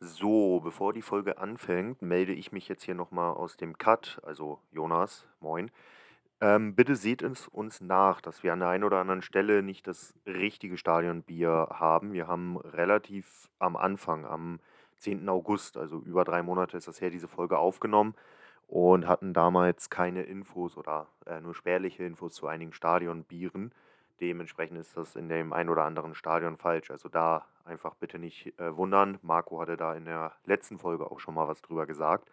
[0.00, 4.20] So, bevor die Folge anfängt, melde ich mich jetzt hier nochmal aus dem Cut.
[4.24, 5.70] Also Jonas, moin.
[6.40, 9.86] Ähm, bitte seht es uns nach, dass wir an der einen oder anderen Stelle nicht
[9.86, 12.12] das richtige Stadionbier haben.
[12.12, 14.60] Wir haben relativ am Anfang, am
[14.98, 15.28] 10.
[15.28, 18.14] August, also über drei Monate ist das her, diese Folge aufgenommen
[18.68, 23.72] und hatten damals keine Infos oder äh, nur spärliche Infos zu einigen Stadionbieren.
[24.20, 26.90] Dementsprechend ist das in dem ein oder anderen Stadion falsch.
[26.90, 29.18] Also da einfach bitte nicht äh, wundern.
[29.22, 32.30] Marco hatte da in der letzten Folge auch schon mal was drüber gesagt.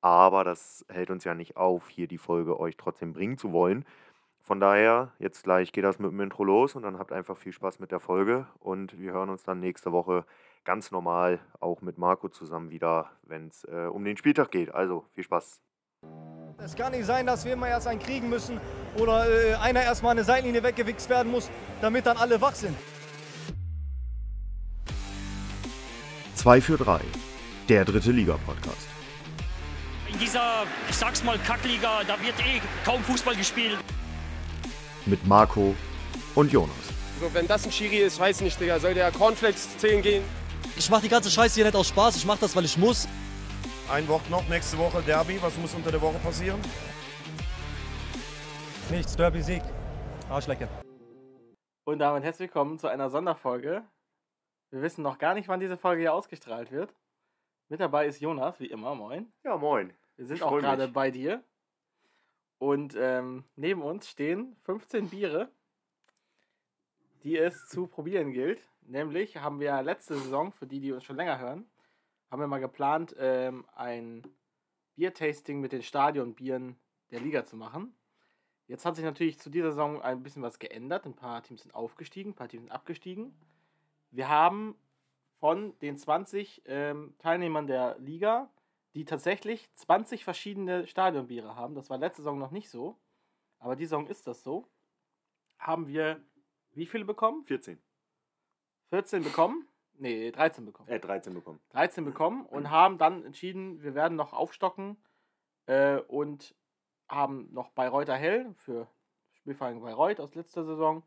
[0.00, 3.84] Aber das hält uns ja nicht auf, hier die Folge euch trotzdem bringen zu wollen.
[4.42, 7.52] Von daher, jetzt gleich geht das mit dem Intro los und dann habt einfach viel
[7.52, 8.46] Spaß mit der Folge.
[8.58, 10.24] Und wir hören uns dann nächste Woche
[10.64, 14.74] ganz normal auch mit Marco zusammen wieder, wenn es äh, um den Spieltag geht.
[14.74, 15.60] Also viel Spaß.
[16.62, 18.60] Es kann nicht sein, dass wir immer erst einen kriegen müssen
[18.96, 21.48] oder äh, einer erstmal eine Seitenlinie weggewichst werden muss,
[21.80, 22.76] damit dann alle wach sind.
[26.34, 27.00] 2 für 3,
[27.68, 28.88] der dritte Liga-Podcast.
[30.12, 33.78] In dieser, ich sag's mal, Kackliga, da wird eh kaum Fußball gespielt.
[35.06, 35.74] Mit Marco
[36.34, 36.76] und Jonas.
[37.20, 38.78] Also wenn das ein Schiri ist, weiß nicht, Digga.
[38.80, 40.24] Soll der Cornflakes 10 gehen?
[40.76, 43.06] Ich mach die ganze Scheiße hier nicht aus Spaß, ich mach das, weil ich muss.
[43.90, 45.40] Ein Wort noch, nächste Woche Derby.
[45.42, 46.60] Was muss unter der Woche passieren?
[48.90, 49.62] Nichts, Derby-Sieg.
[50.28, 50.68] Arschlecke.
[51.84, 53.82] Und damit herzlich willkommen zu einer Sonderfolge.
[54.70, 56.94] Wir wissen noch gar nicht, wann diese Folge hier ausgestrahlt wird.
[57.68, 59.32] Mit dabei ist Jonas, wie immer, moin.
[59.44, 59.92] Ja, moin.
[60.16, 60.92] Wir sind Ich auch gerade mich.
[60.92, 61.42] bei dir.
[62.58, 65.50] Und ähm, neben uns stehen 15 Biere,
[67.24, 68.60] die es zu probieren gilt.
[68.82, 71.68] Nämlich haben wir letzte Saison, für die, die uns schon länger hören,
[72.30, 74.22] haben wir mal geplant, ähm, ein
[74.94, 76.76] Biertasting mit den Stadionbieren
[77.10, 77.94] der Liga zu machen.
[78.66, 81.04] Jetzt hat sich natürlich zu dieser Saison ein bisschen was geändert.
[81.04, 83.34] Ein paar Teams sind aufgestiegen, ein paar Teams sind abgestiegen.
[84.10, 84.76] Wir haben
[85.40, 88.48] von den 20 ähm, Teilnehmern der Liga,
[88.94, 92.98] die tatsächlich 20 verschiedene Stadionbiere haben, das war letzte Saison noch nicht so,
[93.58, 94.66] aber die Saison ist das so,
[95.58, 96.20] haben wir
[96.72, 97.44] wie viele bekommen?
[97.44, 97.80] 14.
[98.90, 99.66] 14 bekommen?
[100.00, 100.88] Nee, 13 bekommen.
[100.88, 101.60] Äh, 13 bekommen.
[101.70, 104.96] 13 bekommen und haben dann entschieden, wir werden noch aufstocken
[105.66, 106.54] äh, und
[107.06, 108.88] haben noch Bayreuther Hell für
[109.32, 111.02] Spielverein Bayreuth aus letzter Saison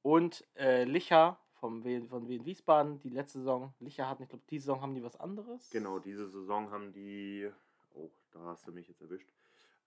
[0.00, 3.74] und äh, Licher vom w von Wien Wiesbaden, die letzte Saison.
[3.80, 5.68] Licher hatten, ich glaube, diese Saison haben die was anderes.
[5.70, 7.50] Genau, diese Saison haben die.
[7.94, 9.28] Oh, da hast du mich jetzt erwischt.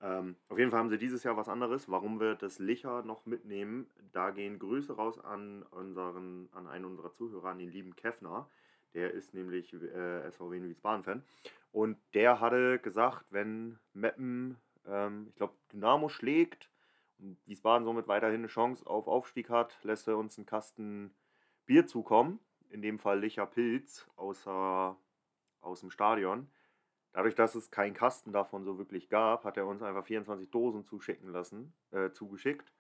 [0.02, 1.90] Ähm, auf jeden Fall haben sie dieses Jahr was anderes.
[1.90, 7.12] Warum wir das Licher noch mitnehmen, da gehen Grüße raus an unseren, an einen unserer
[7.12, 8.50] Zuhörer, an den lieben Kefner.
[8.94, 11.24] Der ist nämlich äh, SVW in Wiesbaden-Fan.
[11.72, 16.70] Und der hatte gesagt, wenn Meppen, ähm, ich glaube, Dynamo schlägt
[17.20, 21.14] und Wiesbaden somit weiterhin eine Chance auf Aufstieg hat, lässt er uns einen Kasten
[21.66, 22.40] Bier zukommen.
[22.70, 24.98] In dem Fall Licher Pilz außer,
[25.62, 26.50] aus dem Stadion.
[27.16, 30.84] Dadurch, dass es keinen Kasten davon so wirklich gab, hat er uns einfach 24 Dosen
[30.84, 32.74] zuschicken lassen, äh, zugeschickt.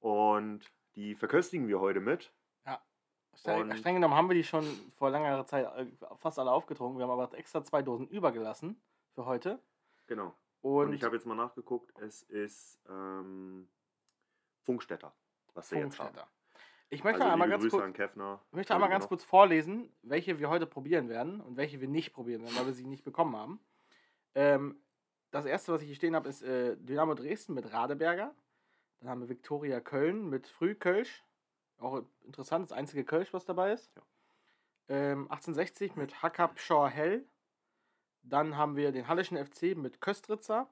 [0.00, 2.32] Und die verköstigen wir heute mit.
[3.36, 4.64] Streng, Und- streng genommen haben wir die schon
[4.96, 5.86] vor langer Zeit äh,
[6.16, 6.98] fast alle aufgetrunken.
[6.98, 8.80] Wir haben aber extra zwei Dosen übergelassen
[9.10, 9.58] für heute.
[10.06, 10.32] Genau.
[10.62, 13.68] Und, Und, ich habe jetzt mal nachgeguckt, es ist ähm,
[14.62, 15.12] Funkstätter,
[15.52, 16.06] was wir jetzt haben.
[16.06, 16.28] Funkstätter.
[16.88, 18.40] Ich möchte Also einmal ganz Grüße kurz.
[18.50, 22.14] Ich möchte einmal ganz kurz vorlesen, welche wir heute probieren werden und welche wir nicht
[22.14, 23.60] probieren werden, weil wir sie nicht bekommen haben.
[24.34, 24.76] Ähm,
[25.30, 28.34] das erste, was ich hier stehen habe, ist äh, Dynamo Dresden mit Radeberger.
[29.00, 31.24] Dann haben wir Viktoria Köln mit Frühkölsch.
[31.78, 33.92] Auch interessant, das einzige Kölsch, was dabei ist.
[34.88, 37.26] Ähm, 1860 mit Hackabschor Hell.
[38.22, 40.68] Dann haben wir den Hallischen FC mit Köstritzer.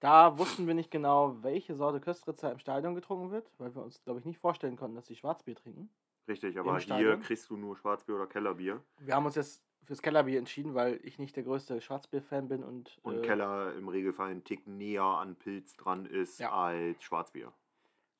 [0.00, 4.02] Da wussten wir nicht genau, welche Sorte Köstritzer im Stadion getrunken wird, weil wir uns,
[4.04, 5.90] glaube ich, nicht vorstellen konnten, dass sie Schwarzbier trinken.
[6.28, 7.20] Richtig, aber hier Stadion.
[7.20, 8.82] kriegst du nur Schwarzbier oder Kellerbier.
[8.98, 12.98] Wir haben uns jetzt fürs Kellerbier entschieden, weil ich nicht der größte Schwarzbier-Fan bin und,
[13.02, 16.52] Und äh, Keller im Regelfall einen Tick näher an Pilz dran ist Ja.
[16.52, 17.52] als Schwarzbier.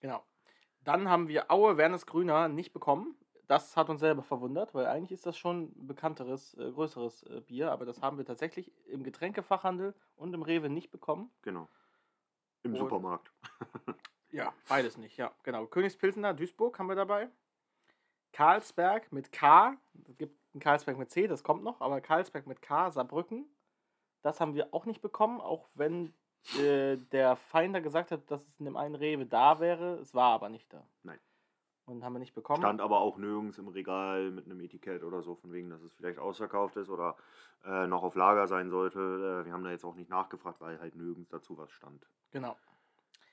[0.01, 0.23] Genau.
[0.83, 3.17] Dann haben wir Aue Wernes Grüner nicht bekommen.
[3.47, 7.41] Das hat uns selber verwundert, weil eigentlich ist das schon ein bekannteres, äh, größeres äh,
[7.43, 11.31] Bier, aber das haben wir tatsächlich im Getränkefachhandel und im Rewe nicht bekommen.
[11.43, 11.69] Genau.
[12.63, 13.31] Im Und- Supermarkt.
[14.31, 15.65] Ja, beides nicht, ja, genau.
[15.67, 17.29] Königspilsener, Duisburg haben wir dabei.
[18.33, 19.77] Karlsberg mit K.
[20.09, 23.47] Es gibt einen Karlsberg mit C, das kommt noch, aber Karlsberg mit K, Saarbrücken.
[24.23, 26.15] Das haben wir auch nicht bekommen, auch wenn
[26.59, 29.97] äh, der Finder gesagt hat, dass es in dem einen Rewe da wäre.
[29.97, 30.87] Es war aber nicht da.
[31.03, 31.19] Nein.
[31.87, 32.63] Und haben wir nicht bekommen.
[32.63, 35.93] Stand aber auch nirgends im Regal mit einem Etikett oder so, von wegen, dass es
[35.93, 37.17] vielleicht ausverkauft ist oder
[37.65, 38.99] äh, noch auf Lager sein sollte.
[39.43, 42.07] Äh, wir haben da jetzt auch nicht nachgefragt, weil halt nirgends dazu was stand.
[42.31, 42.57] Genau.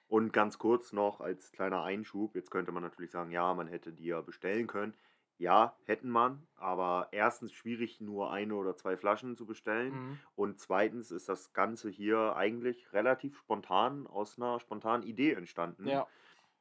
[0.09, 3.93] Und ganz kurz noch als kleiner Einschub, jetzt könnte man natürlich sagen, ja, man hätte
[3.93, 4.93] die ja bestellen können.
[5.41, 9.93] Ja, hätten man, aber erstens schwierig, nur eine oder zwei Flaschen zu bestellen.
[9.93, 10.19] Mhm.
[10.35, 15.87] Und zweitens ist das Ganze hier eigentlich relativ spontan aus einer spontanen Idee entstanden.
[15.87, 16.07] Ja,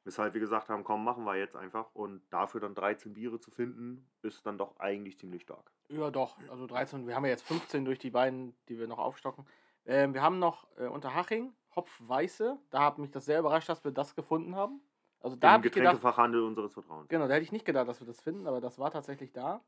[0.03, 1.93] Weshalb wir gesagt haben, komm, machen wir jetzt einfach.
[1.93, 5.71] Und dafür dann 13 Biere zu finden, ist dann doch eigentlich ziemlich stark.
[5.89, 6.37] ja, doch.
[6.49, 9.45] Also 13, wir haben ja jetzt 15 durch die beiden, die wir noch aufstocken.
[9.85, 12.57] Ähm, wir haben noch äh, Unterhaching, Hopfweiße.
[12.71, 14.81] Da hat mich das sehr überrascht, dass wir das gefunden haben.
[15.21, 17.07] Also da Im Getränkefachhandel unseres Vertrauens.
[17.07, 19.61] genau, da hätte ich nicht gedacht, dass wir das finden, aber das war tatsächlich da.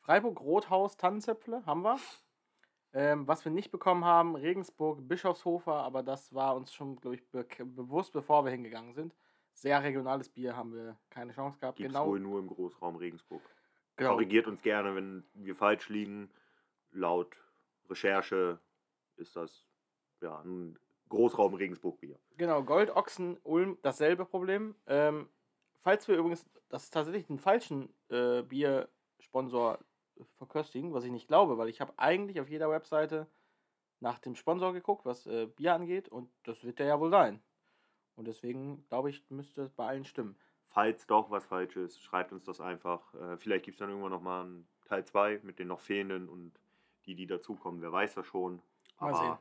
[0.00, 1.98] Freiburg, Rothaus, Tannenzäpfle haben wir.
[2.92, 7.28] Ähm, was wir nicht bekommen haben, Regensburg, Bischofshofer, aber das war uns schon, glaube ich,
[7.28, 9.14] be bewusst, bevor wir hingegangen sind.
[9.52, 11.78] Sehr regionales Bier haben wir keine Chance gehabt.
[11.78, 13.42] Gibt es genau, wohl nur im Großraum Regensburg.
[13.96, 16.30] genau, Korrigiert uns gerne, wenn wir falsch liegen.
[16.92, 17.36] Laut
[17.90, 18.60] Recherche
[19.16, 19.66] ist das
[20.20, 20.78] ja ein
[21.08, 22.18] Großraum Regensburg-Bier.
[22.36, 24.74] genau, Gold, Ochsen, Ulm, dasselbe Problem.
[24.86, 25.28] Ähm,
[25.80, 29.78] falls wir übrigens, das ist tatsächlich einen falschen äh, Biersponsor
[30.36, 33.26] verköstigen, was ich nicht glaube, weil ich habe eigentlich auf jeder Webseite
[34.00, 37.42] nach dem Sponsor geguckt, was äh, Bier angeht und das wird der ja wohl sein.
[38.16, 40.36] Und deswegen glaube ich, müsste es bei allen stimmen.
[40.68, 43.14] Falls doch was falsch ist, schreibt uns das einfach.
[43.14, 46.52] Äh, vielleicht gibt es dann irgendwann nochmal einen Teil 2 mit den noch fehlenden und
[47.06, 47.80] die, die dazukommen.
[47.80, 48.60] Wer weiß das schon.
[48.98, 49.38] Mal Aber sehen.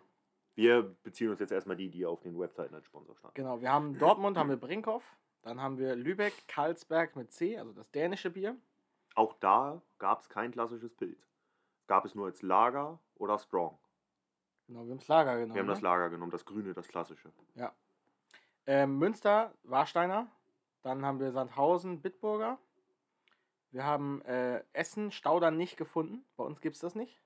[0.55, 3.35] Wir beziehen uns jetzt erstmal die, die auf den Webseiten als Sponsor standen.
[3.35, 7.73] Genau, wir haben Dortmund, haben wir Brinkhoff, dann haben wir Lübeck, Karlsberg mit C, also
[7.73, 8.55] das dänische Bier.
[9.15, 11.27] Auch da gab es kein klassisches Pilz.
[11.87, 13.77] Gab es nur als Lager oder Strong.
[14.67, 15.53] Genau, wir haben das Lager genommen.
[15.53, 15.87] Wir haben das ne?
[15.87, 17.31] Lager genommen, das grüne, das klassische.
[18.65, 20.27] Ähm, Münster, Warsteiner.
[20.81, 22.57] Dann haben wir Sandhausen, Bitburger.
[23.71, 26.25] Wir haben äh, Essen, Stauder nicht gefunden.
[26.37, 27.22] Bei uns gibt es das nicht.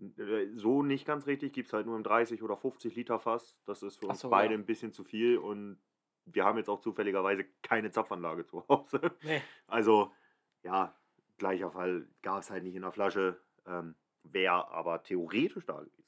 [0.00, 3.56] Äh, So nicht ganz richtig, gibt es halt nur im 30 oder 50 Liter Fass.
[3.64, 4.60] Das ist für uns so, beide ja.
[4.60, 5.78] ein bisschen zu viel und
[6.26, 9.00] wir haben jetzt auch zufälligerweise keine Zapfanlage zu Hause.
[9.22, 9.42] Nee.
[9.66, 10.12] Also,
[10.62, 10.94] ja,
[11.38, 13.40] gleicher Fall gab es halt nicht in der Flasche.
[13.66, 16.04] Ähm, Wäre aber theoretisch da gewesen.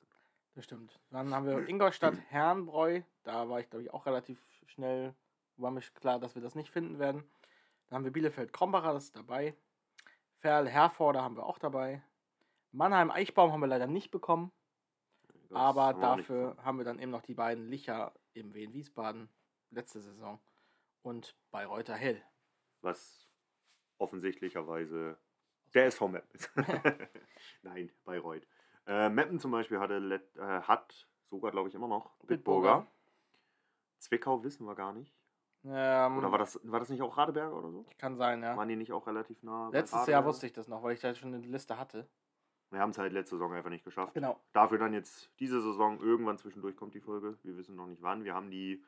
[0.55, 0.99] Das stimmt.
[1.11, 3.03] Dann haben wir Ingolstadt, Herrenbräu.
[3.25, 5.15] Da war ich, glaube ich, auch relativ schnell,
[5.57, 7.25] war mir klar, dass wir das nicht finden werden.
[7.87, 9.55] Dann haben wir Bielefeld, Krombacher, das ist dabei.
[10.39, 12.03] Ferl, Herforder haben wir auch dabei.
[12.77, 14.53] Mannheim, Eichbaum haben wir leider nicht bekommen.
[15.49, 16.65] Das aber haben dafür gefunden.
[16.65, 19.29] haben wir dann eben noch die beiden Licher im Wien Wiesbaden
[19.71, 20.41] letzte Saison
[21.03, 22.23] und Bayreuther Hell.
[22.83, 23.29] Was
[23.99, 25.17] offensichtlicherweise
[25.75, 26.51] der SV Meppen ist.
[27.63, 28.47] Nein, Bayreuth.
[28.87, 32.87] Äh, Meppen zum Beispiel hatte, let- äh, hat sogar, glaube ich, immer noch Bitburger.
[33.99, 35.13] Zwickau wissen wir gar nicht.
[35.65, 37.87] Ähm, Oder war das, war das nicht auch Radeberger oder so?
[37.99, 38.57] Kann sein, ja.
[38.57, 39.71] Waren die nicht auch relativ nah?
[39.73, 42.07] Letztes Jahr wusste ich das noch, weil ich da schon eine Liste hatte.
[42.71, 44.15] Wir haben es halt letzte Saison einfach nicht geschafft.
[44.15, 44.41] Genau.
[44.53, 47.39] Dafür dann jetzt diese Saison, irgendwann zwischendurch kommt die Folge.
[47.43, 48.25] Wir wissen noch nicht wann.
[48.25, 48.85] Wir haben die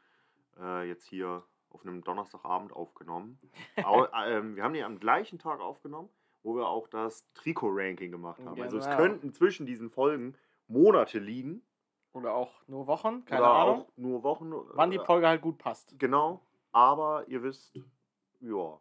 [0.59, 3.39] äh, jetzt hier auf einem Donnerstagabend aufgenommen.
[3.85, 6.09] Au, ähm, wir haben die am gleichen Tag aufgenommen,
[6.43, 8.61] wo wir auch das Trikot-Ranking gemacht haben.
[8.61, 8.97] Also es Genau.
[8.97, 10.35] könnten zwischen diesen Folgen
[10.67, 11.63] Monate liegen.
[12.15, 13.81] Oder auch nur Wochen, keine oder Ahnung.
[13.83, 14.51] auch nur Wochen.
[14.73, 15.95] Wann die äh, Folge halt gut passt.
[15.99, 16.43] Genau.
[16.73, 17.79] Aber ihr wisst,
[18.41, 18.79] ja.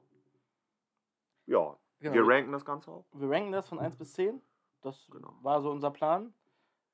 [1.46, 1.78] Ja.
[2.00, 3.06] Genau, Wir ranken das Ganze auch.
[3.14, 4.42] wir ranken das von 1 bis 10.
[4.82, 5.36] Das Genau.
[5.42, 6.34] war so unser Plan.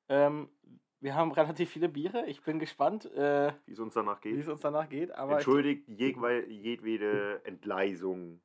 [0.08, 0.48] Ähm,
[1.00, 2.26] wir haben relativ viele Biere.
[2.26, 4.40] Ich bin gespannt, äh, Wie es uns danach wie geht.
[4.40, 5.12] es uns danach geht.
[5.12, 8.40] Aber Entschuldigt jedwe- jedwede Entgleisung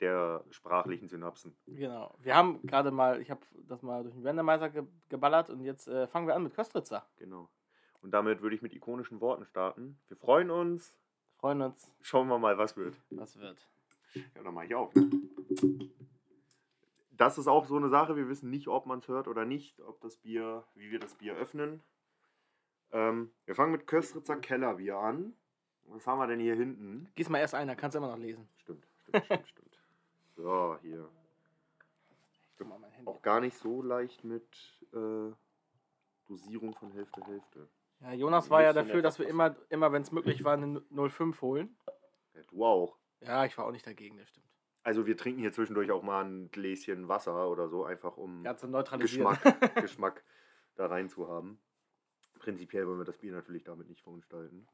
[0.00, 1.56] der sprachlichen Synapsen.
[1.66, 2.14] genau.
[2.18, 5.86] Wir haben gerade mal, ich habe das mal durch den Randomizer ge geballert und jetzt
[5.88, 7.06] äh, fangen wir an mit Köstritzer.
[7.16, 7.48] Genau.
[8.02, 9.98] Und damit würde ich mit ikonischen Worten starten.
[10.08, 10.98] Wir freuen uns.
[11.38, 13.00] Freuen uns, Schauen wir mal, was wird.
[13.10, 13.66] was wird.
[14.14, 14.94] Ja, dann mache ich auf.
[14.94, 15.10] Ne?
[17.16, 18.16] Das ist auch so eine Sache.
[18.16, 21.14] Wir wissen nicht, ob man es hört oder nicht, ob das Bier, wie wir das
[21.14, 21.82] Bier öffnen.
[22.92, 25.34] Ähm, wir fangen mit Köstritzer Kellerbier an.
[25.86, 27.08] Was haben wir denn hier hinten?
[27.14, 28.48] Gieß mal erst einer, kannst du immer noch lesen.
[28.56, 29.78] Stimmt, stimmt, stimmt, stimmt.
[30.36, 31.08] So, hier.
[33.04, 34.46] Auch gar nicht so leicht mit
[34.92, 35.32] äh,
[36.26, 37.68] Dosierung von Hälfte, Hälfte.
[38.00, 41.40] Ja, Jonas war ja dafür, dass wir immer, immer wenn es möglich war, eine 05
[41.42, 41.76] holen.
[42.34, 42.96] Ja, du auch.
[43.20, 44.46] Ja, ich war auch nicht dagegen, das stimmt.
[44.84, 48.52] Also wir trinken hier zwischendurch auch mal ein Gläschen Wasser oder so, einfach um Ja.
[48.98, 49.40] Geschmack,
[49.82, 50.22] Geschmack
[50.76, 51.58] da rein zu haben.
[52.38, 54.68] Prinzipiell wollen wir das Bier natürlich damit nicht verunstalten.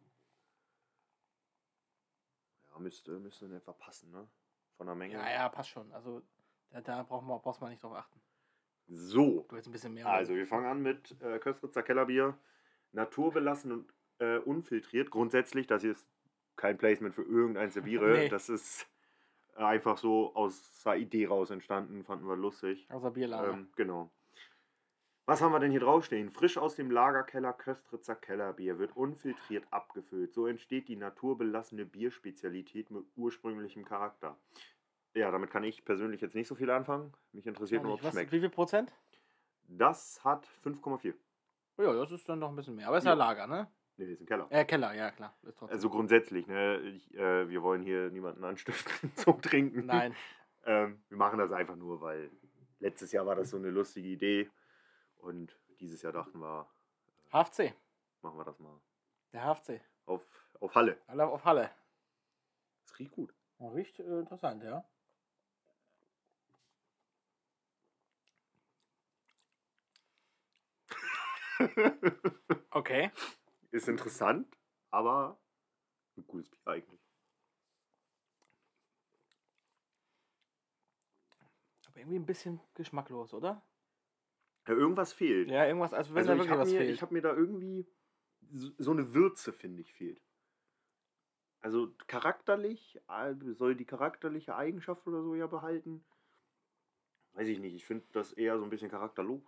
[2.73, 4.29] Ja, müsste, müsste in etwa passen, ne?
[4.77, 5.15] Von der Menge.
[5.15, 5.93] Ja, ja, passt schon.
[5.93, 6.23] Also
[6.71, 8.21] da, da braucht man, brauchst man nicht drauf achten.
[8.89, 10.07] So, Du jetzt ein bisschen mehr.
[10.09, 12.37] also wir fangen an mit äh, Köstritzer Kellerbier.
[12.93, 15.11] Naturbelassen und äh, unfiltriert.
[15.13, 16.09] Grundsätzlich, das hier ist
[16.57, 18.11] kein Placement für irgendeins der Biere.
[18.19, 18.29] Nee.
[18.29, 18.89] Das ist
[19.57, 22.87] einfach so aus der Idee raus entstanden, fanden wir lustig.
[22.91, 23.53] Außer Bierlager.
[23.53, 24.11] Ähm, genau.
[25.27, 26.31] Was haben wir denn hier draufstehen?
[26.31, 30.33] Frisch aus dem Lagerkeller Köstritzer Kellerbier wird unfiltriert abgefüllt.
[30.35, 34.37] So entsteht die naturbelassene Bierspezialität mit ursprünglichem Charakter.
[35.15, 37.13] Ja, damit kann ich persönlich jetzt nicht so viel anfangen.
[37.33, 38.33] Mich interessiert nur, ob es schmeckt.
[38.33, 38.93] wie viel Prozent?
[39.69, 41.15] Das hat 5,4.
[41.79, 42.89] Oh ja, das ist dann noch ein bisschen mehr.
[42.89, 43.11] Aber ist Ja.
[43.11, 43.69] ja Lager, ne?
[44.01, 44.47] Nee, ist im Keller.
[44.51, 45.35] Äh, Keller, ja klar.
[45.43, 45.75] Ist trotzdem.
[45.75, 46.79] Also grundsätzlich, ne?
[46.81, 49.85] Ich, äh, wir wollen hier niemanden anstiften zum Trinken.
[49.85, 50.17] Nein.
[50.65, 52.31] Ähm, wir machen das einfach nur, weil
[52.79, 54.51] letztes Jahr war das so eine lustige Idee
[55.19, 56.67] und dieses Jahr dachten wir,
[57.31, 57.75] HFC.
[58.23, 58.81] machen wir das mal
[59.35, 59.83] Der HFC.
[60.07, 60.23] auf,
[60.61, 60.97] auf Halle.
[61.07, 61.71] Alle auf Halle.
[62.87, 63.35] Das riecht gut.
[63.61, 64.83] Riecht äh, interessant, ja.
[72.71, 73.11] Okay.
[73.71, 74.57] Ist interessant,
[74.91, 75.41] aber
[76.17, 77.01] ein cooles Bier eigentlich.
[81.89, 83.63] Aber irgendwie ein bisschen geschmacklos, oder?
[84.67, 85.49] Ja, irgendwas fehlt.
[85.49, 86.95] Ja, irgendwas, als wenn also da ich wirklich habe was mir, fehlt.
[86.95, 87.87] ich hab mir da irgendwie
[88.53, 90.21] so so eine Würze, finde ich, fehlt.
[91.61, 96.05] Also charakterlich, äh, soll die charakterliche Eigenschaft oder so ja behalten.
[97.35, 99.43] Weiß ich nicht, ich finde das eher so ein bisschen charakterlos.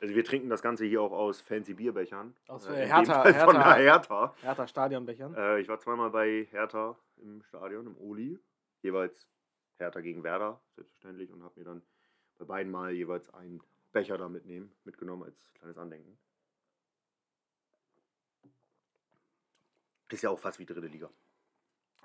[0.00, 2.34] Also wir trinken das Ganze hier auch aus fancy Bierbechern.
[2.48, 4.34] Aus, Äh, äh, Hertha- Fall von Hertha- der Hertha.
[4.42, 5.34] Hertha Stadionbechern.
[5.34, 8.38] Äh, ich war zweimal bei Hertha im Stadion, im Oli.
[8.82, 9.28] Jeweils
[9.78, 11.30] Hertha gegen Werder, selbstverständlich.
[11.30, 11.82] Und habe mir dann
[12.38, 16.18] bei beiden Mal jeweils einen Becher da mitnehmen, mitgenommen als kleines Andenken.
[20.10, 21.08] Ist ja auch fast wie dritte Liga.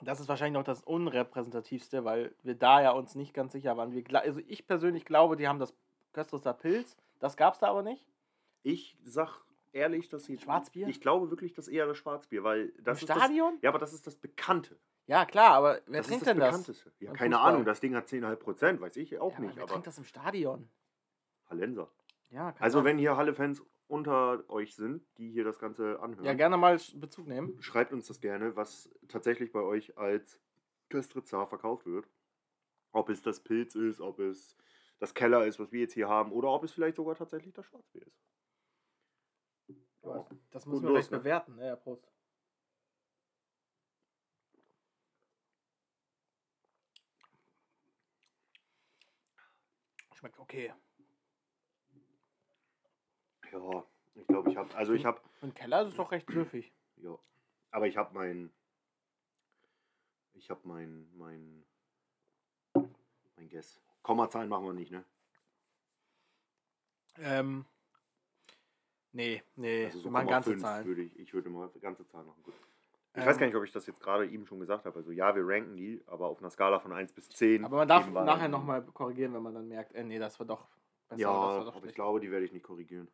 [0.01, 3.91] Das ist wahrscheinlich noch das unrepräsentativste, weil wir da ja uns nicht ganz sicher waren.
[3.91, 5.73] Wir, also ich persönlich glaube, die haben das
[6.13, 6.95] Köstritzer Pilz.
[7.19, 8.05] Das gab es da aber nicht.
[8.63, 10.37] Ich sag ehrlich, dass sie.
[10.37, 10.87] Schwarzbier?
[10.87, 13.53] Ich glaube wirklich, das ist eher das Schwarzbier, weil das Im ist Stadion?
[13.55, 14.77] Das, ja, aber das ist das Bekannte.
[15.05, 16.49] Ja, klar, aber wer das trinkt ist das denn das?
[16.49, 16.91] Bekannteste.
[16.99, 17.51] Ja, Beim keine Fußball?
[17.53, 19.49] Ahnung, das Ding hat 10,5 Prozent, weiß ich auch Ja, nicht.
[19.51, 20.69] aber wer Aber trinkt das im Stadion?
[21.49, 21.89] Hallenser.
[22.29, 26.57] Ja, Also wenn hier Halle-Fans unter euch sind, die hier das Ganze anhören, Ja, gerne
[26.57, 27.55] mal Bezug nehmen.
[27.61, 30.41] schreibt uns das gerne, was tatsächlich bei euch als
[30.89, 32.09] Köstritzer verkauft wird.
[32.91, 34.57] Ob es das Pilz ist, ob es
[34.99, 37.65] das Keller ist, was wir jetzt hier haben, oder ob es vielleicht sogar tatsächlich das
[37.65, 38.19] Schwarzbier ist.
[40.03, 40.25] Ja.
[40.51, 41.17] Das müssen wir los, gleich ne?
[41.19, 41.55] bewerten.
[41.55, 41.67] ne?
[41.67, 42.09] Ja, Prost.
[50.13, 50.73] Schmeckt okay.
[53.51, 53.83] Ja,
[54.15, 56.73] ich glaube, ich habe, also ich habe, den Keller ist es doch recht süffig.
[56.97, 57.17] ja,
[57.71, 58.51] aber ich habe mein,
[60.33, 61.65] ich habe mein, mein,
[62.73, 63.79] mein Guess.
[64.07, 65.03] Kommazahlen machen wir nicht, ne?
[67.19, 67.65] Ähm.
[69.11, 70.85] Nee, nee, Also so wir machen ganze 0,5 Zahlen.
[70.87, 72.41] Würde ich, ich würde mal ganze Zahlen machen.
[72.43, 72.53] Gut.
[73.13, 74.95] Ich Ähm, weiß gar nicht, ob ich das jetzt gerade eben schon gesagt habe.
[74.95, 77.65] Also ja, wir ranken die, aber auf einer Skala von 1 bis 10.
[77.65, 80.69] Aber man darf nachher nochmal korrigieren, wenn man dann merkt, äh, nee, das war doch
[81.09, 81.19] besser.
[81.21, 81.95] Ja, das war doch aber ich schlecht.
[81.95, 83.09] glaube, die werde ich nicht korrigieren.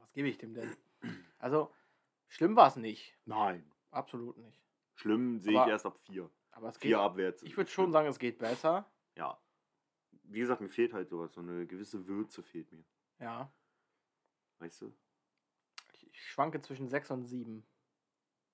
[0.00, 0.74] Was gebe ich dem denn?
[1.38, 1.70] Also,
[2.28, 3.14] schlimm war es nicht.
[3.26, 3.70] Nein.
[3.90, 4.58] Absolut nicht.
[4.94, 6.30] Schlimm sehe ich erst ab 4.
[6.52, 6.88] Aber es geht.
[6.90, 7.42] 4 abwärts.
[7.42, 8.88] Ich würde schon sagen, es geht besser.
[9.16, 9.36] Ja.
[10.30, 11.32] Wie gesagt, mir fehlt halt sowas.
[11.32, 12.84] So eine gewisse Würze fehlt mir.
[13.18, 13.52] Ja.
[14.58, 14.94] Weißt du?
[15.92, 17.66] Ich, ich schwanke zwischen 6 und 7.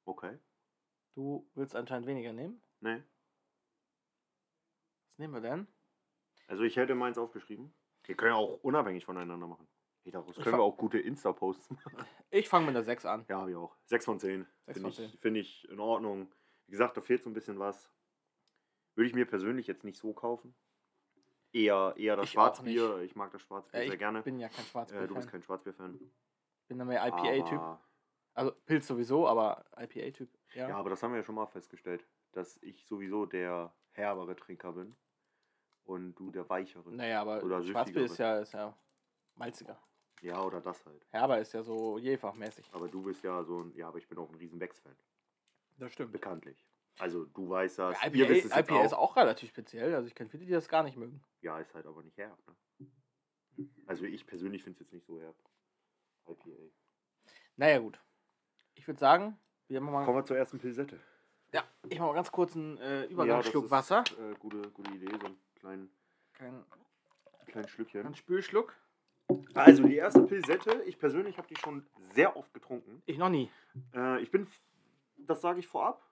[0.05, 0.39] Okay.
[1.15, 2.63] Du willst anscheinend weniger nehmen.
[2.81, 3.03] Nee.
[5.09, 5.67] Was nehmen wir denn?
[6.47, 7.75] Also ich hätte meins aufgeschrieben.
[8.05, 9.67] Wir können ja auch unabhängig voneinander machen.
[10.03, 12.05] Hey, daraus Ich können wir auch gute Insta-Posts machen.
[12.31, 13.25] Ich fange mit einer 6 an.
[13.29, 13.77] Ja, wir auch.
[13.87, 14.43] 6 von 10.
[14.67, 15.21] Sechs Finde von ich, 10.
[15.21, 16.33] find ich in Ordnung.
[16.67, 17.91] Wie gesagt, da fehlt so ein bisschen was.
[18.95, 20.55] Würde ich mir persönlich jetzt nicht so kaufen.
[21.55, 22.99] Eher, eher das Ich Schwarzbier.
[22.99, 24.23] Ich mag das Schwarzbier Äh, sehr ich gerne.
[24.23, 25.09] bin ja kein äh, Schwarzbier-Fan.
[25.09, 26.01] du bist kein Schwarzbier-Fan.
[26.69, 27.61] bin dann mehr IPA-Typ.
[28.35, 30.29] Also Pilz sowieso, aber IPA-Typ.
[30.55, 30.69] Ja.
[30.71, 34.73] Ja, aber das haben wir ja schon mal festgestellt, dass ich sowieso der herbere Trinker
[34.73, 34.97] bin
[35.85, 36.91] und du der weichere.
[36.91, 38.77] naja, aber Oder Schwarzbier ist ja, ist ja
[39.37, 39.79] malziger.
[40.23, 41.07] Ja, oder das halt.
[41.11, 42.69] Herber ist ja so Jefer-mäßig.
[42.73, 44.97] Aber du bist ja so ein, ja, aber ich bin auch ein riesen Becks-Fan,
[45.79, 46.11] Das stimmt.
[46.13, 46.67] bekanntlich.
[46.99, 48.85] Also du weißt das, Ja, ihr wisst es IPA, IPA auch.
[48.85, 49.95] ist auch relativ speziell.
[49.95, 51.23] Also ich kenne viele, die das gar nicht mögen.
[51.41, 52.39] Ja, ist halt aber nicht herb.
[52.47, 53.67] Ne?
[53.87, 55.37] Also ich persönlich finde es jetzt nicht so herb.
[56.29, 56.51] IPA.
[57.57, 58.01] Naja, gut.
[58.75, 61.01] Ich würde sagen, wir machen mal, Kommen wir zur ersten Pilsette.
[61.53, 64.05] ja, ich mache mal ganz kurz einen äh, Ja, Übergangsschluck ist, Wasser.
[64.19, 65.91] Äh, gute, gute Idee, so einen kleinen,
[66.33, 66.65] Kein,
[67.47, 68.03] kleinen Schlückchen.
[68.03, 68.75] kein Spülschluck.
[69.55, 73.03] Also die erste Pilsette, ich persönlich habe die schon sehr oft getrunken.
[73.07, 73.51] Ich noch nie.
[73.95, 74.47] Äh, ich bin,
[75.17, 76.04] das sage ich vorab,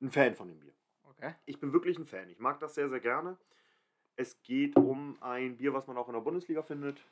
[0.00, 0.74] ein Fan von dem Bier.
[1.04, 1.34] Okay.
[1.46, 2.28] Ich bin wirklich ein Fan.
[2.28, 3.36] Ich mag das sehr, sehr gerne.
[4.16, 7.04] Es geht um ein Bier, was man auch in der Bundesliga findet.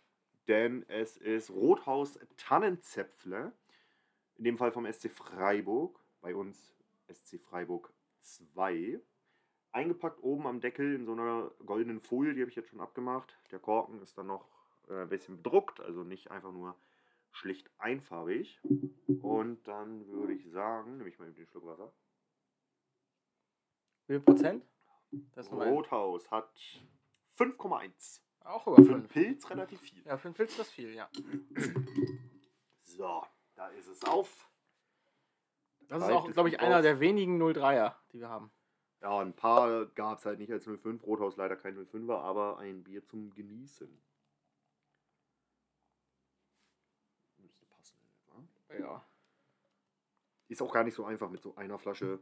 [0.48, 3.52] Denn es ist Rothaus Tannenzäpfle.
[4.36, 6.00] In dem Fall vom SC Freiburg.
[6.20, 6.72] Bei uns
[7.12, 9.00] SC Freiburg 2.
[9.72, 13.36] Eingepackt oben am Deckel in so einer goldenen Folie, die habe ich jetzt schon abgemacht.
[13.50, 14.48] Der Korken ist dann noch
[14.88, 16.76] äh, ein bisschen bedruckt, also nicht einfach nur
[17.30, 18.58] schlicht einfarbig.
[19.20, 21.92] Und dann würde ich sagen, nehme ich mal den Schluck Wasser.
[24.06, 24.64] Wie viel Prozent?
[25.34, 26.50] Das Rothaus hat
[27.38, 28.20] 5,1.
[28.44, 29.12] auch über Für einen 5.
[29.12, 30.02] Pilz relativ viel.
[30.04, 31.08] Ja, für einen Pilz ist das viel, ja.
[32.82, 34.48] So, da ist es auf.
[35.88, 38.50] Das ist auch, glaube ich, einer der wenigen 03er, die wir haben.
[39.00, 41.04] Ja, ein paar gab es halt nicht als 05.
[41.04, 44.02] Rothaus leider kein 05er, aber ein Bier zum Genießen.
[47.38, 47.98] Müsste passen.
[48.68, 48.80] Ne?
[48.80, 49.04] Ja.
[50.48, 52.20] Ist auch gar nicht so einfach mit so einer Flasche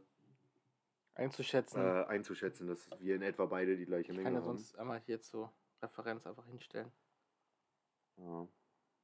[1.15, 1.81] Einzuschätzen.
[1.81, 4.45] äh, einzuschätzen, dass wir in etwa beide die gleiche ich Menge kann ja haben.
[4.57, 6.91] sonst einmal hier zur Referenz einfach hinstellen.
[8.17, 8.47] Ja,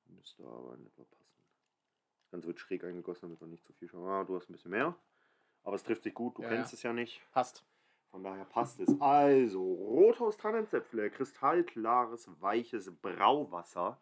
[0.05, 1.41] müsste aber in etwa passen.
[2.23, 4.07] Das Ganze wird schräg eingegossen, damit man nicht zu viel schauen.
[4.07, 4.95] Ah, du hast ein bisschen mehr.
[5.63, 6.75] Aber es trifft sich gut, du Ja, kennst ja.
[6.75, 7.21] es ja nicht.
[7.31, 7.63] Passt.
[8.09, 8.89] Von daher passt es.
[8.99, 13.99] Also, Rothaus Tannenzäpfle, kristallklares, weiches Brauwasser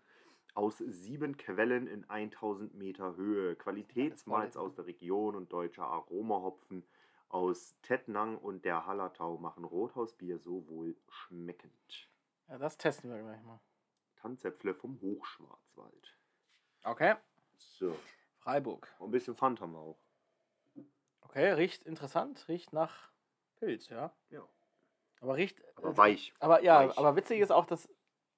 [0.56, 3.56] aus sieben Quellen in 1000 Meter Höhe.
[3.56, 6.84] Qualitätsmalz aus der Region und deutscher Aromahopfen
[7.30, 12.10] aus Tettnang und der Hallertau machen Rothausbier so wohl schmeckend.
[12.48, 13.60] Ja, das testen wir gleich mal.
[14.18, 16.18] Tannenzäpfle vom Hochschwarzwald.
[16.84, 17.16] Okay.
[17.56, 17.96] So,
[18.40, 18.88] Freiburg.
[19.00, 20.00] und ein bisschen Pfand haben wir auch.
[21.22, 22.48] Okay, riecht interessant.
[22.48, 23.12] Riecht nach
[23.58, 24.14] Pilz, ja.
[24.30, 24.48] Ja.
[25.22, 25.62] Aber riecht.
[25.76, 26.34] Aber äh, weich.
[26.40, 26.98] Aber ja, Weich.
[26.98, 27.88] aber witzig ist auch, dass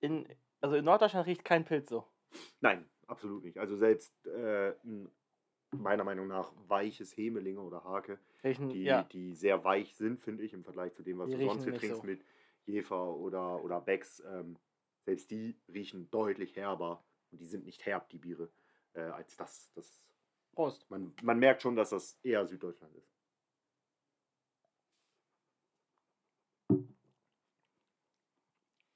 [0.02, 0.28] in,
[0.60, 2.06] also in Norddeutschland riecht kein Pilz so.
[2.60, 3.58] Nein, absolut nicht.
[3.58, 5.10] Also selbst äh, ein,
[5.72, 9.04] meiner Meinung nach weiches Hemelinge oder Hake, Riechen, die, ja.
[9.04, 11.74] die sehr weich sind, finde ich, im Vergleich zu dem, was Die du sonst hier
[11.74, 12.08] trinkst so.
[12.08, 12.26] mit
[12.66, 14.22] Jefer oder, oder Becks.
[14.26, 14.58] Ähm,
[15.06, 18.50] selbst die riechen deutlich herber und die sind nicht herb, die Biere,
[18.94, 19.72] äh, als das.
[19.74, 20.00] das
[20.54, 20.90] Prost.
[20.90, 23.10] man, man merkt schon, dass das eher Süddeutschland ist.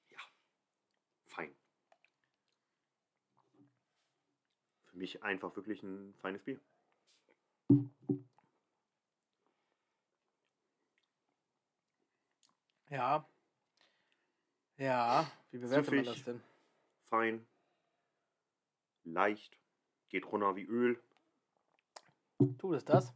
[0.09, 0.19] Ja,
[1.27, 1.55] fein.
[4.95, 6.57] Für mich einfach wirklich ein feines Bier.
[12.89, 13.27] Ja.
[14.77, 15.29] Ja.
[15.51, 16.15] Wie bewertet man Süffig.
[16.15, 16.41] das denn?
[17.09, 17.45] Fein,
[19.03, 19.59] leicht,
[20.07, 20.97] geht runter wie Öl.
[22.57, 23.13] Tut es das?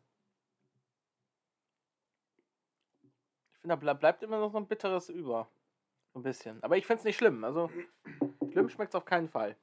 [3.53, 5.49] Ich finde, da bleib, bleibt immer noch so ein bitteres über.
[6.11, 6.61] So ein bisschen.
[6.61, 7.41] Aber ich finde es nicht schlimm.
[7.45, 7.71] Also,
[8.51, 9.55] schlimm schmeckt es auf keinen Fall.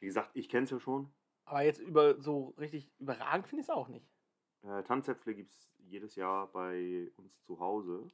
[0.00, 1.10] Wie gesagt, ich kenne es ja schon.
[1.44, 4.06] Aber jetzt über so richtig überragend finde ich es auch nicht.
[4.62, 8.06] Äh, Tanzäpfle gibt es jedes Jahr bei uns zu Hause.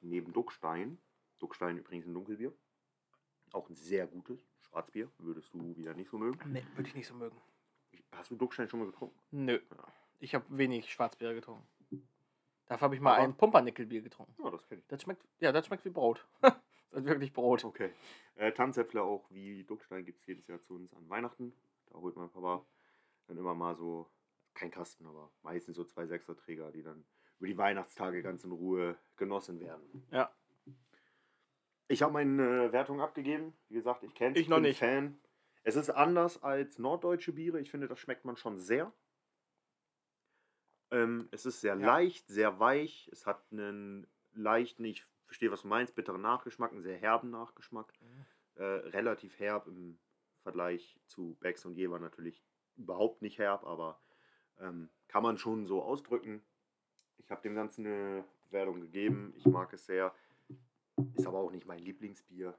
[0.00, 0.98] Neben Duckstein.
[1.38, 2.52] Duckstein übrigens ein Dunkelbier.
[3.52, 5.10] Auch ein sehr gutes Schwarzbier.
[5.18, 6.38] Würdest du wieder nicht so mögen.
[6.52, 7.36] Nee, würde ich nicht so mögen.
[8.12, 9.18] Hast du Duckstein schon mal getrunken?
[9.30, 9.58] Nö.
[9.70, 9.84] Ja.
[10.20, 11.66] Ich habe wenig Schwarzbier getrunken.
[12.66, 14.34] Dafür habe ich mal Aber- ein Pumpernickelbier getrunken.
[14.42, 14.86] Ja, das kenne ich.
[14.86, 16.24] Das schmeckt, ja, das schmeckt wie Brot.
[16.90, 17.64] das ist wirklich Brot.
[17.64, 17.92] Okay.
[18.36, 21.52] Äh, Tanzäpfle auch wie Duckstein gibt es jedes Jahr zu uns an Weihnachten.
[21.86, 22.64] Da holt mein Papa
[23.26, 24.10] dann immer mal so,
[24.54, 27.04] kein Kasten, aber meistens so zwei Sechserträger, die dann
[27.38, 30.06] über die Weihnachtstage ganz in Ruhe genossen werden.
[30.10, 30.34] Ja.
[31.88, 33.52] Ich habe meine äh, Wertung abgegeben.
[33.68, 34.78] Wie gesagt, ich kenne Ich noch bin nicht.
[34.78, 35.18] Fan.
[35.62, 37.60] Es ist anders als norddeutsche Biere.
[37.60, 38.92] Ich finde, das schmeckt man schon sehr.
[40.90, 41.86] Ähm, es ist sehr Ja.
[41.86, 43.08] leicht, sehr weich.
[43.12, 47.92] Es hat einen leichten, ich verstehe, was du meinst, bitteren Nachgeschmack, einen sehr herben Nachgeschmack.
[48.00, 48.26] Mhm.
[48.56, 49.96] Äh, relativ herb im
[50.42, 52.42] Vergleich zu Becks und Jever natürlich
[52.76, 54.00] überhaupt nicht herb, aber
[54.58, 56.42] ähm, kann man schon so ausdrücken.
[57.18, 59.32] Ich habe dem Ganzen eine Bewertung gegeben.
[59.36, 60.12] Ich mag es sehr.
[61.14, 62.58] Ist aber auch nicht mein Lieblingsbier.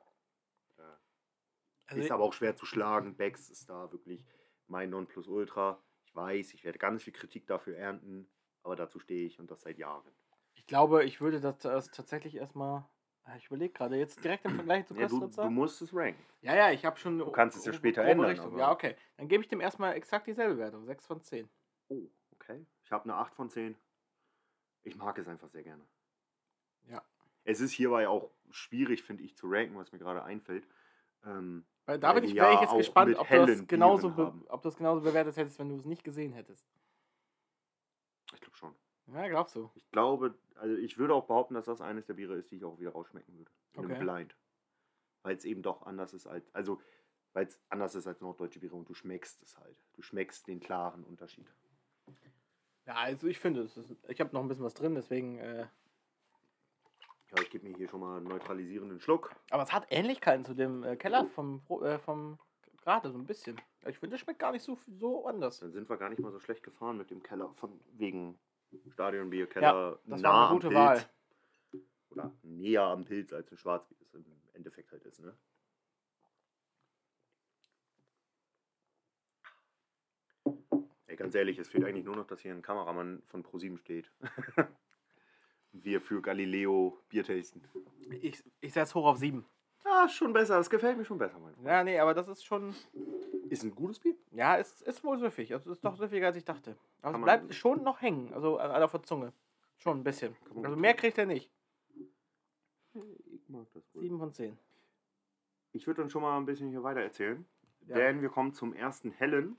[0.78, 0.82] Äh,
[1.88, 3.18] Also ist aber auch schwer zu schlagen.
[3.18, 4.26] Becks ist da wirklich
[4.68, 5.84] mein Nonplusultra.
[6.06, 8.30] Ich weiß, ich werde ganz viel Kritik dafür ernten,
[8.64, 10.10] aber dazu stehe ich und das seit Jahren.
[10.62, 12.86] Ich glaube, ich würde das, tatsächlich erstmal.
[13.24, 15.44] Ah, Ich überlege gerade, jetzt direkt im Vergleich zu Ja, du, Köstritzer.
[15.44, 16.24] du musst es ranken.
[16.42, 17.18] Ja, ja, ich habe schon.
[17.18, 18.96] Du kannst es ja später ändern, Ja, okay.
[19.18, 20.86] Dann gebe ich dem erstmal exakt dieselbe Wertung.
[20.86, 21.50] 6 von 10.
[21.90, 22.64] Oh, okay.
[22.84, 23.76] Ich habe eine 8 von 10.
[24.84, 25.84] Ich mag es einfach sehr gerne.
[26.88, 27.04] Ja.
[27.44, 30.68] Es ist hierbei auch schwierig, finde ich, zu ranken, was mir gerade einfällt.
[31.26, 34.14] Ähm, Weil da bin ich, wäre ich ja jetzt gespannt, ob du, das genauso
[34.48, 36.68] ob das genauso bewertet hättest, wenn du es nicht gesehen hättest.
[38.34, 38.76] ich glaube schon.
[39.14, 39.70] Ja, glaubst du?
[39.76, 42.64] Ich glaube, also ich würde auch behaupten, dass das eines der Biere ist, die ich
[42.64, 43.52] auch wieder rausschmecken würde.
[43.74, 43.94] In Okay.
[43.96, 44.36] einem Blind.
[45.24, 46.82] Weil es eben doch anders ist als, also
[47.34, 49.78] weil es anders ist als norddeutsche Biere und du schmeckst es halt.
[49.94, 51.48] Du schmeckst den klaren Unterschied.
[52.86, 55.38] Ja, also ich finde, es ist, ich habe noch ein bisschen was drin, deswegen.
[55.38, 55.68] Äh,
[57.36, 59.34] Ja, ich gebe mir hier schon mal einen neutralisierenden Schluck.
[59.52, 62.40] aber es hat Ähnlichkeiten zu dem äh, Keller vom, äh, vom
[62.82, 63.62] gerade so ein bisschen.
[63.86, 65.60] Ich finde, es schmeckt gar nicht so, so anders.
[65.60, 68.38] Dann sind wir gar nicht mal so schlecht gefahren mit dem Keller von wegen
[68.90, 70.74] Stadionbier, Keller Das nah war eine am Pilz.
[70.74, 71.10] Wahl.
[72.10, 75.36] Oder näher am Pilz als ein Schwarzbier es im Endeffekt halt ist, ne?
[81.08, 84.12] Ey, ganz ehrlich, es fehlt eigentlich nur noch, dass hier ein Kameramann von ProSieben steht.
[85.74, 87.64] wir für Galileo Bier tasten.
[88.22, 89.46] Ich, ich setze hoch auf sieben.
[89.84, 90.58] Ah, schon besser.
[90.58, 91.68] Das gefällt mir schon besser, mein Freund.
[91.68, 92.74] Ja, nee, aber das ist schon.
[93.50, 94.16] Ist ein gutes Bier.
[94.32, 95.54] Ja, es ist wohl süffig.
[95.54, 96.78] Also es ist doch süffiger, als ich dachte.
[97.02, 98.34] Aber Kann es man- bleibt schon noch hängen.
[98.34, 99.34] Also an an der Zunge.
[99.78, 100.36] Schon ein bisschen.
[100.54, 101.50] man Also mehr kriegt er nicht.
[102.94, 104.02] Ich mag das wohl.
[104.04, 104.58] Sieben von zehn.
[105.74, 107.46] Ich würde dann schon mal ein bisschen hier weiter erzählen.
[107.88, 107.96] Ja.
[107.96, 109.58] Denn wir kommen zum ersten hellen.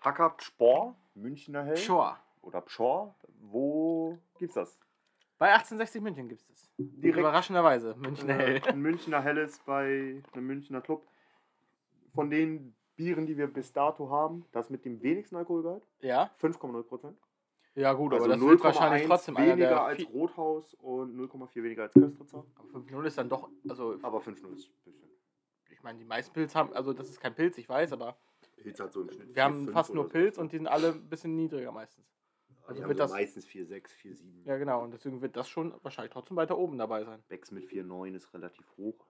[0.00, 1.76] Hacker Spor, Münchner Hell.
[1.76, 2.16] Sure.
[2.42, 3.14] Oder Pschor.
[3.40, 4.78] Wo gibt's das?
[5.38, 6.70] Bei 1860 München gibt es das.
[6.78, 7.94] Direkt- Überraschenderweise.
[7.96, 8.60] München hell.
[8.66, 11.06] Ein Münchner Helles bei einem Münchner Club.
[12.14, 15.84] Von den Bieren, die wir bis dato haben, das mit dem wenigsten Alkoholgehalt.
[16.00, 16.30] Ja?
[16.40, 17.16] 5,0 Prozent.
[17.76, 21.84] Ja, gut, Also aber das wird wahrscheinlich 0,1 trotzdem weniger als Rothaus und 0,4 weniger
[21.84, 22.44] als Köstritzer.
[22.58, 23.48] Aber 5-0 ist dann doch.
[23.68, 24.50] Also, Aber 5,0 ist ein
[24.84, 25.08] bisschen.
[25.70, 26.72] ich meine, die meisten Pilz haben.
[26.72, 28.16] Also, das ist kein Pilz, ich weiß, aber
[28.56, 30.10] Pilz hat so im Schnitt wir haben 4,5 fast nur so.
[30.10, 32.04] Pilz und die sind alle ein bisschen niedriger meistens.
[32.68, 34.44] Also wird so das- meistens 4,6, 4,7.
[34.44, 34.82] Ja, genau.
[34.84, 37.22] Und deswegen wird das schon wahrscheinlich trotzdem weiter oben dabei sein.
[37.28, 39.06] Becks mit 4,9 ist relativ hoch.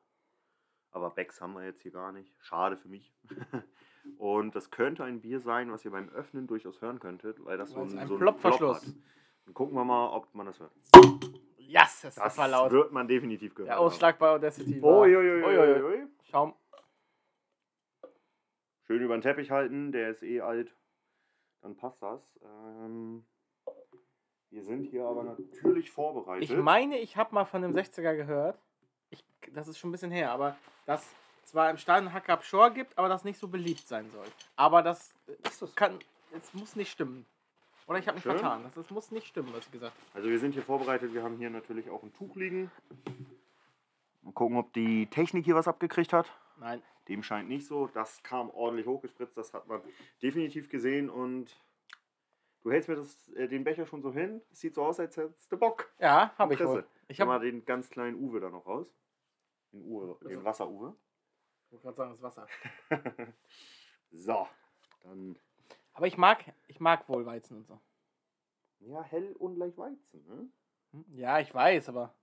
[0.90, 2.34] Aber Becks haben wir jetzt hier gar nicht.
[2.40, 3.12] Schade für mich.
[4.18, 7.70] Und das könnte ein Bier sein, was ihr beim Öffnen durchaus hören könntet, weil das
[7.70, 8.80] so Weil es ein, so einen Plopverschluss.
[8.80, 9.02] Plop hat.
[9.44, 10.72] Dann gucken wir mal, ob man das hört.
[11.58, 12.70] Yes, das, Das war laut.
[12.70, 13.68] wird man definitiv gehört.
[13.70, 14.80] Der Ausschlag bei Audacity.
[14.82, 16.06] Uiuiui.
[16.30, 16.54] Schaum.
[18.86, 20.74] Schön über den Teppich halten, der ist eh alt.
[21.60, 22.22] Dann passt das.
[22.42, 23.26] Ähm,
[24.50, 26.50] wir sind hier aber natürlich vorbereitet.
[26.50, 28.58] Ich meine, ich habe mal von dem 60er gehört.
[29.10, 30.56] Ich, das ist schon ein bisschen her, aber
[30.86, 31.06] dass
[31.44, 34.26] zwar im Stadion Hack Up Shore gibt, aber das nicht so beliebt sein soll.
[34.56, 35.98] Aber das, das kann,
[36.36, 37.26] es muss nicht stimmen.
[37.86, 38.32] Oder ich habe mich Schön.
[38.32, 38.62] vertan.
[38.64, 40.16] Das, das muss nicht stimmen, was ich gesagt habe.
[40.16, 41.14] Also wir sind hier vorbereitet.
[41.14, 42.70] Wir haben hier natürlich auch ein Tuch liegen.
[44.22, 46.30] Mal gucken, ob die Technik hier was abgekriegt hat.
[46.58, 46.82] Nein.
[47.08, 47.86] Dem scheint nicht so.
[47.86, 49.38] Das kam ordentlich hochgespritzt.
[49.38, 49.80] Das hat man
[50.22, 51.08] definitiv gesehen.
[51.08, 51.56] Und
[52.68, 54.42] du hältst mir das, äh, den Becher schon so hin.
[54.52, 55.90] Es sieht so aus, als hättest du Bock.
[55.98, 56.86] Ja, habe ich wohl.
[57.04, 58.94] Ich Ich habe mal den ganz kleinen Uwe da noch raus.
[59.72, 60.94] Den, Uwe, den Wasser-Uwe.
[61.70, 62.46] wollte gerade sagen, das Wasser.
[64.10, 64.48] So,
[65.02, 65.38] dann
[65.92, 67.78] Aber ich mag, ich mag wohl Weizen und so.
[68.78, 70.26] ja hell und leicht Weizen.
[70.26, 70.50] Ne?
[70.92, 71.04] Hm?
[71.10, 72.14] Ja, ich weiß, aber.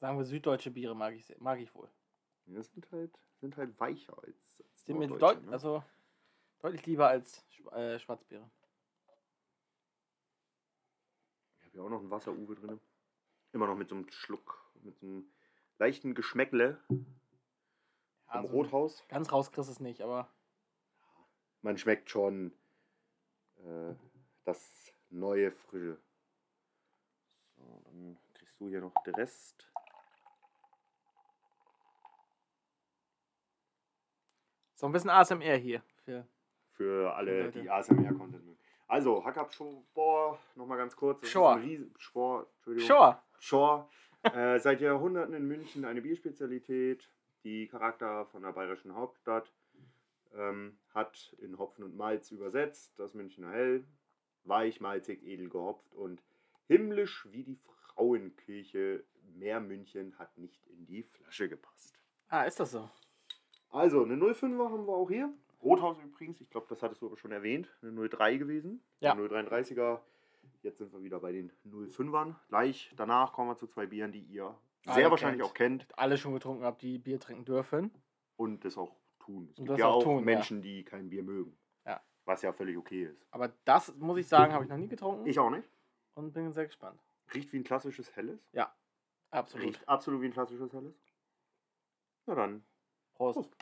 [0.00, 1.90] Sagen wir, süddeutsche Biere mag ich, mag ich wohl.
[2.46, 5.52] Ja, sind halt sind halt weicher als, als Sind Norddeutsche, deut ne?
[5.52, 5.84] also
[6.64, 8.50] deutlich lieber als Sch äh, Schwarzbiere.
[11.58, 12.80] Ich habe ja auch noch einen Wasser-Uwe drin.
[13.52, 15.30] Immer noch mit so einem Schluck, mit so einem
[15.78, 17.04] leichten Geschmäckle vom
[18.26, 19.04] Also, Rothaus.
[19.08, 20.32] Ganz raus kriegst es nicht, aber
[21.60, 22.52] Man schmeckt schon
[23.56, 23.94] äh,
[24.44, 26.00] das neue Frische.
[27.56, 29.70] So, dann kriegst du hier noch den Rest.
[34.76, 35.82] so ein bisschen ASMR hier.
[36.04, 36.26] Für
[36.76, 38.58] Für alle, die ASMR-Content mögen.
[38.86, 41.20] Also, Hackab Spor, nochmal ganz kurz.
[41.20, 41.30] Das
[41.98, 42.86] Spor, Entschuldigung.
[42.86, 43.22] Sure.
[43.38, 43.90] Schor.
[44.22, 47.10] Äh, seit Jahrhunderten in München eine Bierspezialität,
[47.44, 49.52] die Charakter von der bayerischen Hauptstadt
[50.34, 52.98] ähm, hat in Hopfen und Malz übersetzt.
[52.98, 53.86] Das Münchner Hell,
[54.44, 56.22] weich, malzig, edel gehopft und
[56.66, 59.04] himmlisch wie die Frauenkirche.
[59.34, 61.98] Mehr München hat nicht in die Flasche gepasst.
[62.28, 62.90] Ah, ist das so?
[63.70, 65.32] Also, eine 05er haben wir auch hier.
[65.64, 67.74] Rothaus übrigens, ich glaube, das hattest du aber schon erwähnt.
[67.82, 68.82] Eine 03 gewesen.
[69.00, 69.12] Ja.
[69.12, 70.00] Eine 033er.
[70.62, 72.34] Jetzt sind wir wieder bei den 05ern.
[72.48, 75.50] Gleich danach kommen wir zu zwei Bieren, die ihr Alle sehr wahrscheinlich kennt.
[75.50, 75.54] auch
[75.86, 77.90] kennt Alle schon getrunken habt, die Bier trinken dürfen.
[78.36, 79.48] und das auch tun.
[79.52, 80.24] Es Und gibt das ja auch tun, ja.
[80.24, 81.56] Menschen, die kein Bier mögen.
[81.86, 82.02] Ja.
[82.26, 83.26] Was ja völlig okay ist.
[83.30, 85.26] Aber das, muss ich sagen, habe ich noch nie getrunken.
[85.26, 85.68] Ich auch nicht.
[86.14, 87.00] und bin sehr gespannt.
[87.34, 88.38] Riecht wie ein klassisches Helles.
[89.30, 89.66] Absolut.
[89.66, 90.94] Riecht absolut wie ein klassisches Helles.
[92.26, 92.64] Na dann.
[93.14, 93.34] Prost.
[93.36, 93.56] Prost.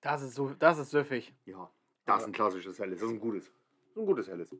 [0.00, 1.34] Das ist so, das ist süffig.
[1.44, 1.70] Ja,
[2.04, 3.00] das ist ein klassisches Helles.
[3.00, 3.50] Das ist ein gutes.
[3.96, 4.54] Ein gutes Helles.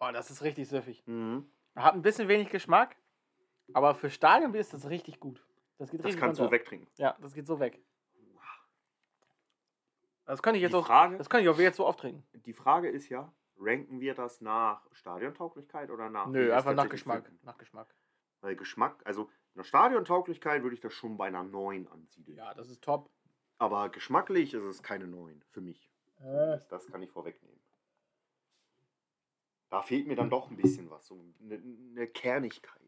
[0.00, 1.02] Oh, das ist richtig süffig.
[1.06, 1.50] Mhm.
[1.76, 2.96] Hat ein bisschen wenig Geschmack,
[3.72, 5.44] aber für Stadionbier ist das richtig gut.
[5.78, 6.54] Das geht Das richtig kannst du runter.
[6.56, 6.88] wegtrinken.
[6.96, 7.80] Ja, das geht so weg.
[10.24, 12.22] Das könnte ich jetzt Die auch, Frage- das könnte ich auch jetzt so auftrinken.
[12.44, 16.26] Die Frage ist ja, ranken wir das nach Stadiontauglichkeit oder nach?
[16.26, 17.30] Nö, einfach nach Geschmack.
[17.42, 17.94] Nach Geschmack.
[18.40, 22.36] Weil Geschmack, also nach Stadiontauglichkeit würde ich das schon bei einer 9 ansiedeln.
[22.36, 23.10] Ja, das ist top.
[23.58, 25.90] Aber geschmacklich ist es keine 9 für mich.
[26.20, 26.22] Äh.
[26.22, 27.58] Das, das kann ich vorwegnehmen.
[29.70, 32.80] Da fehlt mir dann doch ein bisschen was, so eine, eine Kernigkeit.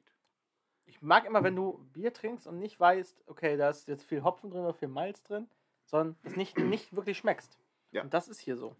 [0.86, 4.24] Ich mag immer, wenn du Bier trinkst und nicht weißt, okay, da ist jetzt viel
[4.24, 5.48] Hopfen drin oder viel Malz drin,
[5.84, 7.58] sondern es nicht, nicht wirklich schmeckst.
[7.90, 8.02] Ja.
[8.02, 8.76] Und das ist hier so.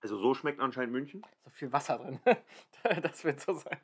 [0.00, 1.22] Also so schmeckt anscheinend München.
[1.44, 2.20] So viel Wasser drin.
[3.02, 3.78] das wird so sein.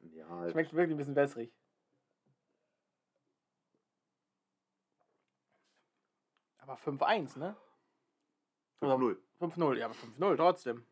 [0.00, 0.52] Ja, halt.
[0.52, 1.52] Schmeckt wirklich ein bisschen wässrig.
[6.58, 7.56] Aber 5-1, ne?
[8.80, 9.16] 5-0.
[9.40, 10.86] 5-0, ja, aber 5-0 trotzdem.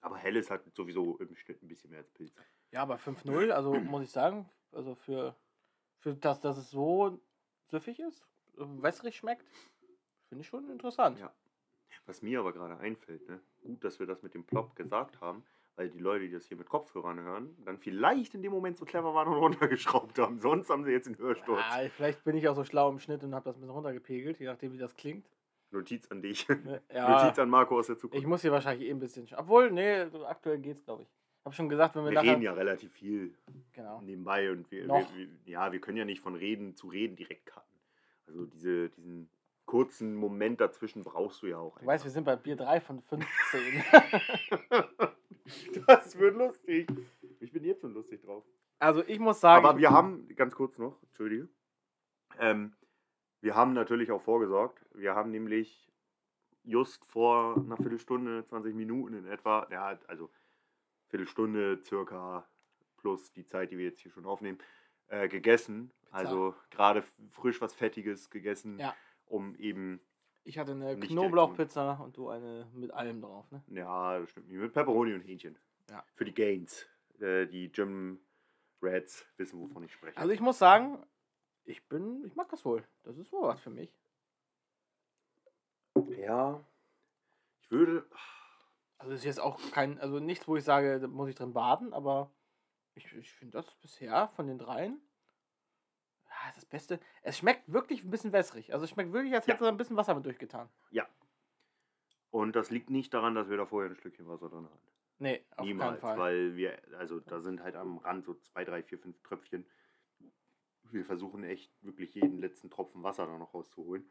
[0.00, 2.34] Aber Helles hat sowieso im Schnitt ein bisschen mehr als Pilz.
[2.70, 5.36] Ja, aber 5-0, also muss ich sagen, also für,
[5.98, 7.20] für das, dass es so
[7.66, 9.46] süffig ist, wässrig schmeckt,
[10.28, 11.18] finde ich schon interessant.
[11.18, 11.32] Ja.
[12.06, 13.40] Was mir aber gerade einfällt, ne?
[13.62, 15.44] gut, dass wir das mit dem Plop gesagt haben,
[15.78, 18.84] weil die Leute, die das hier mit Kopfhörern hören, dann vielleicht in dem Moment so
[18.84, 20.40] clever waren und runtergeschraubt haben.
[20.40, 21.62] Sonst haben sie jetzt einen Hörsturz.
[21.70, 24.40] Ah, vielleicht bin ich auch so schlau im Schnitt und habe das ein bisschen runtergepegelt,
[24.40, 25.24] je nachdem, wie das klingt.
[25.70, 26.46] Notiz an dich.
[26.64, 28.20] Ne, Ja, Notiz an Marco aus der Zukunft.
[28.20, 29.26] ich muss hier wahrscheinlich eh ein bisschen.
[29.26, 31.08] sch- Obwohl, nee, so aktuell geht's, glaube ich.
[31.44, 33.32] Habe schon gesagt, wenn wir, wir reden ja relativ viel
[33.72, 34.00] Genau.
[34.02, 37.46] nebenbei und wir, wir, wir, ja, wir können ja nicht von Reden zu Reden direkt
[37.46, 37.78] cutten.
[38.26, 39.30] Also diese, diesen
[39.68, 41.78] kurzen Moment dazwischen brauchst du ja auch.
[41.78, 43.84] Du weißt, wir sind bei Bier 3 von 15.
[45.86, 46.88] das wird lustig.
[47.38, 48.44] Ich bin jetzt schon lustig drauf.
[48.78, 49.64] also ich muss sagen.
[49.64, 51.48] Aber wir haben, ganz kurz noch, Entschuldige.
[52.38, 52.72] Ähm,
[53.42, 54.84] wir haben natürlich auch vorgesorgt.
[54.94, 55.92] Wir haben nämlich
[56.64, 60.30] just vor einer Viertelstunde, 20 Minuten in etwa, ja, also
[61.08, 62.48] Viertelstunde circa
[62.96, 64.58] plus die Zeit, die wir jetzt hier schon aufnehmen,
[65.08, 65.92] äh, gegessen.
[66.04, 66.16] Pizza.
[66.16, 67.02] Also gerade
[67.32, 68.94] frisch was Fettiges gegessen, Ja.
[69.28, 70.00] Um eben,
[70.44, 73.62] ich hatte eine Knoblauchpizza und du eine mit allem drauf, ne?
[73.68, 75.58] ja, das stimmt nicht, mit Pepperoni und Hähnchen.
[75.90, 76.04] Ja.
[76.14, 76.86] Für die Gains.
[77.20, 78.20] Äh, die Gym
[78.80, 80.16] Rats wissen, wovon ich spreche.
[80.18, 81.04] Also ich muss sagen,
[81.64, 82.84] ich bin, ich mag das wohl.
[83.02, 83.92] Das ist wohl was für mich.
[86.16, 86.64] ja,
[87.62, 88.06] ich würde,
[88.98, 91.92] Also ist jetzt auch kein, also nichts, wo ich sage, da muss ich drin baden,
[91.92, 92.30] aber
[92.94, 95.00] ich, ich finde das bisher von den dreien
[96.48, 97.00] ja, ist das Beste.
[97.22, 98.72] Es schmeckt wirklich ein bisschen wässrig.
[98.72, 99.54] Also es schmeckt wirklich, als Ja.
[99.54, 100.68] hätte da ein bisschen Wasser mit durchgetan.
[102.30, 104.88] Und das liegt nicht daran, dass wir da vorher ein Stückchen Wasser drin hatten.
[105.18, 106.18] Nee, auf Niemals, keinen Fall.
[106.18, 109.66] weil wir, also da sind halt am Rand so zwei, drei, vier, fünf Tröpfchen.
[110.84, 114.08] Wir versuchen echt wirklich jeden letzten Tropfen Wasser da noch rauszuholen.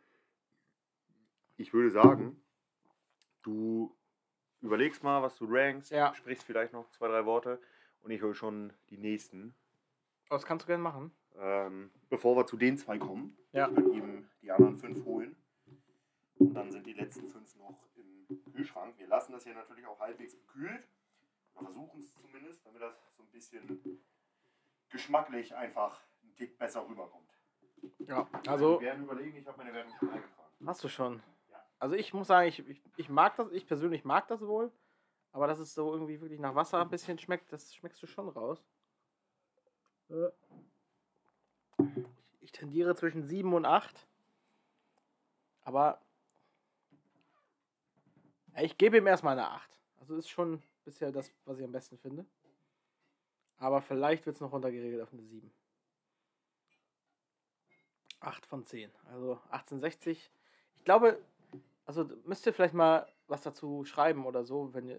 [1.58, 2.42] Ich würde sagen,
[3.44, 3.96] du
[4.62, 6.14] überlegst mal, was du rankst, Ja.
[6.16, 7.62] sprichst vielleicht noch zwei, drei Worte
[8.02, 9.54] und ich hole schon die nächsten.
[10.30, 11.12] Was kannst du gerne machen?
[11.40, 13.70] Ähm, bevor wir zu den zwei kommen, Ja.
[13.70, 15.36] ich würde eben die anderen fünf holen.
[16.40, 18.98] Und dann sind die letzten fünf noch im Kühlschrank.
[18.98, 20.88] Wir lassen das hier natürlich auch halbwegs gekühlt.
[21.54, 24.00] Oder versuchen es zumindest, damit das so ein bisschen
[24.90, 27.30] geschmacklich einfach ein Tick besser rüberkommt.
[28.00, 30.68] Ja, also wir werden überlegen, ich habe meine Wertung schon eingetragen.
[30.68, 31.22] hast du schon.
[31.50, 31.64] Ja.
[31.80, 34.72] Also ich muss sagen, ich, ich, ich mag das, ich persönlich mag das wohl.
[35.32, 38.30] Aber dass es so irgendwie wirklich nach Wasser ein bisschen schmeckt, das schmeckst du schon
[38.30, 38.64] raus.
[40.10, 40.30] Äh.
[42.42, 44.08] Ich tendiere zwischen 7 und 8.
[45.62, 46.02] Aber
[48.62, 49.80] ich gebe ihm erstmal eine 8.
[50.00, 52.26] Also ist schon bisher das, was ich am besten finde.
[53.58, 55.52] Aber vielleicht wird es noch runtergeregelt auf eine 7.
[58.20, 58.92] 8 von 10.
[59.12, 60.32] Also 1860.
[60.78, 61.22] Ich glaube,
[61.86, 64.98] also müsst ihr vielleicht mal was dazu schreiben oder so, wenn äh,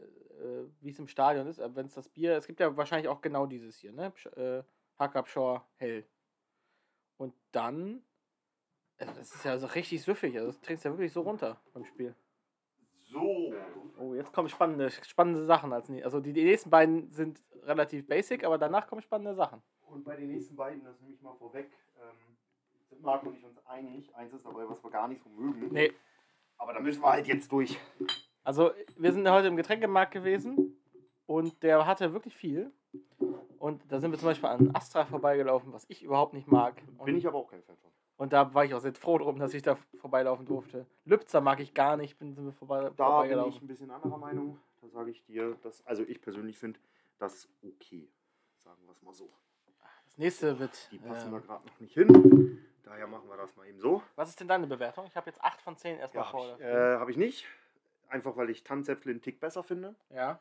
[0.81, 1.59] wie es im Stadion ist.
[1.59, 4.13] Wenn es das Bier, es gibt ja wahrscheinlich auch genau dieses hier, ne?
[4.37, 4.63] Äh,
[4.99, 6.05] Hackab Shore Hell.
[7.19, 8.03] Und dann,
[8.99, 10.35] also das ist ja so richtig süffig.
[10.37, 12.15] Also das trinkst ja wirklich so runter beim Spiel.
[13.11, 13.53] So,
[13.99, 16.05] Oh, jetzt kommen spannende, spannende Sachen als nie.
[16.05, 19.61] Also die, die nächsten beiden sind relativ basic, aber danach kommen spannende Sachen.
[19.83, 22.37] und bei den nächsten beiden, das nehme ich mal vorweg, ähm,
[22.89, 24.15] sind Marco und ich uns einig.
[24.15, 25.69] Eins ist dabei, was wir gar nicht so mögen.
[25.73, 25.93] Nee,
[26.59, 27.79] Aber da müssen wir halt jetzt durch.
[28.45, 30.77] Also, wir sind heute im Getränkemarkt gewesen
[31.27, 32.73] und der hatte wirklich viel.
[33.59, 36.75] Und da sind wir zum Beispiel an Astra vorbeigelaufen, was ich überhaupt nicht mag.
[36.99, 37.91] Und, Bin ich aber auch kein Fan von.
[38.19, 40.87] und da war ich auch sehr froh drum, dass ich da vorbeilaufen durfte.
[41.05, 43.53] Lübzer mag ich gar nicht, bin sind wir vorbei, Da bin vorbeigelaufen.
[43.55, 44.59] ich ein bisschen anderer Meinung.
[44.81, 46.79] Da sage ich dir, dass, also ich persönlich finde
[47.19, 48.09] das okay.
[48.65, 49.29] Sagen wir es mal so.
[50.07, 50.89] Das nächste wird.
[50.93, 52.65] Die passen da ähm, gerade noch nicht hin.
[52.85, 54.03] Daher machen wir das mal eben so.
[54.17, 55.05] was ist denn deine Bewertung?
[55.07, 56.43] Ich habe jetzt 8 von 10 erstmal Ja, vor.
[56.53, 57.47] habe ich, äh, hab ich nicht.
[58.09, 59.95] Einfach weil ich Tanzäpfel einen Tick besser finde.
[60.11, 60.39] ja.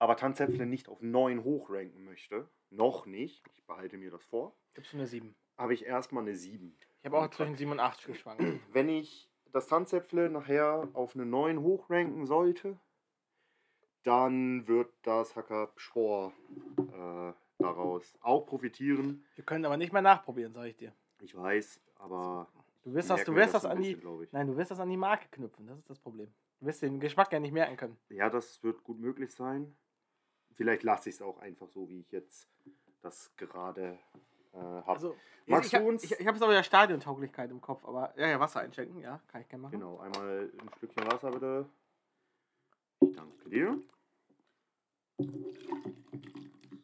[0.00, 2.48] Aber Tanzäpfel nicht auf 9 hochranken möchte.
[2.70, 3.46] Noch nicht.
[3.54, 4.56] Ich behalte mir das vor.
[4.74, 5.36] Gibst du eine 7?
[5.58, 6.74] Habe ich erstmal eine 7.
[7.00, 8.42] Ich habe auch zwischen 7 und 8 geschwankt.
[8.72, 12.80] Wenn ich das Tanzäpfle nachher auf eine 9 hochranken sollte,
[14.02, 16.32] dann wird das Hacker Schwor
[16.78, 19.26] äh, daraus auch profitieren.
[19.34, 20.94] Wir können aber nicht mehr nachprobieren, sage ich dir.
[21.20, 22.48] Ich weiß, aber.
[22.84, 23.96] Du wirst das, du wir wirst das ein an die.
[23.96, 24.32] bisschen, ich.
[24.32, 25.66] Nein, du wirst das an die Marke knüpfen.
[25.66, 26.32] Das ist das Problem.
[26.60, 27.98] Du wirst den Geschmack ja nicht merken können.
[28.08, 29.76] Ja, das wird gut möglich sein.
[30.54, 32.48] Vielleicht lasse ich es auch einfach so, wie ich jetzt
[33.02, 33.98] das gerade
[34.52, 34.88] äh, habe.
[34.90, 38.12] Also, Magst ich, du uns- Ich, ich habe jetzt aber ja Stadiontauglichkeit im Kopf, aber
[38.16, 39.72] ja, ja, Wasser einschenken, ja, kann ich gerne machen.
[39.72, 41.66] genau, einmal ein Stückchen Wasser bitte.
[43.00, 43.78] Ich danke dir.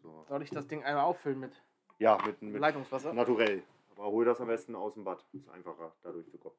[0.03, 0.25] So.
[0.29, 1.63] Soll ich das Ding einmal auffüllen mit,
[1.99, 3.13] Ja, mit, mit Leitungswasser?
[3.13, 3.63] naturell.
[3.95, 5.25] Aber hol das am besten aus dem Bad.
[5.33, 6.57] Ist einfacher, da durchzukommen.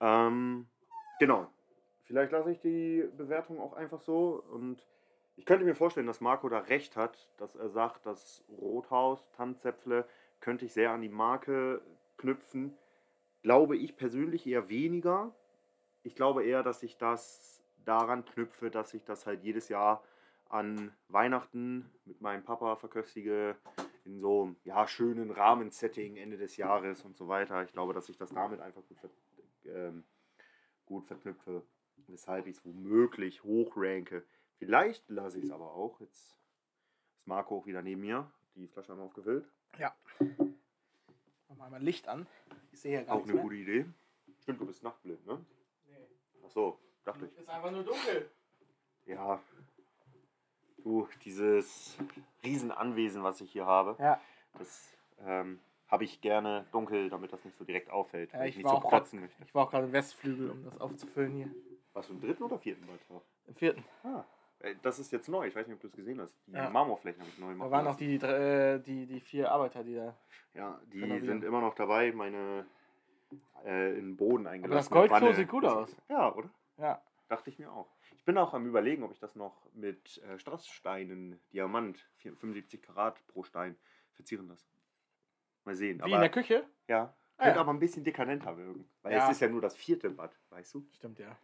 [0.00, 0.66] Ähm,
[1.18, 1.48] genau.
[2.04, 4.42] Vielleicht lasse ich die Bewertung auch einfach so.
[4.50, 4.86] Und
[5.42, 10.06] ich könnte mir vorstellen, dass Marco da recht hat, dass er sagt, das Rothaus, Tanzäpfle,
[10.38, 11.82] könnte ich sehr an die Marke
[12.16, 12.78] knüpfen.
[13.42, 15.34] Glaube ich persönlich eher weniger.
[16.04, 20.04] Ich glaube eher, dass ich das daran knüpfe, dass ich das halt jedes Jahr
[20.48, 23.56] an Weihnachten mit meinem Papa verköstige,
[24.04, 27.64] in so einem ja, schönen Rahmensetting Ende des Jahres und so weiter.
[27.64, 28.98] Ich glaube, dass ich das damit einfach gut,
[29.64, 30.04] ähm,
[30.86, 31.64] gut verknüpfe,
[32.06, 34.24] weshalb ich es womöglich hochranke.
[34.66, 35.98] Vielleicht lasse ich es aber auch.
[35.98, 36.36] Jetzt ist
[37.24, 38.30] Marco auch wieder neben mir.
[38.54, 39.44] Die Flasche haben wir aufgefüllt.
[39.76, 39.92] Ja.
[40.20, 40.54] Machen
[41.48, 42.28] wir mal Licht an.
[42.70, 43.42] Ich sehe hier gar Auch eine mehr.
[43.42, 43.86] gute Idee.
[44.40, 45.44] Stimmt, du bist nachtblind, ne?
[45.88, 45.96] Nee.
[46.46, 47.36] Ach so, dachte ich.
[47.38, 48.30] Ist einfach nur dunkel.
[49.06, 49.42] Ja.
[50.84, 51.96] Du, dieses
[52.44, 54.20] Riesenanwesen, was ich hier habe, Ja.
[54.58, 54.96] das
[55.26, 58.32] ähm, habe ich gerne dunkel, damit das nicht so direkt auffällt.
[58.32, 59.42] Ja, weil ich nicht so protzen möchte.
[59.42, 61.50] Ich war auch gerade im Westflügel, um das aufzufüllen hier.
[61.94, 63.22] Warst du im dritten oder vierten Beitrag?
[63.48, 63.84] Im vierten.
[64.04, 64.24] Ah.
[64.62, 66.36] Äh, Das ist jetzt neu, ich weiß nicht, ob du es gesehen hast.
[66.46, 66.70] Die Ja.
[66.70, 67.66] Marmorflächen habe ich neu gemacht.
[67.66, 70.16] Da waren noch die, äh, die, die vier Arbeiter, die da.
[70.54, 71.26] Ja, die Renovieren.
[71.26, 72.66] sind immer noch dabei, meine
[73.64, 74.76] äh, in den Boden eingelassen.
[74.76, 75.94] das Goldklo sieht gut aus.
[76.08, 76.50] Ja, oder?
[76.78, 77.02] Ja.
[77.28, 77.88] Dachte ich mir auch.
[78.16, 82.82] Ich bin auch am überlegen, ob ich das noch mit äh, Strasssteinen, Diamant, 4 75
[82.82, 83.76] Karat pro Stein
[84.12, 84.66] verzieren lasse.
[85.64, 85.98] Mal sehen.
[85.98, 86.64] Wie aber, in der Küche?
[86.88, 87.60] Ja, Ah, könnte ja.
[87.62, 88.86] aber ein bisschen dekadenter wirken.
[89.00, 89.24] Weil Ja.
[89.26, 90.86] es ist ja nur das vierte Bad, weißt du?
[90.92, 91.36] Stimmt, ja.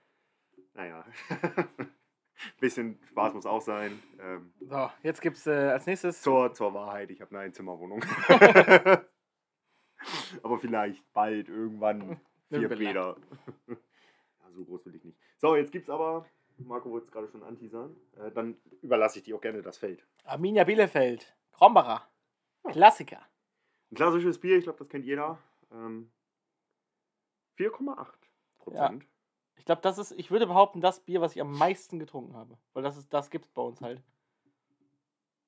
[0.74, 1.04] Naja.
[2.60, 4.02] bisschen Spaß muss auch sein.
[4.20, 6.22] Ähm, So, jetzt gibt's äh, als nächstes.
[6.22, 8.04] zur, zur Wahrheit, ich habe eine Einzimmerwohnung.
[10.42, 12.68] aber vielleicht bald irgendwann vier.
[12.68, 13.16] Bäder.
[13.66, 15.18] ja, so groß will ich nicht.
[15.36, 16.26] So, jetzt gibt's aber,
[16.58, 20.06] Marco wollte es gerade schon anteasern, äh, dann überlasse ich dir auch gerne das Feld.
[20.24, 21.34] Arminia Bielefeld.
[21.52, 22.08] Krombacher.
[22.64, 23.20] Klassiker.
[23.90, 25.38] Ein klassisches Bier, ich glaube, das kennt jeder.
[25.72, 26.10] Ähm,
[27.58, 28.06] 4,8
[28.58, 29.06] Prozent.
[29.58, 32.56] Ich glaube, das ist, ich würde behaupten, das Bier, was ich am meisten getrunken habe.
[32.72, 34.02] Weil das ist, das gibt's bei uns halt.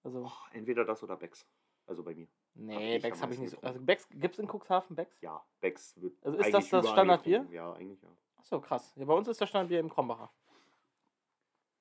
[0.02, 1.46] Also, Entweder das oder Becks.
[1.86, 2.28] Also bei mir.
[2.54, 3.60] nee, ich Becks habe ich nicht so.
[3.60, 5.20] Also, Becks, gibt's in Cuxhaven Becks?
[5.20, 6.14] Ja, Becks wird.
[6.24, 7.46] Also ist das das Standardbier?
[7.50, 8.08] Ja, eigentlich ja.
[8.36, 8.92] Achso, krass.
[8.96, 10.30] Ja, bei uns ist das Standardbier im Krombacher.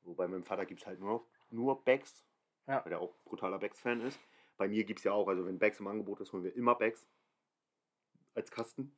[0.02, 2.26] Wobei meinem Vater gibt es halt nur, nur Becks,
[2.68, 2.84] Ja.
[2.84, 4.20] weil der auch brutaler Becks-Fan ist.
[4.58, 6.76] Bei mir gibt es ja auch, also wenn Becks im Angebot ist, holen wir immer
[6.76, 7.08] Becks
[8.34, 8.96] als Kasten.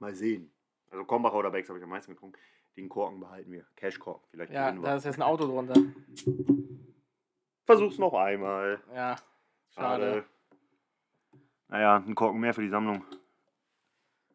[0.00, 0.53] Mal sehen.
[0.94, 2.38] Also Kombacher oder Becks habe ich am meisten getrunken.
[2.76, 3.66] Den Korken behalten wir.
[3.74, 5.74] Cash-Korken, vielleicht Ja, da ist jetzt ein Auto drunter.
[7.64, 8.80] Versuch's noch einmal.
[8.94, 9.16] Ja,
[9.70, 10.24] schade.
[11.66, 13.04] Naja, ein Korken mehr für die Sammlung.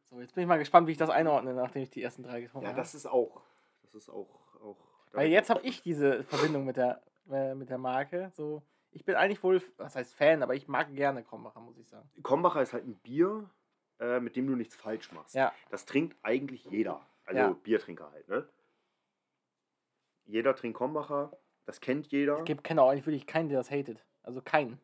[0.09, 2.41] So, jetzt bin ich mal gespannt, wie ich das einordne, nachdem ich die ersten drei
[2.41, 2.81] getrunken Ja, habe.
[2.81, 3.41] das ist auch.
[3.83, 4.27] Das ist auch.
[4.61, 4.75] auch
[5.13, 8.31] Weil jetzt habe ich diese Verbindung mit der, äh, mit der Marke.
[8.33, 11.87] So, ich bin eigentlich wohl, was heißt Fan, aber ich mag gerne Krombacher, muss ich
[11.87, 12.09] sagen.
[12.21, 13.49] Kombacher ist halt ein Bier,
[13.99, 15.35] äh, mit dem du nichts falsch machst.
[15.35, 15.53] Ja.
[15.69, 17.05] Das trinkt eigentlich jeder.
[17.25, 17.53] Also Ja.
[17.53, 18.47] Biertrinker halt, ne?
[20.25, 22.39] Jeder trinkt Kombacher, das kennt jeder.
[22.39, 24.05] Es gibt kenne auch eigentlich wirklich keinen, der das hatet.
[24.23, 24.79] Also keinen.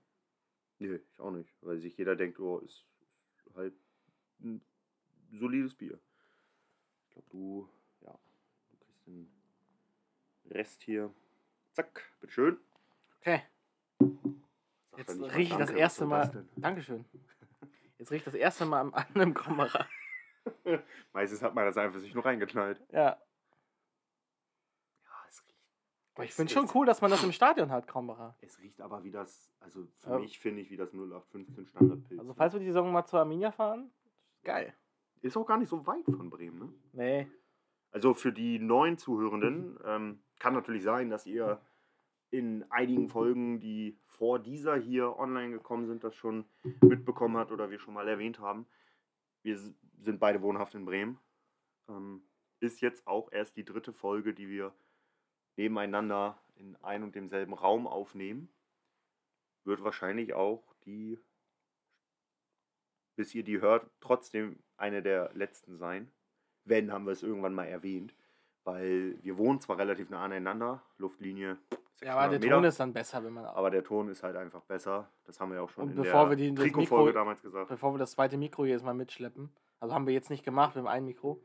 [0.80, 1.50] Nö, ich auch nicht.
[1.62, 2.86] Weil sich jeder denkt, oh, ist
[3.56, 3.74] halt
[4.42, 4.62] ein
[5.32, 6.00] solides Bier.
[7.08, 7.70] Ich glaube, du,
[8.02, 8.12] ja,
[8.72, 9.32] du kriegst den
[10.50, 11.14] Rest hier.
[11.74, 12.58] Zack, bitteschön.
[13.22, 13.42] Okay.
[14.00, 16.30] Sagt er Jetzt rieche ich das erste Mal.
[16.30, 16.46] das?
[16.56, 17.06] Dankeschön.
[17.98, 19.88] Jetzt rieche ich das erste Mal am anderen Krombacher.
[21.14, 22.82] Meistens hat man das einfach sich nur reingeknallt.
[22.92, 23.18] Ja.
[25.04, 25.58] Ja, es riecht.
[26.16, 28.36] Aber ich es- finde schon cool, dass man das im Stadion hat, Krombacher.
[28.42, 30.20] Es riecht aber wie das, also für Ja.
[30.20, 32.20] mich finde ich wie das 0815 Standardpilz.
[32.20, 33.92] Also falls wir die Saison mal zur Arminia fahren,
[34.44, 34.74] geil.
[35.22, 36.74] Ist auch gar nicht so weit von Bremen, ne?
[36.94, 37.32] Nee.
[37.92, 41.60] Also für die neuen Zuhörenden ähm, kann natürlich sein, dass ihr
[42.32, 46.46] in einigen Folgen, die vor dieser hier online gekommen sind, das schon
[46.82, 48.66] mitbekommen habt oder wir schon mal erwähnt haben.
[49.44, 51.20] Wir sind beide wohnhaft in Bremen.
[51.88, 52.24] Ähm,
[52.60, 54.74] ist jetzt auch erst die dritte Folge, die wir
[55.56, 58.50] nebeneinander in ein und demselben Raum aufnehmen.
[59.64, 61.20] Wird wahrscheinlich auch die,
[63.16, 66.12] bis ihr die hört, trotzdem eine der letzten sein.
[66.64, 68.16] Wenn, haben wir es irgendwann mal erwähnt.
[68.64, 71.60] Weil wir wohnen zwar relativ nah aneinander, Luftlinie
[72.02, 73.46] Ja, aber der 600 Ton Meter, ist dann besser, wenn man.
[73.46, 75.10] aber der Ton ist halt einfach besser.
[75.26, 77.70] Das haben wir auch schon Und in bevor der wir die- das Trikotfolge damals gesagt.
[77.70, 79.50] Bevor wir das zweite Mikro jedes Mal mitschleppen.
[79.80, 81.40] Also haben wir jetzt nicht gemacht, wir haben ein Mikro.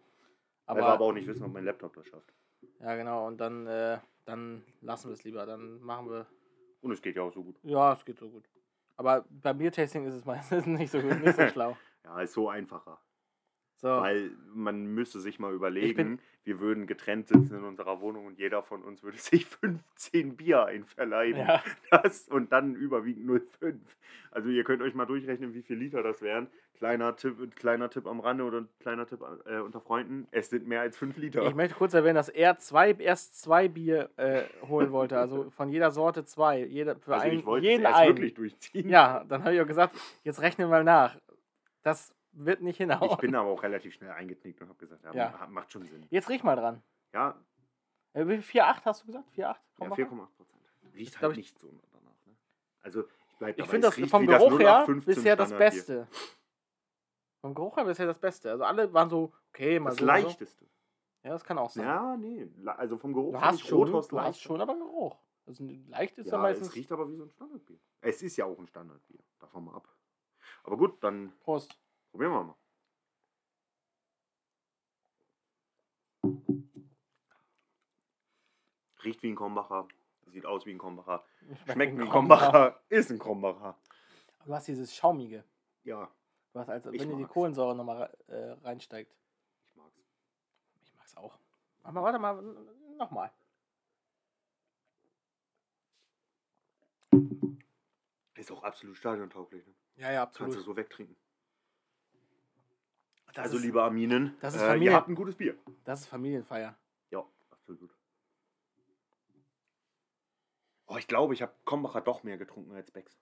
[0.66, 2.32] Aber, weil wir aber auch nicht wissen, ob mein Laptop das schafft.
[2.80, 3.26] Ja, genau.
[3.26, 5.44] Und dann, äh, dann lassen wir es lieber.
[5.46, 6.26] Dann machen wir.
[6.80, 7.57] Und es geht ja auch so gut.
[7.62, 8.48] Ja, es geht so gut.
[8.96, 11.76] Aber beim Biertasting ist es meistens nicht so gut, nicht so schlau.
[12.05, 12.98] Ja, ist so einfacher.
[13.81, 13.89] So.
[13.89, 18.62] Weil man müsste sich mal überlegen, wir würden getrennt sitzen in unserer Wohnung und jeder
[18.62, 21.41] von uns würde sich 15 Bier einverleiben.
[21.41, 21.62] Ja.
[21.91, 23.74] Das, und dann überwiegend 0,5.
[24.31, 26.49] Also ihr könnt euch mal durchrechnen, wie viel Liter das wären.
[26.74, 30.28] Kleiner Tipp, kleiner Tipp am Rande oder ein kleiner Tipp äh, unter Freunden.
[30.31, 31.47] Es sind mehr als 5 Liter.
[31.47, 35.18] Ich möchte kurz erwähnen, dass er zwei, erst zwei Bier äh, holen wollte.
[35.18, 36.64] Also von jeder Sorte zwei.
[36.64, 38.16] Jeder, für also einen, ich wollte jeden es erst einen.
[38.16, 38.89] wirklich durchziehen.
[38.89, 41.16] Ja, dann habe ich auch gesagt, jetzt rechne mal nach.
[41.83, 43.11] Das wird nicht hinhauen.
[43.11, 45.31] Ich bin aber auch relativ schnell eingeknickt und habe gesagt, ja, Ja.
[45.39, 46.07] ma- macht schon Sinn.
[46.11, 46.83] Jetzt riech mal dran.
[47.12, 47.37] Ja,
[48.12, 49.28] Äh, wie 4,8 hast du gesagt?
[49.31, 49.37] 4,8?
[49.37, 50.28] ja Komm mal 4,8 ran.
[50.37, 50.95] Prozent.
[50.95, 52.26] Riecht halt ich- nicht so danach.
[52.26, 52.37] Ne?
[52.83, 55.51] Also ich bleibe Ich finde das vom wie das Geruch her 0815 bisher das.
[55.53, 56.09] Beste.
[57.41, 58.51] Vom Geruch her bisher das Beste.
[58.51, 60.05] Also alle waren so, okay, mal Das so.
[60.05, 60.26] mal so.
[60.26, 60.66] leichteste.
[61.22, 61.85] Ja, das kann auch sein.
[61.85, 62.49] Ja, nee.
[62.66, 65.16] Also vom Geruch Du finde hast ich schon, Rothaus du hast schon aber Geruch.
[65.47, 66.68] Also leicht ist ja, Ja, meistens.
[66.68, 67.78] es riecht aber wie so ein Standardbier.
[68.03, 69.18] Es ist ja auch ein Standardbier.
[69.39, 69.89] Davon mal ab.
[70.64, 71.78] Aber gut, dann Prost.
[72.11, 72.57] Probieren wir mal.
[79.05, 79.89] Riecht wie ein Krombacher.
[80.27, 81.25] Sieht aus wie ein Krombacher.
[81.73, 82.81] Schmeckt wie ein Krombacher.
[82.89, 83.77] Ist ein Krombacher.
[84.45, 85.45] Du hast dieses Schaumige.
[85.85, 86.11] Ja,
[86.53, 87.25] Du hast als wenn dir die.
[87.25, 89.15] Kohlensäure nochmal äh, reinsteigt.
[89.69, 89.97] ich mag's.
[90.83, 91.39] Ich mag's auch.
[91.83, 92.43] Aber warte mal,
[92.99, 93.31] nochmal.
[98.35, 99.67] Ist auch absolut stadiontauglich.
[99.67, 99.75] Ne?
[99.97, 101.17] Ja, ja, Kannst du so wegtrinken.
[103.35, 105.57] Das also, ist, liebe Aminen, das ist äh, Familie- ihr habt ein gutes Bier.
[105.85, 106.76] Das ist Familienfeier.
[107.11, 107.95] Ja, absolut.
[110.87, 113.20] Oh, ich glaube, ich habe Kombacher doch mehr getrunken als Becks.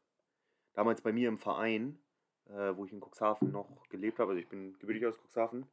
[0.73, 1.99] Damals bei mir im Verein,
[2.47, 5.67] äh, wo ich in Cuxhaven noch gelebt habe, also ich bin gebürtig aus Cuxhaven,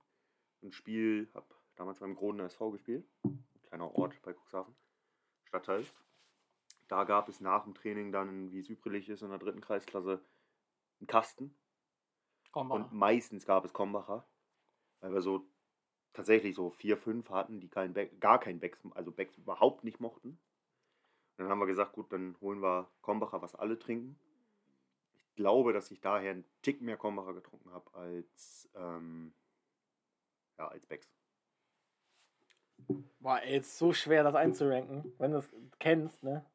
[0.61, 4.75] ein Spiel, habe damals beim Groden SV gespielt, ein kleiner Ort bei Cuxhaven,
[5.45, 5.85] Stadtteil.
[6.87, 10.21] Da gab es nach dem Training dann, wie es üblich ist, in der dritten Kreisklasse
[10.99, 11.55] einen Kasten.
[12.63, 12.75] Mal.
[12.75, 14.25] Und meistens gab es Kombacher,
[15.01, 15.45] weil wir so
[16.13, 19.99] tatsächlich so vier, fünf hatten, die kein Back, gar kein Becks, also Becks überhaupt nicht
[19.99, 20.29] mochten.
[20.29, 24.17] Und dann haben wir gesagt, gut, dann holen wir Kombacher, was alle trinken.
[25.17, 29.33] Ich glaube, dass ich daher einen Tick mehr Kombacher getrunken habe als, ähm,
[30.57, 31.11] ja, als Becks.
[33.23, 35.49] Ey, ist so schwer, das einzuranken, wenn du es
[35.79, 36.45] kennst, ne?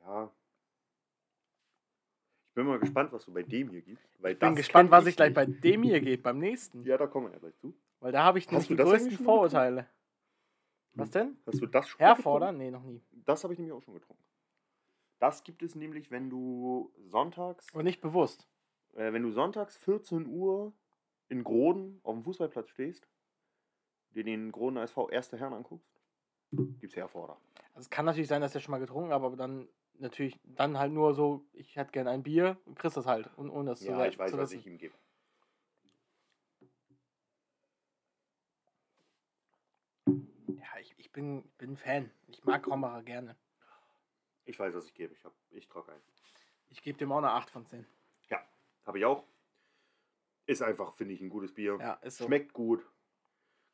[0.00, 0.30] Ja.
[2.56, 4.08] Ich bin mal gespannt, was du bei dem hier gibst.
[4.18, 5.62] Weil Ich bin gespannt, was ich gleich bei nicht.
[5.62, 6.82] dem hier gebe, beim nächsten.
[6.84, 7.74] Ja, da kommen wir ja gleich zu.
[8.00, 9.24] Weil da habe ich nämlich die größten mal getrunken?
[9.24, 9.86] Vorurteile.
[10.94, 11.36] Was denn?
[11.44, 12.56] Hast du das schon mal Herfordern?
[12.56, 12.94] Nee, noch nie.
[13.00, 13.24] getrunken?
[13.26, 14.24] Das habe ich nämlich auch schon getrunken.
[15.18, 18.48] Das gibt es nämlich, wenn du sonntags, Und nicht bewusst.
[18.94, 20.72] äh, wenn du sonntags 14 Uhr
[21.28, 23.06] in Groden auf dem Fußballplatz stehst,
[24.14, 25.92] dir den Groden SV Erste Herren anguckst,
[26.52, 27.36] gibt's Herforder.
[27.74, 29.68] Also es kann natürlich sein, dass ich schon mal getrunken habe, aber dann
[30.00, 33.28] natürlich, dann halt nur so, ich hätte gerne ein Bier und kriegst das halt.
[33.36, 34.94] Und ohne das zu, Ja, we- ich weiß, zu was ich ihm gebe.
[40.06, 42.10] Ja, ich, ich bin, bin Fan.
[42.28, 43.36] Ich mag Krombacher gerne.
[44.44, 45.12] Ich weiß, was ich gebe.
[45.14, 46.00] Ich, hab- ich trage ein.
[46.70, 47.86] Ich gebe dem auch eine 8 von 10.
[48.28, 48.40] Ja,
[48.84, 49.24] habe ich auch.
[50.46, 51.76] Ist einfach, finde ich, ein gutes Bier.
[51.80, 52.26] Ja, ist so.
[52.26, 52.86] Schmeckt gut.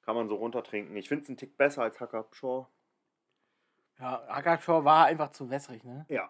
[0.02, 0.96] Kann man so runtertrinken.
[0.96, 2.66] Ich finde es einen Tick besser als Hacker Shaw.
[4.02, 6.04] Ja, Hackershaw war einfach zu wässrig, ne?
[6.08, 6.28] Ja.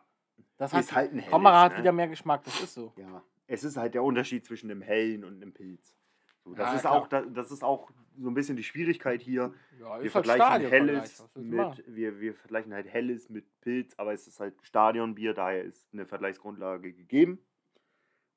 [0.58, 1.78] Das heißt, halt ein Krombacher hat ne?
[1.78, 2.92] wieder mehr Geschmack, das ist so.
[2.96, 3.22] Ja.
[3.46, 5.96] Es ist halt der Unterschied zwischen einem hellen und einem Pilz.
[6.44, 6.92] So, das, Ja, ist klar.
[6.92, 9.54] auch, das, das ist auch so ein bisschen die Schwierigkeit hier.
[9.80, 13.94] Ja, Wir ist halt vergleichen Stadionvergleich, helles mit, wir, wir vergleichen halt helles mit Pilz,
[13.96, 17.38] aber es ist halt Stadionbier, daher ist eine Vergleichsgrundlage gegeben.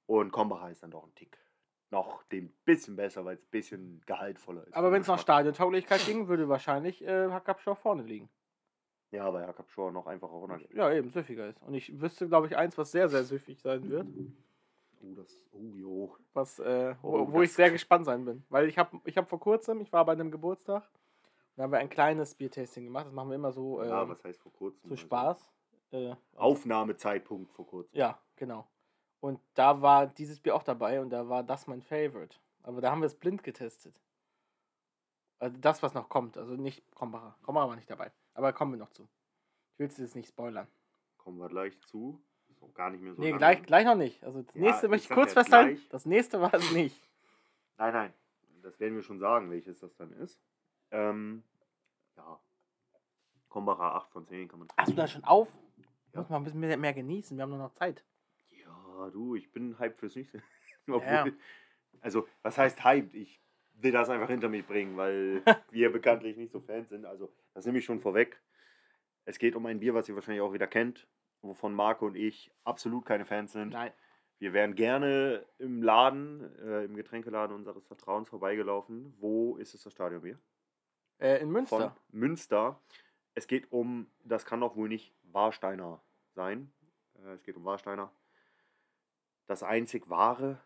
[0.05, 1.37] Und Kombacher ist dann doch ein Tick
[1.91, 4.73] noch dem bisschen besser, weil es ein bisschen gehaltvoller ist.
[4.73, 5.19] Aber wenn es nach.
[5.19, 8.29] Stadiontauglichkeit ging, würde wahrscheinlich äh, Hackershaw vorne liegen.
[9.11, 10.73] Ja, weil Hackab Shaw noch einfacher runtergeht.
[10.73, 11.61] Ja, eben, süffiger ist.
[11.61, 14.07] Und ich wüsste, glaube ich, eins, was sehr, sehr süffig sein wird.
[15.01, 16.15] Oh, das, oh, jo.
[16.33, 18.43] Was, äh, wo, Oh, wo ich sehr gespannt sein bin.
[18.49, 20.83] Weil ich habe ich hab vor kurzem, ich war bei einem Geburtstag,
[21.55, 23.05] da haben wir ein kleines Biertasting gemacht.
[23.05, 24.81] Das machen wir immer so äh, ja, was heißt vor kurzem?
[24.89, 25.51] zu Also Spaß.
[25.91, 27.97] Äh, Aufnahmezeitpunkt vor kurzem.
[27.97, 28.67] ja, genau.
[29.21, 32.37] Und da war dieses Bier auch dabei und da war das mein Favorite.
[32.63, 33.99] Aber da haben wir es blind getestet.
[35.39, 36.37] Also das, was noch kommt.
[36.37, 37.35] Also nicht Krombacher.
[37.43, 38.11] Krombacher war nicht dabei.
[38.35, 39.09] Aber kommen wir noch zu.
[39.73, 40.67] Ich will es jetzt nicht spoilern.
[41.17, 42.21] Kommen wir gleich zu.
[42.49, 43.21] Ist auch gar nicht mehr so.
[43.21, 43.39] nee, lange.
[43.39, 44.23] gleich, gleich noch nicht.
[44.23, 45.75] Also das Ja, nächste möchte ich kurz festhalten.
[45.75, 45.89] gleich.
[45.89, 47.01] Das nächste war es nicht.
[47.77, 48.13] Nein, nein.
[48.61, 50.39] Das werden wir schon sagen, welches das dann ist.
[50.91, 51.43] Ähm,
[52.15, 52.39] ja.
[53.49, 55.51] Kombacher 8 von 10 kann man Hast du da schon auf?
[56.13, 56.19] Ja.
[56.21, 57.35] Muss man ein bisschen mehr, mehr genießen.
[57.37, 58.03] Wir haben nur noch Zeit.
[58.49, 60.41] Ja, du, ich bin hyped fürs nächste.
[60.87, 61.25] Ja.
[62.01, 63.15] Also, was heißt hyped?
[63.15, 63.41] Ich
[63.77, 67.05] will das einfach hinter mich bringen, weil wir bekanntlich nicht so Fans sind.
[67.05, 68.41] Also, das nehme ich schon vorweg.
[69.25, 71.07] Es geht um ein Bier, was ihr wahrscheinlich auch wieder kennt,
[71.41, 73.73] wovon Marco und ich absolut keine Fans sind.
[73.73, 73.91] Nein.
[74.37, 79.15] Wir wären gerne im Laden, äh, im Getränkeladen unseres Vertrauens vorbeigelaufen.
[79.17, 80.37] Wo ist es das Stadionbier?
[81.19, 81.97] Äh, in Von Münster.
[82.11, 82.81] Münster.
[83.33, 86.01] Es geht um, das kann doch wohl nicht Warsteiner
[86.33, 86.71] sein.
[87.23, 88.11] Äh, es geht um Warsteiner.
[89.47, 90.59] Das einzig wahre,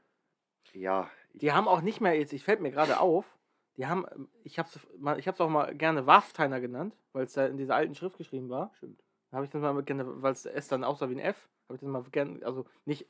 [0.73, 3.37] ja, Die haben auch nicht mehr jetzt, ich fällt mir gerade auf,
[3.77, 4.79] die haben, ähm, ich hab's,
[5.17, 8.49] ich hab's auch mal gerne Waffteiner genannt, weil es da in dieser alten Schrift geschrieben
[8.49, 8.71] war.
[8.75, 9.01] Stimmt.
[9.31, 11.75] Da habe ich das mal gerne, weil es S dann aussah wie ein F, habe
[11.75, 13.07] ich das mal gerne, also nicht,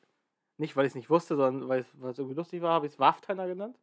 [0.58, 3.00] nicht weil ich es nicht wusste, sondern weil es irgendwie lustig war, habe ich es
[3.00, 3.80] Waffteiner genannt.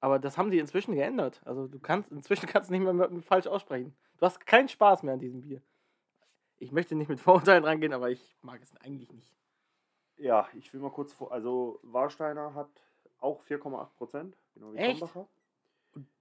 [0.00, 1.42] Aber das haben die inzwischen geändert.
[1.44, 3.94] Also du kannst, inzwischen kannst du nicht mehr mit, falsch aussprechen.
[4.16, 5.60] Du hast keinen Spaß mehr an diesem Bier.
[6.58, 9.32] Ich möchte nicht mit Vorurteilen rangehen, aber ich mag es eigentlich nicht.
[10.16, 12.70] ja, ich will mal kurz vor, also Warsteiner hat
[13.20, 15.04] auch 4,8 Prozent, genau wie Echt?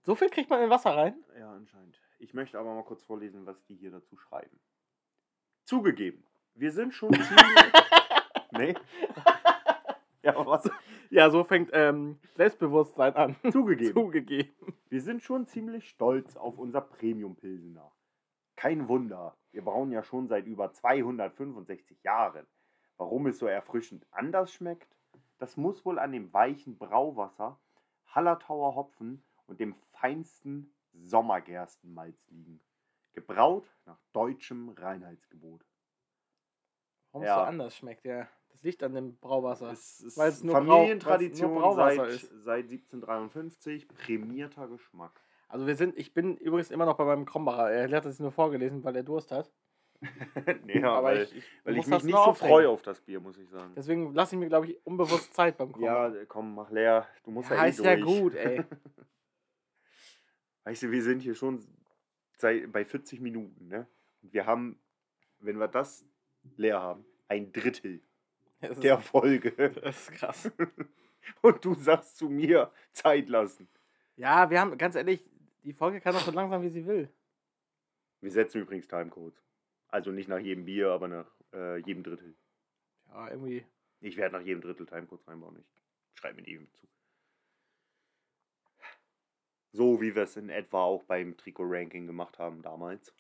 [0.02, 1.24] So viel kriegt man in Wasser rein?
[1.38, 2.00] Ja, anscheinend.
[2.18, 4.60] Ich möchte aber mal kurz vorlesen, was die hier dazu schreiben.
[5.66, 6.26] Zugegeben,
[6.56, 7.74] wir sind schon ziemlich.
[8.52, 8.74] nee.
[10.22, 10.70] Ja, aber was?
[11.10, 13.36] Ja, so fängt ähm, Selbstbewusstsein an.
[13.52, 13.94] Zugegeben.
[13.94, 14.54] Zugegeben.
[14.90, 17.90] Wir sind schon ziemlich stolz auf unser Premium-Pilsener.
[18.58, 22.46] Kein Wunder, wir brauen ja schon seit über 265 Jahren.
[22.98, 24.94] Warum es so erfrischend anders schmeckt,
[25.40, 27.60] das muss wohl an dem weichen Brauwasser,
[28.08, 32.62] Hallertauer Hopfen und dem feinsten Sommergerstenmalz liegen.
[33.14, 35.66] Gebraut nach deutschem Reinheitsgebot.
[37.12, 37.36] Warum es Ja.
[37.38, 38.28] so anders schmeckt, ja.
[38.50, 39.72] Das liegt an dem Brauwasser.
[39.72, 42.44] Es ist Weil es nur Brau- Familientradition es nur seit, ist.
[42.44, 45.22] seit 1753, prämierter Geschmack.
[45.48, 47.70] Also wir sind, ich bin übrigens immer noch bei meinem Krombacher.
[47.72, 49.52] Er hat es nur vorgelesen, weil er Durst hat.
[50.66, 53.38] nee, Aber weil, ich, ich, weil ich mich nicht so freue auf das Bier, muss
[53.38, 53.74] ich sagen.
[53.76, 56.16] Deswegen lasse ich mir, glaube ich, unbewusst Zeit beim Krombacher.
[56.16, 57.08] Ja, komm, mach leer.
[57.24, 58.64] Du musst ja, ja, eh ist ja gut, ey.
[60.64, 61.66] Weißt du, wir sind hier schon
[62.40, 63.88] bei 40 Minuten, ne?
[64.22, 64.80] Und wir haben,
[65.40, 66.06] wenn wir das
[66.56, 68.02] leer haben, ein Drittel
[68.62, 69.52] Das ist, der Folge.
[69.52, 70.52] das ist krass.
[71.42, 73.68] Und du sagst zu mir, Zeit lassen.
[74.16, 75.30] Ja, wir haben, ganz ehrlich,
[75.64, 77.10] die Folge kann doch so langsam, wie sie will.
[78.22, 79.49] Wir setzen übrigens Timecodes.
[79.90, 82.36] Also nicht nach jedem Bier, aber nach äh, jedem Drittel.
[83.08, 83.66] Ja, irgendwie.
[84.02, 85.66] Ich werde nach jedem Drittel Timecodes reinbauen.
[86.14, 86.88] Ich schreibe mir die eben zu.
[89.72, 93.14] So wie wir es in etwa auch beim Trikot-Ranking gemacht haben damals.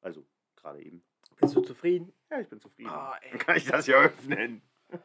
[0.00, 0.24] Also,
[0.56, 1.02] gerade eben.
[1.40, 2.12] Bist du zufrieden?
[2.30, 2.90] Ja, ich bin zufrieden.
[2.90, 3.30] Ey.
[3.30, 4.62] Dann kann ich das ja öffnen.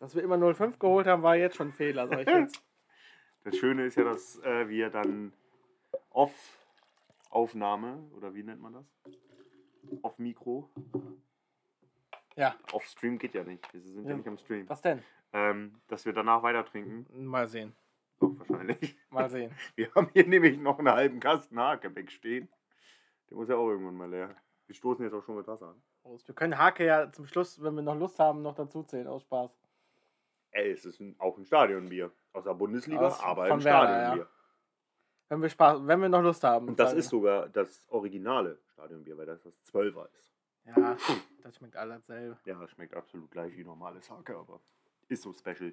[0.00, 2.62] Dass wir immer 05 geholt haben, war jetzt schon ein Fehler, sag ich jetzt.
[3.44, 5.32] Das Schöne ist ja, dass äh, wir dann
[6.10, 8.86] Off-Aufnahme, oder wie nennt man das?
[10.02, 10.70] Off-Mikro.
[12.36, 13.72] Ja, Off-Stream geht ja nicht.
[13.72, 14.16] Wir sind ja, Ja.
[14.16, 14.68] nicht am Stream.
[14.68, 15.02] was denn?
[15.34, 17.06] Ähm, dass wir danach weiter trinken.
[17.26, 17.74] Mal sehen.
[18.20, 18.96] Doch, wahrscheinlich.
[19.10, 19.50] Mal sehen.
[19.74, 22.48] Wir haben hier nämlich noch einen halben Kasten Hakebeck stehen.
[23.28, 24.36] Der muss ja auch irgendwann mal leer.
[24.66, 25.82] Wir stoßen jetzt auch schon mit Wasser an.
[26.26, 29.22] Wir können Hake ja zum Schluss, wenn wir noch Lust haben, noch dazu zählen, aus
[29.22, 29.50] Spaß.
[30.52, 32.12] Ey, es ist ein, auch ein Stadionbier.
[32.34, 34.28] Aus der Bundesliga, Aus- aber ein Werder, Stadionbier.
[35.32, 36.68] Wenn wir Spaß, wenn wir noch Lust haben.
[36.68, 40.30] Und das ist sogar das originale Stadionbier, weil das das 12er ist.
[40.66, 40.94] Ja,
[41.42, 42.36] das schmeckt alle dasselbe.
[42.44, 44.60] Ja, schmeckt absolut gleich wie normales Hake, aber
[45.08, 45.72] ist so special.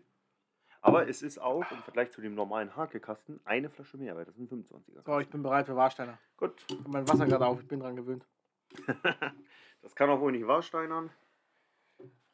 [0.80, 4.38] Aber es ist auch im Vergleich zu dem normalen Hake-Kasten eine Flasche mehr, weil das
[4.38, 5.04] sind 25er.
[5.06, 6.18] So, ich bin bereit für Warsteiner.
[6.38, 6.54] Gut.
[6.70, 8.26] Ich hab mein Wasser gerade auf, ich bin dran gewöhnt.
[9.82, 11.10] das kann auch wohl nicht Warsteinern.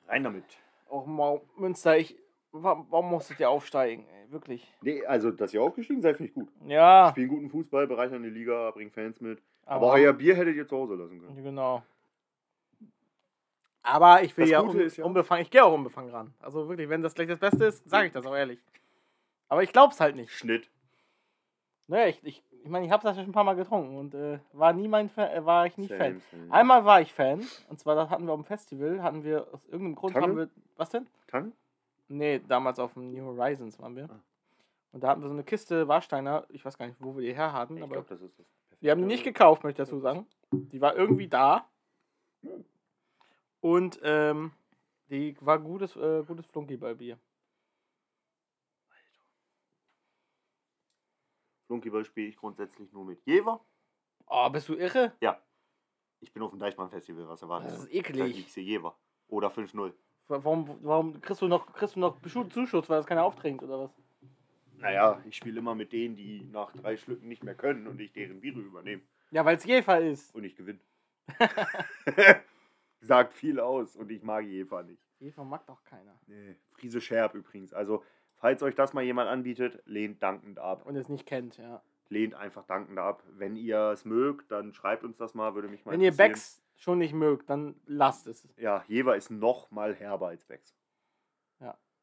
[0.08, 0.46] Rein damit.
[0.90, 1.08] Auch
[1.58, 2.20] Münster, ich.
[2.64, 4.06] Wa- Warum musstet ihr aufsteigen?
[4.08, 4.72] Ey, wirklich.
[4.82, 6.50] Nee, also, dass ihr aufgestiegen seid, finde ich gut.
[6.66, 9.42] Ja, Spielen guten Fußball, bereichern die Liga, bringen Fans mit.
[9.66, 9.94] Aber, aber.
[9.96, 11.44] euer Bier hättet ihr zu Hause lassen können.
[11.44, 11.84] Genau.
[13.84, 16.34] Aber ich will ja, un ist ja- unbefangen, ich gehe auch unbefangen ran.
[16.40, 18.60] Also wirklich, wenn das gleich das Beste ist, sage ich das auch ehrlich.
[19.48, 20.32] Aber ich glaub's halt nicht.
[20.32, 20.70] Schnitt.
[21.88, 24.16] Naja, ich, ich, ich meine, ich habe das ja schon ein paar Mal getrunken und
[24.16, 26.20] äh, war nie mein Fan, äh, war ich nicht Fan.
[26.32, 26.52] Same, same.
[26.54, 29.66] Einmal war ich Fan, und zwar das hatten wir auf dem Festival, hatten wir aus
[29.66, 30.28] irgendeinem Grund Tange?
[30.28, 30.50] haben wir.
[30.78, 31.06] Was denn?
[31.28, 31.52] Tang?
[32.08, 34.10] Nee, damals auf dem New Horizons waren wir.
[34.10, 34.22] Ah.
[34.92, 37.36] Und da hatten wir so eine Kiste Warsteiner, ich weiß gar nicht, wo wir die
[37.36, 38.46] her hatten, Ich aber glaube, das ist das.
[38.80, 40.26] wir haben die nicht gekauft, möchte ich dazu sagen.
[40.52, 41.68] Die war irgendwie da.
[43.60, 44.54] Und ähm,
[45.10, 47.20] die war gutes, äh, gutes Flunkyball-Bier.
[51.68, 53.60] Flunkyball spiele ich grundsätzlich nur mit Jever.
[54.28, 55.14] Oh, bist du irre?
[55.22, 55.42] Ja.
[56.20, 58.36] Ich bin auf dem Deichmann-Festival, was erwartet Das ist eklig.
[58.36, 58.98] liegst du Jever.
[59.28, 59.94] Oder 5-0.
[60.28, 63.92] Warum, warum kriegst du noch, kriegst du noch Zuschuss, weil das keiner auftrinkt oder was?
[64.78, 68.12] Naja, ich spiele immer mit denen, die nach drei Schlücken nicht mehr können und ich
[68.12, 69.04] deren Biere übernehme.
[69.32, 70.34] Ja, weil es Jefer ist.
[70.34, 70.80] Und ich gewinne.
[73.02, 75.02] Sagt viel aus und ich mag Jever nicht.
[75.20, 76.20] Jefer mag doch keiner.
[76.28, 76.56] Nee.
[76.72, 77.74] Friese Scherb übrigens.
[77.74, 78.04] Also,
[78.36, 80.86] falls euch das mal jemand anbietet, lehnt dankend ab.
[80.86, 81.82] Und es nicht kennt, ja.
[82.10, 83.24] Lehnt einfach dankend ab.
[83.32, 86.16] Wenn ihr es mögt, dann schreibt uns das mal, würde mich mal Wenn ihr.
[86.16, 88.48] Becks schon nicht mögt, dann lasst es.
[88.58, 90.76] Ja, Jever ist noch mal herber als Becks.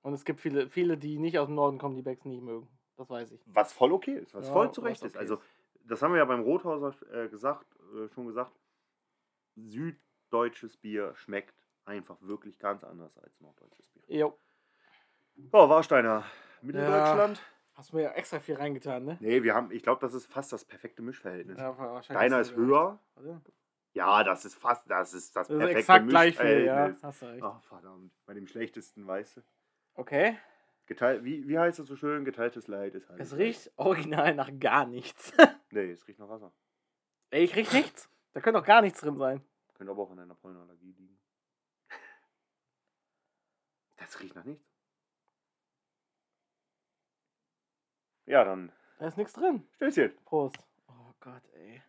[0.02, 2.68] Und es gibt viele, viele, die nicht aus dem Norden kommen, die Becks nicht mögen.
[2.96, 3.40] Das weiß ich.
[3.46, 5.14] Was voll okay ist, was Ja, voll zurecht ist.
[5.14, 5.40] okay Also,
[5.84, 7.66] das haben wir ja beim Rothauser äh, gesagt,
[7.96, 8.52] äh, schon gesagt.
[9.54, 11.54] Süddeutsches Bier schmeckt
[11.84, 14.02] einfach wirklich ganz anders als norddeutsches Bier.
[14.18, 14.38] Jo.
[15.36, 16.24] Ja, Warsteiner,
[16.60, 17.40] Mitteldeutschland.
[17.74, 19.16] Hast du mir ja extra viel reingetan, ne?
[19.20, 21.58] Nee, wir haben, ich glaube, das ist fast das perfekte Mischverhältnis.
[21.58, 22.98] Ja, Deiner ist höher.
[23.14, 23.52] Warte.
[23.95, 26.95] Ja, das ist fast, das ist das Das ist perfekte exakt gleich viel, ja.
[27.03, 27.43] Hast du recht.
[27.43, 28.12] Ach, verdammt.
[28.24, 29.43] Bei dem schlechtesten, weißt du.
[29.95, 30.38] Okay.
[30.86, 32.24] Geteilt, wie, wie heißt es so schön?
[32.24, 33.20] Geteiltes Leid ist halt.
[33.20, 35.32] Es riecht original nach gar nichts.
[35.74, 36.53] Nee, es riecht nach Wasser.
[37.30, 38.11] Ey, ich riech nichts.
[38.34, 39.43] Da könnte doch gar nichts drin sein.
[39.72, 41.18] Könnte aber auch an einer Pollenallergie liegen.
[43.97, 44.68] Das riecht nach nichts.
[48.26, 49.66] Ja, dann Da ist nichts drin.
[49.76, 50.14] Stößchen.
[50.26, 50.59] Prost.
[50.88, 51.82] Oh Gott, ey.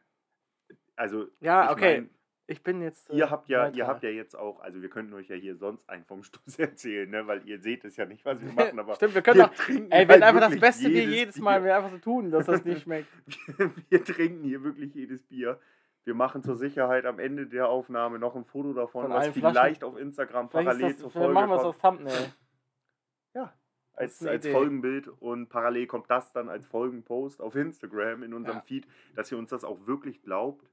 [0.96, 2.02] Also, Ja, ich okay.
[2.02, 2.10] mein,
[2.48, 3.10] Ich bin jetzt.
[3.10, 3.88] äh, ihr habt ja, ihr neutral.
[3.88, 7.10] habt ja jetzt auch, also wir könnten euch ja hier sonst einen vom Stoß erzählen,
[7.10, 7.26] ne?
[7.28, 9.54] Weil ihr seht es ja nicht, was wir machen, aber Stimmt, wir können doch.
[9.54, 12.32] trinken Ey, wir halt werden einfach das beste Bier jedes Mal, wir einfach so tun,
[12.32, 13.08] dass das nicht schmeckt.
[13.90, 15.60] wir trinken hier wirklich jedes Bier.
[16.06, 19.78] Wir machen zur Sicherheit am Ende der Aufnahme noch ein Foto davon, Von was vielleicht
[19.80, 19.84] Flaschen.
[19.96, 22.34] auf Instagram Vielleicht, parallel zur das, vielleicht Folge machen wir es als Thumbnail.
[23.96, 24.54] als, eine als Idee.
[24.54, 28.64] Folgenbild und parallel kommt das dann als Folgenpost auf Instagram in unserem Ja.
[28.64, 30.68] Feed, dass ihr uns das auch wirklich glaubt,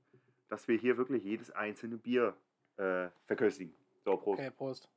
[0.51, 2.37] dass wir hier wirklich jedes einzelne Bier
[2.77, 3.73] äh, verköstigen.
[4.05, 4.41] So, Prost.
[4.41, 4.91] Okay, Prost.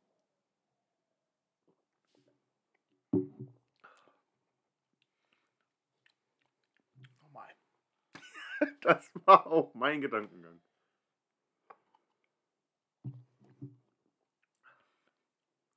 [7.22, 7.56] Nochmal.
[8.82, 10.60] Das war auch mein Gedankengang.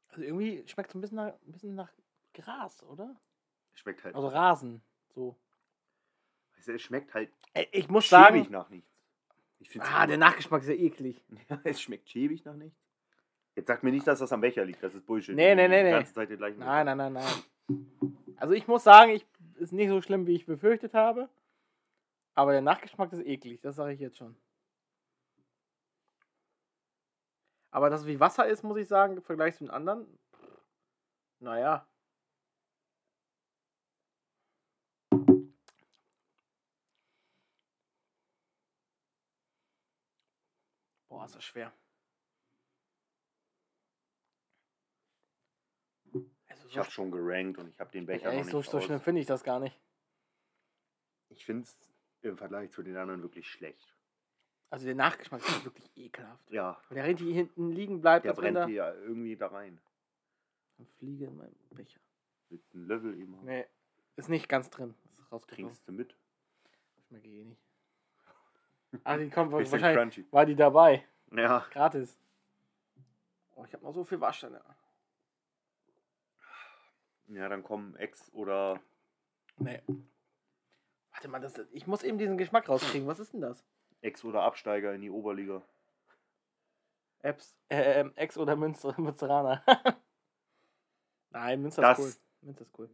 [0.08, 1.92] Also irgendwie schmeckt es ein bisschen nach, ein bisschen nach
[2.32, 3.20] Gras, oder?
[3.74, 4.14] Schmeckt halt.
[4.14, 4.82] Also Rasen.
[5.14, 5.36] So.
[6.56, 7.30] es schmeckt halt
[7.72, 8.46] ich muss sagen.
[8.50, 8.95] nach nichts.
[9.78, 11.22] Ah, der Nachgeschmack ist ja eklig.
[11.48, 12.78] Ja, es schmeckt schäbig nach nichts.
[13.54, 14.82] Jetzt sag mir nicht, dass das am Becher liegt.
[14.82, 15.34] Das ist Bullshit.
[15.34, 17.86] Nee, nee, nee, Die ganze Zeit den gleichen Nein, nein, nein, nein.
[18.36, 19.26] Also ich muss sagen, ich
[19.56, 21.30] ist nicht so schlimm, wie ich befürchtet habe.
[22.34, 24.36] Aber der Nachgeschmack ist eklig, das sage ich jetzt schon.
[27.70, 30.06] Aber dass es wie Wasser ist, muss ich sagen, im Vergleich zu den anderen.
[31.40, 31.86] Naja.
[41.32, 41.72] Das schwer.
[46.48, 48.62] Also Ich so habe schon gerankt und ich habe den Becher Ey, noch nicht so,
[48.62, 49.78] so schlimm finde ich das gar nicht.
[51.28, 51.78] Ich finde es
[52.22, 53.94] im Vergleich zu den anderen wirklich schlecht.
[54.70, 56.50] Also der Nachgeschmack ist wirklich ekelhaft.
[56.50, 59.80] Ja, Weil der richtig hinten liegen bleibt, der wenn brennt da ja irgendwie da rein.
[60.78, 62.00] eine Fliege in meinem Becher.
[62.48, 63.44] Mit einem Löffel eben.
[63.44, 63.66] Nee,
[64.16, 64.94] ist nicht ganz drin.
[65.48, 66.16] Trinkst du mit?
[67.08, 67.60] Schmecke eh nicht.
[69.04, 69.94] Ah, die kommt wahrscheinlich.
[69.96, 70.26] crunchy.
[70.32, 71.06] War die dabei?
[71.36, 72.18] Ja, Gratis.
[73.54, 74.62] Oh, ich habe noch so viel Waschsteine.
[77.28, 78.80] ja, dann kommen Ex oder
[79.58, 79.82] Nee.
[81.12, 83.06] Warte mal, das, ich muss eben diesen Geschmack rauskriegen.
[83.08, 83.64] Was ist denn das?
[84.02, 85.62] Ex oder Absteiger in die Oberliga.
[87.20, 89.64] Apps, äh, ähm, Ex oder Münster, Münsteraner.
[91.30, 92.22] Nein, Münster Das- ist cool.
[92.42, 92.90] Münster ist cool.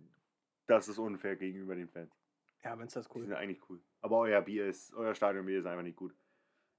[0.68, 2.14] Das ist unfair gegenüber den Fans.
[2.62, 3.26] Ja, Münster ist Die cool.
[3.26, 3.82] sind eigentlich cool.
[4.00, 6.14] Aber euer Bier ist, euer Stadionbier ist einfach nicht gut.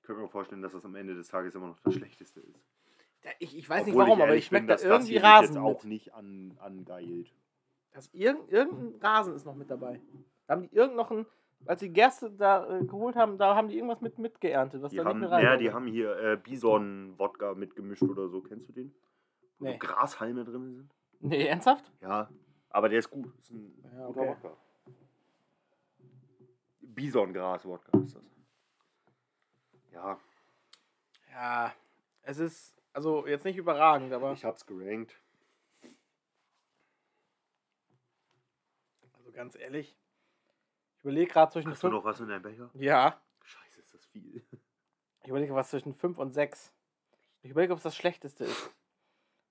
[0.04, 2.60] Ich könnte mir vorstellen, dass das am Ende des Tages immer noch das Schlechteste ist.
[3.39, 5.43] Ich, ich weiß nicht Obwohl warum, aber ehrlich ich schmecke da das irgendwie sich Rasen
[5.45, 5.64] jetzt mit.
[5.64, 7.34] auch nicht an, angeilt.
[7.93, 10.01] Das irgend, irgendein Rasen ist noch mit dabei.
[10.45, 11.26] Da haben die irgend noch ein,
[11.66, 14.97] als die Gerste da äh, geholt haben, da haben die irgendwas mit mitgeerntet, was Die
[14.97, 18.41] da haben, nicht mehr rein ja, die haben hier äh, Bison-Wodka mitgemischt oder so.
[18.41, 18.93] Kennst du den?
[19.60, 19.78] Wo Nee.
[19.78, 20.91] Grashalme drin sind?
[21.22, 21.89] Nee, ernsthaft?
[22.01, 22.30] Ja,
[22.72, 23.32] aber der ist gut.
[23.39, 24.30] Ist ein Ja, guter okay.
[24.32, 24.58] Wodka.
[26.82, 28.33] Bison-Gras-Wodka ist das.
[29.94, 30.20] Ja,
[31.32, 31.74] Ja,
[32.24, 35.20] es ist, also jetzt nicht überragend, aber ich hab's gerankt.
[39.16, 39.96] also ganz ehrlich,
[40.98, 41.94] ich überlege gerade zwischen Hast du 5.
[41.98, 42.70] noch was in deinem Becher?
[42.74, 44.44] Ja, Scheiße, ist das viel.
[45.22, 46.72] ich überlege was zwischen 5 und 6.
[47.41, 48.72] Ich überlege, ob es das schlechteste ist.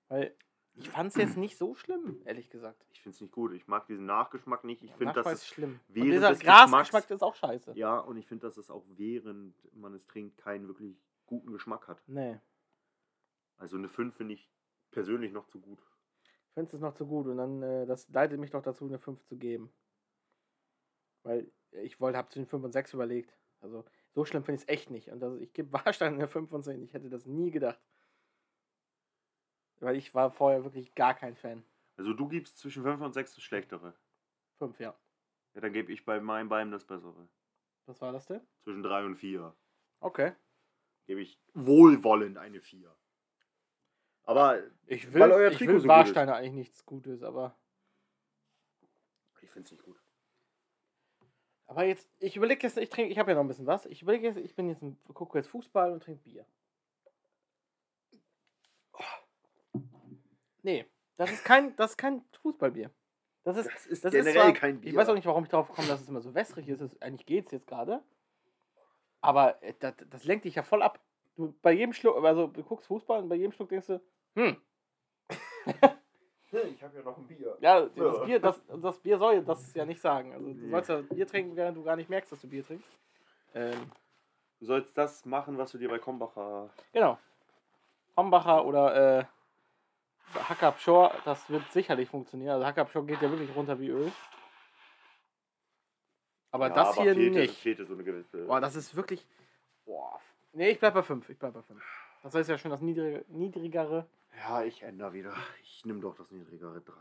[0.08, 0.34] Weil
[0.74, 2.84] ich fand es jetzt nicht so schlimm, ehrlich gesagt.
[2.92, 3.52] Ich find's nicht gut.
[3.52, 4.82] Ich mag diesen Nachgeschmack nicht.
[4.82, 5.72] Ich finde, Nachgeschmack das ist schlimm.
[5.88, 7.72] Und während dieser des Grasgeschmack ist auch scheiße.
[7.76, 10.96] Ja, und ich finde, dass es auch während man es trinkt keinen wirklich
[11.26, 12.02] guten Geschmack hat.
[12.06, 12.40] Nee,
[13.58, 14.50] Also eine 5 finde ich
[14.90, 15.78] persönlich noch zu gut.
[16.24, 18.98] ich finde es noch zu gut und dann, äh, das leitet mich doch dazu, eine
[18.98, 19.72] 5 zu geben.
[21.22, 23.34] Weil ich wollte, habe zwischen 5 und 6 überlegt.
[23.60, 25.08] Also so schlimm finde ich es echt nicht.
[25.10, 26.82] Und das, ich gebe Warstein eine 5 von 10.
[26.82, 27.80] Ich hätte das nie gedacht.
[29.82, 31.64] Weil ich war vorher wirklich gar kein Fan.
[31.96, 33.94] Also du gibst zwischen 5 und 6 das Schlechtere.
[34.58, 34.94] 5, ja.
[35.54, 37.28] Ja, dann gebe ich bei meinem Bein das Bessere.
[37.86, 38.40] Was war das denn?
[38.62, 39.54] Zwischen 3 und 4
[40.00, 40.32] Okay.
[41.06, 42.94] gebe ich wohlwollend eine 4.
[44.24, 45.88] Aber Ich will, Weil euer ich Trikot will so.
[45.88, 47.56] Warsteiner eigentlich nichts Gutes, aber.
[49.42, 50.00] ich finde es nicht gut.
[51.66, 53.86] Aber jetzt, ich überlege jetzt, ich trinke, ich habe ja noch ein bisschen was.
[53.86, 56.46] Ich überlege jetzt, ich bin jetzt, gucke jetzt Fußball und trinke Bier.
[60.62, 60.86] Nee,
[61.16, 62.90] das ist kein, das ist kein Fußballbier.
[63.44, 64.90] Das ist, Das ist das generell zwar- kein Bier.
[64.90, 66.80] Ich weiß auch nicht, warum ich drauf komme, dass es immer so wässrig ist.
[66.80, 68.02] Es, eigentlich geht es jetzt gerade.
[69.20, 71.00] Aber äh, das, das lenkt dich ja voll ab.
[71.36, 74.00] Du bei jedem Schluck, also du guckst Fußball und bei jedem Schluck denkst du,
[74.36, 74.56] hm,
[76.74, 77.56] Ich habe ja noch ein Bier.
[77.60, 78.24] ja, das.
[78.24, 80.32] Bier, das, das Bier soll das ja nicht sagen.
[80.34, 82.88] Also du sollst ja Bier trinken, während du gar nicht merkst, dass du Bier trinkst.
[83.54, 83.90] Ähm,
[84.60, 86.70] Du sollst das machen, was du dir bei Kombacher.
[86.92, 87.18] Genau.
[88.16, 89.24] Hombacher oder äh,
[90.34, 92.52] Hackab Shore, das wird sicherlich funktionieren.
[92.54, 94.12] Also Hackab Shore geht ja wirklich runter wie Öl.
[96.50, 97.58] Aber Ja, das hier fehlte, nicht.
[97.58, 98.44] Fehlte so eine gewisse.
[98.46, 99.26] Boah, das ist wirklich.
[99.84, 100.20] Boah.
[100.52, 101.28] Nee, ich bleib bei 5.
[101.30, 101.82] Ich bleib bei 5.
[102.22, 104.06] Das ist ja schon das niedrige, niedrigere.
[104.36, 105.34] Ja, ich ändere wieder.
[105.62, 106.92] Ich nehme doch das niedrigere 3.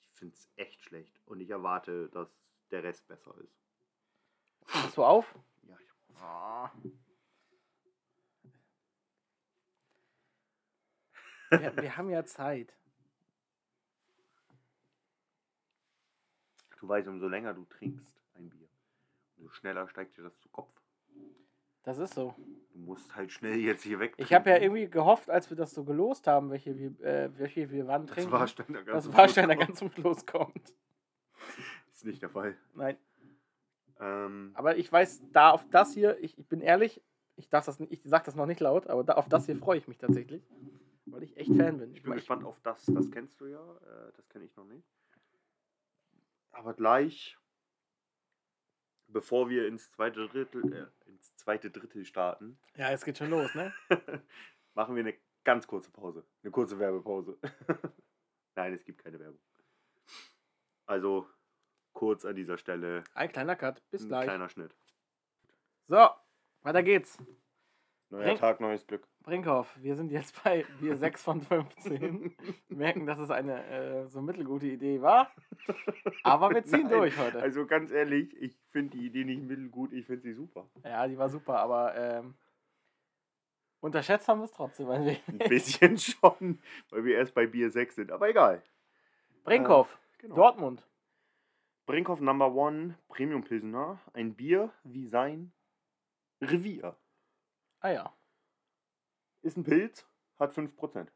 [0.00, 1.12] Ich finde es echt schlecht.
[1.26, 2.28] Und ich erwarte, dass
[2.70, 3.54] der Rest besser ist.
[4.74, 5.34] Machst du auf?
[5.68, 6.70] Ja, ich, Ah.
[11.50, 12.74] Wir, wir haben ja Zeit.
[16.78, 18.68] du weißt, umso länger du trinkst ein Bier,
[19.36, 20.70] umso schneller steigt dir das zu Kopf.
[21.82, 22.34] Das ist so.
[22.72, 24.14] Du musst halt schnell jetzt hier weg.
[24.18, 27.70] Ich habe ja irgendwie gehofft, als wir das so gelost haben, welche wir, äh, welche
[27.70, 30.74] wir wann Das trinken, Warsteiner ganz zum Warsteiner Schluss ganz zum Schluss kommt.
[31.92, 32.56] Ist nicht der Fall.
[32.74, 32.96] Nein.
[34.00, 37.02] Ähm, Aber ich weiß, da auf das hier, ich, ich bin ehrlich,
[37.36, 39.78] ich, darf das, ich sag das noch nicht laut, aber da, auf das hier freue
[39.78, 40.42] ich mich tatsächlich.
[41.12, 41.92] Weil ich echt Fan bin.
[41.94, 42.84] ich bin ich, gespannt auf das.
[42.86, 43.76] Das kennst du ja.
[43.78, 44.86] Äh, das kenne ich noch nicht.
[46.50, 47.36] Aber gleich,
[49.06, 53.54] bevor wir ins zweite Drittel, äh, ins zweite Drittel starten, Ja, es geht schon los,
[53.54, 53.72] ne?
[54.74, 56.26] machen wir eine ganz kurze Pause.
[56.42, 57.38] Eine kurze Werbepause.
[58.56, 59.40] Nein, es gibt keine Werbung.
[60.86, 61.28] Also
[61.92, 63.82] kurz an dieser Stelle Ein kleiner Cut.
[63.90, 64.24] Bis ein gleich.
[64.24, 64.74] kleiner Schnitt.
[65.86, 66.08] So,
[66.62, 67.18] weiter geht's.
[68.10, 69.06] Neuer Bring- Tag, neues Glück.
[69.22, 72.34] Brinkhoff, wir sind jetzt bei Bier 6 von 15.
[72.68, 75.30] Wir merken, dass es eine äh, so mittelgute Idee war.
[76.22, 77.38] Aber wir ziehen Nein, durch heute.
[77.42, 80.66] Also ganz ehrlich, ich finde die Idee nicht mittelgut, ich finde sie super.
[80.82, 82.34] Ja, die war super, aber ähm,
[83.80, 84.88] unterschätzt haben wir es trotzdem.
[84.88, 88.10] Ein bisschen schon, weil wir erst bei Bier 6 sind.
[88.10, 88.62] Aber egal.
[89.44, 90.34] Brinkhoff, Genau.
[90.34, 90.86] Dortmund.
[91.84, 94.00] Brinkhoff Number One Premium Pilsener.
[94.14, 95.52] Ein Bier wie sein
[96.40, 96.96] Revier.
[97.80, 98.16] Ah ja.
[99.42, 100.06] Ist ein Pilz,
[100.38, 101.08] hat 5%.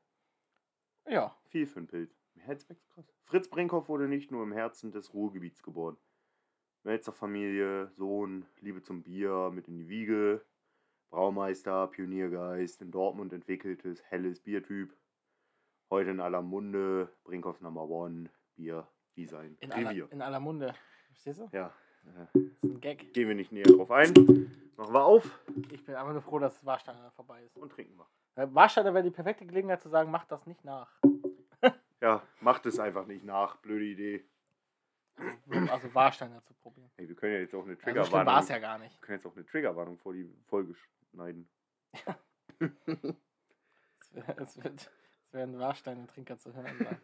[1.07, 1.37] Ja.
[1.49, 2.17] Viel für einen Pilz.
[2.37, 3.13] Herzwächst krass.
[3.25, 5.97] Fritz Brinkhoff wurde nicht nur im Herzen des Ruhrgebiets geboren.
[6.85, 10.45] Melzer Familie, Sohn, Liebe zum Bier, mit in die Wiege,
[11.11, 14.97] Braumeister, Pioniergeist, in Dortmund entwickeltes, helles Biertyp.
[15.91, 20.05] Heute in aller Munde, Brinkhoff Number One, Bier wie sein In Revier.
[20.05, 20.75] aller, in aller Munde.
[21.09, 21.49] Verstehst du?
[21.53, 21.73] Ja,
[22.05, 23.13] Das ist ein Gag.
[23.15, 24.13] gehen wir nicht näher drauf ein.
[24.77, 25.39] Machen wir auf
[25.71, 27.57] Ich bin einfach nur froh, dass Warsteiner vorbei ist.
[27.57, 28.07] und trinken wir.
[28.43, 30.91] Äh, Warsteiner wäre die perfekte Gelegenheit zu sagen, mach das nicht nach.
[32.01, 33.57] Ja, macht es einfach nicht nach.
[33.57, 34.25] Blöde Idee.
[35.71, 36.91] Also Warsteiner zu probieren.
[36.97, 38.43] Hey, wir können ja jetzt auch eine Also Triggerwarnung.
[38.43, 39.01] es ja gar nicht.
[39.01, 40.75] Wir können jetzt auch eine Triggerwarnung vor die Folge
[41.13, 41.49] schneiden.
[44.15, 44.91] Es, wär- es, wird,
[45.27, 47.01] es werden Warsteiner Trinker zu hören sein.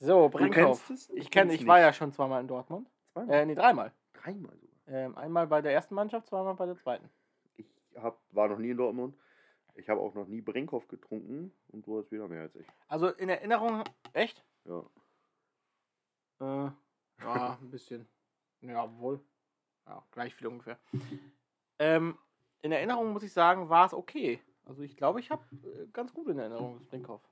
[0.00, 0.92] So, Brinkhoff.
[1.14, 2.88] Ich kenne, ich war ja schon zweimal in Dortmund.
[3.12, 3.34] Zweimal?
[3.34, 3.92] Äh, nee, dreimal.
[4.12, 4.76] Dreimal sogar.
[4.86, 7.10] Ähm, einmal bei der ersten Mannschaft, zweimal bei der zweiten.
[7.56, 9.16] Ich hab, war noch nie in Dortmund.
[9.74, 12.66] Ich habe auch noch nie Brinkhoff getrunken und du hast wieder mehr als ich.
[12.88, 14.44] Also in Erinnerung, echt?
[14.64, 14.84] Ja.
[16.40, 16.70] Äh,
[17.20, 18.08] ja, ein bisschen.
[18.60, 19.20] Ja, wohl.
[19.86, 20.78] Ja, gleich viel ungefähr.
[21.78, 22.18] Ähm,
[22.62, 24.40] in Erinnerung muss ich sagen, war es okay.
[24.64, 27.22] Also ich glaube, ich habe äh, ganz gut in Erinnerung das Brinkhoff.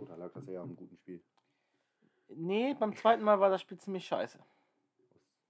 [0.00, 1.22] Oder lag das eher am guten Spiel?
[2.28, 4.38] Nee, beim zweiten Mal war das Spiel ziemlich scheiße.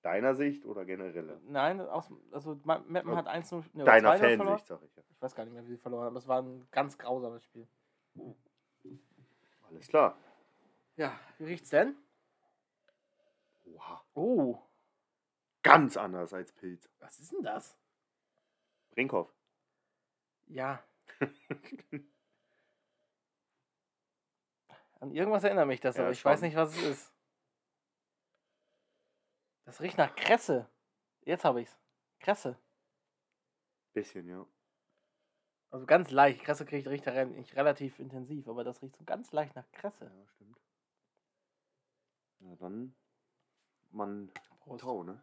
[0.02, 1.40] Deiner Sicht oder generell?
[1.48, 4.46] Nein, aus, also Meppen hat 1 0 nee, Deiner 2-0 verloren.
[4.46, 5.02] Fansicht, sag ich ja.
[5.10, 7.42] Ich weiß gar nicht mehr, wie sie verloren haben, aber es war ein ganz grausames
[7.42, 7.66] Spiel.
[9.68, 10.16] Alles klar.
[10.96, 11.96] Ja, wie riecht's denn?
[13.64, 14.04] Oha.
[14.14, 14.62] Oh,
[15.66, 16.88] Ganz anders als Pilz.
[17.00, 17.76] was ist denn das?
[18.90, 19.34] Brinkhoff.
[20.46, 20.80] Ja.
[25.00, 26.32] An irgendwas erinnere mich das, ja, aber ich schon.
[26.32, 27.12] weiß nicht, was es ist.
[29.64, 30.68] Das riecht nach Kresse.
[31.22, 31.76] Jetzt habe ich's.
[32.20, 32.58] Kresse.
[33.92, 34.46] Bisschen, ja.
[35.70, 36.42] Also ganz leicht.
[36.44, 40.04] Kresse kriegt riecht nicht relativ intensiv, aber das riecht so ganz leicht nach Kresse.
[40.04, 40.58] Ja, stimmt.
[42.38, 42.94] Na ja, dann,
[43.90, 44.30] man
[44.60, 44.84] Prost.
[44.84, 45.22] Tau, ne?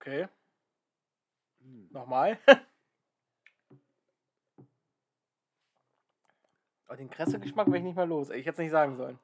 [0.00, 0.28] Okay.
[1.90, 2.38] Nochmal.
[6.86, 8.30] Aber den Kresse-Geschmack wäre ich nicht mehr los.
[8.30, 9.18] Ich hätte es nicht sagen sollen.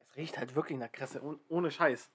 [0.00, 2.10] Es riecht halt wirklich nach Kresse, ohn- ohne Scheiß.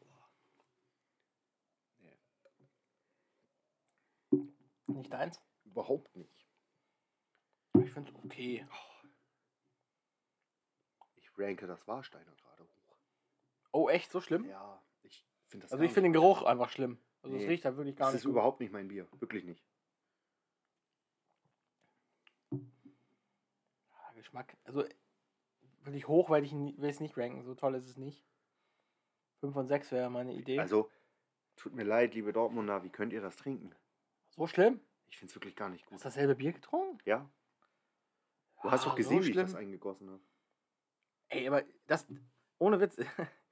[4.88, 5.42] Nicht deins?
[5.64, 6.48] Überhaupt nicht.
[7.84, 8.68] Ich finde es okay.
[11.16, 12.96] Ich ranke das Warsteiner gerade hoch.
[13.72, 14.12] Oh, echt?
[14.12, 14.46] So schlimm?
[14.46, 14.82] Ja,
[15.54, 16.98] das Also ich finde den Geruch einfach schlimm.
[17.22, 18.32] Also es Nee, riecht halt wirklich gar Das nicht ist gut.
[18.34, 19.08] überhaupt nicht mein Bier.
[19.20, 19.64] Wirklich nicht.
[22.52, 24.58] Ah, Geschmack.
[24.64, 24.86] Also
[25.84, 27.44] wirklich hoch werde ich will es nicht ranken.
[27.44, 28.26] So toll ist es nicht.
[29.40, 30.60] 5 von 6 wäre meine Idee.
[30.60, 30.90] Also,
[31.56, 33.74] tut mir leid, liebe Dortmunder, wie könnt ihr das trinken?
[34.30, 34.82] so schlimm?
[35.08, 35.94] Ich finde es wirklich gar nicht gut.
[35.94, 36.98] Hast du dasselbe Bier getrunken?
[37.06, 37.30] Ja?
[38.62, 40.22] Du hast Ah, doch gesehen, so wie ich das eingegossen habe.
[41.30, 42.06] Ey, aber das,
[42.58, 42.98] ohne Witz,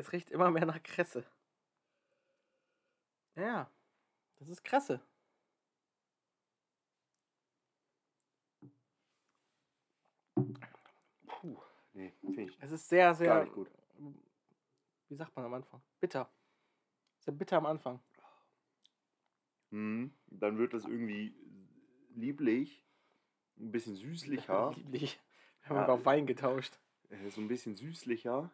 [0.00, 1.24] es riecht immer mehr nach Kresse.
[3.36, 3.70] Ja,
[4.36, 5.00] das ist Kresse.
[11.26, 11.56] Puh,
[11.92, 13.70] nee, finde ich Es ist sehr, sehr, gar nicht gut.
[15.08, 15.80] wie sagt man am Anfang?
[16.00, 16.28] Bitter.
[17.20, 18.00] Sehr bitter am Anfang.
[19.70, 20.12] Mhm.
[20.26, 21.34] Dann wird das irgendwie
[22.14, 22.84] lieblich,
[23.58, 25.20] ein bisschen süßlicher, Lieblich.
[25.62, 25.82] Wir haben Ja.
[25.84, 26.78] aber auf Wein getauscht.
[27.10, 28.50] äh, so ein bisschen süßlicher.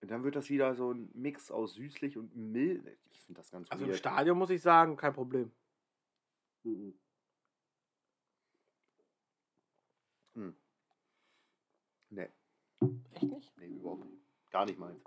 [0.00, 2.86] Und dann wird das wieder so ein Mix aus süßlich und mild.
[3.12, 3.98] Ich finde das ganz Also im weird.
[3.98, 5.52] Stadion muss ich sagen, kein Problem.
[6.62, 6.94] Mhm.
[10.34, 10.54] Hm.
[12.10, 12.28] Nee,
[13.12, 13.52] Echt nicht?
[13.58, 14.22] nee, überhaupt nicht.
[14.50, 15.00] Gar nicht meins.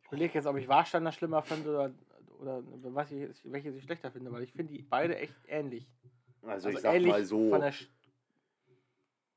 [0.00, 1.92] Ich überlege jetzt, ob ich Warsteiner schlimmer finde oder,
[2.40, 2.62] oder
[2.94, 5.86] was ich, welches ich schlechter finde, weil ich finde die beide echt ähnlich.
[6.42, 7.74] Also, ich sag mal so, Von der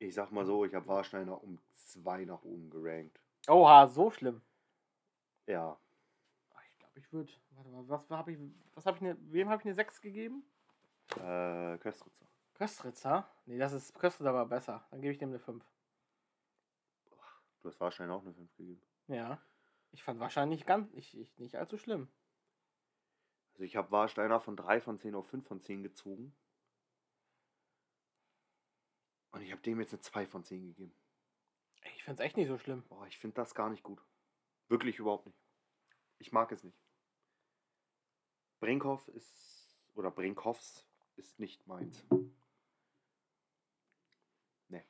[0.02, 3.20] ich sag mal so, ich habe Warsteiner um zwei nach oben gerankt.
[3.48, 4.42] Oha, so schlimm.
[5.48, 5.78] Ja,
[6.70, 7.32] Ich glaube, ich würde.
[7.52, 8.40] Warte mal, was habe ich.
[8.76, 10.44] Was habe ich ne, Wem habe ich eine 6 gegeben?
[11.18, 12.26] äh, Köstritzer.
[12.56, 13.30] Köstritzer?
[13.46, 13.94] Nee, das ist.
[14.00, 14.86] Köstritzer war besser.
[14.92, 15.64] Dann gebe ich dem eine 5.
[17.62, 18.82] Du hast Warsteiner auch eine 5 gegeben.
[19.08, 19.40] Ja.
[19.92, 20.92] Ich fand wahrscheinlich ganz.
[20.94, 22.08] Nicht, nicht, nicht allzu schlimm.
[23.54, 26.34] Also ich habe Warsteiner von 3 von 10 auf 5 von 10 gezogen.
[29.32, 30.94] Und ich habe dem jetzt eine 2 von 10 gegeben.
[31.96, 32.84] Ich finde es echt nicht so schlimm.
[32.88, 34.02] Boah, ich finde das gar nicht gut.
[34.68, 35.40] Wirklich überhaupt nicht.
[36.20, 36.78] Ich mag es nicht.
[38.60, 42.06] Brinkhoff ist, oder Brinkhoffs ist nicht meins.
[44.68, 44.86] Nee.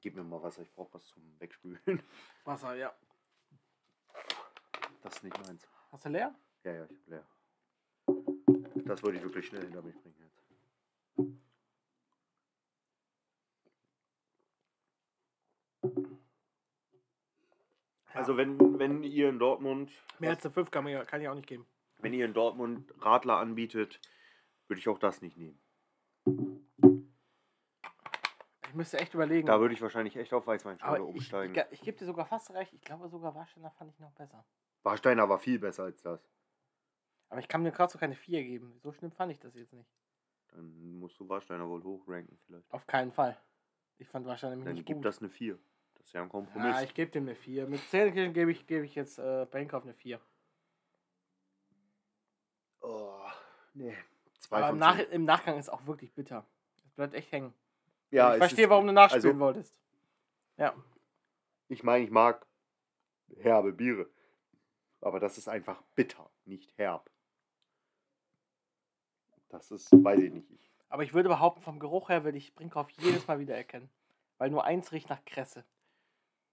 [0.00, 1.80] Gib mir mal Wasser, ich brauche was zum Wegspülen.
[2.44, 2.96] Wasser, ja.
[5.02, 5.66] Das ist nicht meins.
[5.90, 6.34] Hast du leer?
[6.64, 7.26] Ja, ja, ich hab leer.
[8.84, 10.42] Das wollte ich wirklich schnell hinter mich bringen jetzt.
[18.14, 21.46] Also wenn, wenn ihr in Dortmund, Mehr als eine 5 kann, kann ich auch nicht
[21.46, 21.66] geben.
[21.98, 24.00] wenn ihr in Dortmund Radler anbietet,
[24.66, 25.58] würde ich auch das nicht nehmen.
[28.66, 29.46] Ich müsste echt überlegen.
[29.46, 31.54] Da würde ich wahrscheinlich echt auf Weißweinschorle aber ich, umsteigen.
[31.54, 32.72] ich, ich gebe dir sogar fast recht.
[32.74, 34.44] Ich glaube sogar Warsteiner fand ich noch besser.
[34.82, 36.20] Warsteiner war viel besser als das.
[37.30, 38.78] Aber ich kann mir gerade so keine 4 geben.
[38.82, 39.88] So schlimm fand ich das jetzt nicht.
[40.48, 42.70] Dann musst du Warsteiner wohl hochranken vielleicht.
[42.72, 43.36] Auf keinen Fall.
[43.98, 45.04] Ich fand Warsteiner nämlich Dann nicht gib gut.
[45.04, 45.58] das eine 4.
[46.08, 46.74] Ist ja ein Kompromiss.
[46.74, 47.66] Ja, ich gebe dem eine 4.
[47.66, 50.18] Mit Zähnekirchen gebe ich, gebe ich jetzt äh, Bankhoff eine 4.
[52.80, 53.26] oh,
[53.74, 53.94] nee.
[54.40, 56.46] Zwei Aber von im, Nach im Nachgang ist auch wirklich bitter.
[56.86, 57.52] Es bleibt echt hängen.
[58.10, 59.76] Ja, ich verstehe, ist- warum du nachspielen also- wolltest.
[60.56, 60.74] Ja.
[61.68, 62.46] Ich meine, ich mag
[63.36, 64.08] herbe Biere.
[65.02, 67.10] Aber das ist einfach bitter, nicht herb.
[69.50, 70.50] Das ist, weiß ich nicht.
[70.50, 73.90] Ich, Aber ich würde behaupten, vom Geruch her würde ich Brinkhoff jedes Mal wieder erkennen.
[74.38, 75.66] Weil nur eins riecht nach Kresse.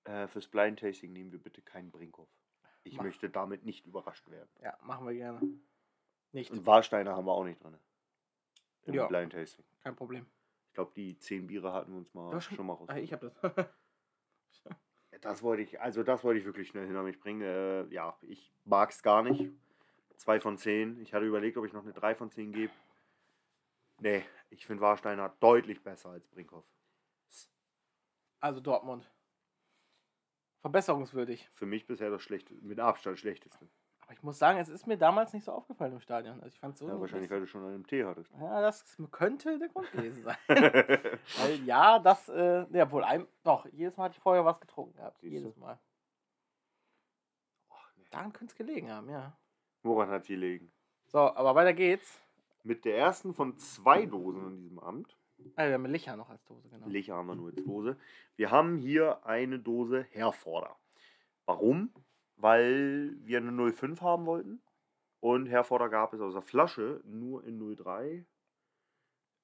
[0.05, 2.29] Äh, fürs Blind Tasting nehmen wir bitte keinen Brinkhoff.
[2.83, 3.03] Ich Mach.
[3.03, 4.49] möchte damit nicht überrascht werden.
[4.61, 5.41] Ja, machen wir gerne.
[6.31, 6.51] Nicht.
[6.51, 7.77] Und Warsteiner haben wir auch nicht drin.
[8.83, 9.07] Im Ja.
[9.07, 9.65] Blind Tasting.
[9.81, 10.25] Kein Problem.
[10.67, 12.89] Ich glaube, die zehn Biere hatten wir uns mal hast schon, mal raus.
[12.89, 13.67] Ah, ich habe das.
[15.21, 17.41] Das wollte ich, also das wollte ich wirklich schnell hinter mich bringen.
[17.41, 19.49] Äh, ja, ich mag es gar nicht.
[20.17, 20.99] Zwei von zehn.
[20.99, 22.71] Ich hatte überlegt, ob ich noch eine drei von zehn gebe.
[24.01, 26.65] Nee, ich finde Warsteiner deutlich besser als Brinkhoff.
[28.41, 29.09] also Dortmund.
[30.65, 31.47] Verbesserungswürdig.
[31.53, 33.69] Für mich bisher das schlechte, mit Abstand schlechteste.
[34.01, 36.41] Aber ich muss sagen, es ist mir damals nicht so aufgefallen im Stadion.
[36.41, 36.87] Also ich fand so.
[36.87, 38.31] Ja, wahrscheinlich, weil du schon einen Tee hattest.
[38.39, 40.37] Ja, das könnte der Grund gewesen sein.
[40.47, 44.95] Weil ja, das, äh, ja, wohl ein, doch, jedes Mal hatte ich vorher was getrunken
[44.95, 45.19] gehabt.
[45.19, 45.59] Siehst Jedes du?
[45.59, 45.79] Mal.
[48.09, 49.37] Daran könnte es gelegen haben, ja.
[49.83, 50.71] Woran hat sie gelegen?
[51.05, 52.19] So, aber weiter geht's.
[52.63, 55.15] Mit der ersten von zwei Dosen in diesem Amt.
[55.55, 56.87] Ah, wir haben Licher noch als Dose, genau.
[56.87, 57.97] Licher haben wir nur als Dose.
[58.35, 60.75] Wir haben hier eine Dose Herforder.
[61.45, 61.93] Warum?
[62.37, 64.61] Weil wir eine 05 haben wollten.
[65.19, 68.25] Und Herforder gab es aus der Flasche nur in 03.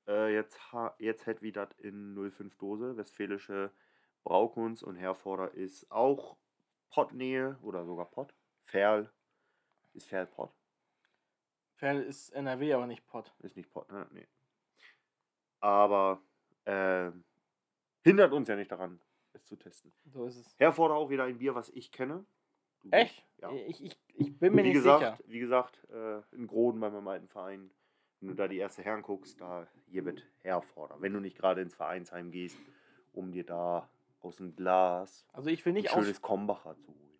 [0.07, 0.59] Äh, jetzt,
[0.99, 3.71] jetzt hätten wir das in 05 Dose, westfälische
[4.23, 4.83] Braukunst.
[4.83, 6.37] Und Herforder ist auch
[6.89, 8.33] Pottnähe oder sogar Pott.
[8.63, 9.09] Ferl.
[9.93, 10.51] Ist Ferl Pott?
[11.75, 13.33] Ferl ist NRW, aber nicht Pott.
[13.39, 14.07] Ist nicht Pott, ne?
[14.11, 14.27] Nee.
[15.62, 16.22] Aber
[16.66, 17.12] äh,
[18.03, 18.99] hindert uns ja nicht daran,
[19.34, 19.93] es zu testen.
[20.12, 20.55] So ist es.
[20.57, 22.26] Herforder auch wieder ein Bier, was ich kenne.
[22.84, 22.89] Du?
[22.89, 23.24] Echt?
[23.38, 23.51] Ja.
[23.51, 25.30] Ich, ich, ich bin mir wie nicht gesagt, sicher.
[25.32, 27.70] Wie gesagt, äh, in Groden bei meinem alten Verein,
[28.20, 30.97] wenn du da die erste Herren guckst, da hier wird Herforder.
[30.99, 32.57] Wenn du nicht gerade ins Vereinsheim gehst,
[33.14, 33.88] um dir da
[34.22, 37.20] aus dem Glas Also ich will ein nicht, aus, schönes Kombacher zu holen.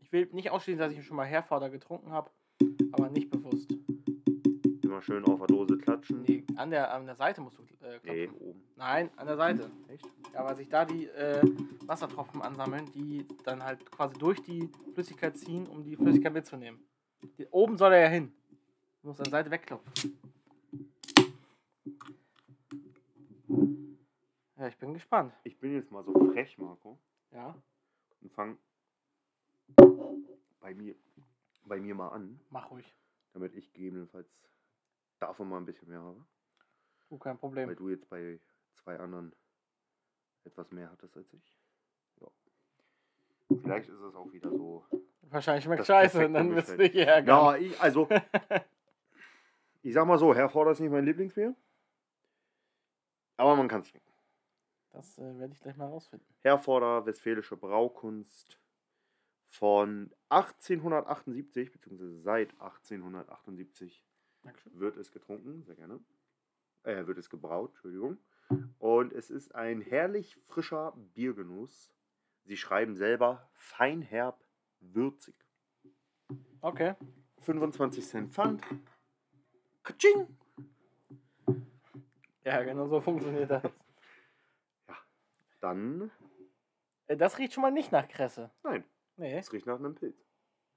[0.00, 2.30] ich will nicht ausschließen, dass ich schon mal Herforder getrunken habe,
[2.92, 3.74] aber nicht bewusst.
[4.94, 6.22] Immer schön auf der Dose klatschen.
[6.22, 8.12] Nee, an der, an der Seite musst du äh, klopfen.
[8.12, 8.62] Nee, oben.
[8.76, 9.68] Nein, an der Seite.
[9.88, 10.08] Echt?
[10.32, 11.42] Ja, weil sich da die äh,
[11.84, 16.78] Wassertropfen ansammeln, die dann halt quasi durch die Flüssigkeit ziehen, um die Flüssigkeit mitzunehmen.
[17.38, 18.32] Die, oben soll er ja hin.
[19.02, 20.16] Du musst an der Seite wegklopfen.
[24.56, 25.34] Ja, ich bin gespannt.
[25.42, 27.00] Ich bin jetzt mal so frech, Marco,
[27.32, 27.56] Ja,
[28.20, 28.56] und fang
[30.60, 30.94] bei mir,
[31.64, 32.86] bei mir mal an, mach ruhig.
[33.32, 34.28] damit ich gegebenenfalls
[35.18, 36.24] davon mal ein bisschen mehr habe.
[37.08, 37.76] Du, kein Weil Problem.
[37.76, 38.40] du jetzt bei
[38.74, 39.34] zwei anderen
[40.44, 41.56] etwas mehr hattest als ich.
[42.20, 42.28] Ja.
[43.62, 44.86] Vielleicht ist es auch wieder so.
[45.22, 47.26] Wahrscheinlich schmeckt scheiße und dann wirst du dich ärgern.
[47.26, 48.08] Ja, ich, also.
[49.82, 51.54] ich sag mal so, Herforder ist nicht mein Lieblingsbier.
[53.36, 54.12] Aber man kann es trinken.
[54.92, 56.26] Das äh, werde ich gleich mal rausfinden.
[56.42, 58.60] Herforder, westfälische Braukunst
[59.48, 64.04] von 1878, beziehungsweise seit 1878
[64.44, 64.78] Dankeschön.
[64.78, 66.00] wird es getrunken, sehr gerne.
[66.84, 68.18] Äh, wird es gebraut, Entschuldigung.
[68.78, 71.92] Und es ist ein herrlich frischer Biergenuss.
[72.44, 74.44] Sie schreiben selber feinherb
[74.80, 75.34] würzig.
[76.60, 76.94] Okay.
[77.38, 78.62] 25 Cent Pfand.
[79.82, 80.26] Katsching!
[82.44, 83.62] Ja, genau so funktioniert das.
[85.60, 86.10] Dann,
[87.06, 88.50] Äh, Das riecht schon mal nicht nach Kresse.
[88.62, 88.84] nein,
[89.16, 89.38] Nee.
[89.38, 90.22] es riecht nach einem Pilz.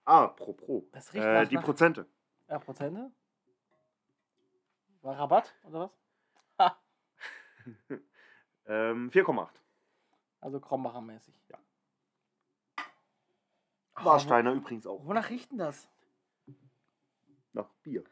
[0.05, 0.87] Ah, pro pro.
[0.93, 2.05] Das riecht Äh, nach- die nach- Prozente.
[2.47, 3.11] Ja, Prozente?
[5.07, 5.91] War Rabatt oder was?
[6.59, 6.77] Ha,
[8.65, 9.47] Ähm, 4,8.
[10.41, 11.33] also Krombacher-mäßig.
[11.47, 11.57] Ja.
[13.93, 15.05] Warsteiner übrigens auch.
[15.05, 15.87] Wonach riecht denn das?
[17.53, 18.03] Nach Bier.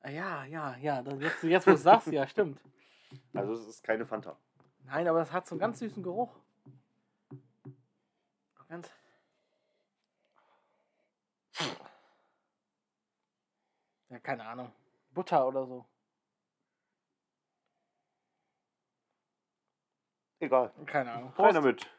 [0.00, 1.02] Ah, Ja, ja, ja.
[1.02, 2.58] Jetzt, jetzt wo du es sagst, ja, stimmt.
[3.34, 4.38] Also es ist keine Fanta.
[4.84, 6.34] Nein, aber es hat so einen ganz süßen Geruch.
[8.68, 8.90] Ganz.
[14.08, 14.72] Ja, keine Ahnung.
[15.10, 15.84] Butter oder so.
[20.44, 20.70] Egal.
[20.84, 21.28] Keine Ahnung.
[21.30, 21.56] Rein Prost.
[21.56, 21.90] damit.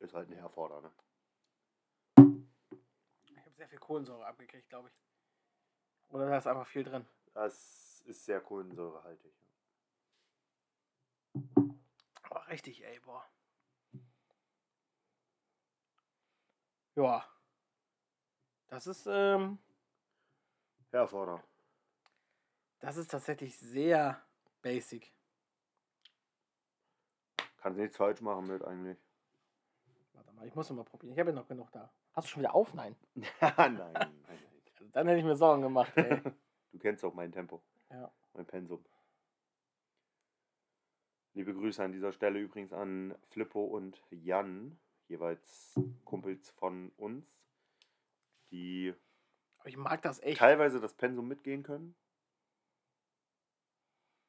[0.00, 0.92] Ist halt ein Herforder, ne?
[3.26, 4.94] Ich habe sehr viel Kohlensäure abgekriegt, glaube ich.
[6.08, 7.06] Oder da ist einfach viel drin.
[7.34, 9.34] Das ist sehr kohlensäurehaltig.
[12.30, 13.24] Oh, richtig, ey, boah.
[16.96, 17.37] Ja.
[18.68, 19.58] Das ist, ähm,
[20.90, 21.42] Herforder.
[22.80, 24.22] das ist tatsächlich sehr
[24.62, 25.12] basic.
[27.56, 28.98] Kannst nichts falsch machen mit eigentlich.
[30.12, 31.14] Warte mal, ich muss noch mal probieren.
[31.14, 31.90] Ich habe ja noch genug da.
[32.12, 32.74] Hast du schon wieder auf?
[32.74, 32.94] Nein.
[33.14, 34.22] nein, nein, nein.
[34.78, 36.20] Also dann hätte ich mir Sorgen gemacht, ey.
[36.72, 37.62] Du kennst auch mein Tempo.
[37.90, 38.12] Ja.
[38.34, 38.84] Mein Pensum.
[41.32, 47.37] Liebe Grüße an dieser Stelle übrigens an Flippo und Jan, jeweils Kumpels von uns,
[48.50, 48.94] die
[49.64, 50.38] ich mag das echt.
[50.38, 51.94] teilweise das Pensum mitgehen können.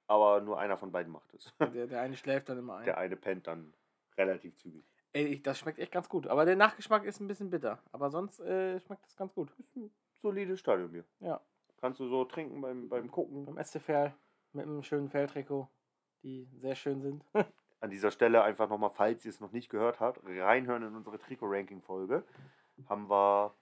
[0.07, 1.53] Aber nur einer von beiden macht es.
[1.59, 2.85] Der, der eine schläft dann immer ein.
[2.85, 3.73] Der eine pennt dann
[4.17, 4.83] relativ zügig.
[5.13, 6.27] Ey, ich, das schmeckt echt ganz gut.
[6.27, 7.81] Aber der Nachgeschmack ist ein bisschen bitter.
[7.91, 9.51] Aber sonst äh, schmeckt das ganz gut.
[10.21, 11.05] Solides Stadionbier.
[11.19, 11.39] Ja.
[11.77, 13.45] Kannst du so trinken beim, beim Gucken.
[13.45, 14.13] Beim SCFL
[14.53, 15.69] mit einem schönen Felltrikot,
[16.23, 17.23] die sehr schön sind.
[17.79, 21.17] An dieser Stelle einfach nochmal, falls ihr es noch nicht gehört habt, reinhören in unsere
[21.17, 22.25] Trikot-Ranking-Folge.
[22.87, 23.53] Haben wir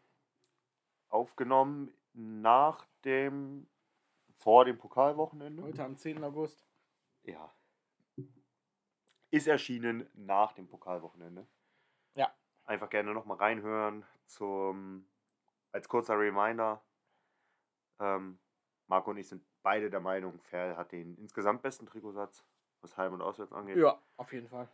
[1.09, 3.67] aufgenommen nach dem,
[4.37, 5.63] vor dem Pokalwochenende.
[5.63, 6.23] Heute am 10.
[6.23, 6.65] August.
[7.23, 7.53] Ja.
[9.29, 11.47] Ist erschienen nach dem Pokalwochenende.
[12.15, 12.33] Ja.
[12.65, 15.07] Einfach gerne nochmal reinhören zum,
[15.71, 16.81] als kurzer Reminder.
[17.99, 18.39] Ähm,
[18.87, 22.45] Marco und ich sind beide der Meinung, Ferl hat den insgesamt besten Trikotsatz,
[22.81, 23.77] was Heim- und Auswärts angeht.
[23.77, 24.69] Ja, auf jeden Fall.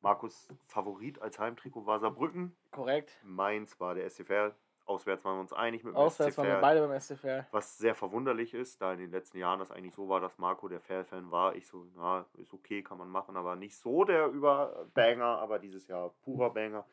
[0.00, 2.56] Markus Favorit als Heimtrikot war Saarbrücken.
[2.70, 3.18] Korrekt.
[3.22, 4.56] Meins war der SCFR.
[4.90, 7.46] Auswärts waren wir uns einig mit dem Auswärts SC waren wir beide beim SCFR.
[7.52, 10.68] Was sehr verwunderlich ist, da in den letzten Jahren das eigentlich so war, dass Marco
[10.68, 11.54] der Fair-Fan war.
[11.54, 15.86] Ich so, na, ist okay, kann man machen, aber nicht so der Überbanger, aber dieses
[15.86, 16.84] Jahr purer Banger.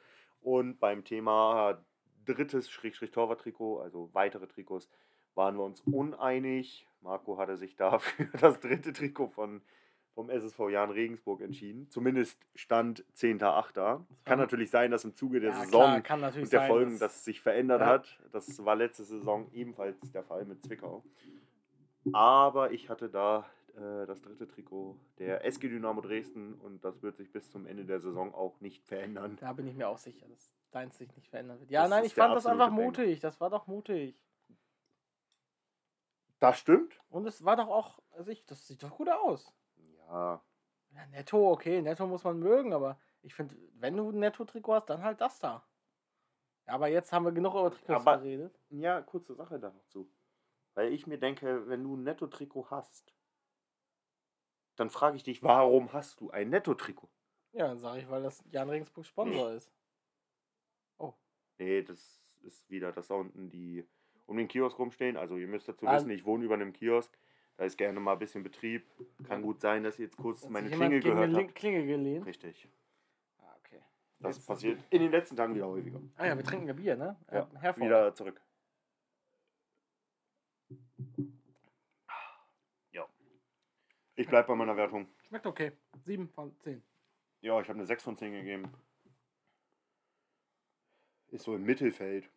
[0.41, 1.83] Und beim Thema
[2.25, 4.89] drittes Schrägstrich-Torwart-Trikot, also weitere Trikots,
[5.33, 6.87] waren wir uns uneinig.
[7.01, 9.61] Marco hatte sich da für das dritte Trikot von,
[10.17, 11.87] vom SSV Jan Regensburg entschieden.
[11.91, 14.03] Zumindest stand 10.8.
[14.25, 16.99] Kann natürlich sein, dass im Zuge der Ja, Saison klar, und der sein, Folgen dass-
[16.99, 17.85] das sich verändert Ja.
[17.85, 18.19] hat.
[18.31, 21.03] Das war letzte Saison ebenfalls der Fall mit Zwickau.
[22.13, 23.45] Aber ich hatte da
[23.75, 27.85] äh, das dritte Trikot der SG Dynamo Dresden und das wird sich bis zum Ende
[27.85, 29.37] der Saison auch nicht verändern.
[29.39, 31.69] Da bin ich mir auch sicher, dass deins sich nicht verändern wird.
[31.69, 33.19] Ja, Das nein, ich fand das einfach mutig.
[33.19, 34.19] Das war doch mutig.
[36.39, 36.99] Das stimmt?
[37.09, 39.53] Und es war doch auch, also ich, das sieht doch gut aus.
[40.07, 40.41] Ja,
[40.91, 44.89] Ja, Netto, okay, Netto muss man mögen, aber ich finde, wenn du ein Netto-Trikot hast,
[44.89, 45.67] dann halt das da.
[46.65, 48.59] Ja, aber jetzt haben wir genug über Trikots Aber- geredet.
[48.69, 50.09] ja, kurze Sache da noch zu.
[50.75, 53.13] Weil ich mir denke, wenn du ein Netto-Trikot hast,
[54.75, 57.09] dann frage ich dich, warum hast du ein Netto-Trikot?
[57.53, 59.71] Ja, dann sage ich, weil das Jan Regensburg Sponsor ist.
[61.59, 63.83] Nee, das ist wieder, dass da unten die
[64.27, 65.17] um den Kiosk rumstehen.
[65.17, 65.95] Also ihr müsst dazu Ah.
[65.95, 67.17] wissen, ich wohne über einem Kiosk.
[67.57, 68.85] Da ist gerne mal ein bisschen Betrieb.
[69.27, 71.55] Kann gut sein, dass ihr jetzt kurz Hat meine Klingel gehört habt.
[71.55, 72.25] Klingel gelehnt.
[72.25, 72.69] Richtig.
[73.39, 73.81] Ah, okay.
[74.19, 75.99] Das Jetzt- passiert in den letzten Tagen wieder häufiger.
[76.17, 77.17] Ah ja, wir trinken ja Bier, ne?
[77.31, 77.83] Ja, hervor.
[77.85, 78.39] wieder zurück.
[82.91, 83.07] Ja.
[84.15, 85.07] Ich bleib bei meiner Wertung.
[85.27, 85.71] Schmeckt okay.
[86.05, 86.83] 7 von 10.
[87.41, 88.71] Ja, ich habe eine 6 von 10 gegeben.
[91.29, 92.29] Ist so im Mittelfeld.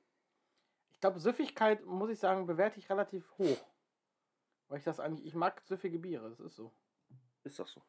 [0.92, 3.69] Ich glaube, Süffigkeit, muss ich sagen, bewerte ich relativ hoch.
[4.70, 6.72] Weil ich das eigentlich, ich mag süffige Biere, das ist so.
[7.42, 7.82] Ist das so?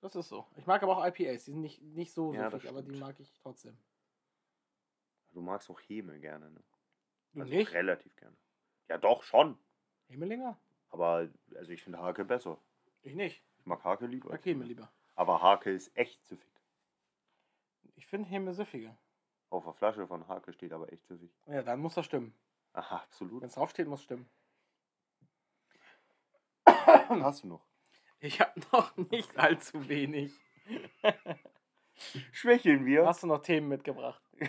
[0.00, 0.44] Das ist so.
[0.56, 3.18] Ich mag aber auch IPAs, die sind nicht, nicht so Ja, süffig, aber die mag
[3.20, 3.78] ich trotzdem.
[5.30, 6.60] Du magst auch Hemel gerne, ne?
[7.34, 7.72] Du Also nicht?
[7.72, 8.36] Relativ gerne.
[8.88, 9.56] Ja, doch, schon.
[10.08, 10.58] Hemelinger?
[10.90, 12.58] Aber also ich finde Hake besser.
[13.02, 13.42] Ich nicht.
[13.58, 14.28] Ich mag Hake lieber.
[14.30, 14.68] Mag als Hemel Hemel.
[14.68, 14.92] lieber.
[15.14, 16.50] Aber Hake ist echt süffig.
[17.94, 18.98] Ich finde Hemel süffiger.
[19.50, 21.30] Auf der Flasche von Hake steht aber echt süffig.
[21.46, 22.34] Ja, dann muss das stimmen.
[22.72, 23.40] Aha, absolut.
[23.40, 24.28] Wenn es draufsteht, muss stimmen.
[27.08, 27.66] Hast du noch?
[28.20, 30.32] Ich habe noch nicht allzu wenig.
[32.32, 33.06] Schwächeln wir?
[33.06, 34.22] Hast du noch Themen mitgebracht?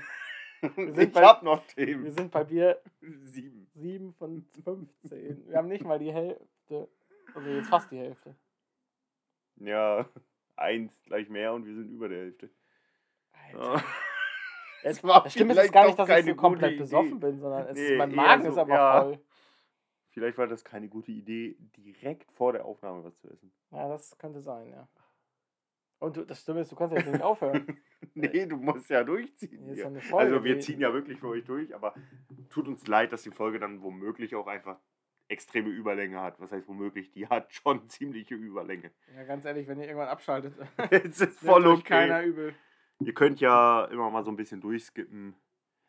[0.62, 2.10] ich bei- hab noch Wir Themen.
[2.12, 3.68] sind bei Bier Sieben.
[3.74, 5.48] 7 von 15.
[5.50, 6.88] Wir haben nicht mal die Hälfte.
[7.34, 8.36] Also jetzt fast die Hälfte.
[9.58, 10.08] Ja,
[10.56, 12.50] eins gleich mehr und wir sind über der Hälfte.
[13.54, 13.76] Alter.
[14.84, 17.40] Es Es, war das Stimmt ist vielleicht gar nicht, dass ich so komplett besoffen bin,
[17.40, 19.02] sondern es Nee, ist, mein eher Magen so, ist aber ja.
[19.02, 19.20] voll.
[20.16, 23.52] Vielleicht war das keine gute Idee, direkt vor der Aufnahme was zu essen.
[23.70, 24.88] Ja, das könnte sein, ja.
[26.00, 27.78] Und du, das Stimme ist, du kannst ja jetzt nicht aufhören.
[28.14, 29.66] Nee, du musst ja durchziehen.
[29.66, 30.02] Hier hier.
[30.02, 31.94] Folge, also wir ziehen ja wirklich für euch durch, aber
[32.50, 34.80] tut uns leid, dass die Folge dann womöglich auch einfach
[35.28, 36.40] extreme Überlänge hat.
[36.40, 37.12] Was heißt womöglich?
[37.12, 38.92] Die hat schon ziemliche Überlänge.
[39.16, 40.54] Ja, ganz ehrlich, wenn ihr irgendwann abschaltet,
[40.92, 41.84] Es ist voll okay.
[41.84, 42.56] keiner übel.
[43.00, 45.36] Ihr könnt ja immer mal so ein bisschen durchskippen.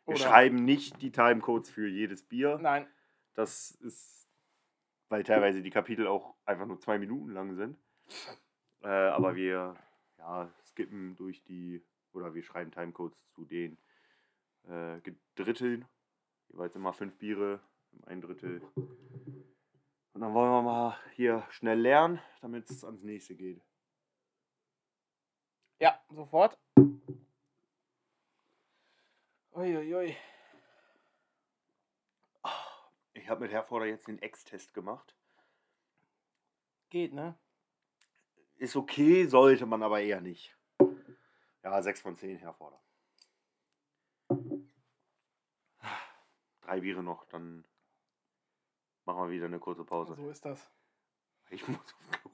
[0.07, 2.59] Wir Oder- schreiben nicht die Timecodes für jedes Bier.
[2.61, 2.89] Nein,
[3.37, 4.29] Das ist,
[5.11, 7.79] weil teilweise die Kapitel auch einfach nur zwei Minuten lang sind.
[8.83, 9.77] Äh, aber wir
[10.19, 13.79] ja, skippen durch die, oder wir schreiben Timecodes zu den
[14.65, 15.01] äh,
[15.35, 15.87] Dritteln.
[16.49, 17.61] Jeweils immer fünf Biere,
[18.07, 18.63] ein Drittel.
[18.75, 23.61] Und dann wollen wir mal hier schnell lernen, damit es ans nächste geht.
[25.79, 26.59] ja, sofort.
[29.53, 30.17] Uiuiui.
[33.27, 35.17] Ich habe mit Herforder jetzt den Ex-Test gemacht.
[36.91, 37.37] Geht, ne?
[38.55, 40.57] Ist okay, sollte man aber eher nicht.
[41.65, 42.81] Ja, 6 von 10 Herforder.
[46.61, 47.65] Drei Biere noch, dann
[49.07, 50.15] machen wir wieder eine kurze Pause.
[50.15, 50.71] So ist das.
[51.51, 52.31] Ich muss auf Klo.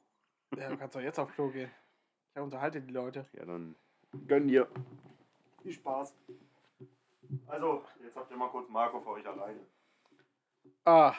[0.58, 1.70] Ja, du kannst doch jetzt auf Klo gehen.
[2.34, 3.26] Ich unterhalte die Leute.
[3.32, 3.76] Ja, dann
[4.26, 4.70] gönn dir.
[5.62, 6.14] Viel Spaß.
[7.46, 9.66] Also, jetzt habt ihr mal kurz Marco für euch alleine.
[10.84, 11.14] Ah.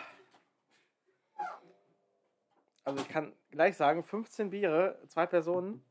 [2.84, 5.84] Also ich kann gleich sagen, 15 Biere, zwei Personen,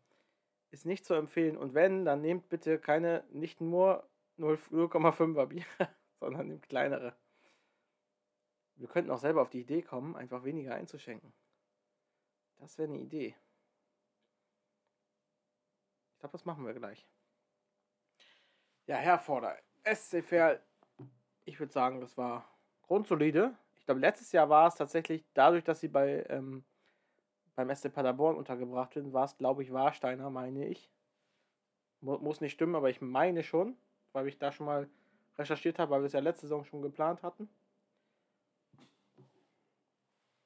[0.70, 1.56] ist nicht zu empfehlen.
[1.56, 5.66] Und wenn, dann nehmt bitte keine, nicht nur 0 0,5er Biere,
[6.20, 7.14] sondern nehmt kleinere.
[8.76, 11.32] Wir könnten auch selber auf die Idee kommen, einfach weniger einzuschenken.
[12.58, 13.36] Das wäre eine Idee.
[16.12, 17.06] Ich glaube, das machen wir gleich.
[18.86, 20.62] Ja, Herr Vorder, Verl,
[21.44, 22.51] ich würde sagen, das war
[22.92, 23.54] grundsolide.
[23.76, 26.62] Ich glaube, letztes Jahr war es tatsächlich, dadurch, dass sie bei, ähm,
[27.56, 30.90] beim SC Paderborn untergebracht sind, war es, glaube ich, Warsteiner, meine ich.
[32.02, 33.78] Mu muss nicht stimmen, aber ich meine schon,
[34.12, 34.90] weil ich da schon mal
[35.38, 37.48] recherchiert habe, weil wir es ja letzte Saison schon geplant hatten.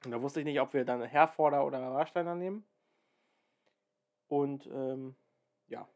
[0.04, 2.64] Und da wusste ich nicht, ob wir dann Herforder oder Warsteiner nehmen.
[4.28, 5.16] Und ähm,
[5.66, 5.88] ja.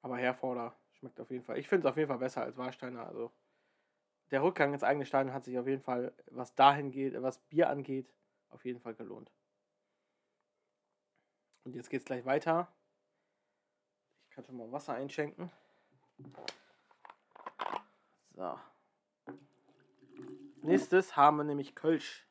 [0.00, 1.58] Aber Herforder schmeckt auf jeden Fall.
[1.58, 3.06] Ich finde es auf jeden Fall besser als Warsteiner.
[3.06, 3.30] Also
[4.30, 7.70] der Rückgang ins eigene Stadion hat sich auf jeden Fall, was dahin geht, was Bier
[7.70, 8.12] angeht,
[8.50, 9.30] auf jeden Fall gelohnt.
[11.64, 12.68] Und jetzt geht es gleich weiter.
[14.24, 15.50] Ich kann schon mal Wasser einschenken.
[18.34, 18.58] So.
[20.62, 22.26] Nächstes haben wir nämlich Kölsch.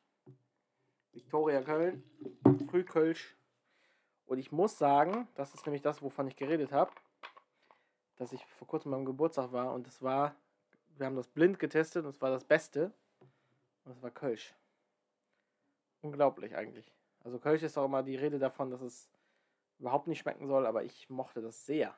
[1.12, 2.02] Viktoria Köln.
[2.68, 3.36] Frühkölsch.
[4.26, 6.90] Und ich muss sagen, das ist nämlich das, wovon ich geredet habe,
[8.16, 10.34] dass ich vor kurzem beim Geburtstag war und es war,
[10.98, 12.92] wir haben das blind getestet und es war das Beste.
[13.84, 14.54] Und es war Kölsch.
[16.00, 16.92] Unglaublich eigentlich.
[17.20, 19.10] Also Kölsch ist auch immer die Rede davon, dass es
[19.78, 21.94] überhaupt nicht schmecken soll, aber ich mochte das sehr.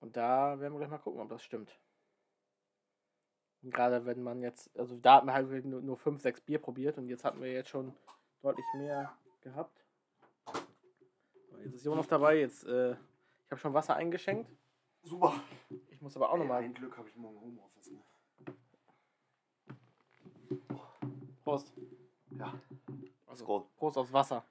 [0.00, 1.78] Und da werden wir gleich mal gucken, ob das stimmt.
[3.62, 6.58] Und gerade wenn man jetzt, also da hatten wir halt nur, nur 5, 6 Bier
[6.58, 7.94] probiert und jetzt hatten wir jetzt schon
[8.40, 9.84] deutlich mehr gehabt.
[11.64, 14.50] Jetzt ist Jonas dabei, jetzt, äh, ich habe schon Wasser eingeschenkt.
[15.02, 15.40] Super.
[15.90, 16.62] Ich muss aber auch nochmal.
[16.62, 17.90] Ein Glück habe ich morgen Homeoffice.
[17.90, 18.02] Ne?
[21.42, 21.72] Prost.
[22.30, 22.52] Ja.
[23.26, 23.64] Also, Skål.
[23.76, 24.44] Prost aufs Wasser.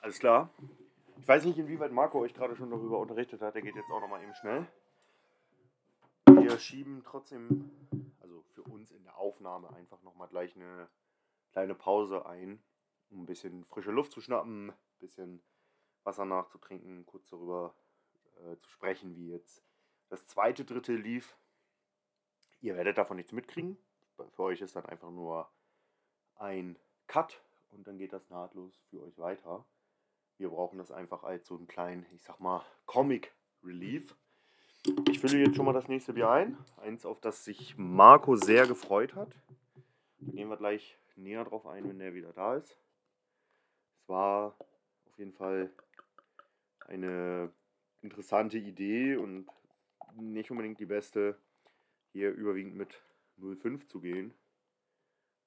[0.00, 0.50] Alles klar.
[1.18, 3.54] Ich weiß nicht, inwieweit Marco euch gerade schon darüber unterrichtet hat.
[3.54, 4.66] Der geht jetzt auch nochmal eben schnell.
[6.26, 7.70] Wir schieben trotzdem,
[8.20, 10.88] also für uns in der Aufnahme, einfach nochmal gleich eine
[11.50, 12.62] kleine Pause ein,
[13.10, 15.42] um ein bisschen frische Luft zu schnappen, ein bisschen
[16.04, 17.74] Wasser nachzutrinken, kurz darüber
[18.36, 19.62] äh, zu sprechen, wie jetzt
[20.08, 21.36] das zweite Drittel lief.
[22.60, 23.76] Ihr werdet davon nichts mitkriegen.
[24.30, 25.50] Für euch ist dann einfach nur
[26.36, 29.66] ein Cut und dann geht das nahtlos für euch weiter.
[30.38, 34.16] Wir brauchen das einfach als so einen kleinen, ich sag mal, Comic Relief.
[35.08, 36.56] Ich fülle jetzt schon mal das nächste Bier ein.
[36.76, 39.34] Eins, auf das sich Marco sehr gefreut hat.
[40.20, 42.78] Da gehen wir gleich näher drauf ein, wenn der wieder da ist.
[44.06, 44.54] Es war
[45.08, 45.68] auf jeden Fall
[46.86, 47.52] eine
[48.02, 49.48] interessante Idee und
[50.14, 51.36] nicht unbedingt die beste,
[52.12, 53.02] hier überwiegend mit
[53.36, 54.32] 05 zu gehen,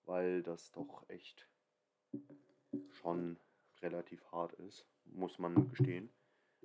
[0.03, 1.47] weil das doch echt
[2.91, 3.37] schon
[3.81, 6.09] relativ hart ist, muss man gestehen.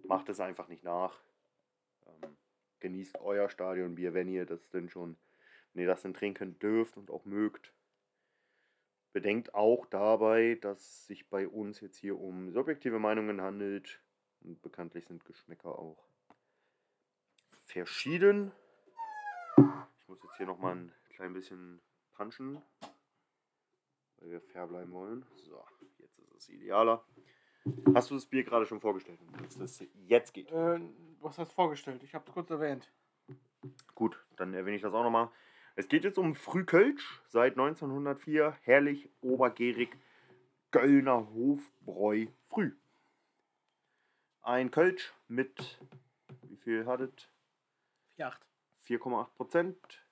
[0.02, 1.22] Macht es einfach nicht nach.
[2.06, 2.36] Ähm,
[2.80, 5.16] genießt euer Stadionbier, wenn ihr das denn schon,
[5.72, 7.72] wenn ihr das denn trinken dürft und auch mögt.
[9.14, 14.02] Bedenkt auch dabei, dass es sich bei uns jetzt hier um subjektive Meinungen handelt
[14.40, 16.04] und bekanntlich sind Geschmäcker auch
[17.64, 18.50] verschieden.
[19.56, 21.80] Ich muss jetzt hier nochmal ein klein bisschen
[22.16, 22.60] punchen,
[24.16, 25.24] weil wir fair bleiben wollen.
[25.36, 25.64] So,
[26.00, 27.04] jetzt ist es idealer.
[27.94, 30.50] Hast du das Bier gerade schon vorgestellt, dass das jetzt geht?
[30.50, 30.80] Äh,
[31.20, 32.02] was hast du vorgestellt?
[32.02, 32.90] Ich habe es kurz erwähnt.
[33.94, 35.30] Gut, dann erwähne ich das auch nochmal.
[35.76, 39.96] Es geht jetzt um Frühkölsch, seit 1904, herrlich, obergärig,
[40.70, 42.76] Göllner Hofbräu früh.
[44.42, 45.80] Ein Kölsch mit,
[46.42, 47.28] wie viel hattet?
[48.18, 48.34] 4,8.
[48.86, 50.06] 4,8 Prozent.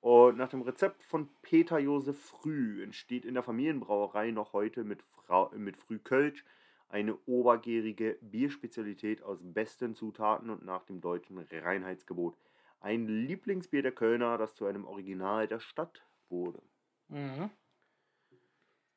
[0.00, 5.02] Und nach dem Rezept von Peter Josef Früh entsteht in der Familienbrauerei noch heute mit,
[5.02, 6.44] Frau, mit Frühkölsch
[6.90, 12.36] eine obergärige Bierspezialität aus besten Zutaten und nach dem deutschen Reinheitsgebot.
[12.80, 16.62] Ein Lieblingsbier der Kölner, das zu einem Original der Stadt wurde.
[17.08, 17.50] Mhm.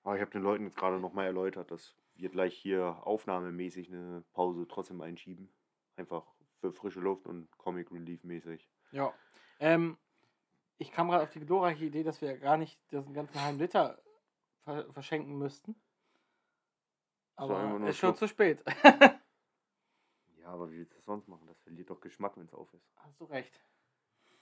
[0.03, 4.23] Aber ich habe den Leuten jetzt gerade nochmal erläutert, dass wir gleich hier aufnahmemäßig eine
[4.34, 5.49] Pause trotzdem einschieben.
[5.95, 6.26] Einfach
[6.60, 8.69] für frische Luft und Comic Relief mäßig.
[8.91, 9.14] Ja.
[9.60, 9.97] Ähm,
[10.77, 14.01] ich kam gerade auf die glorreiche Idee, dass wir gar nicht diesen ganzen halben Liter
[14.64, 15.76] ver verschenken müssten.
[17.35, 18.64] Aber es ist schon zu spät.
[20.49, 21.45] Aber wie willst du das sonst machen?
[21.47, 22.85] Das verliert doch Geschmack, wenn es auf ist.
[22.97, 23.61] Hast du recht.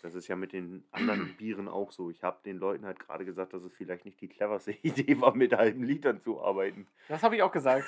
[0.02, 2.10] Das ist ja mit den anderen Bieren auch so.
[2.10, 5.36] Ich habe den Leuten halt gerade gesagt, dass es vielleicht nicht die cleverste Idee war,
[5.36, 6.88] mit halben Litern zu arbeiten.
[7.08, 7.88] Das habe ich auch gesagt.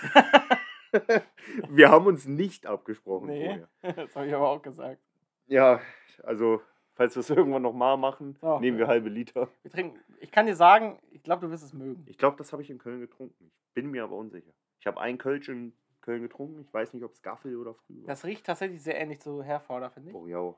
[1.70, 3.46] Wir haben uns nicht abgesprochen nee,
[3.82, 3.96] vorher.
[4.06, 5.00] das habe ich aber auch gesagt.
[5.46, 5.82] Ja,
[6.24, 6.62] also,
[6.96, 8.60] falls wir es irgendwann nochmal machen, So.
[8.60, 9.50] nehmen wir halbe Liter.
[9.62, 12.04] Wir trinken, ich kann dir sagen, ich glaube, du wirst es mögen.
[12.08, 13.52] Ich glaube, das habe ich in Köln getrunken.
[13.68, 14.52] Ich bin mir aber unsicher.
[14.80, 15.74] Ich habe einen Kölsch in
[16.10, 16.62] Köln getrunken.
[16.62, 18.08] Ich weiß nicht, ob es Gaffel oder früh war.
[18.08, 20.16] Das riecht tatsächlich sehr ähnlich zu Herforder, finde ich.
[20.16, 20.56] Oh ja.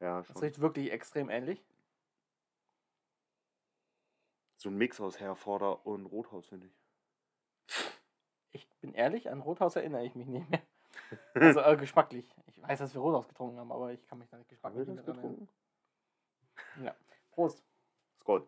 [0.00, 0.36] Ja, Das schon.
[0.42, 1.64] riecht wirklich extrem ähnlich.
[4.58, 6.74] So ein Mix aus Herforder und Rothaus, finde ich.
[8.52, 10.60] Ich bin ehrlich, an Rothaus erinnere ich mich nicht mehr.
[11.34, 12.32] Also äh, geschmacklich.
[12.46, 14.84] Ich weiß, dass wir Rothaus getrunken haben, aber ich kann mich da nicht Haben wir
[14.84, 15.48] geschmacklich das erinnern.
[16.84, 16.94] Ja.
[17.32, 17.64] Prost.
[18.20, 18.46] Skål.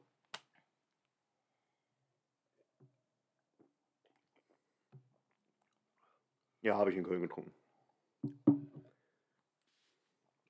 [6.63, 7.53] Ja, habe ich in Köln getrunken.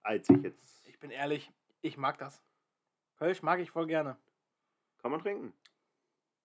[0.03, 0.87] Als ich jetzt.
[0.87, 2.43] Ich bin ehrlich, ich mag das.
[3.17, 4.17] Kölsch mag ich voll gerne.
[4.99, 5.53] Kann man trinken.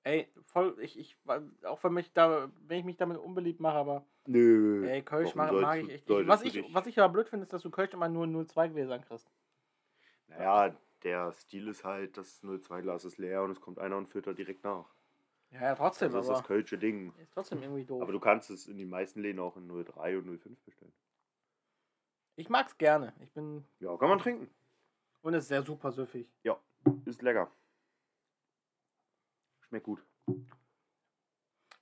[0.04, 1.18] Ey, voll, ich, ich,
[1.64, 4.88] auch wenn, mich da, wenn ich mich damit unbeliebt mache, aber Nö.
[4.88, 6.10] ey, Kölsch mag, mag ich echt.
[6.10, 8.70] Ich, was, ich, was ich aber blöd finde, ist, dass du Kölsch immer nur 0,2
[8.70, 9.30] Gläsern kriegst.
[10.28, 10.74] Naja,
[11.04, 14.64] der Stil ist halt, das 02-Glas ist leer und es kommt einer und da direkt
[14.64, 14.86] nach.
[15.52, 17.14] Ja, ja, trotzdem, Das ist das Kölsche Ding.
[17.18, 18.02] ist trotzdem irgendwie doof.
[18.02, 20.94] Aber du kannst es in den meisten Läden auch in 03 und 05 bestellen.
[22.36, 23.14] ich mag's gerne.
[23.22, 24.50] Ich bin, Ja, kann man trinken.
[25.22, 26.30] und es ist sehr super süffig.
[26.44, 26.60] Ja,
[27.06, 27.50] ist lecker.
[29.62, 30.04] Schmeckt gut.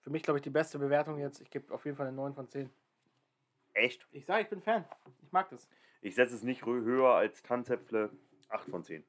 [0.01, 1.41] Für mich, glaube ich, die beste Bewertung jetzt.
[1.41, 2.69] Ich gebe auf jeden Fall eine 9 von 10.
[3.73, 4.07] Echt?
[4.11, 4.85] Ich sage, ich bin Fan.
[5.23, 5.67] Ich mag das.
[6.01, 8.11] Ich setze es nicht höher als Tanzäpfle.
[8.49, 9.03] 8 von 10.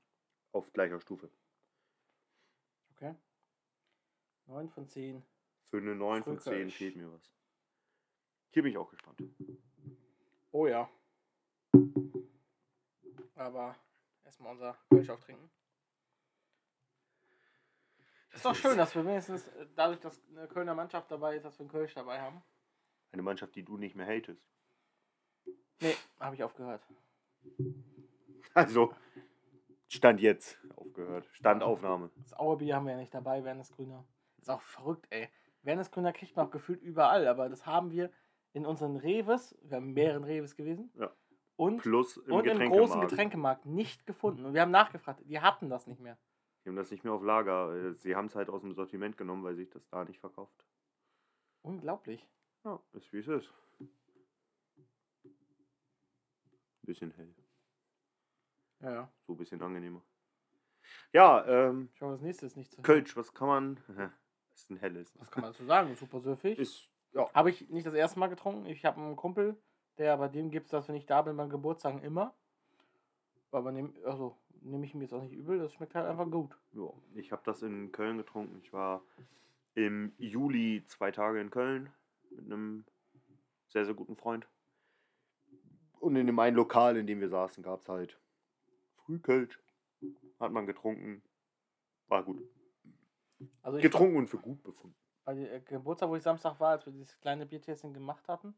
[0.52, 1.28] Auf gleicher Stufe.
[2.92, 3.14] Okay.
[4.46, 5.22] 9 von 10.
[5.64, 6.76] Für eine 9 von 10 Frühkölsch.
[6.76, 7.32] fehlt mir was.
[8.50, 9.22] Hier bin ich auch gespannt.
[10.52, 10.88] Oh ja.
[13.34, 13.76] Aber
[14.24, 15.50] erstmal unser Kölsch auftrinken.
[18.32, 21.58] Ist doch schön, dass wir wenigstens äh, dadurch, dass eine Kölner Mannschaft dabei ist, dass
[21.58, 22.42] wir einen Kölsch dabei haben.
[23.12, 24.46] Eine Mannschaft, die du nicht mehr hatest.
[25.80, 26.82] Nee, habe ich aufgehört.
[28.54, 28.94] Also,
[29.88, 31.28] Stand jetzt aufgehört.
[31.32, 32.10] Standaufnahme.
[32.16, 34.04] Das Auerbier haben wir ja nicht dabei, Wernes Grüner.
[34.46, 35.28] Ist auch verrückt, ey.
[35.62, 38.12] Wernes Grüner kriegt man auch gefühlt überall, aber das haben wir
[38.52, 41.12] in unseren Reves, wir haben mehreren Reves gewesen, Ja.
[41.56, 44.44] und, Plus im und im großen Getränkemarkt nicht gefunden.
[44.44, 46.16] Und wir haben nachgefragt, die hatten das nicht mehr.
[46.64, 47.74] Die haben das nicht mehr auf Lager.
[47.74, 50.64] Äh, Sie haben es halt aus dem Sortiment genommen, weil sich das da nicht verkauft.
[51.62, 52.24] Unglaublich.
[52.64, 53.52] Ja, ist wie es ist.
[56.82, 57.34] Bisschen hell.
[58.78, 59.12] Ja, ja.
[59.26, 60.02] So ein bisschen angenehmer.
[61.12, 63.80] Ja, ähm, Schau, das nächste ist nicht zu Kölsch, was kann man.
[64.56, 65.12] ist ein helles.
[65.18, 65.94] Was kann man dazu sagen?
[65.94, 66.58] Super süffig.
[66.58, 67.32] Ist, ja.
[67.32, 68.66] Habe ich nicht das erste Mal getrunken.
[68.66, 69.56] Ich habe einen Kumpel,
[69.98, 72.34] der bei dem gibt es das, wenn ich da bin, beim Geburtstag immer.
[73.50, 75.58] Aber nehm, also, nehme ich mir jetzt auch nicht übel.
[75.58, 76.56] Das schmeckt halt einfach gut.
[76.72, 78.58] Ja, ich habe das in Köln getrunken.
[78.62, 79.02] Ich war
[79.74, 81.92] im Juli zwei Tage in Köln
[82.30, 82.84] mit einem
[83.68, 84.46] sehr, sehr guten Freund.
[86.00, 88.18] Und in dem einen Lokal, in dem wir saßen, gab es halt
[89.04, 89.58] Frühkölsch.
[90.38, 91.22] Hat man getrunken.
[92.08, 92.42] War gut.
[93.62, 94.96] Also Getrunken und für gut befunden.
[95.24, 98.54] bei dem äh, Geburtstag, wo ich Samstag war, als wir dieses kleine Biertasting gemacht hatten,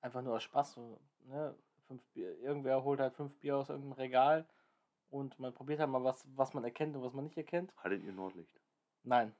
[0.00, 0.72] einfach nur aus Spaß.
[0.72, 1.54] So, ne?
[1.86, 4.46] fünf Bier, irgendwer holt halt fünf Bier aus irgendeinem Regal
[5.10, 7.74] und man probiert halt mal was, was man erkennt und was man nicht erkennt.
[7.78, 8.60] Hattet ihr Nordlicht?
[9.02, 9.34] Nein,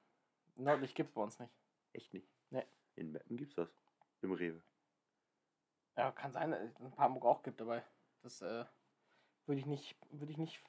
[0.56, 1.52] Nordlicht gibt es bei uns nicht.
[1.92, 2.28] Echt nicht?
[2.50, 2.64] Nee.
[2.96, 3.68] In Meppen gibt's das.
[4.22, 4.60] Im Rewe.
[5.96, 7.82] Ja, kann sein, dass es ein paar Hamburg auch gibt dabei.
[8.22, 8.64] Das äh,
[9.46, 10.62] würde ich nicht, würde ich nicht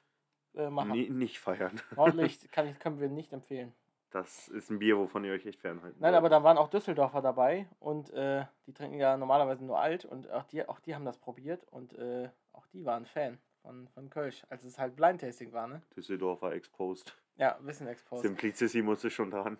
[0.54, 0.92] äh, machen.
[0.92, 1.80] Nee, nicht feiern.
[1.96, 3.72] Nordlicht kann ich, können wir nicht empfehlen.
[4.10, 7.22] Das ist ein Bier, wovon ihr euch echt fernhalten Nein, aber da waren auch Düsseldorfer
[7.22, 11.04] dabei und äh, die trinken ja normalerweise nur alt und auch die, auch die haben
[11.04, 15.20] das probiert und äh, auch die waren Fan von, von Kölsch, als es halt Blind
[15.20, 15.82] Tasting war, ne?
[15.94, 17.16] Düsseldorfer Exposed.
[17.36, 18.22] Ja, ein bisschen exposed.
[18.22, 19.58] Simplicissimus ist schon dran.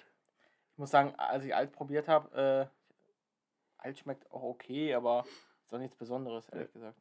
[0.72, 5.24] Ich muss sagen, als ich alt probiert habe, äh, alt schmeckt auch okay, aber
[5.64, 7.00] ist auch nichts Besonderes, ehrlich gesagt.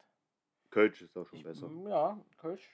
[0.70, 1.68] Kölsch ist auch schon Ich, besser.
[1.88, 2.68] Ja, Kölsch,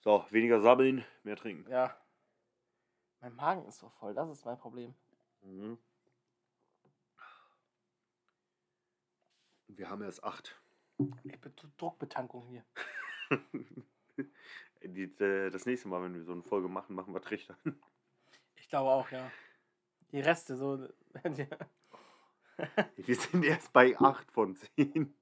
[0.00, 1.70] So, weniger sabbeln, mehr trinken.
[1.70, 1.94] ja.
[3.22, 4.94] Mein Magen ist so voll, das ist mein Problem.
[5.42, 5.78] Mhm.
[9.68, 10.60] Wir haben erst acht.
[11.22, 12.64] Ich bin Druckbetankung hier.
[14.82, 17.56] Die, äh, das nächste Mal, wenn wir so eine Folge machen, machen wir Trichter.
[18.56, 19.30] Ich glaube auch, ja.
[20.12, 20.88] Die Reste so.
[22.96, 25.14] Wir sind erst bei 8 von 10.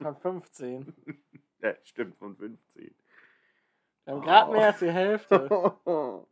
[0.00, 1.22] Von 15.
[1.60, 2.96] Ja, stimmt, von 15.
[4.04, 4.54] Wir haben gerade Oh.
[4.54, 6.26] mehr als die Hälfte.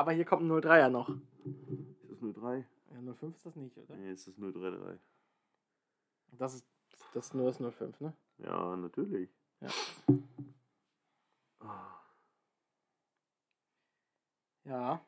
[0.00, 1.10] Aber hier kommt ein 03er noch.
[1.10, 2.66] Ist das 03?
[2.90, 3.94] Ja, 05 ist das nicht, oder?
[3.96, 4.98] Nee, ist das 033.
[6.38, 6.66] Das ist,
[7.12, 8.16] das ist nur das 05, ne?
[8.38, 9.28] Ja, natürlich.
[9.60, 9.68] Ja.
[11.58, 12.00] Ah,
[14.64, 15.06] Ja.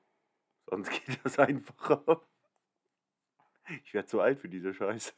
[0.67, 2.21] Sonst geht das einfacher.
[3.85, 5.15] Ich werde zu alt für diese Scheiße.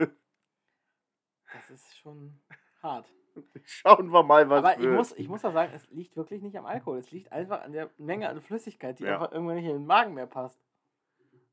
[1.53, 2.41] Das ist schon
[2.81, 3.13] hart.
[3.65, 6.57] Schauen wir mal, was Aber ich muss, ich muss da sagen, es liegt wirklich nicht
[6.59, 6.99] am Alkohol.
[6.99, 9.15] Es liegt einfach an der Menge an Flüssigkeit, die Ja.
[9.15, 10.61] einfach irgendwann nicht in den Magen mehr passt.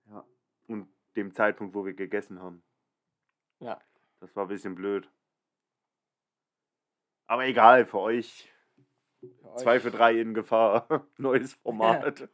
[0.09, 0.25] Ja.
[0.67, 2.63] Und dem Zeitpunkt, wo wir gegessen haben.
[3.59, 3.79] Ja.
[4.19, 5.09] Das war ein bisschen blöd.
[7.27, 8.51] Aber egal, für euch.
[9.19, 9.81] Für 2 euch.
[9.83, 11.07] für 3 in Gefahr.
[11.17, 12.29] Neues Format.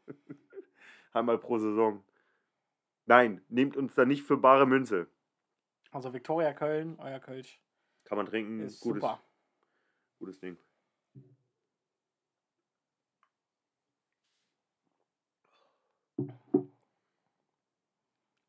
[1.14, 2.04] Einmal pro Saison.
[3.06, 5.08] Nein, nehmt uns da nicht für bare Münze.
[5.92, 7.62] Also Viktoria Köln, euer Kölsch,
[8.04, 8.60] Kann man trinken.
[8.60, 9.22] ist gutes, super.
[10.20, 10.58] Gutes Ding.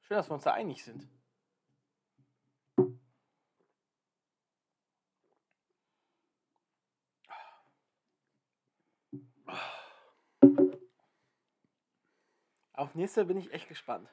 [0.00, 1.06] Schön, dass wir uns da einig sind.
[12.72, 14.08] Auf nächste bin ich echt gespannt.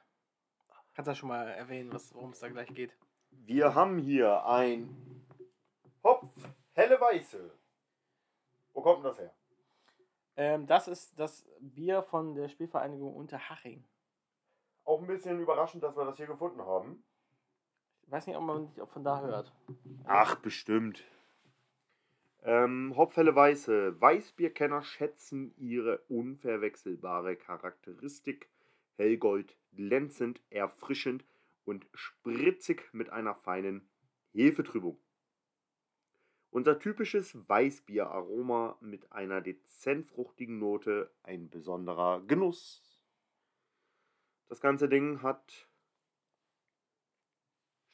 [0.96, 2.98] Kannst du ja schon mal erwähnen, worum es da gleich geht.
[3.30, 5.15] Wir haben hier ein
[6.76, 7.52] helle Weiße.
[8.74, 9.34] Wo kommt denn das her?
[10.38, 13.84] Ähm, das ist das Bier von der Spielvereinigung Unterhaching.
[14.84, 17.04] Auch ein bisschen überraschend, dass wir das hier gefunden haben.
[18.04, 19.52] Ich weiß nicht, ob man ob von da hört.
[20.04, 21.04] Ach, bestimmt.
[22.44, 24.00] Ähm, Hopfhelle Weiße.
[24.00, 28.50] Weißbierkenner schätzen ihre unverwechselbare Charakteristik.
[28.98, 31.26] Hellgold, glänzend, erfrischend
[31.66, 33.90] und spritzig mit einer feinen
[34.34, 35.00] Hefetrübung.
[36.56, 42.82] Unser typisches Weißbieraroma mit einer dezent fruchtigen Note, ein besonderer Genuss.
[44.48, 45.68] Das ganze Ding hat.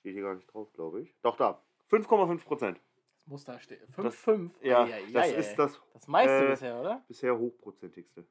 [0.02, 1.16] Steht hier gar nicht drauf, glaube ich.
[1.24, 1.60] Doch, da.
[1.90, 2.80] 5,5 Prozent.
[3.16, 3.82] Das muss da stehen.
[3.98, 4.52] Das- 5-5.
[4.64, 7.04] Ja, Ei, ei, das ei, ist das das meiste äh, bisher, oder?
[7.08, 8.28] bisher hochprozentigste.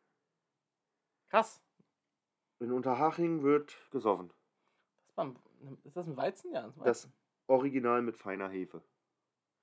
[1.29, 1.61] Krass.
[2.61, 4.33] In Unterhaching wird gesoffen.
[5.09, 5.37] Das war ein,
[5.83, 6.53] ist das ein Weizen?
[6.53, 6.85] Ja, ein Weizen.
[6.85, 7.11] Das
[7.49, 8.81] Original mit feiner Hefe.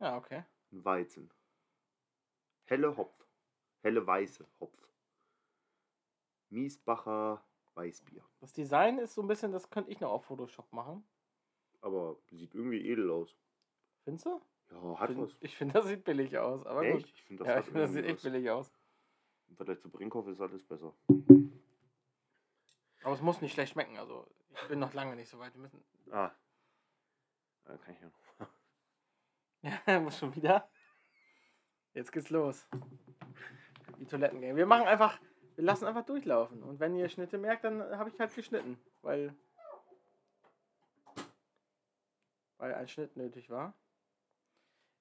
[0.02, 0.44] ja, okay.
[0.72, 1.32] Ein Weizen.
[2.66, 3.26] Helle Hopf.
[3.84, 4.78] Helle weiße Hopf.
[6.50, 7.44] Miesbacher
[7.76, 8.24] Weißbier.
[8.40, 11.08] Das Design ist so ein bisschen, das könnte ich noch auf Photoshop machen.
[11.82, 13.36] Aber sieht irgendwie edel aus.
[14.04, 14.42] Findest du?
[14.72, 15.38] Ja, hat Find- was.
[15.42, 16.66] Ich finde, das sieht billig aus.
[16.66, 17.06] Aber Echt?
[17.06, 17.14] gut.
[17.14, 18.72] Ich finde, das ja, ich finde, das sieht echt billig aus.
[19.48, 20.94] Im Vergleich zu Brinkhoff ist alles besser.
[23.04, 23.98] Aber es muss nicht schlecht schmecken.
[23.98, 24.28] Also,
[24.62, 25.54] ich bin noch lange nicht so weit.
[25.54, 25.82] Wir müssen.
[26.12, 26.32] Ah.
[27.64, 28.27] Da kann ich ja noch.
[29.62, 30.70] Ja, muss schon wieder.
[31.94, 32.68] Jetzt geht's los.
[34.00, 34.56] Die Toilettengänge.
[34.56, 35.20] Wir machen einfach,
[35.56, 36.62] wir lassen einfach durchlaufen.
[36.64, 38.80] Und wenn ihr Schnitte merkt, dann habe ich halt geschnitten.
[39.02, 39.36] Weil.
[42.58, 43.74] Weil ein Schnitt nötig war.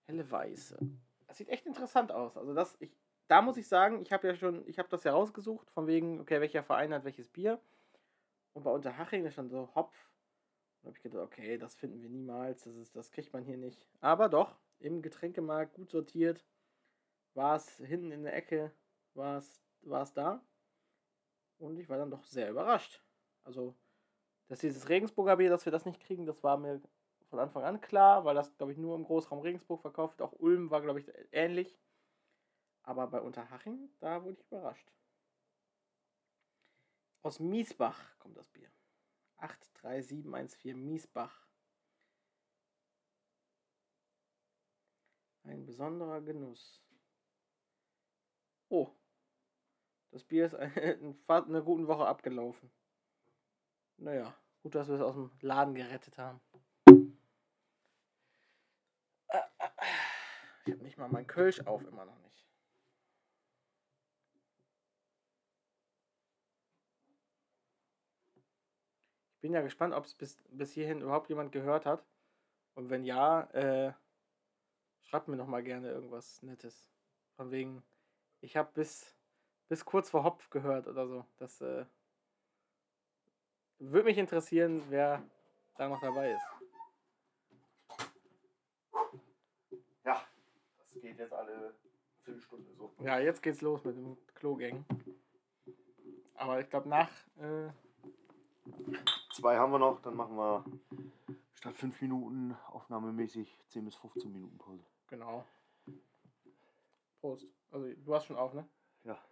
[0.07, 0.79] Helle Weiße.
[1.27, 2.37] Das sieht echt interessant aus.
[2.37, 2.97] Also das, ich,
[3.29, 6.21] da muss ich sagen, ich habe ja schon, ich habe das ja rausgesucht, von wegen,
[6.21, 7.61] okay, welcher Verein hat welches Bier.
[8.53, 9.95] Und bei Unterhaching ist schon so Hopf.
[10.87, 13.89] Habe ich gedacht, okay, das finden wir niemals, das, ist, das kriegt man hier nicht.
[14.01, 16.47] Aber doch, im Getränkemarkt gut sortiert,
[17.35, 18.73] war es hinten in der Ecke,
[19.15, 20.41] war es, war es da.
[21.59, 23.03] Und ich war dann doch sehr überrascht.
[23.43, 23.75] Also,
[24.47, 26.81] dass dieses Regensburger Bier, dass wir das nicht kriegen, das war mir
[27.31, 30.23] von Anfang an klar, weil das, glaube ich, nur im Großraum Regensburg verkauft.
[30.23, 31.77] Auch Ulm war, glaube ich, ähnlich.
[32.85, 34.93] Aber bei Unterhaching, da wurde ich überrascht.
[37.23, 38.71] Aus Miesbach kommt das Bier.
[39.39, 41.47] 83714 Miesbach.
[45.45, 46.83] Ein besonderer Genuss.
[48.69, 48.91] Oh.
[50.11, 52.71] Das Bier ist eine, fast eine gute Woche abgelaufen.
[53.99, 56.41] Naja, gut, dass wir es aus dem Laden gerettet haben.
[60.67, 62.45] Ich habe nicht mal mein Kölsch auf, immer noch nicht.
[69.36, 72.05] Ich bin ja gespannt, ob es bis, bis hierhin überhaupt jemand gehört hat.
[72.75, 73.93] Und wenn ja, äh,
[75.03, 76.91] schreibt mir noch mal gerne irgendwas Nettes.
[77.37, 77.85] Von wegen,
[78.41, 79.15] ich habe bis,
[79.69, 81.25] bis kurz vor Hopf gehört oder so.
[81.39, 81.85] Das äh,
[83.79, 85.23] würde mich interessieren, wer
[85.77, 86.43] da noch dabei ist.
[90.05, 90.27] Ja,
[90.77, 91.73] das geht jetzt alle
[92.25, 92.93] Viertelstunde so.
[92.99, 94.85] Ja, jetzt geht's los mit dem Klogang.
[96.35, 97.13] Aber ich glaube, nach.
[97.39, 97.71] Äh,
[99.37, 100.65] Zwei haben wir noch, dann machen wir
[101.53, 104.83] statt 5 Minuten aufnahmemäßig 10 bis 15 Minuten Pause.
[105.09, 105.45] genau.
[107.21, 107.47] Prost.
[107.71, 108.67] Also, du hast schon auf, ne?
[109.05, 109.23] Ja.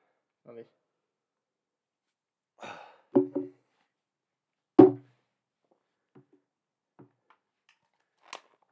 [0.44, 0.70] Noch nicht.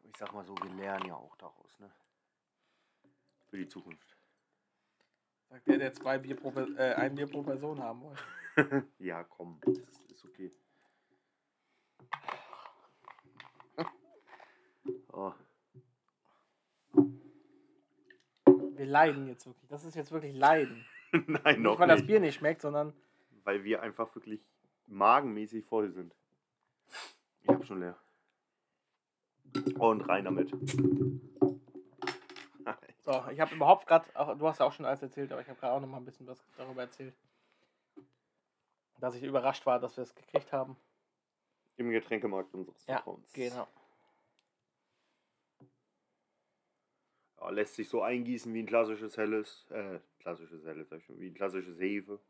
[0.02, 1.90] Ich sag mal so, wir lernen ja auch daraus, ne?
[3.48, 4.18] Für die Zukunft.
[5.48, 8.86] Sagt der, der zwei Bier pro, äh, ein Bier pro Person haben wollte.
[8.98, 9.78] ja, komm, das
[10.10, 10.52] ist okay.
[15.22, 15.32] Oh,
[18.74, 19.68] Wir leiden jetzt wirklich.
[19.68, 20.84] Das ist jetzt wirklich Leiden.
[21.12, 22.06] Nein, noch Nicht, weil das nicht.
[22.08, 22.92] Bier nicht schmeckt, sondern
[23.44, 24.40] Weil wir einfach wirklich
[24.86, 26.14] magenmäßig voll sind.
[27.42, 27.96] Ich hab schon leer.
[29.78, 30.50] Und rein damit.
[33.04, 34.06] So, ich habe überhaupt gerade,
[34.38, 36.04] du hast ja auch schon alles erzählt, aber ich habe gerade auch noch mal ein
[36.04, 37.14] bisschen was darüber erzählt.
[39.00, 40.76] Dass ich überrascht war, dass wir es gekriegt haben.
[41.76, 43.32] Im Getränkemarkt unseres Ja, Vertrauens.
[43.32, 43.66] genau.
[47.42, 51.78] Ja, lässt sich so eingießen wie ein klassisches helles, äh, klassisches helles, wie ein klassisches
[51.80, 52.20] Hefe.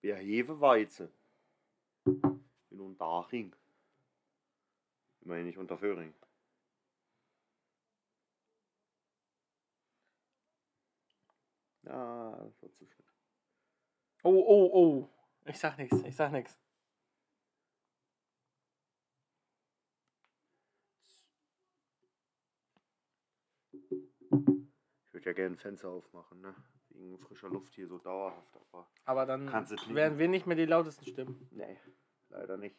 [0.00, 1.08] Wie ein Hefeweizen.
[2.04, 3.54] In Unterhaching.
[5.20, 6.12] Immerhin nicht unter Föhring.
[11.84, 13.06] Ja, das war zu schnell.
[14.24, 15.08] Oh, oh, oh.
[15.44, 16.58] Ich sag nichts, ich sag nichts.
[25.26, 26.54] Ja gerne Fenster aufmachen, ne?
[26.90, 28.86] Wegen frischer Luft hier so dauerhaft, aber.
[29.04, 31.46] Aber dann werden wir nicht mehr die lautesten Stimmen.
[31.50, 31.76] Nee,
[32.30, 32.76] leider nicht.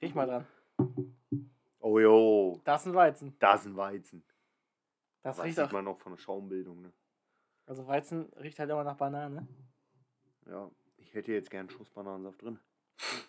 [0.00, 0.46] Riech mal dran.
[1.80, 3.36] Oh jo, Das ist ein Weizen.
[3.38, 4.24] da ist ein Weizen.
[5.22, 5.72] Das Das riecht sieht auch.
[5.72, 6.92] man noch von der Schaumbildung, ne?
[7.66, 9.46] Also Weizen riecht halt immer nach Banane.
[10.46, 12.58] Ja, ich hätte jetzt gern Schuss Bananensaft drin.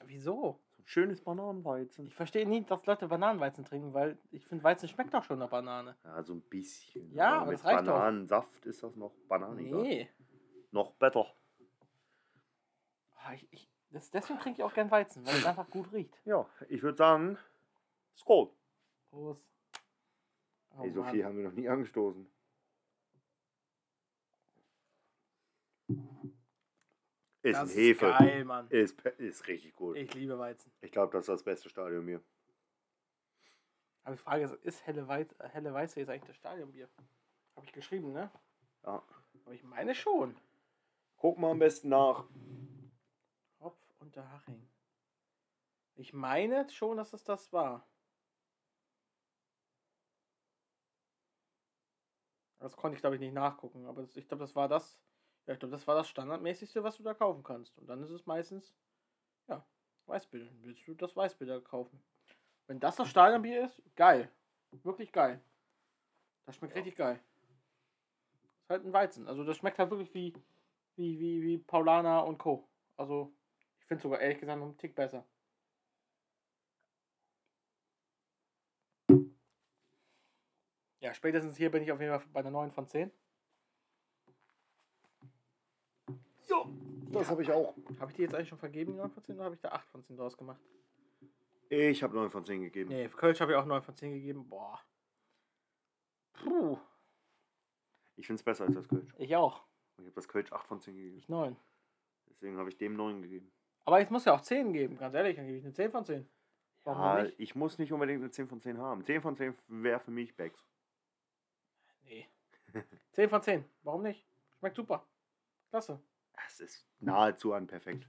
[0.05, 0.59] Wieso?
[0.85, 2.07] Schönes Bananenweizen.
[2.07, 5.49] Ich verstehe nie, dass Leute Bananenweizen trinken, weil ich finde, Weizen schmeckt doch schon nach
[5.49, 5.95] Banane.
[6.03, 7.13] Ja, so ein bisschen.
[7.13, 7.93] Ja, aber mit das reicht doch.
[7.93, 9.81] Bananensaft ist das noch bananiger.
[9.81, 10.09] Nee.
[10.71, 11.25] Noch besser.
[13.15, 16.19] Ah, Ich, ich, das, deswegen trinke ich auch gern Weizen, weil es einfach gut riecht.
[16.25, 17.37] Ja, ich würde sagen,
[18.17, 18.49] Skol.
[19.09, 19.47] Prost.
[20.77, 22.27] Oh Ey, so viel haben wir noch nie angestoßen.
[27.43, 28.07] Ist das ein Hefe.
[28.07, 28.67] Ist geil, Mann.
[28.69, 29.97] Ist, ist richtig gut.
[29.97, 30.71] Ich liebe Weizen.
[30.81, 32.23] Ich glaube, das ist das beste Stadion hier.
[34.03, 36.89] Aber die Frage ist, ist helle, Weiz, helle Weiße jetzt eigentlich das Stadionbier?
[37.55, 38.31] Habe ich geschrieben, ne?
[38.83, 39.03] Ja.
[39.45, 40.35] Aber ich meine schon.
[41.17, 42.25] Guck mal am besten nach.
[43.59, 44.67] Hopf Unterhaching.
[45.95, 47.85] Ich meine schon, dass es das war.
[52.59, 53.85] Das konnte ich, glaube ich, nicht nachgucken.
[53.85, 54.97] Aber ich glaube, das war das.
[55.45, 57.77] Ja, ich glaube, das war das Standardmäßigste, was du da kaufen kannst.
[57.77, 58.73] Und dann ist es meistens,
[59.47, 59.65] ja,
[60.05, 60.47] Weißbier.
[60.61, 62.01] Willst du das Weißbier da kaufen.
[62.67, 64.29] Wenn das das Stadionbier ist, geil.
[64.83, 65.41] Wirklich geil.
[66.45, 67.19] Das schmeckt richtig geil.
[68.61, 69.27] Ist halt ein Weizen.
[69.27, 70.33] Also das schmeckt halt wirklich wie,
[70.95, 72.67] wie, wie, wie Paulana und Co.
[72.97, 73.33] Also,
[73.79, 75.25] ich finde sogar ehrlich gesagt noch einen Tick besser.
[80.99, 83.11] Ja, spätestens hier bin ich auf jeden Fall bei einer 9 von 10.
[87.13, 87.75] Das habe ich auch.
[87.99, 89.69] Habe ich die jetzt eigentlich schon vergeben, die 9 von 10, oder habe ich da
[89.69, 90.61] 8 von 10 draus gemacht?
[91.69, 92.89] Ich habe 9 von 10 gegeben.
[92.89, 94.47] Nee, für Kölsch habe ich auch 9 von 10 gegeben.
[94.47, 94.79] Boah.
[96.33, 96.77] Puh,
[98.15, 99.13] Ich finde es besser als das Kölsch.
[99.17, 99.63] ich auch.
[99.97, 101.17] Ich habe das Kölsch 8 von 10 gegeben.
[101.17, 101.55] Ich 9.
[102.29, 103.51] Deswegen habe ich dem 9 gegeben.
[103.85, 106.05] Aber jetzt muss ja auch 10 geben, ganz ehrlich, dann gebe ich eine 10 von
[106.05, 106.27] 10.
[106.83, 107.39] Warum Ja, nicht?
[107.39, 109.03] ich muss nicht unbedingt eine 10 von 10 haben.
[109.05, 110.65] 10 von 10 wäre für mich Becks.
[112.03, 112.27] Nee.
[113.13, 113.63] 10 von 10.
[113.83, 114.25] Warum nicht?
[114.59, 115.05] Schmeckt super.
[115.69, 115.99] Klasse.
[116.33, 118.07] Das ist nahezu an perfekt.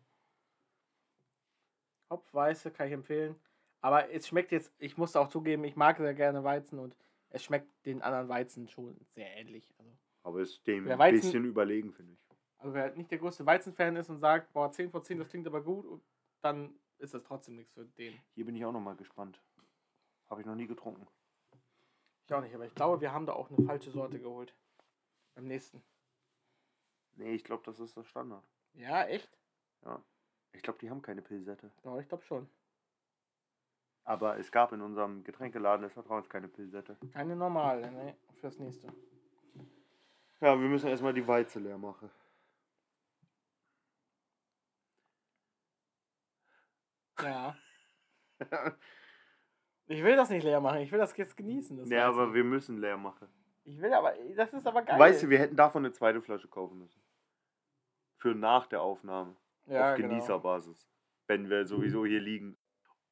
[2.11, 3.37] Hopfweiße kann ich empfehlen.
[3.81, 6.97] Aber es schmeckt jetzt, ich muss auch zugeben, ich mag sehr gerne Weizen und
[7.31, 9.73] es schmeckt den anderen Weizen schon sehr ähnlich.
[9.79, 9.91] Also,
[10.23, 12.19] Aber ist dem ein Weizen- bisschen überlegen, finde ich.
[12.59, 15.47] also wer nicht der größte Weizenfan ist und sagt, boah, 10 von 10, das klingt
[15.47, 16.03] aber gut,
[16.41, 18.19] dann ist das trotzdem nichts für den.
[18.35, 19.43] Hier bin ich auch nochmal gespannt.
[20.31, 21.07] Habe ich noch nie getrunken.
[22.27, 24.55] Ich auch nicht, aber ich glaube, wir haben da auch eine falsche Sorte geholt.
[25.35, 25.83] Beim nächsten.
[27.17, 28.45] Nee, ich glaube, das ist das Standard.
[28.75, 29.31] Ja, echt?
[29.85, 30.03] Ja.
[30.53, 31.71] Ich glaube, die haben keine Pilsette.
[31.85, 32.49] Ja, ich glaube schon.
[34.05, 36.97] Aber es gab in unserem Getränkeladen des Vertrauens keine Pilsette.
[37.13, 38.17] Keine normale, ne?
[38.41, 38.89] Fürs nächste.
[40.41, 42.11] Ja, wir müssen erstmal die Weize leer machen.
[47.23, 47.57] Ja.
[49.87, 51.79] ich will das nicht leer machen, ich will das jetzt genießen.
[51.79, 52.21] Das ja, Weizen.
[52.21, 53.29] aber wir müssen leer machen.
[53.65, 54.99] Ich will aber, das ist aber geil.
[54.99, 57.01] Weißt du, wir hätten davon eine zweite Flasche kaufen müssen.
[58.25, 59.37] Für nach der Aufnahme.
[59.67, 60.09] ja, auf genau.
[60.09, 60.89] Genießerbasis.
[61.27, 62.57] Wenn wir sowieso hier liegen.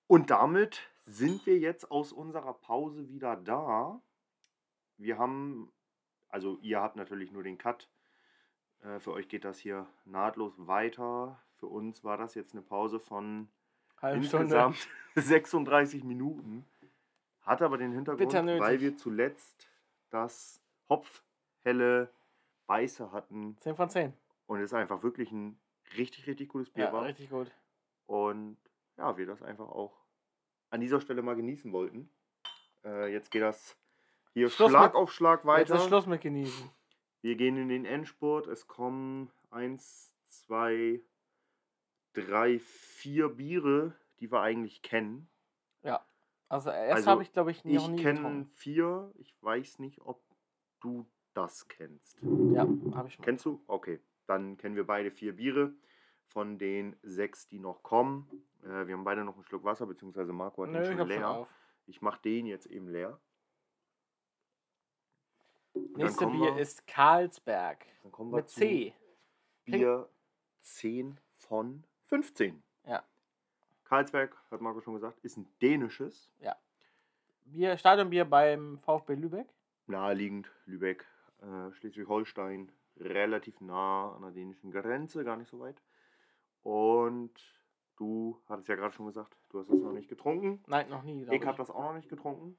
[0.07, 4.01] Und damit sind wir jetzt aus unserer Pause wieder da.
[4.97, 5.71] Wir haben,
[6.31, 7.91] also ihr habt natürlich nur den Cut.
[8.83, 11.39] Äh, Für euch geht das hier nahtlos weiter.
[11.57, 13.49] Für uns war das jetzt eine Pause von
[13.99, 14.17] Stunde.
[14.17, 16.65] insgesamt 36 Minuten.
[17.43, 19.69] Hat aber den Hintergrund, weil wir zuletzt
[20.09, 22.09] das hopfhelle
[22.67, 24.22] Weiße hatten 10 von 10.
[24.53, 25.59] und es einfach wirklich ein
[25.97, 27.05] richtig, richtig gutes Bier Ja, war.
[27.05, 27.51] richtig gut.
[28.07, 28.59] Und
[28.99, 30.05] ja, wir das einfach auch
[30.71, 32.11] an dieser Stelle mal genießen wollten.
[32.85, 33.77] Äh, jetzt geht das
[34.35, 35.75] hier Schluss Schlag mit- auf Schlag Jetzt weiter.
[35.77, 36.71] ist Schluss mit genießen.
[37.23, 38.47] Wir gehen in den Endspurt.
[38.47, 41.01] Es kommen eins, zwei,
[42.13, 45.29] drei, vier Biere, die wir eigentlich kennen.
[46.49, 49.11] Also erst Also, habe ich, glaube ich, noch Ich nie kenne vier.
[49.17, 50.23] Ich weiß nicht, ob
[50.81, 52.19] du das kennst.
[52.53, 53.25] Ja, habe ich schon.
[53.25, 53.65] Kennst du?
[53.67, 54.01] Okay.
[54.33, 55.75] Dann kennen wir beide vier Biere
[56.25, 58.27] von den sechs, die noch kommen.
[58.63, 61.09] Äh, wir haben beide noch einen Schluck Wasser, beziehungsweise Marco hat Nö, den ich schon
[61.09, 61.29] leer.
[61.29, 61.49] auf.
[61.87, 63.21] Ich mache den jetzt eben leer.
[65.75, 67.85] Nächste Bier wir- ist Carlsberg.
[68.03, 68.95] Dann kommen wir Mit zu C.
[69.67, 70.09] Bier
[70.61, 72.63] 10 von 15.
[72.87, 73.03] Ja.
[73.85, 76.31] Karlsberg, hat Marco schon gesagt, ist ein dänisches.
[77.45, 79.49] Bier, Stadionbier beim VfB Lübeck.
[79.87, 81.05] Naheliegend, Lübeck,
[81.43, 82.73] äh, Schleswig-Holstein,
[83.05, 85.81] relativ nah an der dänischen Grenze, gar nicht so weit.
[86.63, 87.33] Und
[87.97, 90.63] du hattest ja gerade schon gesagt, du hast das noch nicht getrunken.
[90.67, 91.25] Nein, noch nie.
[91.25, 92.57] glaub Ich habe das auch noch nicht getrunken.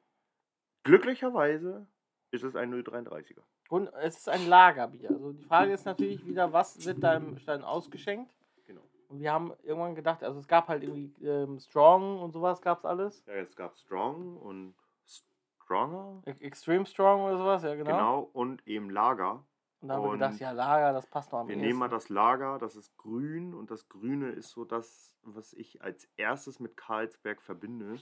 [0.84, 1.88] Glücklicherweise
[2.32, 3.42] ist es ein 033er.
[3.70, 5.10] Und es ist ein Lagerbier.
[5.10, 8.36] Also die Frage ist natürlich wieder, was wird da im Stein ausgeschenkt?
[8.66, 8.82] Genau.
[9.08, 12.80] Und wir haben irgendwann gedacht, also es gab halt irgendwie ähm, Strong und sowas gab
[12.80, 13.24] es alles.
[13.26, 14.76] Ja, es gab Strong und
[15.06, 16.22] Stronger.
[16.26, 17.92] Extreme Strong oder sowas, ja genau.
[17.92, 18.30] Genau.
[18.34, 19.46] und eben Lager.
[19.84, 21.68] Und dann haben wir gedacht, ja Lager, das passt noch am Wir ehesten.
[21.68, 25.82] nehmen mal das Lager, das ist grün und das Grüne ist so das, was ich
[25.82, 27.98] als erstes mit Karlsberg verbinde.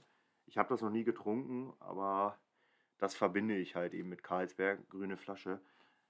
[0.46, 2.38] Ich habe das noch nie getrunken, aber
[3.00, 5.60] das verbinde ich halt eben mit Karlsberg, grüne Flasche.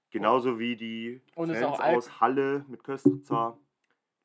[0.10, 3.57] Genauso wie die Und Fans aus Halle mit Köstritzer.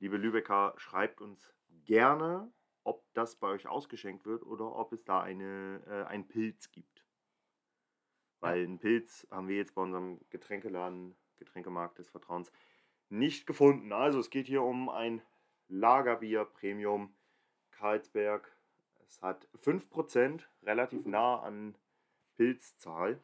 [0.00, 1.54] Liebe Lübecker, schreibt uns
[1.84, 2.50] gerne,
[2.82, 7.04] ob das bei euch ausgeschenkt wird oder ob es da eine, äh, einen Pilz gibt.
[8.40, 12.50] Weil einen Pilz haben wir jetzt bei unserem Getränkeladen, Getränkemarkt des Vertrauens,
[13.08, 13.92] nicht gefunden.
[13.92, 15.22] Also es geht hier um ein
[15.68, 17.14] Lagerbier Premium
[17.70, 18.50] Karlsberg.
[19.06, 21.76] Es hat 5%, relativ nah an
[22.36, 23.20] Pilzzahl.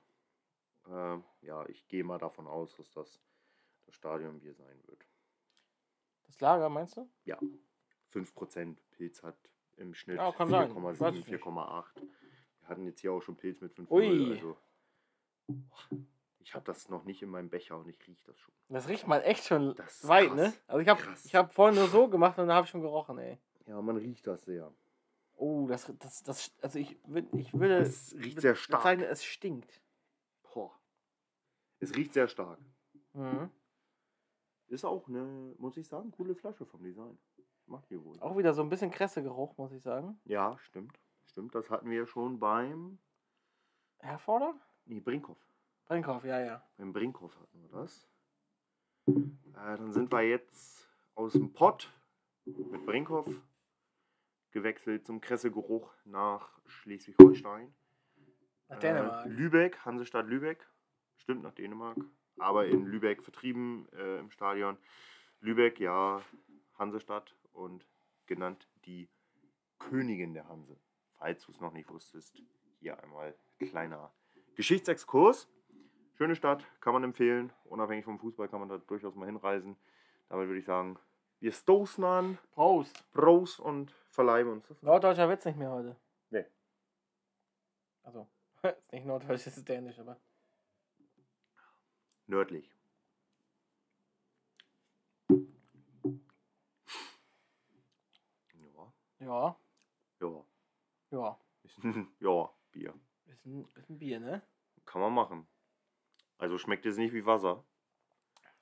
[0.86, 3.20] Äh, ja, ich gehe mal davon aus, dass das
[3.92, 5.06] das Stadionbier sein wird.
[6.24, 7.08] Das Lager, meinst du?
[8.12, 9.36] 5% Pilz hat
[9.76, 10.70] im Schnitt Ja, kann sein.
[10.70, 11.42] Ich weiß 4,7, es nicht.
[11.42, 11.86] 4,8.
[12.60, 13.90] Wir hatten jetzt hier auch schon Pilz mit 5,0.
[13.90, 14.30] Ui.
[14.32, 14.56] Also,
[16.42, 18.52] ich habe das noch nicht in meinem Becher und ich rieche das schon.
[18.68, 20.36] Das riecht mal echt schon Das ist weit, krass.
[20.36, 20.52] ne?
[20.66, 23.18] Also ich habe ich hab vorhin nur so gemacht und dann habe ich schon gerochen,
[23.18, 23.38] ey.
[23.66, 24.72] Ja, man riecht das sehr.
[25.36, 26.96] Oh, das, das, das, also ich,
[27.32, 28.80] ich würde Es riecht sehr stark.
[28.82, 29.80] bezeichnen, es stinkt.
[30.52, 30.72] Boah.
[31.80, 32.58] Es riecht sehr stark.
[33.12, 33.50] Mhm.
[34.68, 37.18] Ist auch eine, muss ich sagen, coole Flasche vom Design.
[37.66, 38.18] Macht die wohl.
[38.20, 40.20] Auch wieder so ein bisschen Kressegeruch, muss ich sagen.
[40.24, 40.98] Ja, stimmt.
[41.26, 42.98] Stimmt, das hatten wir ja schon beim
[44.00, 44.54] Herforder?
[44.84, 45.38] nee, Brinkhoff.
[45.86, 46.62] Brinkhoff, ja, ja.
[46.78, 48.08] Beim Brinkhoff hatten wir das.
[49.06, 49.12] Äh,
[49.54, 51.92] dann sind wir jetzt aus dem Pott
[52.44, 53.28] mit Brinkhoff
[54.52, 57.74] gewechselt zum Kressegeruch nach Schleswig-Holstein.
[58.68, 59.26] Nach Äh, Dänemark.
[59.26, 60.66] Lübeck, Hansestadt Lübeck.
[61.16, 61.98] Stimmt, nach Dänemark.
[62.38, 64.78] Aber in Lübeck vertrieben äh, im Stadion.
[65.40, 66.22] Lübeck, ja,
[66.78, 67.86] Hansestadt und
[68.26, 69.08] genannt die
[69.78, 70.76] Königin der Hanse.
[71.18, 72.40] Falls du es noch nicht wusstest,
[72.80, 74.12] hier einmal kleiner
[74.54, 75.48] Geschichtsexkurs.
[76.14, 77.52] Schöne Stadt, kann man empfehlen.
[77.64, 79.76] Unabhängig vom Fußball kann man da durchaus mal hinreisen.
[80.28, 80.98] Damit würde ich sagen,
[81.40, 83.04] wir stoßen an, Prost.
[83.12, 84.64] Prost und verleihen uns.
[84.82, 85.96] Norddeutscher Witz nicht mehr heute.
[86.30, 86.44] Nee.
[88.02, 88.28] Also,
[88.62, 90.20] ist nicht norddeutsch, es ist dänisch, aber.
[92.26, 92.72] Nördlich.
[99.18, 99.56] Ja,
[100.20, 100.44] Ja, ja.
[101.10, 101.38] ja.
[101.62, 102.94] Ist ein, ja, Bier.
[103.26, 104.42] Ist ein, ist ein Bier, ne?
[104.84, 105.46] Kann man machen.
[106.42, 107.62] Also schmeckt es nicht wie Wasser.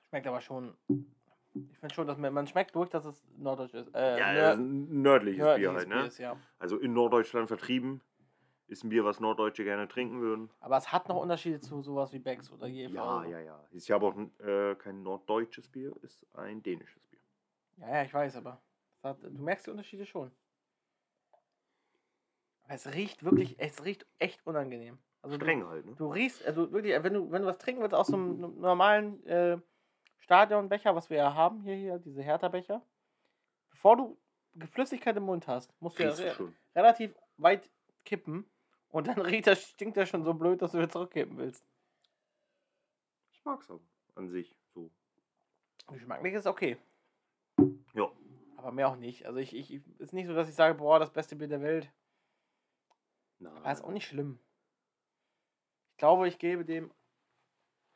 [0.09, 0.77] Schmeckt aber schon.
[0.87, 3.89] Ich finde schon, dass man, man schmeckt durch, dass es norddeutsch ist.
[3.95, 6.05] Äh, Ja, nör- das ist ein nördliches Bier nördliches halt, Bier ne?
[6.05, 6.37] ist, ja.
[6.59, 8.01] Also in Norddeutschland vertrieben.
[8.67, 10.51] Ist ein Bier, was Norddeutsche gerne trinken würden.
[10.59, 12.93] Aber es hat noch Unterschiede zu sowas wie Becks oder Jever.
[12.93, 13.67] Ja, ja, ja.
[13.71, 17.19] Ist ja aber auch äh, kein norddeutsches Bier, ist ein dänisches Bier.
[17.77, 18.61] Ja, ja, ich weiß, aber
[19.01, 20.31] hat, du merkst die Unterschiede schon.
[22.67, 24.99] Es riecht wirklich, es riecht echt unangenehm.
[25.21, 25.95] Also du, Streng halt, ne?
[25.95, 29.23] du riechst, also wirklich, wenn du, wenn du was trinken willst aus so einem normalen
[29.27, 29.59] äh,
[30.19, 32.81] Stadionbecher, was wir ja haben, hier, hier, diese Hertha-Becher,
[33.69, 34.17] bevor du
[34.71, 37.69] Flüssigkeit im Mund hast, musst du ja du re relativ weit
[38.03, 38.49] kippen
[38.89, 41.63] und dann riecht das, stinkt das schon so blöd, dass du wieder zurückkippen willst.
[43.31, 43.81] Ich mag's aber
[44.15, 44.91] an sich so.
[45.87, 46.77] Geschmacklich ist okay.
[47.93, 48.11] Ja.
[48.57, 49.25] Aber mehr auch nicht.
[49.25, 51.91] Also ich, ich ist nicht so, dass ich sage, boah, das beste Bier der Welt.
[53.39, 53.57] Nein.
[53.57, 54.39] Aber ist auch nicht schlimm.
[56.01, 56.89] Ich glaube, ich gebe dem.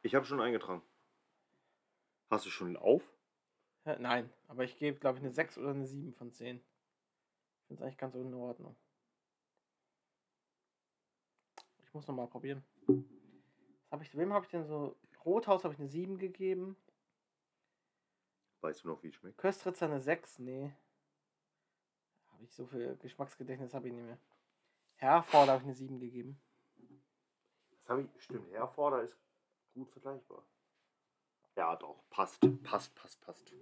[0.04, 0.84] Ich habe schon eingetragen.
[2.30, 3.02] Hast du schon auf?
[3.84, 6.58] Nein, aber ich gebe, glaube ich, eine 6 oder eine 7 von 10.
[6.58, 8.76] Ich finde es eigentlich ganz in Ordnung.
[11.82, 12.64] Ich muss noch mal probieren.
[12.86, 14.96] Was hab ich, wem habe ich denn so.
[15.26, 16.78] Rothaus habe ich eine 7 gegeben.
[18.62, 19.40] Weißt du noch, wie es schmeckt?
[19.40, 20.72] Köstritzer eine 6, nee.
[22.34, 24.20] Habe ich so viel Geschmacksgedächtnis habe ich nicht mehr.
[24.98, 26.40] Herforder habe ich eine 7 gegeben.
[27.86, 28.24] Das habe ich.
[28.24, 29.16] Stimmt, Herforder ist
[29.76, 30.44] gut vergleichbar.
[31.56, 32.04] Ja, doch.
[32.10, 32.42] Passt.
[32.64, 33.54] Passt, passt, passt.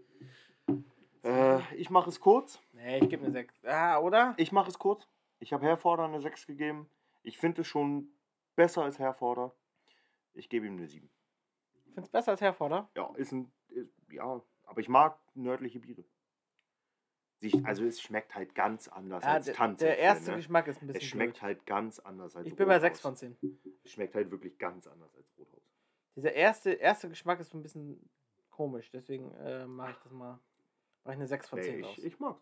[1.24, 2.60] Äh, ich mache es kurz.
[2.72, 3.66] Nee, ich gebe eine 6.
[3.66, 4.34] Ah, oder?
[4.38, 5.08] Ich mache es kurz.
[5.40, 6.90] Ich habe Herforder eine 6 gegeben.
[7.22, 8.08] Ich finde es schon
[8.56, 9.54] besser als Herforder.
[10.34, 11.10] Ich gebe ihm eine 7.
[11.74, 12.90] Ich finde es besser als Herforder.
[12.96, 13.52] Ja, ist ein.
[13.68, 16.06] Ist, ja, aber ich mag nördliche Biere.
[17.44, 19.80] Sich, also es schmeckt halt ganz anders Ja, als der, Tanz.
[19.80, 21.42] der erste Geschmack ist ein bisschen Es schmeckt blöd.
[21.42, 22.82] halt ganz anders als Ich bin bei Rothaus.
[22.90, 23.38] 6 von 10.
[23.84, 25.62] Es schmeckt halt wirklich ganz anders als Rothaus.
[26.16, 28.10] Dieser erste, erste Geschmack ist so ein bisschen
[28.50, 30.40] komisch, deswegen äh, mache ich das mal
[31.04, 32.42] Mach ich eine 6 von 10 Nee, ich, ich mag's.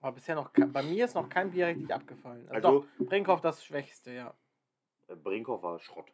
[0.00, 2.48] Aber bisher noch, bei mir ist noch kein Bier richtig abgefallen.
[2.50, 4.34] Also, Also- doch, Brinkhoff das Schwächste, ja.
[5.08, 6.12] Äh, Brinkhoff war Schrott.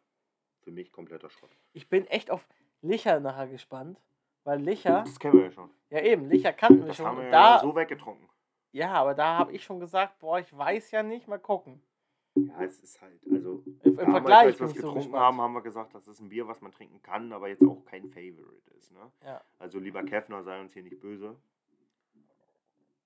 [0.61, 1.51] Für mich kompletter Schrott.
[1.73, 2.47] Ich bin echt auf
[2.81, 4.01] Licher nachher gespannt,
[4.43, 5.69] weil Licher, Das kennen wir ja schon.
[5.89, 7.05] ja eben, Licher kannten wir Das schon.
[7.05, 8.27] haben wir und ja da, so weggetrunken.
[8.71, 11.81] ja, aber da habe ich schon gesagt, boah, ich weiß ja nicht, mal gucken.
[12.35, 15.23] Ja, es ist halt, also Im, damals, Vergleich als wir es so getrunken gespannt.
[15.23, 17.85] haben, haben wir gesagt, das ist ein Bier, was man trinken kann, aber jetzt auch
[17.85, 18.91] kein Favorite ist.
[18.91, 19.11] Ne?
[19.23, 19.39] Ja.
[19.59, 21.37] Also lieber Käffner, sei uns hier nicht böse.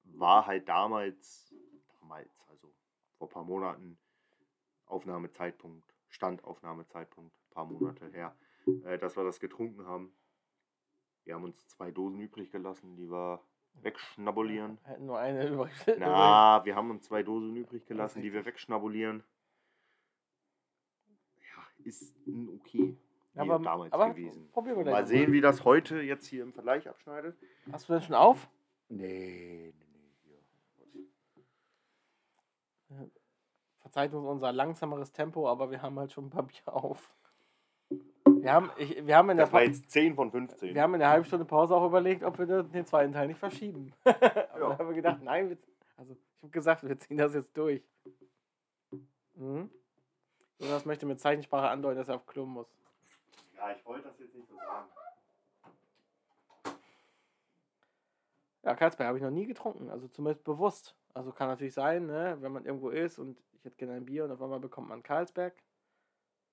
[0.06, 1.54] War halt damals,
[2.00, 2.72] damals, also
[3.18, 3.98] vor ein paar Monaten,
[4.86, 8.34] Aufnahmezeitpunkt, Standaufnahmezeitpunkt, ein paar Monate her,
[8.86, 10.14] äh, dass wir das getrunken haben.
[11.28, 13.42] Wir haben uns zwei Dosen übrig gelassen, die wir
[13.82, 14.80] wegschnabulieren.
[14.84, 15.74] Hätten nur eine übrig.
[16.00, 19.24] Na, wir haben uns zwei Dosen übrig gelassen, die wir wegschnabulieren.
[21.38, 22.98] Ja, ist ein okay
[23.38, 24.50] aber, damals aber gewesen.
[24.56, 27.38] Mal sehen, wie das heute jetzt hier im Vergleich abschneidet.
[27.72, 28.50] Hast du denn schon auf?
[28.90, 30.34] Nee, nee,
[32.90, 33.12] nee.
[33.80, 37.14] Verzeiht uns unser langsameres Tempo, aber wir haben halt schon ein paar Bier auf.
[38.48, 40.74] Wir haben, ich, wir haben in der Das war Pa- jetzt 10 von 15.
[40.74, 43.40] Wir haben in der halben Stunde Pause auch überlegt, ob wir den zweiten Teil nicht
[43.42, 43.92] verschieben.
[44.06, 44.20] Aber
[44.70, 45.58] da haben wir gedacht, nein, wir,
[45.98, 47.84] also ich habe gesagt, wir ziehen das jetzt durch.
[49.34, 49.70] Mhm.
[50.60, 52.68] Jonas möchte mit Zeichensprache andeuten, dass er auf Klo muss.
[53.58, 54.88] ja, ich wollte das jetzt nicht so sagen.
[58.64, 60.96] Ja, Karlsberg habe ich noch nie getrunken, also zumindest bewusst.
[61.14, 64.24] Also kann natürlich sein, ne, wenn man irgendwo ist und ich hätte gerne ein Bier
[64.24, 65.54] und auf einmal bekommt man Karlsberg.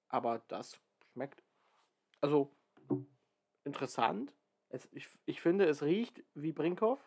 [0.08, 0.76] Aber das
[1.12, 1.43] schmeckt,
[2.24, 2.50] also
[3.64, 4.32] interessant.
[4.70, 6.98] Es, ich, ich finde, es riecht wie Brinkhoff,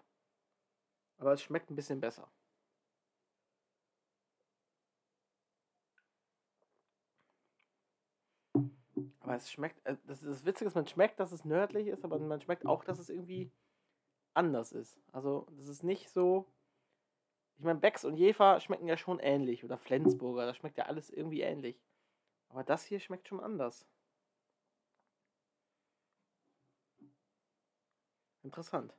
[1.17, 2.31] aber es schmeckt ein bisschen besser.
[9.21, 12.05] Aber es schmeckt, äh, das, ist das Witzige ist, man schmeckt, dass es nördlich ist,
[12.05, 13.51] aber man schmeckt auch, dass es irgendwie
[14.35, 14.99] anders ist.
[15.11, 16.45] Also, das ist nicht so.
[17.57, 19.63] Ich meine, Becks und Jefer schmecken ja schon ähnlich.
[19.63, 21.81] Oder Flensburger, das schmeckt ja alles irgendwie ähnlich.
[22.49, 23.87] Aber das hier schmeckt schon anders.
[28.47, 28.93] Interessant.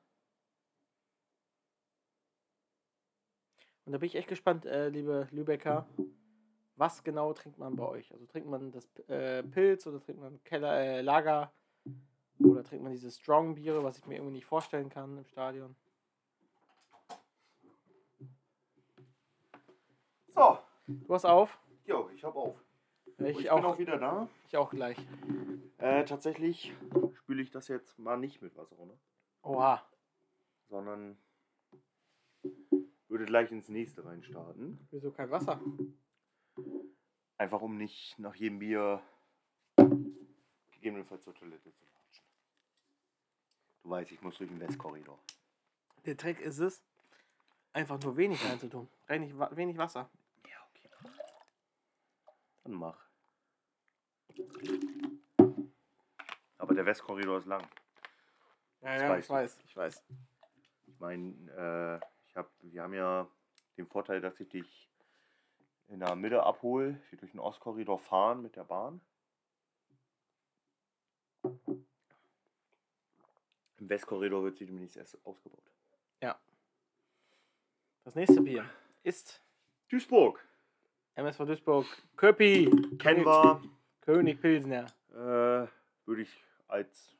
[3.86, 5.86] Und da bin ich echt gespannt, äh, liebe Lübecker.
[6.76, 8.12] Was genau trinkt man bei euch?
[8.12, 11.50] Also trinkt man das äh, Pilz oder trinkt man Keller, äh, Lager?
[12.40, 15.74] Oder trinkt man diese Strong-Biere, was ich mir irgendwie nicht vorstellen kann im Stadion?
[20.28, 21.58] So, Du hast auf?
[21.86, 22.62] jo, ich hab auf.
[23.16, 24.28] Ich, Ich, bin auch, auch wieder da.
[24.46, 24.98] ich auch gleich.
[25.78, 26.74] Äh, tatsächlich
[27.14, 28.98] spüle ich das jetzt mal nicht mit Wasser runter,
[29.48, 29.82] Oha.
[30.68, 31.16] sondern
[33.08, 34.86] würde gleich ins nächste reinstarten.
[34.90, 35.58] Wieso kein Wasser?
[37.38, 39.02] Einfach um nicht nach jedem Bier
[40.72, 42.24] gegebenenfalls zur Toilette zu latschen.
[43.82, 45.18] Du weißt, ich muss durch den Westkorridor.
[46.04, 46.82] Der Trick ist es,
[47.72, 48.86] einfach nur wenig reinzutun.
[49.06, 50.10] Wenig, wenig Wasser.
[50.46, 50.90] Ja, okay.
[52.64, 53.08] Dann mach.
[56.58, 57.66] Aber der Westkorridor ist lang.
[58.82, 59.32] Ja, Das ja, weißt ich du.
[59.34, 60.04] weiß, ich weiß.
[60.86, 63.28] Ich meine, äh, ich hab, wir haben ja
[63.76, 64.88] den Vorteil, dass ich dich
[65.88, 69.00] in der Mitte abhole, wir durch den Ostkorridor fahren mit der Bahn.
[73.78, 75.62] Im Westkorridor wird sie demnächst erst ausgebaut.
[78.04, 78.64] Das nächste Bier
[79.02, 79.42] ist
[79.90, 80.42] Duisburg,
[81.14, 81.84] MSV Duisburg
[82.16, 82.70] Köpi.
[82.98, 83.60] kennen wir,
[84.00, 84.86] König Pilsner.
[85.10, 85.68] äh,
[86.06, 87.14] würde ich als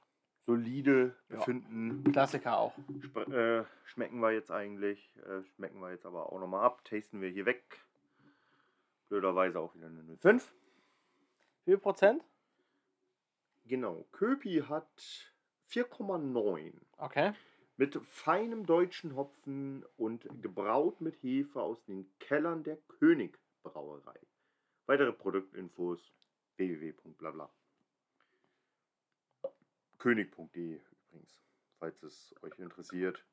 [0.48, 1.36] solide Ja.
[1.36, 2.10] befinden.
[2.10, 2.72] Klassiker auch.
[3.04, 7.20] Sp äh, schmecken wir jetzt eigentlich, äh, schmecken wir jetzt aber auch nochmal ab, tasten
[7.20, 7.62] wir hier weg.
[9.10, 10.50] Blöderweise auch wieder eine 05.
[11.66, 12.24] Wie viel Prozent?
[13.66, 14.88] Genau, Köpi hat
[15.70, 17.32] 4,9 Okay.
[17.76, 24.18] mit feinem deutschen Hopfen und gebraut mit Hefe aus den Kellern der König Brauerei.
[24.86, 26.00] Weitere Produktinfos
[26.56, 27.50] www.blabla.
[29.98, 31.42] König.de übrigens,
[31.78, 33.24] falls es euch interessiert.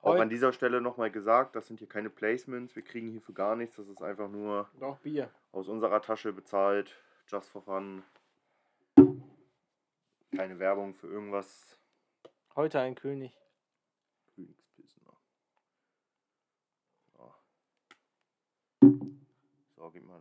[0.00, 3.34] Auch Heu- an dieser Stelle nochmal gesagt, das sind hier keine Placements, wir kriegen hierfür
[3.34, 5.30] gar nichts, das ist einfach nur Doch Bier.
[5.52, 6.94] aus unserer Tasche bezahlt,
[7.26, 8.04] just for fun.
[10.36, 11.76] Keine Werbung für irgendwas.
[12.54, 13.32] Heute ein König.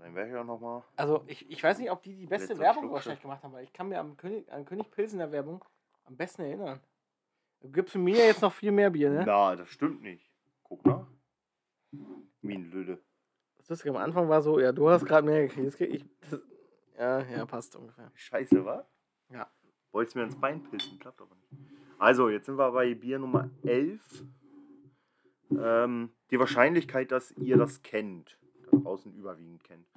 [0.07, 0.83] Mal dein Becher nochmal.
[0.95, 3.63] Also ich, ich weiß nicht, ob die die beste Werbung Schluck, wahrscheinlich gemacht haben, weil
[3.63, 5.63] ich kann mir am König, an König Pilsener Werbung
[6.05, 6.79] am besten erinnern.
[7.59, 9.23] Du gibst mir jetzt noch viel mehr Bier, ne?
[9.25, 10.31] Na, das stimmt nicht.
[10.63, 11.07] Guck nach.
[12.41, 12.99] Minenlüde.
[13.57, 15.81] Das Lustige am Anfang war so, ja, du hast gerade mehr gekriegt.
[15.81, 16.39] Ich, das,
[16.97, 18.11] ja, ja, passt ungefähr.
[18.13, 18.87] Scheiße, wa?
[19.29, 19.49] Ja.
[19.91, 21.51] Wolltest mir ins Bein pissen, klappt aber nicht.
[21.97, 24.23] Also, jetzt sind wir bei Bier Nummer 11.
[25.49, 29.87] Ähm, die Wahrscheinlichkeit, dass ihr das kennt, da draußen überwiegend kennt,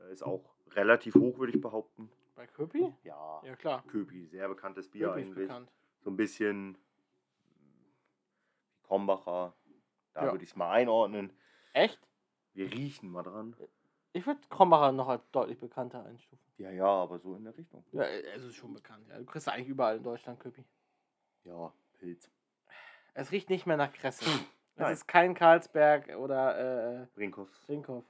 [0.00, 2.10] äh, ist auch relativ hoch, würde ich behaupten.
[2.34, 2.92] Bei Köpi?
[3.02, 3.82] Ja, Ja, klar.
[3.88, 5.48] Köpi, sehr bekanntes Bier Köpi eigentlich.
[5.48, 5.70] bekannt.
[6.00, 6.78] So ein bisschen
[7.58, 7.92] wie
[8.86, 9.54] Krombacher.
[10.14, 10.32] Da Ja.
[10.32, 11.32] würde ich es mal einordnen.
[11.72, 12.00] Echt?
[12.54, 13.56] Wir riechen mal dran.
[14.12, 16.44] Ich würde Krombacher noch als deutlich bekannter einstufen.
[16.56, 17.84] Ja, ja, aber so in der Richtung.
[17.92, 19.06] Ja, es ist schon bekannt.
[19.08, 19.18] Ja.
[19.18, 20.64] Du kriegst eigentlich überall in Deutschland Köpi.
[21.44, 22.30] Ja, Pilz.
[23.14, 24.24] Es riecht nicht mehr nach Kresse.
[24.78, 24.92] es Nein.
[24.92, 28.04] ist kein Karlsberg oder äh, Brinkhoffs Brinkhoff.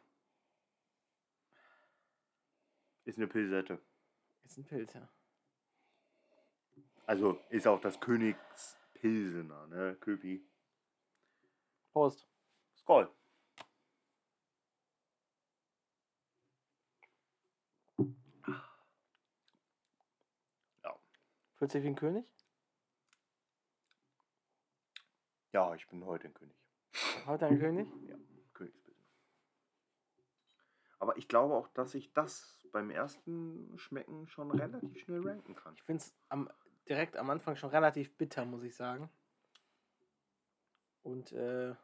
[3.07, 3.79] ist eine Pilsette.
[4.45, 5.09] Ist ein Pilz, ja.
[7.07, 9.97] Also ist auch das Königspilsener, ne?
[9.99, 10.47] Köpi.
[11.91, 12.29] Prost.
[12.77, 13.11] Skoll.
[21.55, 22.27] Fühlt sich wie ein König?
[25.53, 26.57] Ja, ich bin heute ein König.
[27.27, 27.89] Heute ein König?
[28.07, 28.17] Ja,
[28.55, 29.07] Königspilsener.
[30.99, 35.75] Aber ich glaube auch, dass ich das beim ersten Schmecken schon relativ schnell ranken kann.
[35.75, 36.51] Ich finde es am,
[36.89, 39.09] direkt am Anfang schon relativ bitter, muss ich sagen.
[41.03, 41.75] Und, äh,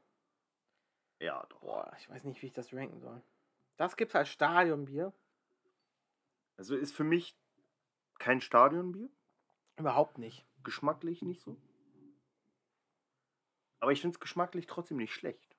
[1.20, 1.60] Ja, doch.
[1.60, 3.22] boah, ich weiß nicht, wie ich das ranken soll.
[3.76, 5.12] Das gibt's als Stadionbier?
[6.56, 7.36] Also ist für mich
[8.18, 9.08] kein Stadionbier.
[9.76, 10.46] Überhaupt nicht.
[10.62, 11.56] Geschmacklich nicht so.
[13.84, 15.58] Aber ich finde es geschmacklich trotzdem nicht schlecht.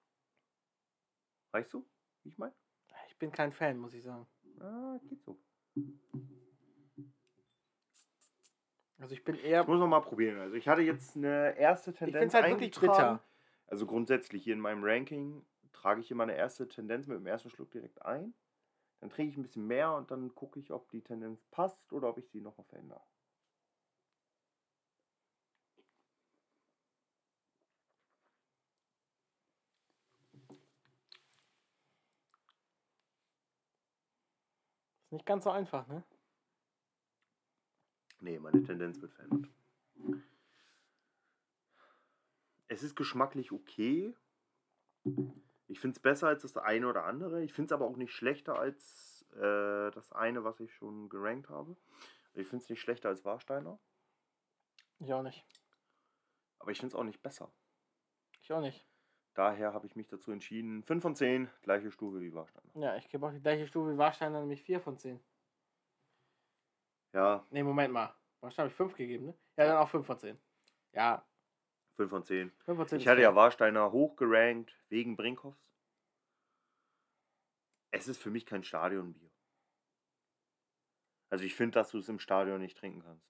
[1.51, 1.85] Weißt du,
[2.23, 2.55] wie ich meine?
[3.07, 4.25] Ich bin kein Fan, muss ich sagen.
[4.59, 5.39] Ah, geht so.
[8.97, 9.61] Also ich bin eher.
[9.61, 10.39] Ich muss noch mal probieren.
[10.39, 13.23] Also ich hatte jetzt eine erste Tendenz find's halt wirklich bitter.
[13.67, 17.51] Also grundsätzlich hier in meinem Ranking trage ich immer eine erste Tendenz mit dem ersten
[17.51, 18.33] Schluck direkt ein.
[19.01, 22.09] Dann trinke ich ein bisschen mehr und dann gucke ich, ob die Tendenz passt oder
[22.09, 23.03] ob ich sie noch mal verändere.
[35.15, 36.03] Nicht ganz so einfach, ne?
[38.19, 39.51] Nee, meine Tendenz wird verändert.
[42.67, 44.13] Es ist geschmacklich okay.
[45.67, 47.43] Ich finde es besser als das eine oder andere.
[47.43, 51.49] Ich finde es aber auch nicht schlechter als äh, das eine, was ich schon gerankt
[51.49, 51.75] habe.
[52.33, 53.79] Ich finde es nicht schlechter als Warsteiner.
[54.99, 55.45] Ich auch nicht.
[56.59, 57.51] Aber ich finde es auch nicht besser.
[58.41, 58.85] Ich auch nicht.
[59.35, 60.81] Daher habe ich mich dazu entschieden.
[60.83, 62.71] 5 von 10, gleiche Stufe wie Warsteiner.
[62.75, 65.19] Ja, ich gebe auch die gleiche Stufe wie Warsteiner, nämlich 4 von 10.
[67.13, 68.15] Ja, Ne, Moment mal.
[68.41, 69.33] Warsteiner habe ich 5 gegeben, ne?
[69.57, 70.39] Ja, dann auch 5 von 10.
[70.93, 71.25] Ja,
[71.97, 72.51] 5 von 10.
[72.63, 72.99] 5 von 10.
[72.99, 73.35] Ich hatte ja.
[73.35, 75.59] Warsteiner hochgerankt wegen Brinkhoffs.
[77.91, 79.31] Es ist für mich kein Stadionbier.
[81.29, 83.27] Also ich finde, dass du es im Stadion nicht trinken kannst.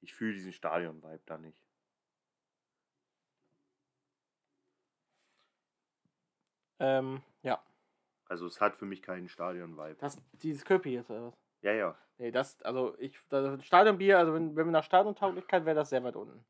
[0.00, 1.63] Ich fühle diesen Stadion-Vibe da nicht.
[6.84, 7.58] Ähm, ja.
[8.28, 9.96] Also es hat für mich keinen Stadion-Vibe.
[10.00, 11.34] Das, dieses Köpi jetzt, oder was?
[11.62, 11.98] Ja, ja.
[12.18, 16.04] Nee, das, also ich, das Stadionbier, also wenn, wenn wir nach Stadiontauglichkeit, wäre das sehr
[16.04, 16.44] weit unten.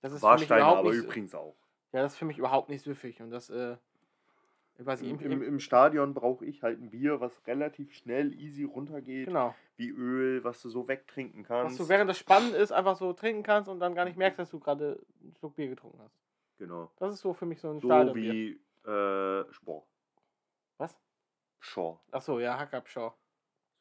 [0.00, 1.56] Das ist für mich überhaupt aber nicht, übrigens auch.
[1.92, 3.20] Ja, das ist für mich überhaupt nicht süffig.
[3.20, 3.76] Und das, äh,
[4.78, 8.32] ich weiß nicht, Im, im, im, Stadion brauche ich halt ein Bier, was relativ schnell,
[8.32, 9.26] easy runtergeht.
[9.26, 9.54] genau.
[9.76, 11.80] Wie Öl, was du so wegtrinken Was kannst.
[11.80, 14.50] du während das spannend ist, einfach so trinken kannst und dann gar nicht merkst, dass
[14.50, 16.18] du gerade einen Schluck Bier getrunken hast.
[16.58, 16.90] genau.
[16.96, 18.32] Das ist so für mich so ein So Stadionbier.
[18.32, 19.86] wie äh, Spor.
[20.78, 20.96] Was?
[21.60, 21.98] Shaw.
[22.10, 23.14] Achso, ja, Hackabschau.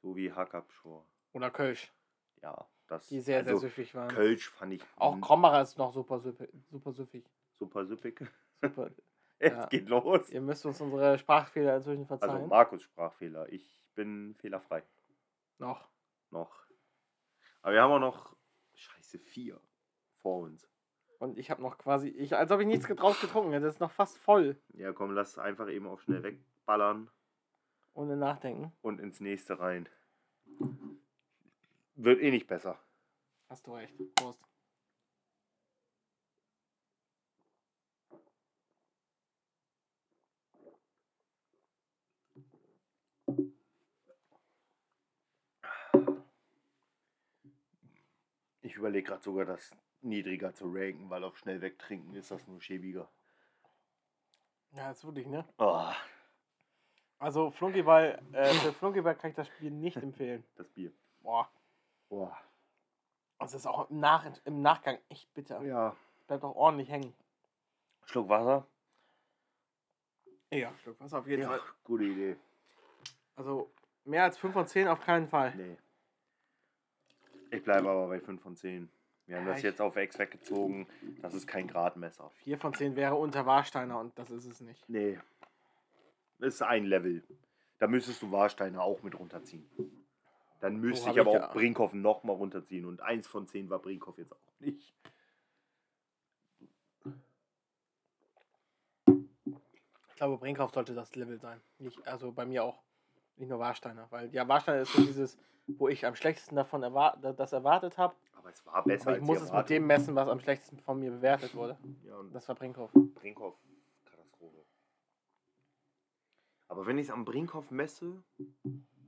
[0.01, 1.05] So wie Hackabschor.
[1.33, 1.93] Oder Kölsch,
[2.41, 3.07] Ja, das.
[3.07, 4.09] die sehr, sehr also, süffig waren.
[4.09, 7.25] Kölsch fand ich Auch Krombacher ist noch super, süffig- super süffig.
[7.59, 8.21] super süppig.
[8.61, 8.91] Super.
[9.41, 9.65] Es Ja.
[9.67, 10.29] geht los.
[10.31, 12.49] Ihr müsst uns unsere Sprachfehler inzwischen Also verzeihen.
[12.49, 13.47] Markus Sprachfehler.
[13.53, 14.83] Ich bin fehlerfrei.
[15.59, 15.87] noch.
[16.29, 16.67] Noch.
[17.61, 18.35] Aber wir haben auch noch
[18.73, 19.61] Scheiße vier
[20.17, 20.67] vor uns.
[21.19, 23.65] Und ich habe noch quasi, ich, als ob ich nichts draus getrunken hätte.
[23.65, 24.57] Das ist noch fast voll.
[24.69, 27.09] Ja, komm, lass einfach eben auch schnell wegballern
[27.93, 28.71] Ohne nachdenken.
[28.81, 29.89] und ins nächste rein.
[31.95, 32.79] Wird eh nicht besser.
[33.49, 33.93] Hast du recht.
[34.15, 34.45] Prost.
[48.61, 52.61] Ich überlege gerade sogar, das niedriger zu ranken, weil auf schnell wegtrinken ist das nur
[52.61, 53.07] schäbiger.
[54.71, 55.45] Ja, ist wirklich, ne?
[55.57, 55.89] Oh,
[57.17, 60.43] Also Flunkyball, äh, für Flunkyball kann ich das Spiel nicht empfehlen.
[60.55, 60.91] das Bier.
[61.21, 61.49] Boah.
[62.07, 62.37] Boah.
[63.39, 65.61] Das ist auch im, Nach im Nachgang echt bitter.
[65.63, 65.95] Ja.
[66.27, 67.13] Bleibt auch ordentlich hängen.
[68.05, 68.65] Schluck Wasser.
[70.51, 71.61] Ja, Schluck Wasser auf jeden Ja, Fall.
[71.83, 72.35] gute Idee.
[73.35, 73.71] Also
[74.03, 75.53] mehr als 5 von 10 auf keinen Fall.
[75.55, 75.77] Nee.
[77.51, 78.89] Ich bleibe aber bei 5 von 10.
[79.29, 80.87] Wir haben Ja, das jetzt auf Ex weggezogen.
[81.21, 82.31] Das ist kein Gradmesser.
[82.43, 84.83] 4 von 10 wäre unter Warsteiner und das ist es nicht.
[84.89, 85.19] Nee.
[86.39, 87.23] Das ist ein Level.
[87.77, 89.69] Da müsstest du Warsteiner auch mit runterziehen.
[90.61, 92.85] Dann müsste hab ich aber ich auch Brinkhoff noch mal runterziehen.
[92.85, 94.95] Und eins von zehn war Brinkhoff jetzt auch nicht.
[100.09, 101.61] Ich glaube, Brinkhoff sollte das Level sein.
[101.77, 102.81] Nicht, also bei mir auch.
[103.39, 104.05] Nicht nur Warsteiner.
[104.11, 105.37] Weil ja, Warsteiner ist so dieses,
[105.67, 108.15] wo ich am schlechtesten davon erwar das erwartet habe.
[108.33, 110.79] Aber es war besser Aber ich als muss es mit dem messen, was am schlechtesten
[110.79, 111.77] von mir bewertet wurde.
[112.03, 112.91] Ja, und Das war Brinkhoff.
[112.93, 113.55] Brinkhoff,
[114.05, 114.63] Katastrophe.
[116.67, 118.23] Aber wenn ich es am Brinkhoff messe,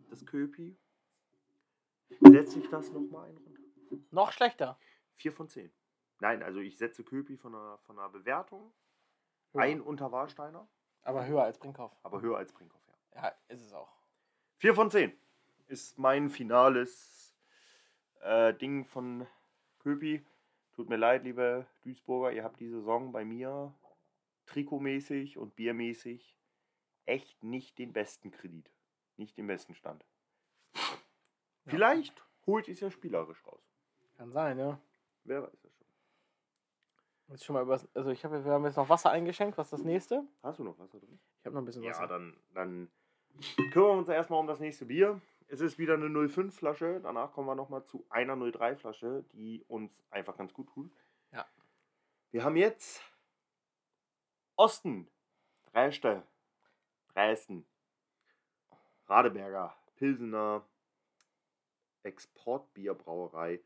[0.10, 0.78] das Köpi,
[2.22, 3.62] setze ich das nochmal ein runter.
[4.12, 4.78] Noch schlechter.
[5.16, 5.72] 4 von 10.
[6.20, 8.72] Nein, also ich setze Köpi von einer, von einer Bewertung
[9.54, 9.64] Höher.
[9.64, 10.68] ein unter Warsteiner,
[11.04, 11.96] Aber höher als Brinkhoff.
[12.04, 13.24] aber höher als Brinkhoff, ja.
[13.24, 13.90] Ja, ist es auch.
[14.62, 15.12] 4 von 10
[15.70, 17.36] ist mein finales
[18.22, 19.26] äh, Ding von
[19.80, 20.24] Köpi.
[20.74, 23.74] Tut mir leid, liebe Duisburger, ihr habt die Saison bei mir
[24.46, 26.38] trikotmäßig und biermäßig
[27.08, 28.72] echt nicht den besten Kredit.
[29.18, 30.06] Nicht den besten Stand.
[31.66, 33.64] Vielleicht holt es ja spielerisch raus.
[34.16, 34.80] Kann sein, ja.
[35.24, 35.88] Wer weiß das schon.
[37.30, 39.58] Jetzt schon mal über, also ich habe, wir haben jetzt noch Wasser eingeschenkt.
[39.58, 40.24] Was ist das nächste?
[40.44, 41.20] Hast du noch Wasser drin?
[41.40, 42.02] Ich habe noch ein bisschen Wasser.
[42.02, 42.92] Ja, dann, dann
[43.72, 45.22] kümmern wir uns erstmal um das nächste Bier.
[45.48, 47.00] Es ist wieder eine 05 Flasche.
[47.02, 50.92] Danach kommen wir nochmal zu einer 03 Flasche, die uns einfach ganz gut tut.
[51.32, 51.46] Ja.
[52.32, 53.02] Wir haben jetzt
[54.56, 55.10] Osten,
[55.72, 56.24] Dresde,
[57.14, 57.66] Dresden,
[59.08, 60.66] Radeberger, Pilsener,
[62.04, 63.60] Exportbierbrauerei,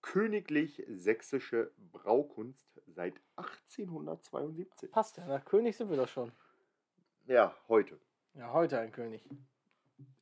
[0.00, 4.90] Königlich Sächsische Braukunst seit 1872.
[4.90, 6.32] Passt ja, König sind wir doch schon.
[7.26, 8.00] Ja, heute.
[8.34, 9.24] Ja, heute ein König.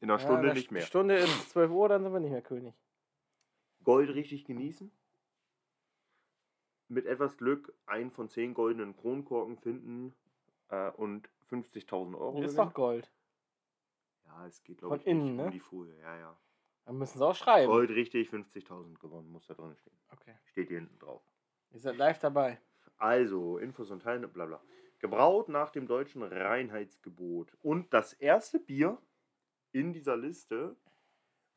[0.01, 0.83] In einer Ja, Stunde na, nicht mehr.
[0.83, 2.75] Stunde ist 12 Uhr, dann sind wir nicht mehr König.
[3.85, 4.91] Gold richtig genießen.
[6.89, 10.15] Mit etwas Glück einen von zehn goldenen Kronkorken finden
[10.69, 12.57] äh, und 50.000 Euro ist gewinnen.
[12.57, 13.11] doch Gold.
[14.27, 15.45] Ja, es geht glaube Von ich nicht innen, ne?
[15.47, 15.97] um die Folie.
[16.01, 16.37] Ja, ja.
[16.85, 17.71] Dann müssen sie auch schreiben.
[17.71, 19.97] Gold richtig 50.000 gewonnen, muss da drin stehen.
[20.11, 20.35] Okay.
[20.47, 21.23] Steht hier hinten drauf.
[21.71, 22.61] Ihr seid live dabei.
[22.97, 24.61] Also, Infos und Teile, bla bla.
[25.01, 27.57] Gebraut nach dem deutschen Reinheitsgebot.
[27.63, 28.99] Und das erste Bier
[29.73, 30.77] in dieser Liste,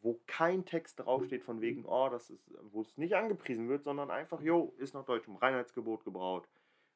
[0.02, 4.12] wo kein Text draufsteht von wegen, oh, das ist, wo es nicht angepriesen wird, sondern
[4.12, 6.48] einfach, jo, ist nach deutschem Reinheitsgebot gebraut.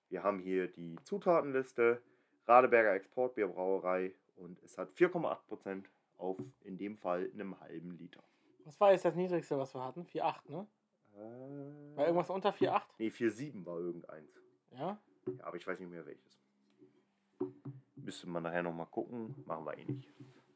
[0.10, 2.02] Wir haben hier die Zutatenliste,
[2.48, 5.84] Radeberger Exportbierbrauerei und es hat 4,8%
[6.18, 8.24] auf, in dem Fall, einem halben Liter.
[8.64, 10.04] Was war jetzt das niedrigste, was wir hatten?
[10.06, 10.68] 4,8, ne?
[11.14, 12.82] Äh, War irgendwas unter 4,8?
[13.00, 14.32] Nee, 4,7 war irgendeins.
[14.72, 14.98] Ja?
[15.38, 16.40] Ja, aber ich weiß nicht mehr welches.
[17.96, 19.44] Müsste man nachher nochmal gucken.
[19.46, 20.10] Machen wir eh nicht.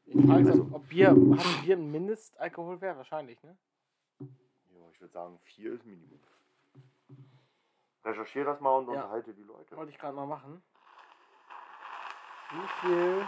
[0.06, 2.96] Die Frage Also- ob Bier, hat Bier ein Mindestalkohol wäre?
[2.96, 3.56] Wahrscheinlich, ne?
[4.20, 6.20] Ja, ich würde sagen, 4 ist Minimum.
[8.04, 8.94] Recherchiere das mal und Ja.
[9.02, 9.76] unterhalte die Leute.
[9.76, 10.62] Wollte ich gerade mal machen.
[12.50, 13.26] Wie viel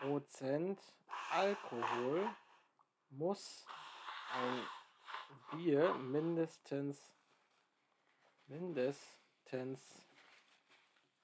[0.00, 0.80] Prozent
[1.32, 2.28] Alkohol
[3.10, 3.66] muss
[4.34, 4.62] ein
[5.58, 7.12] Bier mindestens
[8.46, 9.80] mindestens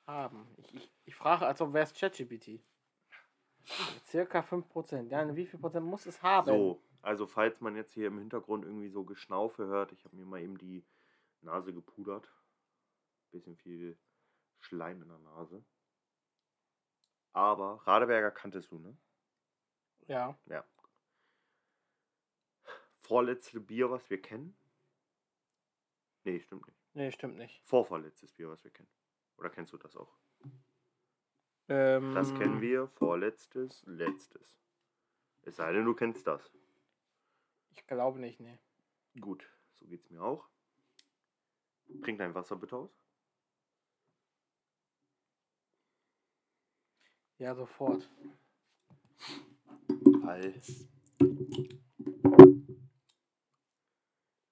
[0.07, 0.47] haben?
[0.57, 2.61] Ich, ich, ich frage, als ob wäre es ChatGPT.
[4.05, 5.09] Circa 5%.
[5.11, 6.47] Ja, wie viel Prozent muss es haben?
[6.47, 10.27] So, also falls man jetzt hier im Hintergrund irgendwie so Geschnaufe hört, ich habe mir
[10.27, 10.85] mal eben die
[11.41, 12.33] Nase gepudert.
[13.33, 13.99] Bisschen viel
[14.61, 15.65] Schleim in der Nase.
[17.33, 18.97] Aber Radeberger kanntest du, ne?
[20.07, 20.39] Ja.
[20.47, 20.65] Ja.
[23.01, 24.57] Vorletzte Bier, was wir kennen?
[26.25, 26.79] Nee, stimmt nicht.
[26.95, 27.61] Nee, stimmt nicht.
[27.65, 28.91] Vorvorletztes Bier, was wir kennen.
[29.39, 30.17] Oder kennst du das auch?
[31.69, 32.89] Ähm, Das kennen wir.
[32.89, 34.57] Vorletztes, letztes.
[35.43, 36.51] Es sei denn, du kennst das.
[37.71, 38.59] Ich glaube nicht, nee.
[39.21, 39.49] Gut,
[39.79, 40.49] so geht's mir auch.
[42.03, 42.91] Trink dein Wasser bitte aus.
[47.39, 48.09] Ja, sofort.
[49.89, 50.61] Weil.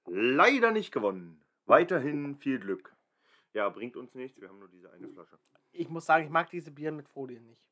[0.06, 1.42] Leider nicht gewonnen.
[1.66, 2.93] Weiterhin viel Glück.
[3.54, 4.40] Ja, bringt uns nichts.
[4.40, 5.38] Wir haben nur diese eine Flasche.
[5.72, 7.62] Ich muss sagen, ich mag diese Bier mit Folie nicht.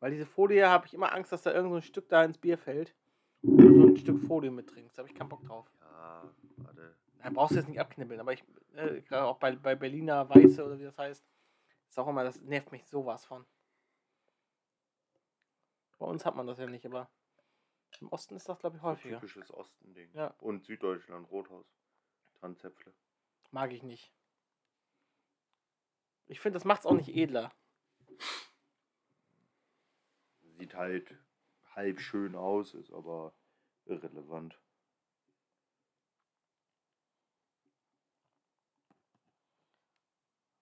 [0.00, 2.38] Weil diese Folie habe ich immer Angst, dass da irgend so ein Stück da ins
[2.38, 2.94] Bier fällt.
[3.42, 4.96] Und du so ein Stück Folie mittrinkst.
[4.96, 5.70] Da habe ich keinen Bock drauf.
[5.80, 6.22] Ja,
[6.58, 6.94] warte.
[7.22, 10.64] Da brauchst du jetzt nicht abknibbeln, aber ich, äh, gerade auch bei, bei Berliner Weiße
[10.64, 11.24] oder wie das heißt,
[11.88, 13.44] ist auch immer, das nervt mich sowas von.
[15.98, 17.10] Bei uns hat man das ja nicht, aber
[18.00, 19.16] im Osten ist das, glaube ich, häufiger.
[19.16, 20.10] typisches Ostending.
[20.14, 20.32] Ja.
[20.38, 21.66] Und Süddeutschland, Rothaus.
[22.38, 22.92] Tranzäpfle.
[23.50, 24.12] Mag ich nicht.
[26.28, 27.50] Ich finde, das macht es auch nicht edler.
[30.58, 31.14] Sieht halt
[31.74, 33.32] halb schön aus, ist aber
[33.86, 34.60] irrelevant.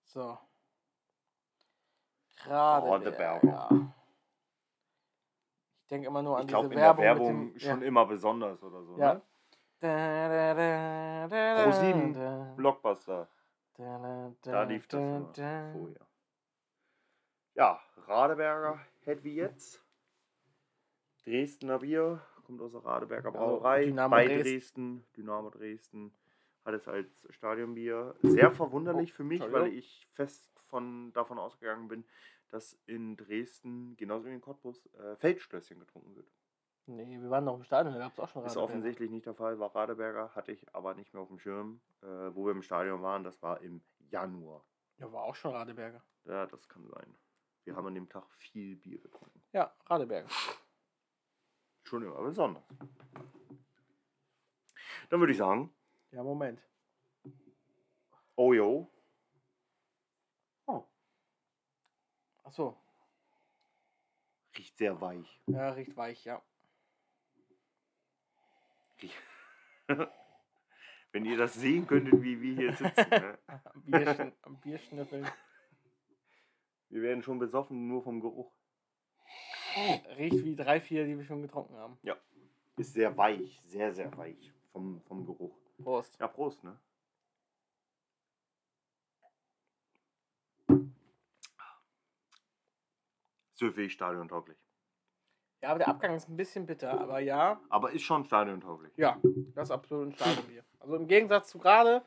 [0.04, 0.38] So.
[2.44, 2.92] Radeberger.
[2.92, 3.92] Radeberger.
[5.82, 7.04] Ich denke immer nur an Ich glaube, diese in der Werbung.
[7.04, 7.86] Werbung mit dem, schon ja.
[7.86, 8.98] immer besonders oder so.
[8.98, 9.14] Ja.
[9.14, 9.22] Ne?
[9.78, 9.86] Pro
[11.70, 13.28] da, 7 da, Blockbuster.
[14.42, 16.06] Da, lief das vorher.
[17.54, 19.82] Ja, Radeberger hätten wir jetzt.
[21.24, 23.84] Dresdner Bier, kommt aus der Radeberger Also Brauerei.
[23.86, 24.42] Dynamo bei Dresden.
[24.42, 25.06] Dresden.
[25.16, 26.12] Dynamo Dresden.
[26.64, 28.14] Hat es als Stadionbier.
[28.22, 32.04] Sehr verwunderlich für mich, weil ich fest von, davon ausgegangen bin,
[32.50, 36.28] dass in Dresden, genauso wie in Cottbus, äh, Feldstößchen getrunken wird.
[36.88, 38.64] Nee, wir waren noch im Stadion, da gab es auch schon Ist Radeberger.
[38.64, 42.06] offensichtlich nicht der Fall, war Radeberger, hatte ich aber nicht mehr auf dem Schirm, äh,
[42.06, 43.24] wo wir im Stadion waren.
[43.24, 44.64] Das war im Januar.
[44.98, 46.00] Ja, war auch schon Radeberger.
[46.24, 47.16] Ja, das kann sein.
[47.64, 49.42] Wir haben an dem Tag viel Bier getrunken.
[49.52, 50.28] Ja, Radeberger.
[51.82, 52.62] Schon immer besonders.
[55.10, 55.74] Dann würde ich sagen,
[56.12, 56.62] Ja, Moment.
[58.36, 58.90] oh yo.
[62.44, 62.78] Achso,
[64.56, 65.42] Riecht sehr weich.
[65.48, 66.40] ja, riecht weich, ja.
[71.12, 73.08] Wenn ihr das sehen könntet, wie wir hier sitzen.
[73.10, 73.38] Ne?
[73.46, 75.26] Am Bier, am Bier schnüffeln.
[76.88, 78.52] Wir werden schon besoffen, nur vom Geruch.
[80.16, 81.98] Riecht wie drei, vier, die wir schon getrunken haben.
[82.76, 85.56] Ist sehr weich, sehr, sehr weich vom, vom Geruch.
[85.78, 86.18] Prost.
[86.18, 86.78] Ja, Prost, ne?
[93.54, 94.58] So viel stadiontauglich.
[95.62, 98.92] Ja, aber der Abgang ist ein bisschen bitter, aber ja, Aber ist schon stadiontauglich.
[98.96, 99.18] ja,
[99.54, 100.64] das ist absolut ein Stadionbier.
[100.80, 102.04] Also im Gegensatz zu gerade,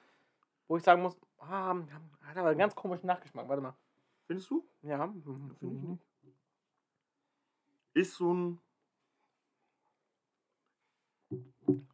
[0.68, 1.76] wo ich sagen muss, ah,
[2.22, 3.48] hat aber einen ganz komischen Nachgeschmack.
[3.50, 3.76] Warte mal.
[4.28, 4.64] Findest du?
[4.84, 6.04] Ja, Finde ich nicht.
[7.94, 8.62] Ist so ein.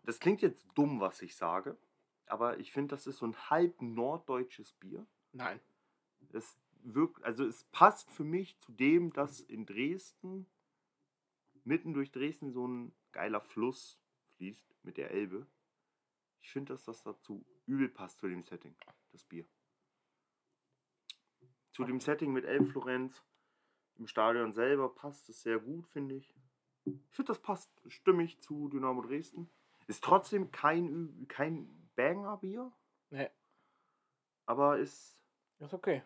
[0.04, 1.78] Das klingt jetzt dumm, was ich sage,
[2.28, 5.06] aber ich finde, das ist so ein halb norddeutsches Bier.
[5.32, 5.60] Nein.
[6.32, 10.46] Es wirkt, also es passt für mich zu dem, dass in Dresden,
[11.66, 14.00] mitten durch Dresden, so ein geiler Fluss
[14.38, 15.48] fließt mit der Elbe.
[16.42, 18.76] Ich finde, dass das dazu übel passt zu dem Setting,
[19.12, 19.46] das Bier.
[21.72, 23.24] Zu dem Setting mit Elbflorenz
[23.96, 26.34] im Stadion selber passt es sehr gut, finde ich.
[26.84, 29.50] Ich finde, das passt stimmig zu Dynamo Dresden.
[29.88, 32.72] Ist trotzdem kein, kein Banger-Bier,
[33.12, 33.30] Nee,
[34.46, 35.18] aber ist
[35.60, 36.04] ist okay.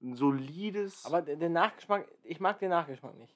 [0.00, 1.04] ein solides.
[1.04, 3.34] Aber der Nachgeschmack, ich mag den Nachgeschmack nicht.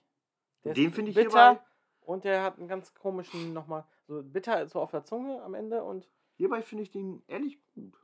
[0.64, 1.64] Der Den finde ich bitter hierbei,
[2.02, 5.82] und der hat einen ganz komischen nochmal, so bitter so auf der Zunge am Ende
[5.82, 7.96] und hierbei finde ich den ehrlich gut.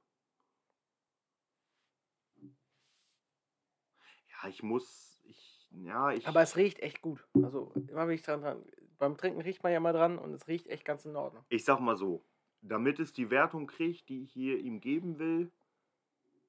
[4.28, 7.26] Ja, ich muss, ich, ja, ich, Aber es riecht echt gut.
[7.34, 8.64] Also immer bin ich dran dran.
[8.98, 11.44] Beim Trinken riecht man ja mal dran und es riecht echt ganz in Ordnung.
[11.50, 12.24] ich sag mal so,
[12.62, 15.50] damit es die Wertung kriegt, die ich hier ihm geben will,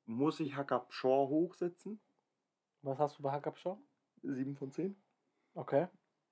[0.06, 2.00] muss ich Hackab Shaw hochsetzen.
[2.82, 3.78] Was hast du bei Hackab schon?
[4.24, 4.96] 7 von 10.
[5.58, 5.88] Okay.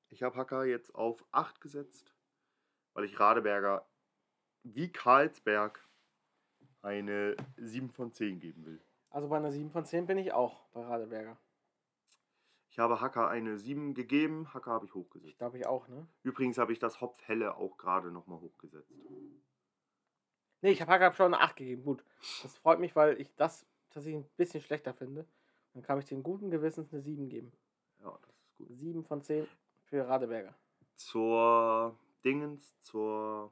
[0.10, 2.14] Ich habe Hacker jetzt auf 8 gesetzt,
[2.94, 3.84] weil ich Radeberger
[4.62, 5.84] wie Karlsberg
[6.84, 8.80] eine 7 von 10 geben will.
[9.10, 11.40] Also bei einer 7 von 10 bin ich auch bei Radeberger.
[12.70, 15.40] Ich habe Hacker eine 7 gegeben, Hacker habe ich hochgesetzt.
[15.40, 16.08] Glaube ich auch, ne?
[16.22, 18.92] Übrigens habe ich das Hopfhelle auch gerade nochmal hochgesetzt.
[20.62, 21.84] Ne, ich habe Hackab schon eine 8 gegeben.
[21.84, 22.06] Gut.
[22.44, 25.28] Das freut mich, weil ich das tatsächlich ein bisschen schlechter finde.
[25.74, 27.52] Dann kann ich den guten Gewissens eine 7 geben.
[28.04, 28.68] Ja, das gut.
[28.72, 29.48] 7 von 10
[29.86, 30.54] für Radeberger.
[30.96, 33.52] Zur Dingens, zur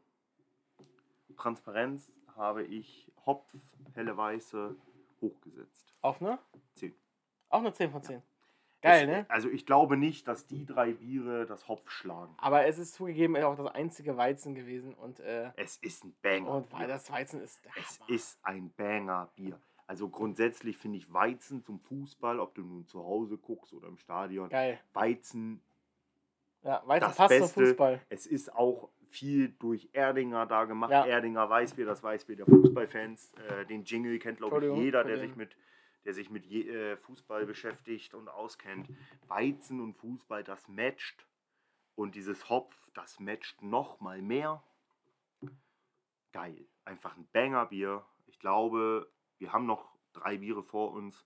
[1.38, 3.54] Transparenz habe ich Hopf,
[3.94, 4.76] helle Weiße
[5.22, 5.94] hochgesetzt.
[6.02, 6.40] Auf ne?
[6.76, 6.94] 10.
[7.50, 8.22] Auch eine 10 von 10.
[8.82, 9.26] Geil, es, ne?
[9.30, 12.36] Also ich glaube nicht, dass die drei Biere das Hopf schlagen.
[12.38, 16.50] Aber es ist zugegeben auch das einzige Weizen gewesen und, äh, Es ist ein Banger.
[16.50, 18.10] und weil das Weizen ist der Es Hammer.
[18.10, 19.58] ist ein Banger-Bier.
[19.94, 24.00] Also grundsätzlich finde ich Weizen zum Fußball, ob du nun zu Hause guckst oder im
[24.00, 24.80] Stadion, Geil.
[24.94, 25.62] Weizen,
[26.64, 27.54] Ja, Weizen das passt Beste.
[27.54, 28.02] zum Fußball.
[28.10, 30.90] Es ist auch viel durch Erdinger da gemacht.
[30.90, 31.06] Ja.
[31.06, 33.34] Erdinger Weißbier, das Weißbier der Fußballfans.
[33.34, 35.56] Äh, den Jingle kennt, glaube ich, jeder, der sich mit,
[36.06, 38.90] der sich mit je, äh, Fußball beschäftigt und auskennt.
[39.28, 41.28] Weizen und Fußball, das matcht.
[41.94, 44.64] Und dieses Hopf, das matcht noch mal mehr.
[46.32, 46.66] Geil.
[46.84, 48.04] Einfach ein Banger-Bier.
[48.26, 49.08] Ich glaube,
[49.44, 51.26] wir haben noch drei Biere vor uns.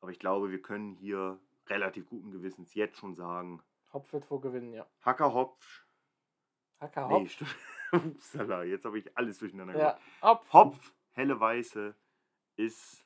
[0.00, 3.62] Aber ich glaube, wir können hier relativ guten Gewissens jetzt schon sagen,
[3.94, 4.86] Hopf wird wohl gewinnen, ja.
[5.00, 5.86] Hacker Hopf
[6.78, 7.30] Hacker Nee, Hopf.
[7.30, 7.56] stimmt.
[7.92, 10.02] Upsala, jetzt habe ich alles durcheinander ja, gemacht.
[10.22, 10.52] Hopf.
[10.52, 11.94] Hopf, helle Weiße,
[12.56, 13.02] ist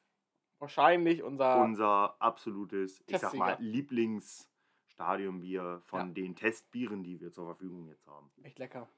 [0.59, 1.63] Wahrscheinlich unser.
[1.63, 3.57] unser absolutes, ich sag mal.
[3.61, 6.15] Lieblingsstadionbier von Ja.
[6.15, 8.29] den Testbieren, die wir zur Verfügung jetzt haben.
[8.43, 8.89] Echt lecker.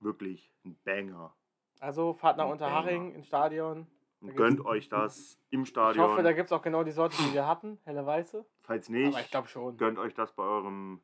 [0.00, 1.34] Wirklich ein Banger.
[1.80, 3.86] Also fahrt nach Unterhaching ins Stadion.
[4.20, 6.04] Und gönnt euch das im Ich Stadion.
[6.08, 8.44] hoffe, da gibt es auch genau die Sorte, die wir hatten, helle weiße.
[8.62, 9.76] Falls nicht, Aber ich glaube schon.
[9.76, 11.00] gönnt euch das bei eurem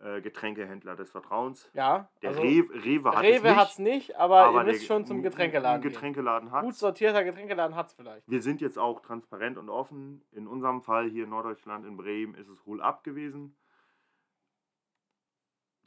[0.00, 1.70] äh, Getränkehändler des Vertrauens.
[1.72, 3.56] Ja, Der also Rewe, Rewe hat es Rewe nicht.
[3.56, 5.92] hat es nicht, aber, ihr der müsst schon zum Getränkeladen Ein gehen.
[5.92, 8.28] Getränkeladen hat Gut sortierter Getränkeladen hat es vielleicht.
[8.28, 10.22] Wir sind jetzt auch transparent und offen.
[10.32, 13.56] In unserem Fall hier in Norddeutschland, in Bremen, ist es Hol Up gewesen.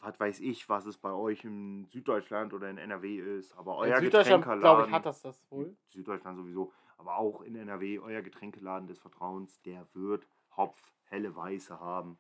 [0.08, 3.98] Was weiß ich, was es bei euch in Süddeutschland oder in NRW ist, aber euer
[3.98, 4.62] In Süddeutschland, Getränkeladen.
[4.62, 5.76] glaube ich, hat das das wohl.
[5.90, 10.26] Süddeutschland sowieso, aber auch in NRW, euer Getränkeladen des Vertrauens, der wird
[10.56, 12.18] Hopf, helle Weiße haben.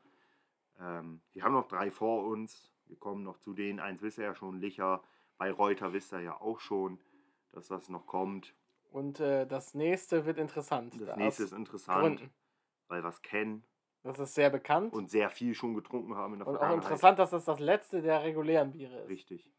[0.82, 2.70] Ähm, wir haben noch drei vor uns.
[2.88, 3.80] Wir kommen noch zu denen.
[3.80, 5.02] Eins wisst ihr ja schon, Licher.
[5.38, 7.00] Bei Reuter wisst ihr ja auch schon,
[7.54, 8.54] dass das noch kommt.
[8.92, 10.94] Und äh, das nächste wird interessant.
[11.00, 12.34] Das nächste ist interessant, Gründen.
[12.90, 13.64] weil wir es kennen
[14.08, 14.94] Das ist sehr bekannt.
[14.94, 16.84] Und, und sehr viel schon getrunken haben in der auch Vergangenheit.
[16.86, 19.10] interessant, dass das das letzte der regulären Biere ist.
[19.10, 19.52] Richtig.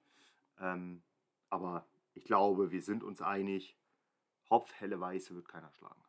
[0.60, 1.02] Ähm,
[1.50, 1.84] aber
[2.14, 3.76] ich glaube, wir sind uns einig,
[4.50, 6.00] Hopf, helle Weiße wird keiner schlagen.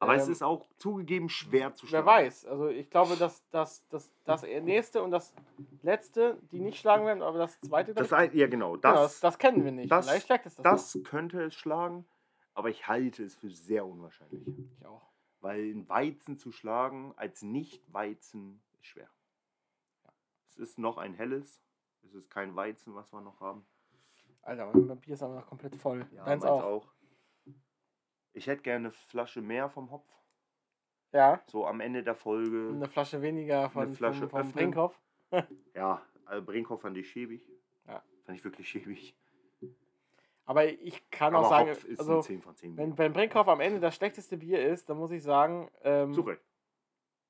[0.00, 2.06] Aber es Ähm, ist auch zugegeben schwer zu Wer schlagen.
[2.06, 2.44] weiß.
[2.46, 5.34] Also ich glaube, dass, dass, dass das nächste und das
[5.82, 8.74] letzte, die nicht schlagen werden, aber das zweite, Das, ein- ja, genau.
[8.74, 9.90] genau, Das, das, das kennen wir nicht.
[9.90, 10.62] das- Vielleicht schlägt es das.
[10.62, 12.04] das könnte es schlagen,
[12.54, 14.46] aber ich halte es für sehr unwahrscheinlich.
[14.46, 14.54] noch.
[14.78, 15.02] Ich auch.
[15.40, 19.08] Weil ein Weizen zu schlagen als Nicht-Weizen ist schwer.
[20.48, 21.60] Es ist noch ein helles.
[22.02, 23.66] Es ist kein Weizen, was wir noch haben.
[24.42, 26.06] Alter, mein Bier ist aber noch komplett voll.
[26.12, 26.62] Ja, Deins auch.
[26.62, 26.92] auch.
[28.32, 30.08] Ich hätte gerne eine Flasche mehr vom Hopf.
[31.12, 32.70] Ja, So am Ende der Folge.
[32.74, 34.52] eine Flasche weniger von, Flasche vom, vom.
[34.52, 35.00] Brinkhoff.
[35.74, 37.46] Ja, also Brinkhoff fand ich schäbig.
[37.86, 38.02] Ja.
[38.24, 39.16] Fand ich wirklich schäbig.
[40.48, 42.76] Aber ich kann Aber auch sagen, Hopf ist also, ein 10 von 10.
[42.78, 46.22] wenn, wenn Brinkhoff am Ende das schlechteste Bier ist, dann muss ich sagen, ähm, Zu
[46.22, 46.42] Recht.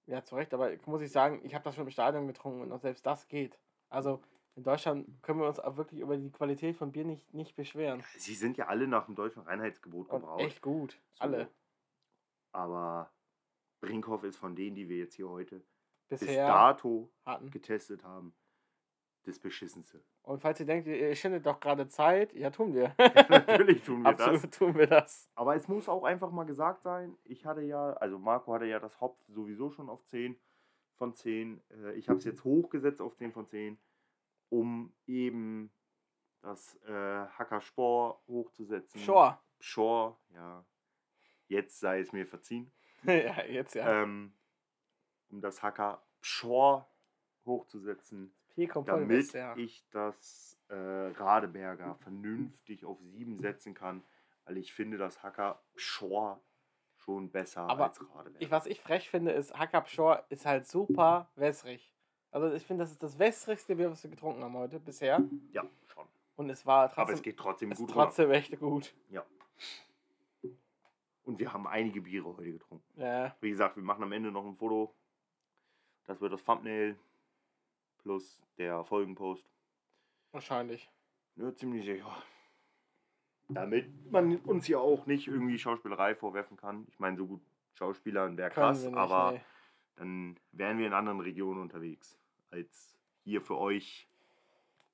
[0.06, 2.70] ja, zu Recht, aber muss ich sagen, ich habe das schon im Stadion getrunken und
[2.72, 3.58] auch selbst das geht.
[3.88, 4.22] Also
[4.54, 8.04] in Deutschland können wir uns auch wirklich über die Qualität von Bier nicht, nicht beschweren.
[8.16, 10.40] Sie sind ja alle nach dem deutschen Reinheitsgebot Und gebraut.
[10.40, 11.24] echt gut, So.
[11.24, 11.48] alle.
[12.52, 13.10] Aber
[13.80, 15.64] Brinkhoff ist von denen, die wir jetzt hier heute
[16.08, 17.50] bis Bisher dato hatten.
[17.50, 18.32] getestet haben,
[19.28, 20.02] das beschissenste.
[20.22, 22.94] Und falls ihr denkt, ihr schindet doch gerade Zeit, ja, tun wir.
[23.28, 24.50] Natürlich tun wir Absolut das.
[24.50, 25.30] tun wir das.
[25.34, 28.80] Aber es muss auch einfach mal gesagt sein, ich hatte ja, also Marco hatte ja
[28.80, 30.38] das Hopf sowieso schon auf 10
[30.96, 31.60] von 10.
[31.70, 33.78] Äh, Ich habe es jetzt hochgesetzt auf 10 von 10,
[34.48, 35.70] um eben
[36.42, 39.00] das äh, Hacker Spor hochzusetzen.
[39.00, 39.38] Shore.
[39.60, 40.64] Shore, ja.
[41.48, 42.70] Jetzt sei es mir verziehen.
[43.04, 44.02] ja, jetzt ja.
[44.02, 44.32] Ähm,
[45.30, 46.86] um das Hacker Shore
[47.44, 49.56] hochzusetzen, Hier kommt voll damit ja.
[49.56, 54.02] ich das äh, Radeberger vernünftig auf 7 setzen kann,
[54.46, 56.40] weil ich finde, das Hacker Shore
[56.96, 58.42] schon besser Aber als Radeberger.
[58.42, 61.94] Ich, was ich frech finde, ist Hackab Shore ist halt super wässrig.
[62.32, 65.22] Also ich finde, das ist das wässrigste Bier, was wir getrunken haben heute bisher.
[65.52, 66.08] ja, schon.
[66.34, 68.02] Und es war Aber trotzdem, es geht trotzdem ist gut runter.
[68.06, 68.92] trotzdem echt gut.
[69.08, 69.24] Ja.
[71.22, 73.00] Und wir haben einige Biere heute getrunken.
[73.00, 74.92] Ja, Wie gesagt, wir machen am Ende noch ein Foto.
[76.06, 76.98] Das wird das Thumbnail
[77.98, 79.44] plus der Folgenpost.
[80.32, 80.90] wahrscheinlich.
[81.36, 82.10] Ja, ziemlich sicher.
[83.48, 86.86] Damit man uns hier auch nicht irgendwie Schauspielerei vorwerfen kann.
[86.88, 87.40] Ich meine, so gut
[87.74, 89.40] Schauspielern wäre krass, nicht, aber nee.
[89.96, 92.18] dann wären wir in anderen Regionen unterwegs
[92.50, 92.94] als
[93.24, 94.08] hier für euch.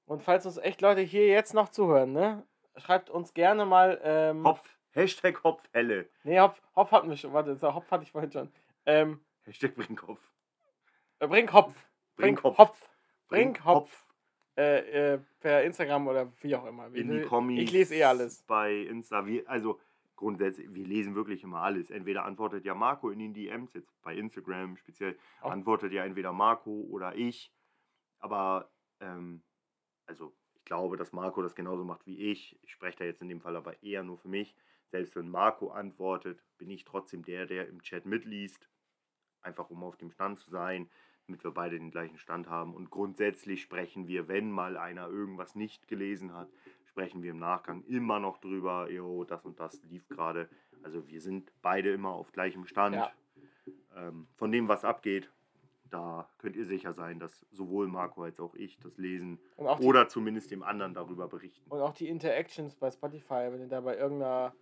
[0.06, 2.46] Und falls uns echt Leute hier jetzt noch zuhören, ne?
[2.76, 4.00] Schreibt uns gerne mal.
[4.04, 7.32] Ähm, Hopf, Hashtag Hopfhelle, Nee, Hopf, Hopf hatten wir schon.
[7.32, 8.52] Warte, so, Hopf hatte ich vorhin schon.
[8.86, 10.20] Ähm, Hashtag Brinkhopf.
[11.20, 11.74] äh, bring Hopf.
[12.16, 12.58] Bring Brinkhopf.
[12.58, 12.90] Hopf.
[13.34, 14.00] Bring Hopf.
[14.56, 16.86] Äh, äh, per Instagram oder wie auch immer.
[16.94, 17.60] In die Kommis.
[17.60, 18.42] Ich lese eh alles.
[18.44, 19.26] Bei Insta.
[19.26, 19.80] Wir, also
[20.14, 21.90] grundsätzlich, wir lesen wirklich immer alles.
[21.90, 26.32] Entweder antwortet ja Marco in den DMs, jetzt bei Instagram speziell, Auch- antwortet ja entweder
[26.32, 27.52] Marco oder ich.
[28.20, 28.70] Aber,
[29.00, 29.42] ähm,
[30.06, 32.56] also ich glaube, dass Marco das genauso macht wie ich.
[32.62, 34.54] Ich spreche da jetzt in dem Fall aber eher nur für mich.
[34.92, 38.68] Selbst wenn Marco antwortet, bin ich trotzdem der, der im Chat mitliest.
[39.42, 40.88] Einfach um auf dem Stand zu sein,
[41.26, 42.74] damit wir beide den gleichen Stand haben.
[42.74, 46.48] Und grundsätzlich sprechen wir, wenn mal einer irgendwas nicht gelesen hat,
[46.84, 50.48] sprechen wir im Nachgang immer noch drüber, jo, das und das lief gerade.
[50.82, 52.96] Also wir sind beide immer auf gleichem Stand.
[52.96, 53.12] Ja.
[53.96, 55.30] Ähm, von dem, was abgeht,
[55.90, 60.50] da könnt ihr sicher sein, dass sowohl Marco als auch ich das lesen oder zumindest
[60.50, 61.70] dem anderen darüber berichten.
[61.70, 64.54] Und auch die Interactions bei Spotify, wenn da bei irgendeiner,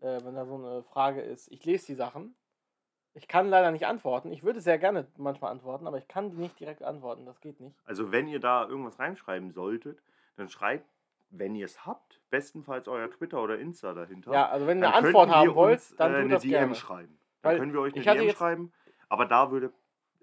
[0.00, 2.34] äh, wenn da so eine Frage ist, ich lese die Sachen.
[3.16, 4.30] Ich kann leider nicht antworten.
[4.30, 7.24] Ich würde sehr gerne manchmal antworten, aber ich kann die nicht direkt antworten.
[7.24, 7.74] Das geht nicht.
[7.86, 10.02] Also wenn ihr da irgendwas reinschreiben solltet,
[10.36, 10.86] dann schreibt,
[11.30, 14.32] wenn ihr es habt, bestenfalls euer Twitter oder Insta dahinter.
[14.32, 16.74] Ja, also wenn ihr eine Antwort haben wollt, uns, dann äh, eine DM gerne.
[16.74, 17.18] schreiben.
[17.40, 18.72] Dann Weil können wir euch eine DM schreiben.
[19.08, 19.72] Aber da würde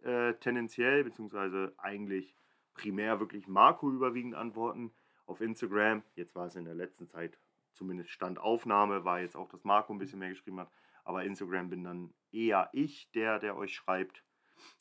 [0.03, 2.36] äh, tendenziell, beziehungsweise eigentlich
[2.76, 4.94] primär wirklich Marco überwiegend antworten.
[5.26, 7.40] Auf Instagram, jetzt war es in der letzten Zeit
[7.72, 10.70] zumindest Stand Aufnahme, war jetzt auch, dass Marco ein bisschen mehr geschrieben hat.
[11.03, 14.23] Aber Instagram bin dann eher ich, der, der euch schreibt,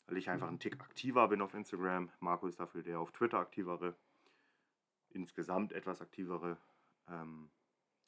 [0.07, 2.11] weil ich einfach ein Tick aktiver bin auf Instagram.
[2.19, 3.95] Marco ist dafür der auf Twitter aktivere,
[5.09, 6.57] insgesamt etwas aktivere.
[7.09, 7.49] Ähm,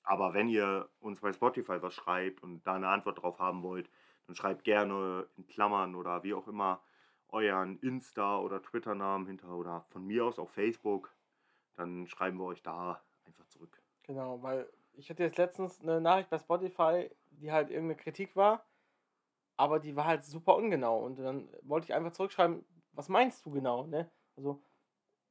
[0.03, 3.89] aber wenn ihr uns bei Spotify was schreibt und da eine Antwort drauf haben wollt,
[4.27, 6.81] dann schreibt gerne in Klammern oder wie auch immer
[7.29, 11.13] euren Insta- oder Twitter-Namen hinter oder von mir aus auch Facebook.
[11.75, 13.81] Dann schreiben wir euch da einfach zurück.
[14.03, 18.66] Genau, weil ich hatte jetzt letztens eine Nachricht bei Spotify, die halt irgendeine Kritik war,
[19.57, 20.99] aber die war halt super ungenau.
[21.06, 24.10] Und dann wollte ich einfach zurückschreiben, was meinst du genau, ne?
[24.38, 24.62] Also,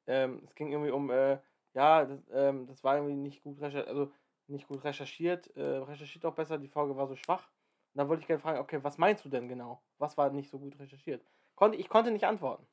[0.06, 1.38] ähm, es ging irgendwie um, äh,
[1.74, 4.12] ja, das, ähm, das war irgendwie nicht gut recherchiert, also
[4.46, 7.48] nicht gut recherchiert, äh, recherchiert auch besser, die Folge war so schwach.
[7.94, 9.82] Und dann wollte ich gerne fragen, okay, was meinst du denn genau?
[9.98, 11.24] Was war nicht so gut recherchiert?
[11.54, 12.66] Konnte, ich konnte nicht antworten.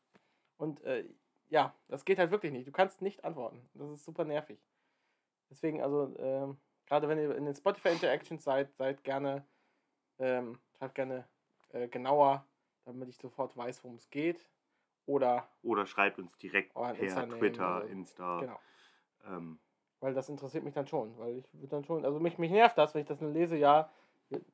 [0.58, 1.06] Und äh,
[1.50, 2.68] ja, das geht halt wirklich nicht.
[2.68, 3.70] Du kannst nicht antworten.
[3.74, 4.60] Das ist super nervig.
[5.50, 6.58] Deswegen, also, ähm,
[6.92, 9.46] gerade wenn ihr in den Spotify Interactions seid, seid gerne,
[10.20, 11.26] ähm, schreibt gerne
[11.70, 12.46] äh, genauer,
[12.84, 14.46] damit ich sofort weiß, worum es geht.
[15.06, 17.94] Oder, Oder schreibt uns direkt per Insta-Name Twitter, oder so.
[17.94, 18.40] Insta.
[18.42, 18.60] genau.
[19.26, 19.60] Ähm,
[20.02, 21.18] Weil das interessiert mich dann schon.
[21.18, 23.56] Weil ich würde dann schon, also mich, mich nervt das, wenn ich das dann lese,
[23.56, 23.90] ja,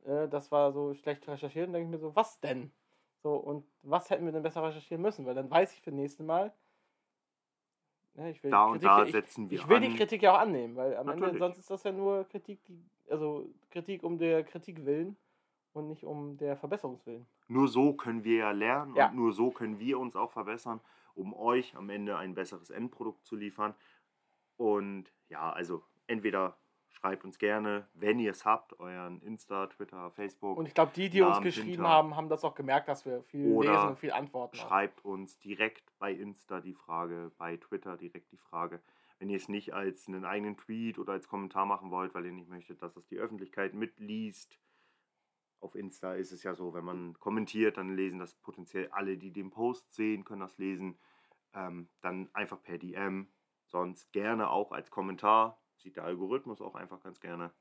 [0.05, 2.72] äh, das war so schlecht recherchiert, und denke ich mir so, was denn?
[3.23, 5.26] So, und was hätten wir denn besser recherchieren müssen?
[5.26, 6.53] Weil dann weiß ich für das nächste Mal,
[8.18, 9.81] ne, ich will, da die und Kritik, da ich, setzen wir ich will an.
[9.84, 11.39] die Kritik ja auch annehmen, weil am Ende Natürlich.
[11.39, 15.15] sonst ist das ja nur Kritik, die, also Kritik um der Kritik willen
[15.73, 17.26] und nicht um der Verbesserungswillen.
[17.48, 19.07] Nur so können wir ja lernen Ja.
[19.07, 20.81] und nur so können wir uns auch verbessern,
[21.15, 23.73] um euch am Ende ein besseres Endprodukt zu liefern.
[24.57, 26.57] Und ja, also entweder
[26.91, 30.57] schreibt uns gerne, wenn ihr es habt, euren Insta, Twitter, Facebook.
[30.57, 31.89] Und ich glaube, die, die uns Namen geschrieben hinter.
[31.89, 34.57] haben, haben das auch gemerkt, dass wir viel Oder lesen und viel antworten.
[34.57, 38.81] Schreibt uns direkt bei Insta die Frage, bei Twitter direkt die Frage.
[39.19, 42.31] Wenn ihr es nicht als einen eigenen Tweet oder als Kommentar machen wollt, weil ihr
[42.31, 44.59] nicht möchtet, dass es die Öffentlichkeit mitliest.
[45.59, 49.31] Auf Insta ist es ja so, wenn man kommentiert, dann lesen das potenziell alle, die
[49.31, 50.99] den Post sehen, können das lesen.
[51.53, 53.27] Ähm, dann einfach per DM.
[53.65, 55.59] Sonst gerne auch als Kommentar.
[55.78, 57.54] Sieht der Algorithmus auch einfach ganz gerne,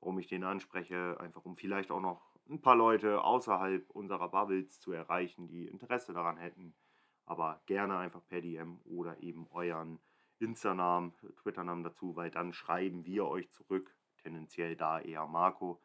[0.00, 1.18] warum ich den anspreche.
[1.20, 6.12] Einfach um vielleicht auch noch ein paar Leute außerhalb unserer Bubbles zu erreichen, die Interesse
[6.12, 6.74] daran hätten.
[7.26, 10.00] Aber gerne einfach per DM oder eben euren
[10.38, 13.96] Insta-Namen, Twitter-Namen dazu, weil dann schreiben wir euch zurück.
[14.18, 15.80] Tendenziell da eher Marco.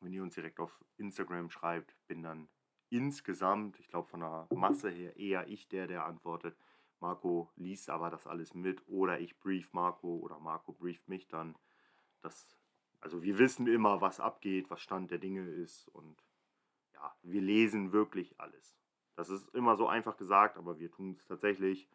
[0.00, 2.48] Wenn ihr uns direkt auf Instagram schreibt, bin dann
[2.90, 6.56] insgesamt, ich glaube von der Masse her, eher ich der, der antwortet.
[7.02, 11.56] Marco liest aber das alles mit oder ich brief Marco oder Marco brieft mich dann.
[12.22, 12.56] Das,
[13.00, 16.24] also wir wissen immer, was abgeht, was Stand der Dinge ist und
[16.94, 18.78] ja, wir lesen wirklich alles.
[19.16, 21.90] Das ist immer so einfach gesagt, aber wir tun es tatsächlich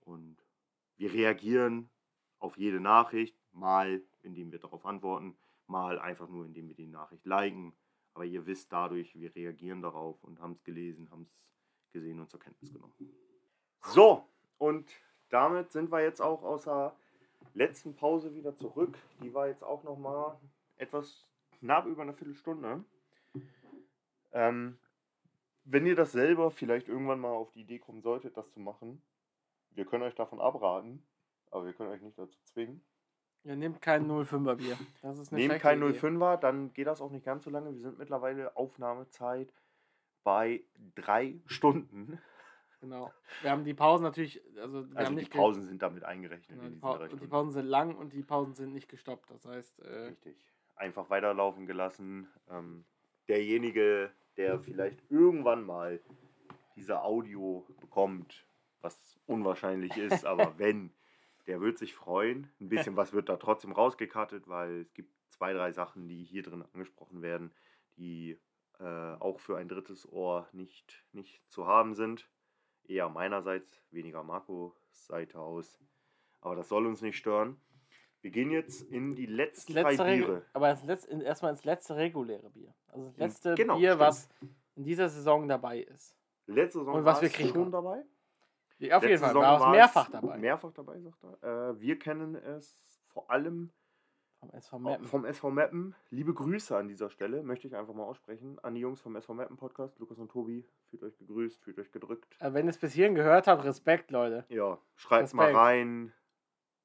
[0.00, 0.38] und
[0.96, 1.90] wir reagieren
[2.38, 5.36] auf jede Nachricht, mal indem wir darauf antworten,
[5.66, 7.76] mal einfach nur indem wir die Nachricht liken.
[8.14, 11.36] Aber ihr wisst dadurch, wir reagieren darauf und haben es gelesen, haben es
[11.90, 12.94] gesehen und zur Kenntnis genommen.
[13.82, 14.24] So,
[14.58, 14.88] und
[15.30, 16.94] damit sind wir jetzt auch aus der
[17.54, 18.98] letzten Pause wieder zurück.
[19.22, 20.38] Die war jetzt auch noch mal
[20.76, 21.26] etwas
[21.58, 22.84] knapp über eine Viertelstunde.
[24.32, 24.78] Ähm,
[25.64, 29.02] wenn ihr das selber vielleicht irgendwann mal auf die Idee kommen solltet, das zu machen,
[29.70, 31.02] wir können euch davon abraten,
[31.50, 32.82] aber wir können euch nicht dazu zwingen.
[33.44, 34.78] Ja, nehmt kein 05er Bier.
[35.02, 35.98] Das ist eine Nehmt kein Idee.
[35.98, 37.72] 05er, dann geht das auch nicht ganz so lange.
[37.72, 39.52] Wir sind mittlerweile Aufnahmezeit
[40.24, 40.62] bei
[40.94, 42.18] drei Stunden.
[42.80, 43.12] Genau.
[43.42, 46.78] Wir haben die Pausen natürlich, also Also die Pausen sind damit eingerechnet Genau, in die,
[46.78, 47.26] pa die.
[47.26, 49.30] Pausen sind lang und die Pausen sind nicht gestoppt.
[49.30, 50.36] Das heißt, äh, Richtig.
[50.76, 52.28] Einfach weiterlaufen gelassen.
[52.48, 52.84] Ähm,
[53.26, 56.00] derjenige, der vielleicht irgendwann mal
[56.76, 58.46] diese Audio bekommt,
[58.80, 60.92] was unwahrscheinlich ist, aber wenn,
[61.48, 62.48] der wird sich freuen.
[62.60, 66.44] Ein bisschen was wird da trotzdem rausgekattet, weil es gibt zwei, drei Sachen, die hier
[66.44, 67.52] drin angesprochen werden,
[67.96, 68.38] die
[68.78, 72.28] äh, auch für ein drittes Ohr nicht, nicht zu haben sind.
[72.88, 75.78] Eher meinerseits, weniger Marcos Seite aus.
[76.40, 77.60] Aber das soll uns nicht stören.
[78.20, 80.42] Wir gehen jetzt in die letzten letzte drei Biere.
[80.52, 82.74] aber letzte, in- erstmal ins letzte reguläre Bier.
[82.88, 84.00] Also das In- letzte genau, Bier, stimmt.
[84.00, 84.28] was
[84.74, 86.16] in dieser Saison dabei ist.
[86.46, 87.50] Letzte Saison Und was wir kriegen.
[87.50, 88.02] schon dabei.
[88.78, 90.38] Ja, Auf jeden Letzte Fall, Saison war es mehrfach dabei.
[90.38, 91.70] Mehrfach dabei, sagt er.
[91.70, 93.70] Äh, wir kennen es vor allem
[94.40, 95.04] Vom SV Meppen.
[95.06, 95.94] vom SV Meppen.
[96.10, 98.58] Liebe Grüße an dieser Stelle, möchte ich einfach mal aussprechen.
[98.62, 100.64] An die Jungs vom SV Meppen Podcast, Lukas und Tobi.
[100.90, 102.36] Fühlt euch gegrüßt, fühlt euch gedrückt.
[102.40, 104.44] Äh, Wenn ihr es bis hierhin gehört habt, Respekt, Leute.
[104.48, 106.12] Ja, schreibt mal rein.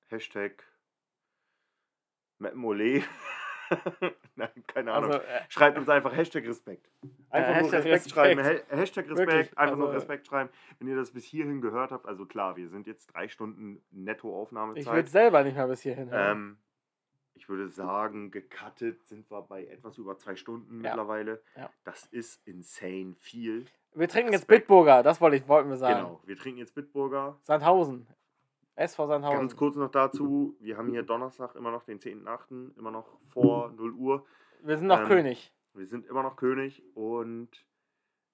[0.08, 0.64] Hashtag
[2.40, 3.04] Meppenole.
[4.36, 5.12] Nein, keine Ahnung.
[5.12, 6.90] Also, äh, Schreibt uns einfach Hashtag Respekt.
[7.30, 8.40] Einfach Ja, nur Hashtag Respekt, schreiben.
[8.40, 8.72] Respekt.
[8.72, 10.50] Ha- Hashtag Respekt, Wirklich, einfach nur also- Respekt schreiben.
[10.80, 14.28] Wenn ihr das bis hierhin gehört habt, also klar, wir sind jetzt drei Stunden netto
[14.30, 14.94] ich Aufnahmezeit.
[14.94, 16.38] würde selber nicht mal bis hierhin hören.
[16.38, 16.58] ähm,
[17.44, 20.91] ich würde sagen, gecuttet sind wir bei etwas über zwei Stunden Ja.
[20.91, 21.41] mittlerweile.
[21.57, 21.70] Ja.
[21.84, 23.65] Das ist insane viel.
[23.94, 24.68] Wir trinken jetzt Respekt.
[24.68, 25.95] Bitburger, das wollte ich, wollten wir sagen.
[25.95, 27.38] Genau, wir trinken jetzt Bitburger.
[27.41, 28.07] Sandhausen.
[28.76, 29.40] SV Sandhausen.
[29.40, 33.72] Ganz kurz noch dazu, wir haben hier Donnerstag immer noch den 10.8., immer noch vor
[33.72, 34.26] 0 Uhr.
[34.61, 35.53] Wir sind noch Ähm, König.
[35.74, 37.49] Wir sind immer noch König und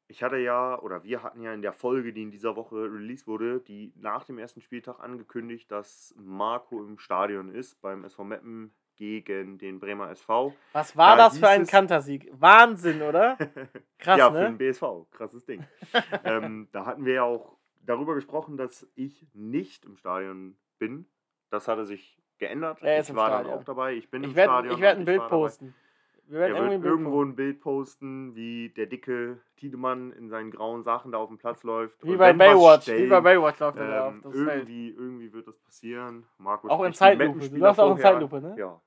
[0.07, 3.25] ich hatte ja, oder wir hatten ja in der Folge, die in dieser Woche released
[3.25, 8.71] wurde, die nach dem ersten Spieltag angekündigt, dass Marco im Stadion ist beim SV Meppen
[8.99, 10.53] gegen den Bremer SV.
[10.73, 12.29] Was war da das für ein Kantersieg?
[12.33, 13.37] Wahnsinn, oder?
[13.97, 14.45] Krass, ja, für ne?
[14.45, 15.65] den BSV, krasses Ding.
[16.25, 21.07] ähm, da hatten wir ja auch darüber gesprochen, dass ich nicht im Stadion bin.
[21.49, 22.79] Das hatte sich geändert.
[22.81, 23.51] Er ist ich im war Stadion.
[23.51, 23.93] dann auch dabei.
[23.93, 24.75] Ich bin im Ich werde Stadion.
[24.75, 25.75] ich werd und ein Bild posten.
[26.27, 30.83] Wir werden Er wird irgendwo ein Bild posten, wie der dicke Tiedemann in seinen grauen
[30.83, 32.05] Sachen da auf dem Platz läuft.
[32.05, 32.87] Wie bei Baywatch.
[32.87, 34.49] Wie stellen, bei Baywatch läuft er da auf ähm, das Feld.
[34.49, 36.25] irgendwie, irgendwie wird das passieren.
[36.37, 37.49] Marco Auch in Zeitlupe.
[37.49, 38.55] Du läufst auch in Zeitlupe, ne?
[38.59, 38.79] Ja,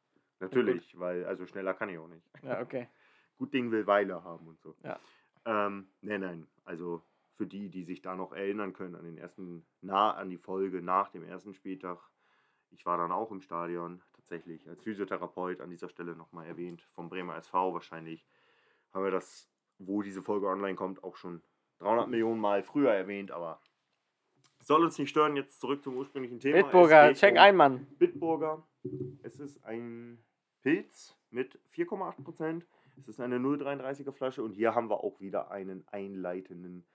[0.43, 2.27] natürlich, weil also schneller kann ich auch nicht.
[2.43, 2.89] Ja, okay.
[3.39, 4.77] Gut Ding will Weile haben und so.
[4.85, 5.01] Ja.
[5.45, 6.47] Ähm, nein, nein.
[6.65, 7.03] Also
[7.35, 10.83] für die, die sich da noch erinnern können an den ersten, nah an die Folge
[10.83, 11.99] nach dem ersten Spieltag.
[12.71, 17.09] Ich war dann auch im Stadion, tatsächlich als Physiotherapeut an dieser Stelle nochmal erwähnt, vom
[17.09, 18.27] Bremer SV wahrscheinlich.
[18.93, 21.43] Haben wir das, wo diese Folge online kommt, auch schon
[21.81, 23.61] 300 Millionen Mal früher erwähnt, aber
[24.61, 25.37] soll uns nicht stören.
[25.37, 26.63] Jetzt zurück zum ursprünglichen Thema.
[26.63, 27.87] Bitburger, check um ein, Mann.
[27.99, 28.63] Bitburger.
[29.23, 30.19] Es ist ein
[30.63, 32.63] Pilz mit 4,8%.
[32.97, 36.87] Es ist eine 0,33er Flasche und hier haben wir auch wieder einen einleitenden,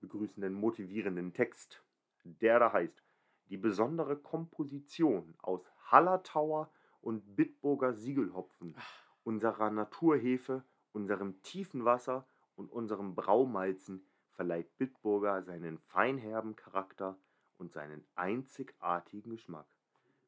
[0.00, 1.82] begrüßenden, motivierenden Text,
[2.22, 3.02] der da heißt:
[3.48, 6.70] Die besondere Komposition aus Hallertauer
[7.00, 8.76] und Bitburger Siegelhopfen,
[9.24, 10.62] unserer Naturhefe,
[10.92, 12.24] unserem tiefen Wasser
[12.54, 17.18] und unserem Braumalzen verleiht Bitburger seinen feinherben Charakter
[17.56, 19.66] und seinen einzigartigen Geschmack.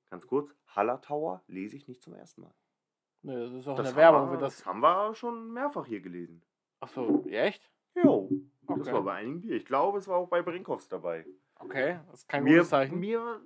[0.08, 2.54] Ganz kurz, Hallertauer lese ich nicht zum ersten Mal.
[3.22, 4.56] Nö, das ist auch Das eine Werbung wir, für das.
[4.58, 6.42] das haben wir schon mehrfach hier gelesen.
[6.80, 7.70] Achso, echt?
[7.94, 8.30] Jo,
[8.62, 8.92] das Okay.
[8.92, 9.56] war bei einigen Bier.
[9.56, 11.26] Ich glaube, es war auch bei Brinkhoffs dabei.
[11.58, 12.98] Okay, das ist kein mir, gutes Zeichen.
[12.98, 13.40] Mir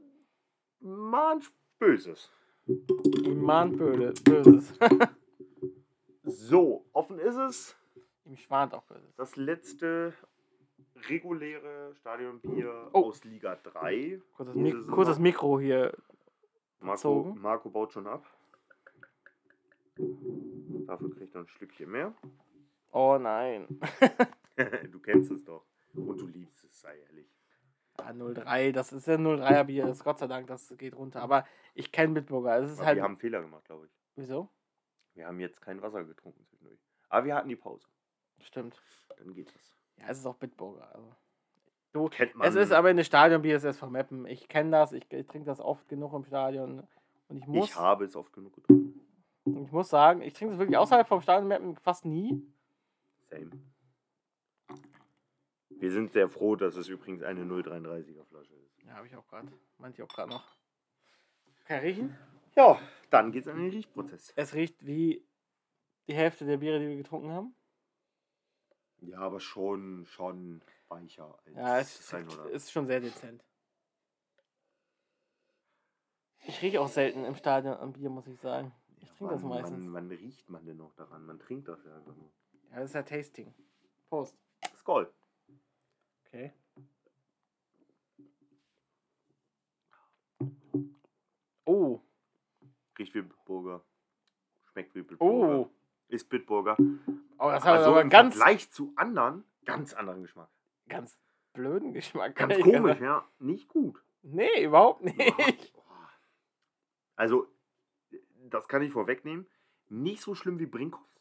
[0.81, 2.31] mahnt Böses.
[2.67, 4.79] Ihm mahnt Böde, Böses.
[6.27, 7.77] So, offen ist es.
[8.25, 9.15] Ihm schwant auch Böses.
[9.17, 10.15] Das letzte
[11.09, 13.01] reguläre Stadionbier Oh.
[13.09, 14.21] aus Liga 3.
[14.35, 15.93] Kurzes, Mik kurzes Mikro hier.
[16.81, 17.35] Marco.
[17.39, 18.25] Marco baut schon ab.
[19.97, 22.15] Dafür kriegt er ein Stückchen mehr.
[22.93, 23.67] Oh nein.
[24.91, 25.65] du kennst es doch.
[25.95, 27.29] Und du liebst es, sei ehrlich.
[27.99, 31.23] Ja, 03, das ist ja 03er Bier, ist Gott sei Dank, das geht runter.
[31.23, 32.59] Aber ich kenne Bitburger.
[32.59, 32.97] Es ist Aber halt.
[32.97, 33.93] wir haben einen Fehler gemacht, glaube ich.
[34.17, 34.49] Wieso?
[35.15, 36.81] Wir haben jetzt kein Wasser getrunken zwischendurch.
[37.09, 37.87] Aber wir hatten die Pause.
[38.41, 38.81] Stimmt.
[39.17, 39.77] Dann geht das.
[40.01, 40.93] Ja, es ist auch Bitburger.
[40.93, 41.15] Also.
[41.93, 42.49] Du, Kennt man.
[42.49, 44.27] es ist aber eine Stadionbier, es ist von Meppen.
[44.27, 46.83] Ich kenne das, ich, ich trinke das oft genug im Stadion.
[47.29, 49.01] Und ich muss, Ich habe es oft genug getrunken.
[49.45, 52.43] Ich muss sagen, ich trinke das wirklich außerhalb vom Stadion fast nie.
[53.31, 53.51] Same.
[55.69, 58.83] Wir sind sehr froh, dass es übrigens eine 0,33er Flasche ist.
[58.87, 59.53] Ja, habe ich auch gerade.
[59.79, 60.57] Meinte ich auch gerade noch.
[61.65, 62.17] Kann ich riechen?
[62.57, 62.79] Ja,
[63.11, 64.33] dann geht's an den Riechprozess.
[64.37, 65.27] Es riecht wie
[66.07, 67.55] die Hälfte der Biere, die wir getrunken haben.
[69.01, 73.45] Ja, aber schon, schon weicher als Ja, es das ein oder ist schon sehr dezent.
[76.47, 78.73] Ich rieche auch selten im Stadion am Bier, muss ich sagen.
[79.05, 79.85] Ich trinke das Wann- meistens.
[79.87, 81.25] Wann, wann riecht man denn noch daran?
[81.27, 82.31] Man trinkt das ja einfach nur.
[82.71, 83.55] Ja, das ist ja Tasting.
[84.09, 84.37] Prost.
[84.77, 85.13] Skoll.
[86.27, 86.53] Okay.
[91.65, 92.01] Oh,
[92.99, 93.83] Riecht wie Bitburger.
[94.73, 95.59] Schmeckt wie Bitburger.
[95.61, 95.71] oh.
[96.09, 96.77] Ist Bitburger.
[97.39, 100.49] Oh, das hat Also aber im ganz, Vergleich zu anderen, ganz anderen Geschmack.
[100.89, 101.19] ganz
[101.55, 102.37] blöden Geschmack.
[102.37, 103.27] Ganz komisch, ja.
[103.39, 104.01] Nicht gut.
[104.23, 105.73] Nee, überhaupt nicht.
[107.17, 107.47] Also,
[108.51, 109.47] das kann ich vorwegnehmen.
[109.89, 111.21] Nicht so schlimm wie Brinkhoffs.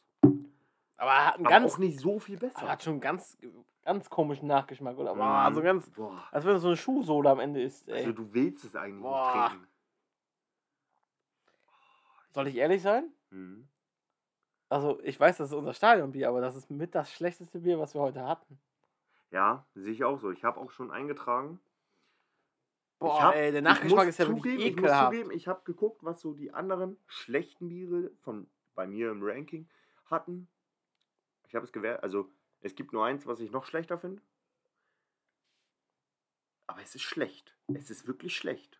[0.97, 2.67] Aber er hat einen Aber ganz, auch nicht so viel aber besser.
[2.69, 3.37] hat schon einen ganz,
[3.83, 5.15] ganz komischen Nachgeschmack, oder?
[5.15, 6.23] Boah, also ganz, Boah.
[6.31, 7.99] als wenn es so eine Schuhsohle am Ende ist, ey.
[7.99, 9.33] Also du willst es eigentlich Boah.
[9.33, 9.67] nicht trinken.
[12.31, 13.11] Soll ich ehrlich sein?
[13.29, 13.67] Mhm.
[14.69, 17.93] Also, ich weiß, das ist unser Stadionbier, aber das ist mit das schlechteste Bier, was
[17.93, 18.59] wir heute hatten.
[19.29, 20.31] Ja, sehe ich auch so.
[20.31, 21.59] Ich habe auch schon eingetragen.
[23.07, 25.13] Boah, hab, ey, der Nachgeschmack ist ja wirklich zugeben, Ich muss ekelhaft.
[25.13, 29.67] zugeben, ich habe geguckt, was so die anderen schlechten Biere von bei mir im Ranking
[30.05, 30.47] hatten.
[31.47, 32.01] Ich habe es gewählt.
[32.01, 32.29] Also,
[32.61, 34.21] es gibt nur eins, was ich noch schlechter finde.
[36.67, 37.55] Aber es ist schlecht.
[37.73, 38.79] Es ist wirklich schlecht.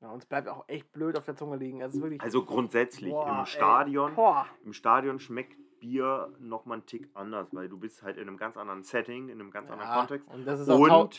[0.00, 1.80] Ja, uns bleibt auch echt blöd auf der Zunge liegen.
[1.80, 2.20] Ist wirklich.
[2.22, 3.46] Also grundsätzlich Boah, im ey.
[3.46, 4.46] Stadion, Boah.
[4.64, 8.56] im Stadion schmeckt Bier nochmal einen Tick anders, weil du bist halt in einem ganz
[8.56, 10.28] anderen Setting, in einem ganz anderen Ja, Kontext.
[10.28, 11.10] und das ist auch tau-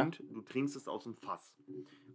[0.00, 1.54] Und, und du trinkst es aus dem Fass.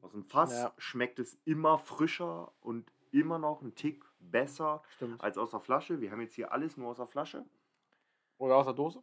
[0.01, 0.73] Aus dem Fass Ja.
[0.77, 5.21] schmeckt es immer frischer und immer noch ein Tick besser Stimmt.
[5.21, 6.01] als aus der Flasche.
[6.01, 7.45] Wir haben jetzt hier alles nur aus der Flasche
[8.37, 9.01] Oder aus der Dose.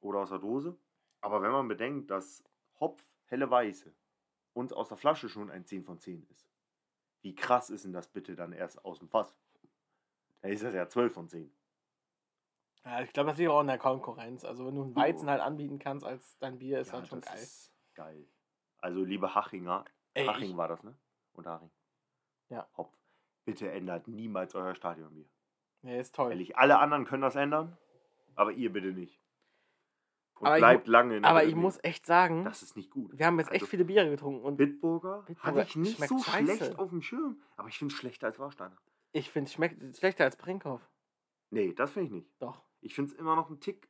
[0.00, 0.76] oder aus der Dose.
[1.20, 2.44] Aber wenn man bedenkt, dass
[2.80, 3.94] Hopf helle Weiße
[4.52, 6.48] uns aus der Flasche schon ein 10 von 10 ist,
[7.22, 9.34] wie krass ist denn das bitte dann erst aus dem Fass?
[10.42, 11.50] Da ist das ja 12 von 10.
[12.84, 14.44] Ja, ich glaube, das ist auch in der Konkurrenz.
[14.44, 17.22] Also, wenn du einen Weizen halt anbieten kannst als dein Bier, ist Ja, halt schon
[17.22, 17.38] geil.
[17.42, 18.26] Ist geil.
[18.78, 19.84] Also, liebe Hachinger,
[20.14, 20.96] Ey, Haching ich- war das, ne?
[21.32, 21.70] Und Haching.
[22.50, 22.68] Ja.
[22.76, 22.96] Hopf.
[23.44, 25.28] Bitte ändert niemals euer Stadionbier.
[25.82, 26.30] Nee, ist toll.
[26.30, 27.76] Ehrlich, alle anderen können das ändern,
[28.36, 29.20] aber ihr bitte nicht.
[30.36, 32.90] Und Aber ich bleibt lange in der Aber ich muss echt sagen, Das ist nicht
[32.90, 33.16] gut.
[33.16, 36.08] wir haben jetzt echt Also, viele Biere getrunken und Bitburger, Bitburger hatte ich nicht schmeckt
[36.10, 36.56] so scheiße.
[36.56, 38.76] schlecht auf dem Schirm, aber ich finde es schlechter als Warsteiner.
[39.12, 40.80] ich finde es schmeckt schlechter als Brinkhoff.
[41.50, 42.42] Nee, das finde ich nicht.
[42.42, 42.64] Doch.
[42.80, 43.88] Ich finde es immer noch einen Tick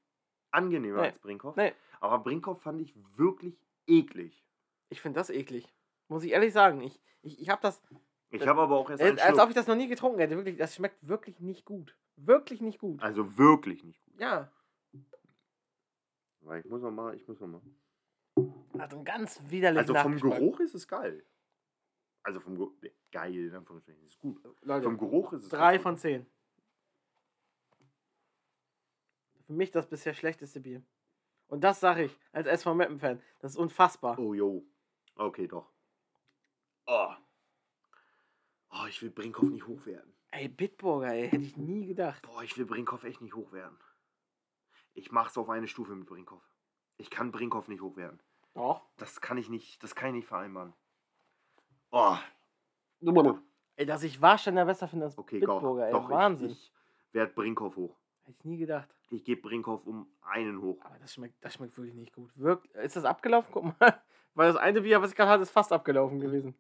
[0.51, 1.07] angenehmer Nee.
[1.09, 1.57] als Brinkhoff.
[1.57, 1.73] Nee.
[2.01, 4.45] Aber Brinkhoff fand ich wirklich eklig.
[4.89, 5.73] Ich finde das eklig.
[6.09, 6.81] Muss ich ehrlich sagen.
[6.83, 7.83] Ich, ich, ich habe das,
[8.31, 10.37] Ich Äh, habe aber auch erst äh, als ob ich das noch nie getrunken hätte.
[10.37, 11.97] Wirklich, das schmeckt wirklich nicht gut.
[12.17, 13.03] Wirklich nicht gut.
[13.03, 14.21] Also wirklich nicht gut.
[14.21, 14.53] Ja.
[16.41, 17.63] Weil ich muss noch mal, ich muss noch mal.
[18.79, 20.17] Hat einen ganz widerlichen Also vom.
[20.21, 21.25] Geruch ist es geil.
[22.23, 22.73] Also vom Geruch,
[23.13, 24.43] geil, in Anführungsstrichen, ist gut.
[24.63, 26.27] Leute, Vom Geruch ist es drei von zehn.
[29.47, 30.83] Für mich das bisher schlechteste Bier.
[31.49, 33.23] Und das sage ich als SV Meppen-Fan.
[33.41, 34.19] Das ist unfassbar.
[34.19, 34.65] Oh, jo.
[35.17, 35.71] Okay, doch.
[36.87, 37.13] Oh.
[38.71, 40.13] Oh, ich will Brinkhoff nicht hochwerten.
[40.31, 42.23] Ey, Bitburger, ey, hätte ich nie gedacht.
[42.23, 43.79] Boah, ich will Brinkhoff echt nicht hochwerten.
[44.95, 46.43] Ich mach's auf eine Stufe mit Brinkhoff.
[46.97, 48.21] Ich kann Brinkhoff nicht hochwerten.
[48.55, 48.83] Doch.
[48.97, 50.75] Das kann ich nicht, das kann ich nicht vereinbaren.
[51.91, 52.17] Oh.
[53.77, 55.93] Ey, dass ich Warsteiner besser finde als Okay, Bitburger, doch, ey.
[55.93, 56.51] doch Wahnsinn.
[56.51, 56.73] ich,
[57.09, 57.97] ich werde Brinkhoff hoch.
[58.25, 58.89] Hätte ich nie gedacht.
[59.11, 60.79] Ich gebe Brinkhoff um einen hoch.
[60.83, 62.31] Aber das schmeckt, das schmeckt wirklich nicht gut.
[62.37, 63.51] Wirk ist das abgelaufen?
[63.53, 64.03] Guck mal.
[64.35, 66.55] Weil das eine Bier, was ich gerade hatte, ist fast abgelaufen gewesen.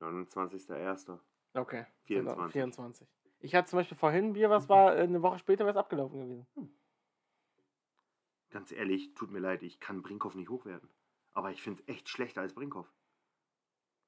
[0.00, 1.18] 29.01.
[1.54, 1.86] Okay.
[2.04, 2.52] 24.
[2.52, 3.08] 24.
[3.40, 6.20] Ich hatte zum Beispiel vorhin ein Bier, was war äh, eine Woche später, was abgelaufen
[6.20, 6.46] gewesen.
[8.50, 10.88] Ganz ehrlich, tut mir leid, ich kann Brinkhoff nicht hochwerten.
[11.32, 12.90] Aber ich finde es echt schlechter als Brinkhoff.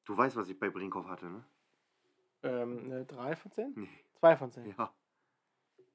[0.05, 1.45] Du weißt, was ich bei Brinkhoff hatte, ne?
[2.43, 3.73] Ähm, eine 3 von 10?
[3.77, 3.89] Nee.
[4.21, 4.75] 2 von 10.
[4.77, 4.95] Ja.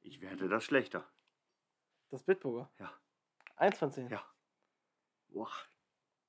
[0.02, 1.07] Ich werte das schlechter.
[2.10, 2.70] Das Bitburger.
[2.80, 2.91] Ja.
[3.56, 4.10] 1 von 10.
[4.10, 4.24] Ja.
[5.30, 5.49] Boah.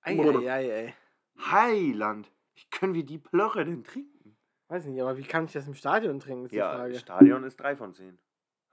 [0.03, 0.95] Ei, ei, ei, ei.
[1.39, 2.31] Heiland.
[2.55, 4.37] Wie können wir die Plörre denn trinken?
[4.69, 6.99] Weiß nicht, aber wie kann ich das im Stadion trinken, ist die Ja, Frage.
[6.99, 8.19] Stadion ist 3 von 10.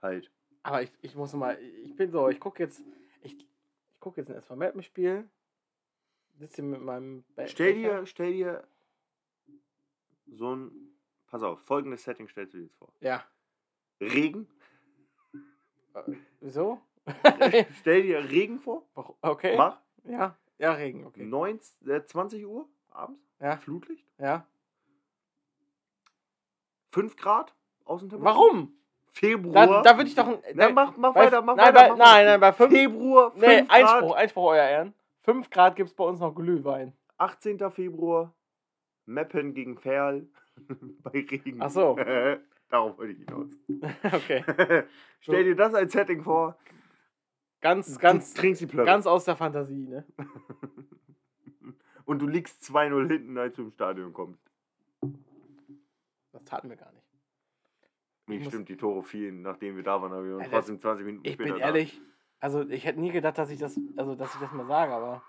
[0.00, 0.30] Halt.
[0.62, 2.82] Aber ich, ich muss mal, ich bin so, ich gucke jetzt,
[3.22, 5.28] ich, ich gucke jetzt ein SV Meppen Spiel.
[6.34, 8.66] Sitze hier mit meinem Be Stell dir, stell dir
[10.26, 10.81] so ein.
[11.32, 12.92] Pass auf, folgendes Setting stellst du dir jetzt vor.
[13.00, 13.24] Ja.
[14.02, 14.46] Regen.
[16.40, 16.78] Wieso?
[17.80, 18.86] stell dir Regen vor.
[19.22, 19.56] okay.
[19.56, 19.78] Mach.
[20.04, 20.36] Ja.
[20.58, 21.24] Ja, Regen, okay.
[21.24, 23.18] 19, äh, 20 Uhr abends.
[23.40, 23.56] Ja.
[23.56, 24.06] Flutlicht.
[24.18, 24.46] Ja.
[26.90, 27.54] 5 Grad
[27.86, 28.42] Außentemperatur.
[28.42, 28.76] Warum?
[29.06, 29.66] Februar.
[29.66, 30.42] Da, da würde ich doch ein.
[30.54, 31.80] Da- mach, mach bei- weiter, mach nein, weiter.
[31.80, 32.70] Bei, mach nein, nein, bei 5.
[32.72, 33.70] Februar, 5 Nee, Grad.
[33.70, 34.94] Einspruch, Einspruch, euer Ehren.
[35.22, 36.92] 5 Grad gibt es bei uns noch Glühwein.
[37.16, 37.70] 18.
[37.70, 38.34] Februar.
[39.06, 40.28] Meppen gegen Ferl.
[41.02, 41.60] bei Regen.
[41.62, 41.96] Ach so.
[42.68, 43.48] Darauf wollte ich hinaus.
[44.02, 44.44] Okay.
[45.20, 46.56] Stell dir das als Setting vor.
[47.60, 48.86] Ganz, ganz, trinkst die Plörre.
[48.86, 50.04] ganz aus der Fantasie, ne?
[52.04, 54.42] Und du liegst 2-0 hinten, als du im Stadion kommst.
[56.32, 57.06] Das taten wir gar nicht.
[58.26, 61.06] Nee, muss- stimmt, die Tore fielen, nachdem wir da waren, aber wir waren trotzdem 20
[61.06, 62.00] Minuten Ich später bin ehrlich,
[62.40, 65.22] also ich hätte nie gedacht, dass ich das, also dass ich das mal sage, aber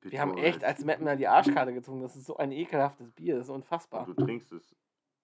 [0.00, 0.10] da.
[0.10, 2.00] wir haben Bitte, echt als Mapner die Arschkarte gezogen.
[2.02, 4.04] Das ist so ein ekelhaftes Bier, das ist unfassbar.
[4.06, 4.74] Du trinkst es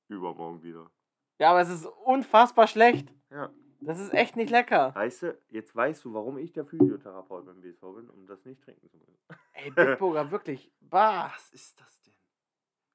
[0.08, 0.90] übermorgen wieder.
[1.38, 3.12] Ja, aber es ist unfassbar schlecht.
[3.30, 3.50] Ja.
[3.80, 4.94] Das ist echt nicht lecker.
[4.94, 8.62] Weißt du, jetzt weißt du, warum ich der Physiotherapeut beim BSV bin, um das nicht
[8.62, 9.18] trinken zu müssen.
[9.52, 10.72] Ey, Bitburger, wirklich.
[10.80, 11.30] Bah.
[11.34, 12.14] Was ist das denn?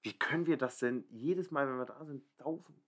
[0.01, 2.81] Wie können wir das denn jedes Mal, wenn wir da sind, saufen?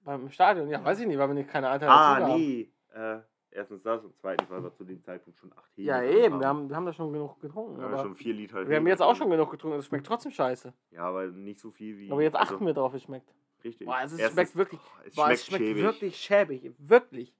[0.00, 2.40] Beim Stadion, ja, weiß ich nicht, weil wir nicht keine Alternative Ah, haben.
[2.40, 2.72] nee.
[2.92, 6.40] Äh, erstens das und zweitens, weil wir zu dem Zeitpunkt schon acht Ja, Heli eben,
[6.40, 7.76] wir haben, wir haben da schon genug getrunken.
[7.78, 9.86] wir haben aber schon vier Liter wir haben Heli jetzt auch schon genug getrunken, es
[9.86, 10.72] schmeckt trotzdem scheiße.
[10.90, 12.10] Ja, aber nicht so viel wie.
[12.10, 13.32] Aber jetzt achten also, wir drauf, wie es schmeckt.
[13.64, 13.86] Richtig.
[13.86, 15.82] Boah, es ist- Erstens, schmeckt wirklich- boah, es Boah, schmeckt, es schmeckt schäbig.
[15.82, 16.72] wirklich schäbig.
[16.78, 17.34] Wirklich.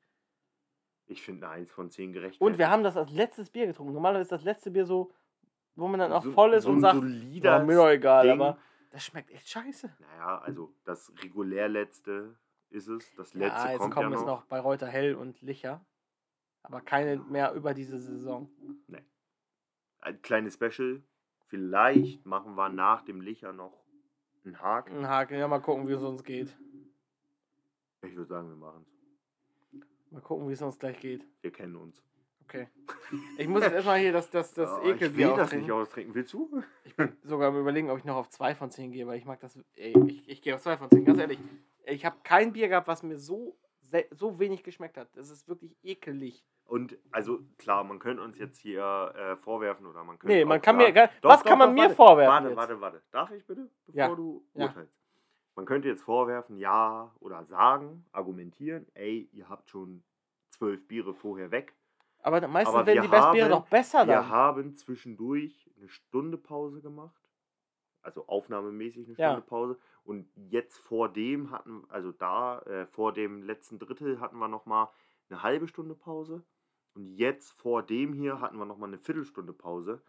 [1.06, 2.40] Ich finde eine 1 von 10 gerecht.
[2.40, 3.92] Und wir haben das als letztes Bier getrunken.
[3.94, 5.10] Normalerweise ist das letzte Bier so,
[5.74, 8.32] wo man dann auch So- voll ist so und sagt, ja, mir doch egal, Ding.
[8.40, 8.58] aber
[8.90, 9.90] das schmeckt echt scheiße.
[10.00, 12.36] Naja, also das regulär letzte
[12.70, 13.14] ist es.
[13.14, 14.40] Das letzte ja, jetzt kommt kommen ja jetzt noch.
[14.40, 15.82] noch bei Reuter Hell und Licher.
[16.62, 18.50] Aber keine mehr über diese Saison.
[20.00, 21.02] Ein kleines Special.
[21.46, 23.84] Vielleicht machen wir nach dem Licher noch
[24.44, 24.98] einen Haken.
[24.98, 26.54] Ein Haken, ja, mal gucken, wie es uns geht.
[28.02, 30.12] Ich würde sagen, wir machen es.
[30.12, 31.26] Mal gucken, wie es uns gleich geht.
[31.42, 32.02] Wir kennen uns.
[32.44, 32.68] Okay.
[33.36, 35.60] Ich muss jetzt erstmal hier das, das, das Ja, ich will das austrinken.
[35.60, 36.14] nicht austrinken.
[36.14, 36.62] Willst du?
[37.22, 39.58] sogar am überlegen, ob ich noch auf 2 von 10 gehe, weil ich mag das.
[39.74, 41.38] Ey, ich, ich gehe auf 2 von 10, ganz ehrlich.
[41.84, 43.58] Ich habe kein Bier gehabt, was mir so,
[44.10, 45.08] so wenig geschmeckt hat.
[45.16, 46.44] Das ist wirklich ekelig.
[46.64, 48.82] Und also klar, man könnte uns jetzt hier
[49.16, 50.34] äh, vorwerfen oder man könnte.
[50.34, 52.48] Nee, man kann sagen- mir Doch, was doch, kann man doch, mir warte, vorwerfen Warte,
[52.48, 52.56] jetzt?
[52.56, 53.02] warte, warte.
[53.10, 54.66] Darf ich bitte, bevor Ja, du ja.
[54.66, 54.94] urteilst?
[55.56, 60.04] Man könnte jetzt vorwerfen, ja, oder sagen, argumentieren, ey, ihr habt schon
[60.50, 61.74] zwölf Biere vorher weg.
[62.20, 64.28] Aber meistens Aber werden wir die Bestbiere haben- doch besser Wir dann.
[64.28, 67.14] haben zwischendurch eine Stunde Pause gemacht.
[68.02, 69.30] Also aufnahmemäßig eine Ja.
[69.32, 69.78] Stunde Pause.
[70.08, 74.88] Und jetzt vor dem hatten, also da, äh, vor dem letzten Drittel hatten wir nochmal
[75.28, 76.42] eine halbe Stunde Pause.
[76.94, 80.02] Und jetzt vor dem hier hatten wir nochmal eine Viertelstunde Pause.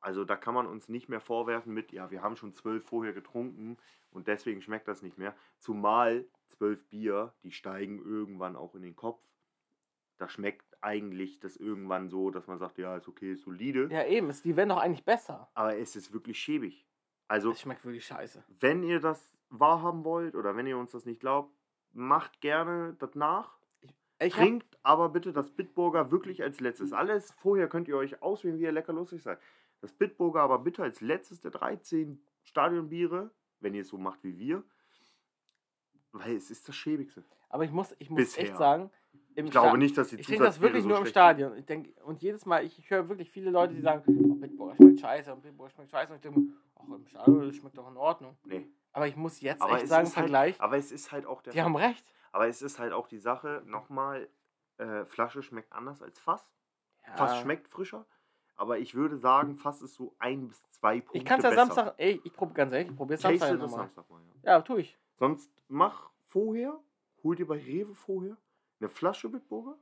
[0.00, 3.12] Also da kann man uns nicht mehr vorwerfen mit, ja, wir haben schon zwölf vorher
[3.12, 3.78] getrunken
[4.12, 5.34] und deswegen schmeckt das nicht mehr.
[5.58, 9.26] Zumal zwölf Bier, die steigen irgendwann auch in den Kopf.
[10.18, 13.88] Da schmeckt eigentlich das irgendwann so, dass man sagt, ja, ist okay, ist solide.
[13.90, 14.32] Ja, eben.
[14.44, 15.50] Die werden doch eigentlich besser.
[15.54, 16.86] Aber es ist wirklich schäbig.
[17.28, 18.42] Also, Das schmeckt wirklich scheiße.
[18.60, 21.52] wenn ihr das wahrhaben wollt oder wenn ihr uns das nicht glaubt,
[21.92, 23.56] macht gerne das nach.
[24.18, 26.92] Ich hab, Trinkt aber bitte das Bitburger wirklich als letztes.
[26.92, 29.38] Alles vorher könnt ihr euch auswählen, wie ihr lecker lustig seid.
[29.80, 33.30] Das Bitburger aber bitte als letztes der 13 Stadionbiere,
[33.60, 34.62] wenn ihr es so macht wie wir.
[36.12, 37.24] Weil es ist das Schäbigste.
[37.50, 38.44] aber ich muss, ich muss Bisher.
[38.44, 38.90] echt sagen,
[39.36, 41.56] im Ich glaube Sta- nicht, dass die Ich trinke das wirklich so nur im Stadion.
[41.56, 44.74] Ich denk, und jedes Mal, ich, ich höre wirklich viele Leute, die sagen, oh, Bitburger
[44.76, 46.12] schmeckt scheiße und Bitburger schmeckt scheiße.
[46.12, 46.40] Und ich denke,
[46.74, 48.36] ach, im Stadion, das schmeckt doch in Ordnung.
[48.44, 48.66] Nee.
[48.92, 51.52] Aber ich muss jetzt Aber echt sagen, halt, Vergleich, aber es ist halt auch der
[51.52, 52.04] die haben recht.
[52.32, 54.28] Aber es ist halt auch die Sache, nochmal,
[54.78, 56.44] äh, Flasche schmeckt anders als Fass.
[57.06, 57.14] Ja.
[57.16, 58.06] Fass schmeckt frischer.
[58.56, 61.50] Aber ich würde sagen, Fass ist so ein bis zwei Punkte Ich kann es ja
[61.50, 61.66] besser.
[61.66, 63.58] Samstag, ey, ich probiere ganz ehrlich, ich probiere Samstag.
[63.60, 64.52] Samstag mal, ja.
[64.52, 64.98] Ja, tu ich.
[65.16, 66.78] Sonst mach vorher,
[67.22, 68.38] hol dir bei Rewe vorher
[68.80, 69.78] eine Flasche Bitburger,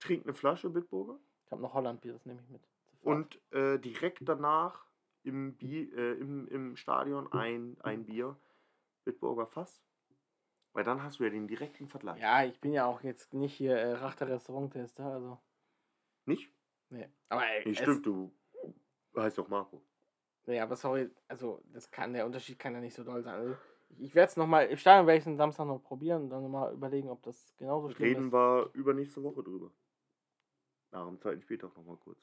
[0.00, 2.62] trink eine Flasche Bitburger Ich habe noch Hollandbier, das nehme ich mit.
[3.00, 4.86] Und äh, direkt danach
[5.24, 8.36] im, Bier, äh, im, im Stadion ein, ein Bier
[9.04, 9.82] Bitburger Fass.
[10.72, 12.20] Weil dann hast du ja den direkten Vergleich.
[12.20, 15.38] Ja, ich bin ja auch jetzt nicht hier äh, Rachter Restauranttester, also.
[16.24, 16.50] Nicht?
[16.88, 17.08] Nee.
[17.28, 18.32] Aber ey, Nee, stimmt, du
[19.16, 19.82] heißt doch Marco.
[20.46, 23.34] Nee, aber sorry, also das kann, der Unterschied kann ja nicht so doll sein.
[23.34, 23.56] Also,
[23.98, 26.42] ich werde es nochmal, im Stadion werde ich es am Samstag noch probieren und dann
[26.42, 28.32] nochmal überlegen, ob das genauso schlimm Reden ist.
[28.32, 29.70] wir übernächste Woche drüber.
[30.90, 32.18] Nach dem zweiten Spieltag nochmal kurz.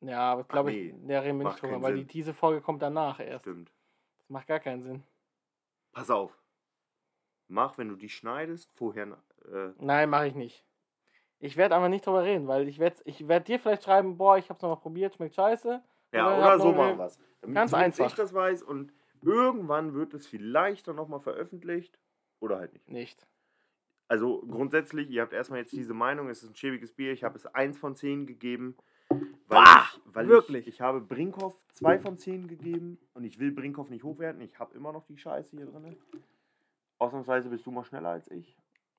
[0.00, 2.82] Ja, aber glaube nee, ich, der reden wir nicht drüber, weil die, diese Folge kommt
[2.82, 3.44] danach erst.
[3.44, 3.72] Stimmt.
[4.18, 5.02] Das macht gar keinen Sinn.
[5.92, 6.36] Pass auf.
[7.48, 9.18] Mach, wenn du die schneidest, vorher.
[9.44, 10.64] Äh, Nein, mache ich nicht.
[11.38, 14.38] Ich werde aber nicht drüber reden, weil ich werde ich werd dir vielleicht schreiben, boah,
[14.38, 15.82] ich habe es nochmal probiert, schmeckt scheiße.
[16.12, 17.18] ja, Oder oder so machen wir es.
[17.52, 18.06] Ganz einfach.
[18.06, 18.92] ich das weiß und
[19.22, 21.98] irgendwann wird es vielleicht dann nochmal veröffentlicht.
[22.40, 22.88] Oder halt nicht.
[22.88, 23.26] Nicht.
[24.08, 27.12] Also grundsätzlich, ihr habt erstmal jetzt diese Meinung, es ist ein schäbiges Bier.
[27.12, 28.76] Ich habe es 1 von 10 gegeben.
[29.08, 30.66] Weil, Bah, ich, weil wirklich?
[30.66, 34.42] Ich, ich habe Brinkhoff 2 von 10 gegeben und ich will Brinkhoff nicht hochwerten.
[34.42, 35.96] Ich habe immer noch die Scheiße hier drin.
[36.98, 38.56] Ausnahmsweise bist du mal schneller als ich.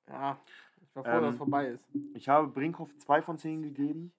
[0.08, 0.40] Ja,
[0.82, 1.84] ich war froh, dass Ähm, es vorbei ist.
[2.14, 4.12] Ich habe Brinkhoff 2 von 10 gegeben.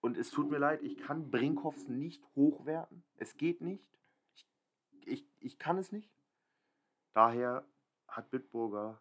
[0.00, 3.02] Und es tut mir leid, ich kann Brinkhoffs nicht hochwerten.
[3.16, 3.88] Es geht nicht.
[5.06, 6.10] Ich, ich, kann es nicht.
[7.12, 7.66] Daher
[8.08, 9.00] hat Bitburger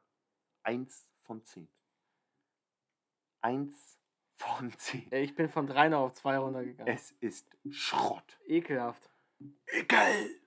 [0.64, 1.68] 1 von 10.
[3.42, 4.00] 1
[4.36, 5.12] von 10.
[5.12, 6.94] Ey, Ich bin von 3 noch auf 2 runtergegangen.
[6.94, 8.40] Es ist Schrott.
[8.46, 9.10] Ekelhaft.
[9.68, 10.40] Ekel!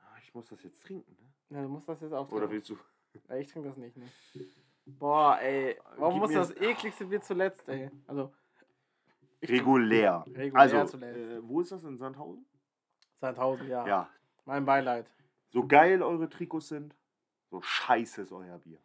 [0.00, 1.32] Ah, Ich muss das jetzt trinken, ne?
[1.56, 2.32] Ja, du musst das jetzt auf.
[2.32, 2.78] Oder willst du?
[3.38, 4.08] Ich trinke das nicht, ne?
[4.84, 5.78] Boah, ey.
[5.96, 7.90] Warum Gib muss das ekligste Bier zuletzt, ey?
[8.06, 8.32] Also.
[9.42, 10.24] Regulär.
[10.26, 11.16] Regulär also, zuletzt.
[11.18, 12.46] äh, wo ist das in Sandhausen?
[13.20, 13.88] Seit 1000 Jahren.
[13.88, 14.10] ja.
[14.44, 15.10] Mein Beileid.
[15.48, 16.94] So geil eure Trikots sind,
[17.50, 18.78] so scheiße ist euer Bier.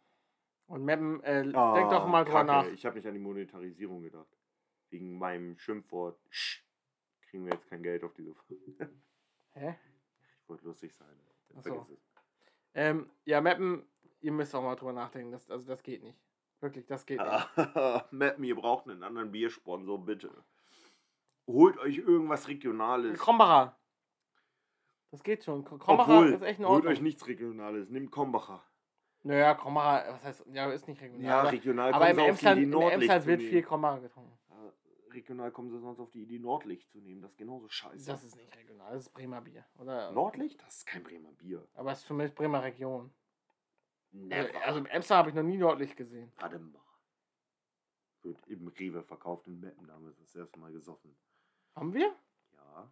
[0.66, 2.66] Und Meppen, äh, Ah, denk doch mal drüber Kacke.
[2.68, 2.72] nach.
[2.72, 4.26] Ich habe nicht an die Monetarisierung gedacht.
[4.90, 6.64] Wegen meinem Schimpfwort Sch,
[7.28, 8.62] kriegen wir jetzt kein Geld auf diese Folge.
[9.52, 9.76] Hä?
[10.42, 11.08] Ich wollte lustig sein.
[11.56, 11.86] Ach so.
[12.74, 13.84] Ähm, ja, Meppen,
[14.20, 15.30] ihr müsst auch mal drüber nachdenken.
[15.30, 16.18] Das, also, das geht nicht.
[16.60, 17.56] Wirklich, das geht nicht.
[18.12, 20.30] Mappen, ihr braucht einen anderen Biersponsor, bitte.
[21.46, 23.18] Holt euch irgendwas Regionales.
[23.18, 23.76] Krombacher.
[25.12, 25.62] Das geht schon.
[25.62, 26.92] Krombacher Obwohl, ist echt in holt Ordnung.
[26.94, 27.90] euch nichts Regionales.
[27.90, 28.64] Nehmt Kombacher.
[29.24, 31.24] Naja, Krombacher, was heißt, ja, ist nicht regional.
[31.24, 33.42] Ja, aber, regional aber kommen im sie auf die Emsland, Idee, im Nordlicht Emsland wird
[33.42, 34.38] viel Krombacher getrunken.
[34.48, 34.72] Ja,
[35.12, 37.20] Regional kommen sie sonst auf die Idee, Nordlicht zu nehmen.
[37.20, 38.06] Das ist genauso scheiße.
[38.06, 39.66] Das ist nicht regional, das ist Bremer Bier.
[39.78, 40.12] Oder?
[40.12, 40.62] Nordlicht?
[40.62, 41.68] Das ist kein Bremer Bier.
[41.74, 43.12] Aber es ist zumindest Bremer Region.
[44.12, 44.48] Never.
[44.64, 46.32] Also im Emsland habe ich noch nie Nordlicht gesehen.
[46.38, 46.80] Warte mal.
[48.22, 51.14] Wird im Rewe verkauft in Meppen, da haben wir das erste Mal gesoffen.
[51.76, 52.14] Haben wir?
[52.54, 52.90] Ja,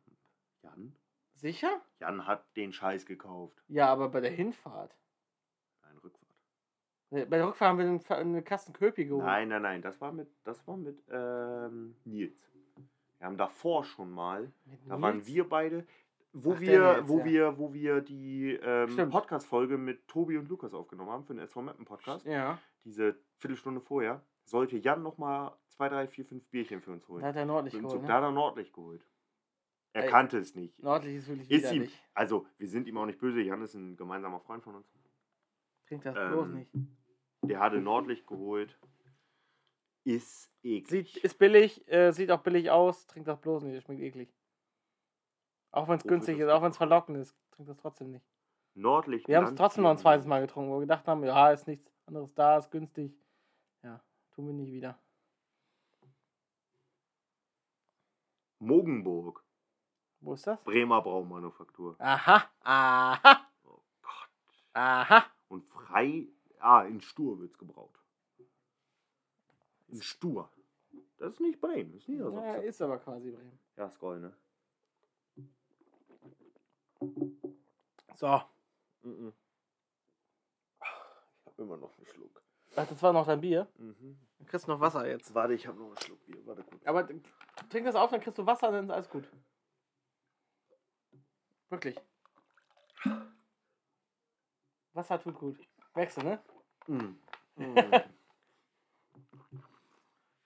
[0.62, 0.94] Jan?
[1.40, 1.80] Sicher?
[2.00, 3.62] Jan hat den Scheiß gekauft.
[3.68, 4.94] Ja, aber bei der Hinfahrt.
[5.82, 6.30] Nein, Rückfahrt.
[7.10, 9.24] Bei der Rückfahrt haben wir einen, eine Kasten Köpi geholt.
[9.24, 12.52] Nein, nein, nein, das war mit, das war mit ähm, Nils.
[13.18, 15.26] Wir haben davor schon mal, Mit da waren Nils?
[15.28, 15.86] wir beide,
[16.32, 17.24] wo Ach, wir, Nils, wo ja.
[17.24, 19.10] wir, wo wir die ähm.
[19.10, 22.26] Podcast-Folge mit Tobi und Lukas aufgenommen haben für den SV Mappen Podcast.
[22.26, 27.08] Ja, Diese Viertelstunde vorher sollte Jan noch mal zwei, drei, vier, fünf Bierchen für uns
[27.08, 27.22] holen.
[27.22, 28.02] da hat er nordlich geholt.
[28.02, 28.08] Ne?
[28.08, 29.02] Da hat er Nordlicht geholt.
[29.92, 30.80] Er Ey, kannte es nicht.
[30.82, 32.02] Nordlich ist wirklich Ist ihm, widerlich.
[32.14, 33.40] also wir sind ihm auch nicht böse.
[33.40, 34.86] Jan ist ein gemeinsamer Freund von uns.
[35.86, 36.70] Trink das bloß ähm, nicht.
[37.42, 38.78] Der hatte Nordlicht geholt.
[40.04, 41.12] Ist eklig.
[41.12, 43.06] Sieht, ist billig, äh, sieht auch billig aus.
[43.06, 44.32] Trink das bloß nicht, das schmeckt eklig.
[45.72, 47.36] Auch wenn es Wofür günstig das ist, auch wenn es verlockend ist.
[47.50, 48.24] Trink das trotzdem nicht.
[48.74, 49.26] Nordlicht.
[49.26, 51.66] Wir haben es trotzdem noch ein zweites Mal getrunken, wo wir gedacht haben, ja, ist
[51.66, 53.18] nichts anderes da, ist günstig.
[53.82, 54.98] Ja, tun wir nicht wieder.
[58.60, 59.44] Mogenburg.
[60.20, 60.62] Wo ist das?
[60.64, 61.96] Bremer Braumanufaktur.
[61.98, 64.30] Aha, aha, Oh Gott.
[64.74, 65.24] aha.
[65.48, 66.26] Und frei.
[66.58, 67.98] Ah, in Stur wird es gebraut.
[69.88, 70.50] In Stur.
[71.16, 72.62] Das ist nicht Bremen, das ist Ja, Niedersachsen.
[72.64, 73.58] ist aber quasi Bremen.
[73.76, 74.32] Ja, Skoll, ne?
[78.16, 78.42] So,
[79.02, 79.32] Mhm.
[80.80, 82.42] Ich habe immer noch einen Schluck.
[82.76, 83.66] ach, das war noch dein Bier.
[83.78, 84.18] Mhm.
[84.38, 85.34] Dann kriegst du noch Wasser jetzt.
[85.34, 86.46] Warte, ich habe noch einen Schluck Bier.
[86.46, 86.86] Warte kurz.
[86.86, 87.06] Aber
[87.70, 89.24] trink das auf, dann kriegst du Wasser, dann ist alles gut.
[91.70, 91.96] Wirklich.
[94.92, 95.58] Wasser tut gut.
[95.94, 96.42] Wechsel, ne?
[96.86, 97.18] Mhm.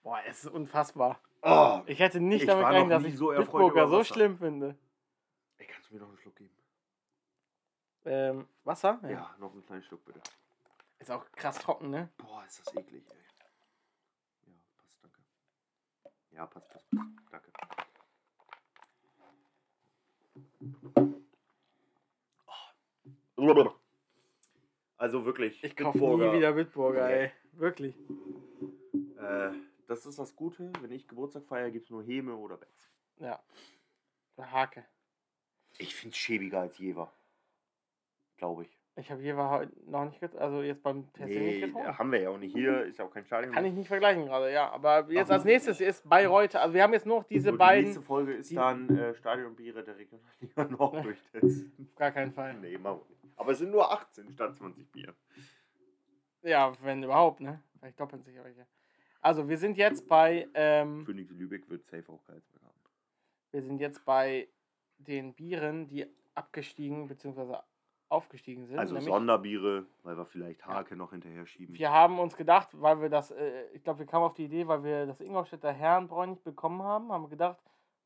[0.02, 1.20] Boah, es ist unfassbar.
[1.42, 4.76] Oh, Ich hätte nicht Ich damit gerechnet, dass ich so Bitburger so schlimm finde.
[5.58, 6.54] ey, kannst du mir noch einen Schluck geben?
[8.06, 9.00] Ähm, Wasser?
[9.08, 10.20] Ja, noch einen kleinen Schluck bitte.
[10.98, 12.10] Ist auch krass trocken, ne?
[12.18, 13.16] Boah, ist das eklig, ey.
[14.46, 15.20] Ja, passt, danke.
[16.32, 17.10] Ja, passt, passt, passt.
[17.30, 17.52] Danke.
[24.96, 25.62] Also wirklich.
[25.62, 27.30] Ich kaufe nie wieder Bitburger, ey.
[27.52, 27.96] Wirklich.
[29.18, 29.50] Äh,
[29.86, 30.72] das ist das Gute.
[30.80, 32.90] Wenn ich Geburtstag feiere, gibt es nur Häme oder Becks.
[33.18, 33.42] Ja.
[34.36, 34.84] Der Hake.
[35.78, 37.12] Ich finde es schäbiger als Jever.
[38.36, 38.83] Glaube ich.
[38.96, 41.98] Ich habe hier heute noch nicht getrunken, also jetzt beim Testing nicht Nee, getrunken.
[41.98, 42.84] haben wir ja auch nicht hier.
[42.84, 43.52] Ist ja auch kein Stadion.
[43.52, 44.70] Kann ich nicht vergleichen gerade, ja.
[44.70, 45.32] Aber jetzt Warum?
[45.32, 47.84] als nächstes ist Bayreuth, also wir haben jetzt noch diese Die beiden.
[47.86, 51.06] nächste Folge ist die- dann äh, Stadionbiere der Regionalliga Nord.
[51.42, 52.54] Auf gar keinen Fall.
[52.54, 53.04] Nee, nicht.
[53.36, 55.12] Aber es sind nur 18 statt 20 Bier.
[56.42, 57.60] Ja, wenn überhaupt, ne?
[57.80, 58.64] Vielleicht doppeln sich welche.
[59.20, 62.78] Also wir sind jetzt bei, ähm, Phoenix Lübeck wird safe auch Karlsberg haben.
[63.50, 64.46] wir sind jetzt bei
[64.98, 67.56] den Bieren, die abgestiegen bzw.
[68.14, 68.78] aufgestiegen sind.
[68.78, 71.74] Also Sonderbiere, weil wir vielleicht Hake noch hinterher schieben.
[71.74, 74.66] Wir haben uns gedacht, weil wir das, äh, ich glaube, wir kamen auf die Idee,
[74.66, 77.58] weil wir das Ingolstädter Herrenbräu nicht bekommen haben, haben wir gedacht,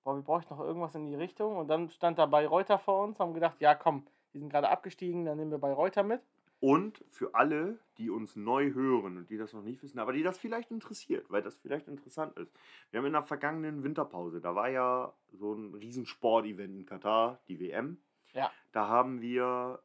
[0.04, 1.56] boah, wir bräuchten noch irgendwas in die Richtung.
[1.56, 5.24] Und dann stand da Bayreuther vor uns, haben gedacht, ja komm, die sind gerade abgestiegen,
[5.24, 6.22] dann nehmen wir Bayreuther mit.
[6.60, 10.24] Und für alle, die uns neu hören und die das noch nicht wissen, aber die
[10.24, 12.52] das vielleicht interessiert, weil das vielleicht interessant ist.
[12.90, 17.60] Wir haben in der vergangenen Winterpause, da war ja so ein Riesensport-Event in Katar, die
[17.60, 17.98] WM.
[18.34, 18.50] Ja.
[18.72, 19.80] Da haben wir,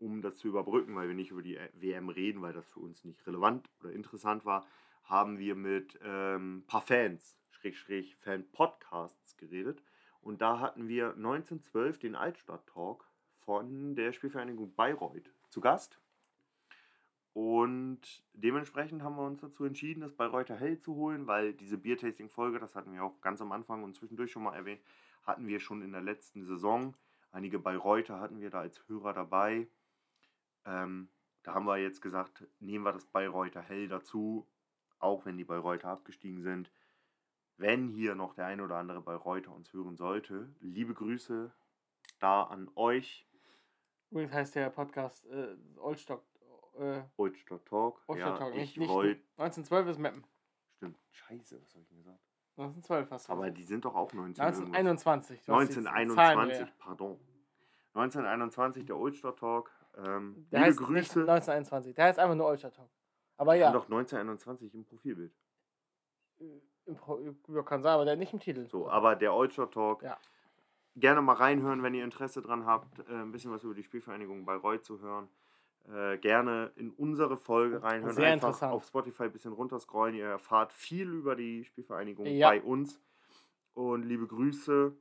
[0.00, 2.80] um das zu überbrücken, weil wir nicht über die äh, WM reden, weil das für
[2.80, 4.66] uns nicht relevant oder interessant war,
[5.04, 9.82] haben wir mit ähm, ein paar Fans, Schrägstrich Fan-Podcasts geredet.
[10.20, 13.08] Und da hatten wir 1912 den Altstadt-Talk
[13.44, 15.98] von der Spielvereinigung Bayreuth zu Gast.
[17.32, 18.00] Und
[18.32, 22.74] dementsprechend haben wir uns dazu entschieden, das Bayreuther Hell zu holen, weil diese Biertasting-Folge, das
[22.74, 24.80] hatten wir auch ganz am Anfang und zwischendurch schon mal erwähnt,
[25.22, 26.94] hatten wir schon in der letzten Saison.
[27.30, 29.68] Einige Bayreuther hatten wir da als Hörer dabei.
[30.64, 31.08] Ähm,
[31.42, 34.46] da haben wir jetzt gesagt, nehmen wir das Bayreuther Hell dazu,
[34.98, 36.70] auch wenn die Bayreuther abgestiegen sind.
[37.56, 41.52] Wenn hier noch der ein oder andere Bayreuther uns hören sollte, liebe Grüße
[42.20, 43.26] da an euch.
[44.10, 46.24] Übrigens heißt der Podcast äh, Oldstock,
[46.78, 48.02] äh, Oldstadt Talk.
[48.06, 50.24] Oldstock Talk, ich nicht, nicht Reut- 1912 ist Mappen.
[50.76, 50.98] Stimmt.
[51.10, 52.20] Scheiße, was habe ich denn gesagt?
[52.56, 53.32] 1912 hast du.
[53.32, 54.42] Aber die sind doch auch 19.
[54.44, 55.44] 1921.
[55.44, 56.74] du hast die 1921, Zahlendreher.
[56.78, 57.20] pardon.
[57.94, 59.70] 1921, der Oldstadt Talk.
[59.98, 61.20] Ähm, Der liebe heißt Grüße.
[61.20, 61.94] 1921.
[61.94, 62.88] Der heißt einfach nur Oldstadt Talk.
[63.36, 65.32] Aber ja, doch 1921 im Profilbild.
[66.86, 68.66] im Pro- ja, kann sein, aber der nicht im Titel.
[68.68, 70.02] So, aber der Oldstadt Talk.
[70.02, 70.16] Ja.
[70.96, 74.44] Gerne mal reinhören, wenn ihr Interesse dran habt, äh, ein bisschen was über die Spielvereinigung
[74.44, 75.28] Bayreuth zu hören.
[75.88, 78.14] Äh, gerne in unsere Folge reinhören.
[78.14, 78.72] Sehr Einfach interessant.
[78.74, 80.14] auf Spotify ein bisschen runterscrollen.
[80.16, 82.48] Ihr erfahrt viel über die Spielvereinigung Ja.
[82.50, 83.00] bei uns.
[83.74, 84.92] Und liebe Grüße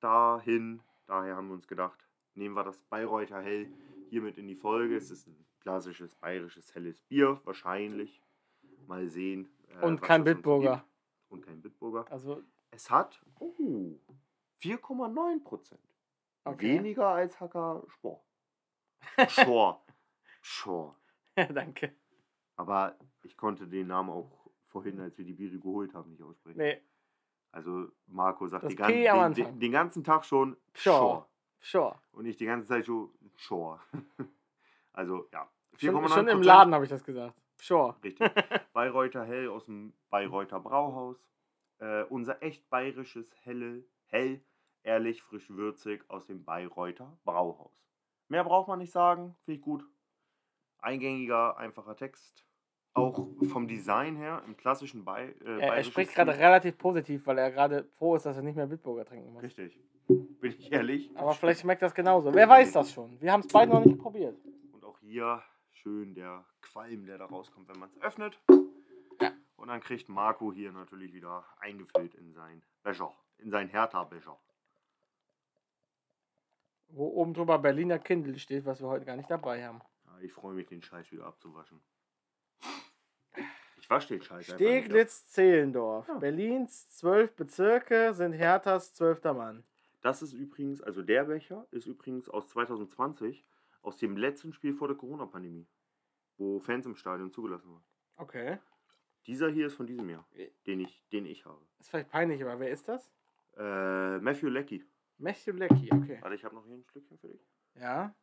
[0.00, 0.82] dahin.
[1.06, 3.68] Daher haben wir uns gedacht, nehmen wir das Bayreuther Hell
[4.10, 4.96] hier mit in die Folge.
[4.96, 8.22] Es ist ein klassisches bayerisches helles Bier, wahrscheinlich.
[8.86, 9.48] Mal sehen.
[9.68, 10.84] äh, Und kein Bitburger.
[11.28, 12.10] Und kein Bitburger.
[12.10, 13.54] Also, Es hat oh,
[14.62, 15.80] 4,9 Prozent.
[16.44, 16.78] okay.
[16.78, 18.24] Weniger als Hacker Spor.
[19.28, 19.84] Schor.
[20.42, 20.96] Schor.
[21.36, 21.94] Danke.
[22.56, 26.58] Aber ich konnte den Namen auch vorhin, als wir die Biere geholt haben, nicht aussprechen.
[26.58, 26.82] Nee,
[27.52, 28.76] Also Marco sagt den,
[29.34, 31.29] den, den ganzen Tag schon Pschorr.
[31.60, 31.98] Sure.
[32.12, 33.80] Und nicht die ganze Zeit schon Shore.
[34.92, 35.48] also ja.
[35.76, 36.08] Schon, 4,9%.
[36.14, 37.34] schon im Laden habe ich das gesagt.
[37.60, 37.94] Sure.
[38.02, 38.30] Richtig.
[38.72, 41.16] Bayreuther Hell aus dem Bayreuther Brauhaus.
[41.78, 44.42] Äh, unser echt bayerisches Helle, Hell,
[44.82, 47.72] ehrlich, frisch, würzig aus dem Bayreuther Brauhaus.
[48.28, 49.84] Mehr braucht man nicht sagen, finde ich gut.
[50.78, 52.44] Eingängiger, einfacher Text.
[52.92, 57.38] Auch vom Design her im klassischen Bay, äh, Er, er spricht gerade relativ positiv, weil
[57.38, 59.42] er gerade froh ist, dass er nicht mehr Bitburger trinken muss.
[59.42, 59.80] Richtig.
[60.08, 61.10] Bin ich ehrlich.
[61.14, 62.34] Aber vielleicht schmeckt das genauso.
[62.34, 63.20] Wer weiß das schon?
[63.20, 64.36] Wir haben es beide noch nicht probiert.
[64.72, 68.38] Und auch hier schön der Qualm, der da rauskommt, wenn man es öffnet.
[69.56, 74.38] Und dann kriegt Marco hier natürlich wieder eingefüllt in sein Becher, in sein Hertha-Becher.
[76.88, 79.80] Wo oben drüber Berliner Kindle steht, was wir heute gar nicht dabei haben.
[80.06, 81.80] Ja, ich freue mich, den Scheiß wieder abzuwaschen.
[83.78, 84.46] Ich wasche den Scheiß.
[84.46, 86.08] Steglitz-Zehlendorf.
[86.08, 86.14] Ja.
[86.14, 89.62] Berlins zwölf Bezirke sind Herthas zwölfter Mann.
[90.00, 93.44] Das ist übrigens, also der Becher ist übrigens aus 2020,
[93.82, 95.66] aus dem letzten Spiel vor der Corona-Pandemie,
[96.36, 97.84] wo Fans im Stadion zugelassen waren.
[98.16, 98.58] Okay.
[99.26, 100.26] Dieser hier ist von diesem Jahr,
[100.66, 101.64] den ich, den ich habe.
[101.78, 103.12] Ist vielleicht peinlich, aber wer ist das?
[103.56, 104.84] Äh, Matthew Leckie.
[105.18, 106.18] Matthew Leckie, okay.
[106.22, 107.46] Warte, ich habe noch hier ein Stückchen für dich.
[107.74, 108.14] Ja.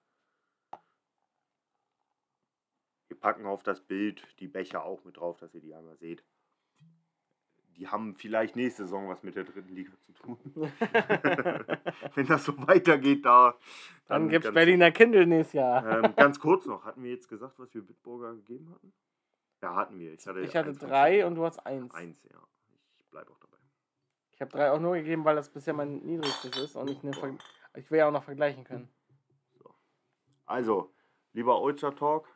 [3.08, 6.24] Wir packen auf das Bild die Becher auch mit drauf, dass ihr die einmal seht.
[7.78, 10.38] Die haben vielleicht nächste Saison was mit der dritten Liga zu tun.
[12.16, 13.56] Wenn das so weitergeht, da.
[14.08, 16.04] Dann gibt es Berliner Kindle nächstes Jahr.
[16.04, 18.94] Ähm, ganz kurz noch, hatten wir jetzt gesagt, was wir Bitburger gegeben hatten?
[19.62, 20.14] Ja, hatten wir.
[20.14, 21.94] Ich hatte, Ich hatte eins drei und du hast eins.
[21.94, 22.40] Eins, ja.
[23.00, 23.58] Ich bleibe auch dabei.
[24.34, 27.04] Ich habe drei auch nur gegeben, weil das bisher mein niedrigstes ist und ich,
[27.76, 28.90] ich will ja auch noch vergleichen können.
[30.46, 30.94] Also,
[31.34, 32.28] lieber Ultra Talk.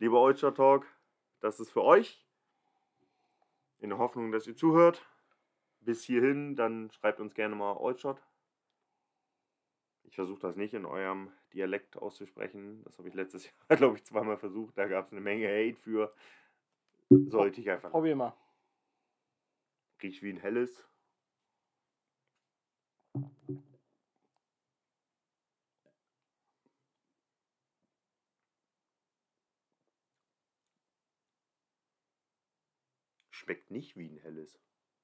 [0.00, 0.86] Lieber Ultra Talk,
[1.40, 2.26] das ist für euch.
[3.80, 5.06] In der Hoffnung, dass ihr zuhört.
[5.80, 8.22] Bis hierhin, dann schreibt uns gerne mal Oldshot.
[10.04, 12.82] Ich versuche das nicht in eurem Dialekt auszusprechen.
[12.84, 14.78] Das habe ich letztes Jahr, glaube ich, zweimal versucht.
[14.78, 16.14] Da gab es eine Menge Hate für.
[17.10, 17.90] Sollte ich einfach.
[17.90, 18.34] Probier mal.
[20.02, 20.88] Riecht wie ein helles.
[33.50, 34.60] Schmeckt nicht wie ein helles.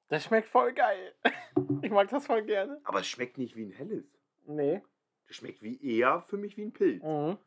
[0.06, 1.14] Das schmeckt voll geil.
[1.82, 2.80] Ich mag das voll gerne.
[2.84, 4.04] Aber es schmeckt nicht wie ein helles.
[4.46, 4.82] Nee.
[5.26, 7.02] Das schmeckt wie eher für mich wie ein Pilz.
[7.02, 7.38] Mhm.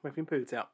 [0.00, 0.70] Schmeckt wie ein Pilz, ja.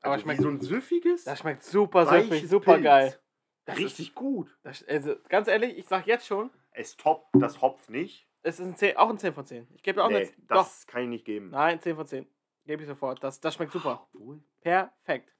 [0.00, 2.84] Aber also schmeckt, wie so ein süffiges, das schmeckt super süffig, super Pilz.
[2.84, 3.20] geil.
[3.66, 4.56] Das Richtig gut.
[4.62, 8.26] Das, also, ganz ehrlich, ich sag jetzt schon, Es toppt das Hopf nicht.
[8.42, 9.68] es ist ein 10, auch ein 10 von 10.
[9.74, 10.26] Ich gebe dir auch Nee, eine.
[10.48, 11.50] Doch, das kann ich nicht geben.
[11.50, 12.26] nein, 10 von 10.
[12.64, 13.22] Gebe ich sofort.
[13.22, 14.08] Das, das schmeckt super.
[14.14, 14.42] Obwohl.
[14.62, 15.31] Perfekt.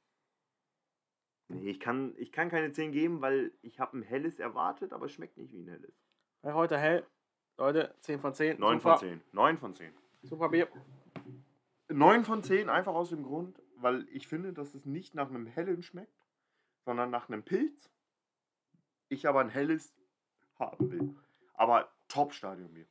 [1.53, 5.07] Nee, ich kann, ich kann keine 10 geben, weil ich habe ein helles erwartet, aber
[5.07, 5.95] es schmeckt nicht wie ein helles.
[6.41, 7.07] Bei heute hell.
[7.59, 8.59] Leute, 10 von 10.
[8.59, 9.21] 9 super, von 10.
[9.33, 9.93] 9 von 10.
[10.23, 10.69] Super Bier.
[11.89, 15.47] 9 von 10 einfach aus dem Grund, weil ich finde, dass es nicht nach einem
[15.47, 16.27] hellen schmeckt,
[16.85, 17.91] sondern nach einem Pilz.
[19.09, 19.95] Ich aber ein helles
[20.59, 21.15] haben will.
[21.55, 22.87] Aber Top-Stadionbier.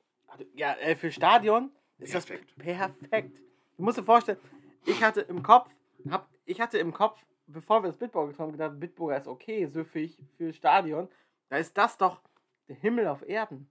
[0.54, 2.54] Ja, äh, für Stadion ist Perfekt.
[2.58, 3.38] das perfekt.
[3.78, 4.38] Du musst dir vorstellen,
[4.86, 5.70] ich hatte im Kopf,
[6.10, 9.66] hab, ich hatte im Kopf, bevor wir das Bitburger getrunken haben, gedacht, Bitburger ist okay,
[9.68, 11.10] süffig für Stadion.
[11.50, 12.22] Da ist das doch
[12.68, 13.70] der Himmel auf Erden.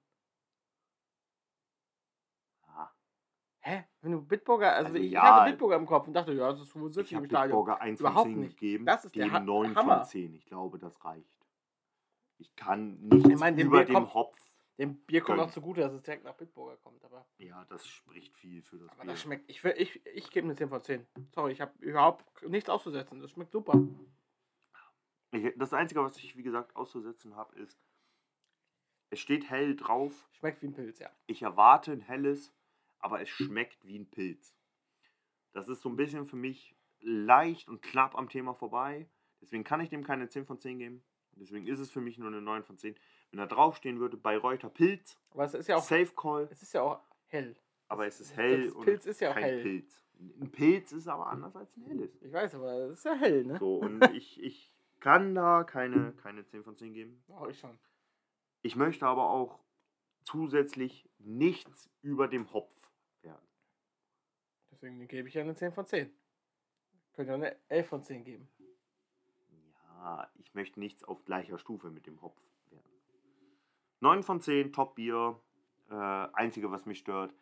[2.67, 2.93] Ja.
[3.61, 3.85] Hä?
[4.01, 5.23] Wenn du Bitburger, also, Also ich ja.
[5.23, 7.49] hatte Bitburger im Kopf und dachte, ja, das ist wohl süffig im Stadion.
[7.59, 8.59] Bitburger 1 Überhaupt von 10 nicht.
[8.59, 8.87] gegeben.
[8.87, 9.97] Das ist Ha- 9 Hammer.
[9.99, 10.35] von 10.
[10.35, 11.47] Ich glaube, das reicht.
[12.39, 14.37] Ich kann nichts Ich meine, dem über dem Hopf.
[14.81, 18.35] Dem Bier kommt auch zugute, dass es direkt nach Bitburger kommt, aber, Ja, das spricht
[18.37, 19.11] viel für das aber Bier.
[19.13, 19.51] das schmeckt.
[19.51, 21.07] Ich, will- ich, ich gebe eine 10 von 10.
[21.35, 23.21] Sorry, ich habe überhaupt nichts auszusetzen.
[23.21, 23.75] Das schmeckt super.
[25.33, 27.79] Ich, das Einzige, was ich, wie gesagt, auszusetzen habe, ist,
[29.11, 30.29] es steht hell drauf.
[30.33, 31.11] Schmeckt wie ein Pilz, ja.
[31.27, 32.53] Ich erwarte ein helles,
[33.01, 34.55] aber es schmeckt wie ein Pilz.
[35.53, 39.09] Das ist so ein bisschen für mich leicht und knapp am Thema vorbei.
[39.41, 41.05] Deswegen kann ich dem keine 10 von 10 geben.
[41.33, 42.95] Deswegen ist es für mich nur eine 9 von 10.
[43.31, 46.63] Wenn da draufstehen würde, bei Reuter Pilz, Aber es ist ja auch, Safe Call, es
[46.63, 47.57] ist ja auch hell.
[47.89, 49.63] aber es ist hell das und Pilz ist ja auch kein hell.
[49.63, 50.03] Pilz.
[50.19, 52.11] Ein Pilz ist aber anders als ein helles.
[52.21, 53.59] Ich weiß, aber es ist ja hell, ne?
[53.59, 57.23] So, und ich, ich kann da keine, keine 10 von 10 geben.
[57.29, 57.79] Oh, ich schon.
[58.63, 59.61] Ich möchte aber auch
[60.25, 62.71] zusätzlich nichts über dem Hopf
[63.23, 63.47] werden.
[64.71, 66.11] Deswegen gebe ich ja eine 10 von 10.
[67.15, 68.49] Könnt ihr auch eine 11 von 10 geben.
[70.03, 72.37] Ja, ich möchte nichts auf gleicher Stufe mit dem Hopf.
[74.01, 75.41] 9 von 10, Top-Bier.
[75.91, 77.35] Äh, einzige, was mich stört,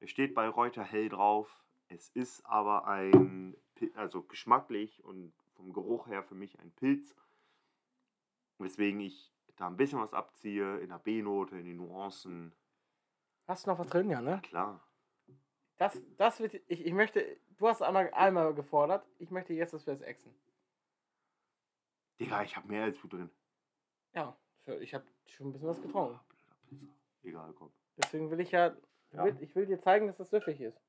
[0.00, 1.62] Es steht bei Reuter hell drauf.
[1.88, 3.56] Es ist aber ein,
[3.94, 7.14] also geschmacklich und vom Geruch her für mich ein Pilz.
[8.58, 12.54] Weswegen ich da ein bisschen was abziehe in der B-Note, in den Nuancen.
[13.46, 14.40] Hast du noch was drin, ja, ne?
[14.42, 14.80] Klar.
[15.76, 19.86] Das, das wird, ich, ich möchte, du hast einmal, einmal gefordert, ich möchte jetzt, dass
[19.86, 20.34] wir das exen.
[22.18, 23.30] Digga, ich habe mehr als du drin.
[24.14, 24.36] Ja,
[24.80, 26.20] ich habe schon ein bisschen was getrunken.
[27.22, 27.70] Egal, komm.
[27.96, 28.74] Deswegen will ich ja,
[29.12, 29.24] Ja.
[29.24, 30.80] Will, ich will dir zeigen, dass das süffig ist.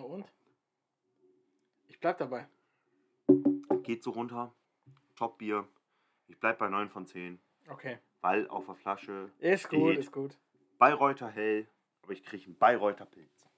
[0.00, 0.30] Und?
[1.88, 2.46] Ich bleib dabei.
[3.86, 4.52] Geht so runter.
[5.14, 5.66] Top-Bier.
[6.26, 7.40] Ich bleib bei 9 von 10.
[7.68, 8.00] Okay.
[8.20, 10.36] Weil auf der Flasche Ist gut, ist gut.
[10.76, 11.68] Bayreuther hell,
[12.02, 13.48] aber ich kriege einen Bayreuther Pilz.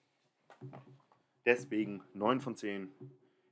[1.46, 2.92] Deswegen 9 von 10.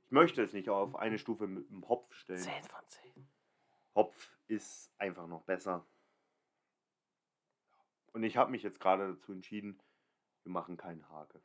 [0.05, 2.37] Ich möchte es nicht auf eine Stufe mit dem Hopf stellen.
[2.37, 3.27] 10 von 10.
[3.95, 5.83] Hopf ist einfach noch besser.
[8.13, 9.81] Und ich habe mich jetzt gerade dazu entschieden,
[10.43, 11.41] wir machen keinen Hake.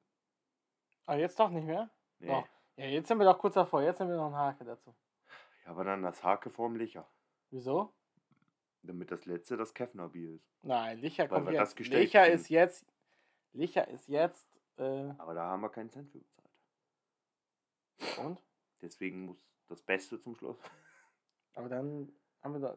[1.07, 1.89] Aber jetzt doch nicht mehr?
[2.19, 2.29] Nee.
[2.29, 2.47] Doch.
[2.77, 3.83] Ja, jetzt sind wir doch kurz davor.
[3.83, 4.95] Jetzt sind wir noch ein Hake dazu.
[5.65, 7.09] Ja, aber dann das Hake vorm Licher.
[7.51, 7.93] Wieso?
[8.83, 10.49] Damit das letzte das Keffner Bier ist.
[10.63, 11.77] Nein, Licher Weil kommt wir das jetzt.
[11.77, 12.35] gestellt Licher kriegen.
[12.37, 12.87] ist jetzt.
[13.53, 14.49] Licher ist jetzt.
[14.79, 16.51] Äh, Aber da haben wir keinen Cent für bezahlt.
[18.27, 18.43] und?
[18.81, 20.57] Deswegen muss das Beste zum Schluss.
[21.55, 22.11] Aber dann
[22.43, 22.77] haben wir doch.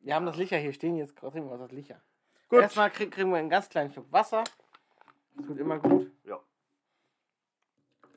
[0.00, 2.00] Wir haben das Licher hier stehen, jetzt trinken wir das Licher.
[2.48, 2.60] Gut.
[2.62, 4.44] Erstmal krieg, kriegen wir einen ganz kleinen Schluck Wasser.
[5.34, 6.10] Das tut immer gut.
[6.24, 6.40] Ja.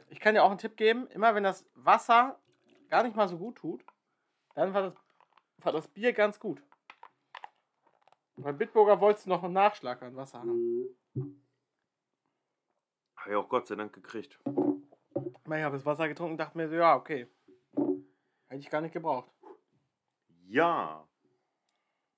[0.09, 2.39] Ich kann dir auch einen Tipp geben: immer wenn das Wasser
[2.89, 3.83] gar nicht mal so gut tut,
[4.55, 4.93] dann war das,
[5.59, 6.61] war das Bier ganz gut.
[8.37, 10.99] Bei Bitburger wolltest du noch einen Nachschlag an Wasser haben.
[13.15, 14.39] Habe ich auch Gott sei Dank gekriegt.
[14.45, 17.27] Ich habe das Wasser getrunken und dachte mir so, ja, okay.
[17.75, 19.31] Hätte ich gar nicht gebraucht.
[20.45, 21.07] Ja.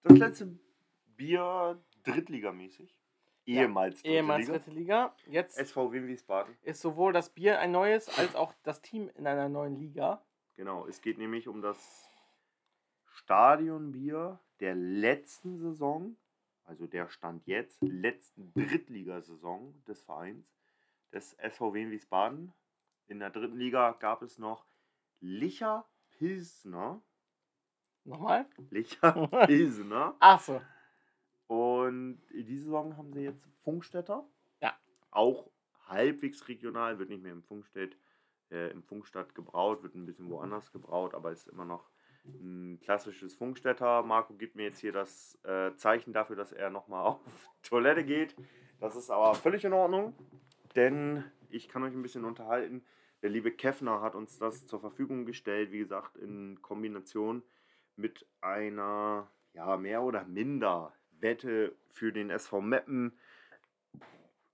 [0.03, 0.59] Das letzte
[1.05, 2.95] Bier drittligamäßig.
[3.45, 4.57] Ehemals dritte Ehemals Liga.
[4.57, 5.15] dritte Liga.
[5.27, 6.55] Jetzt SV Wien Wiesbaden.
[6.61, 10.23] ist sowohl das Bier ein neues, als auch das Team in einer neuen Liga.
[10.59, 12.11] Genau, es geht nämlich um das
[13.05, 16.17] Stadionbier der letzten Saison,
[16.65, 20.53] also der Stand jetzt, letzten Drittligasaison des Vereins,
[21.13, 22.53] des SV Wien Wiesbaden.
[23.07, 24.65] In der dritten Liga gab es noch
[25.21, 27.01] Licher Pilsner.
[28.03, 28.45] Nochmal?
[28.69, 30.17] Licher Pilsner.
[30.19, 30.61] Achso.
[31.47, 34.27] Und in dieser Saison haben sie jetzt Funkstätter.
[34.59, 34.77] Ja.
[35.09, 35.49] Auch
[35.87, 37.95] halbwegs regional, wird nicht mehr im Funkstedt,
[38.51, 41.89] äh, im Funkstadt gebraut, wird ein bisschen woanders gebraut, aber ist immer noch
[42.25, 44.03] ein klassisches Funkstätter.
[44.03, 48.35] Marco gibt mir jetzt hier das äh, Zeichen dafür, dass er nochmal auf Toilette geht.
[48.79, 50.13] Das ist aber völlig in Ordnung,
[50.75, 52.83] denn ich kann euch ein bisschen unterhalten.
[53.21, 57.43] Der liebe Keffner hat uns das zur Verfügung gestellt, wie gesagt, in Kombination
[57.97, 63.17] mit einer ja, mehr oder minder Wette für den SV Meppen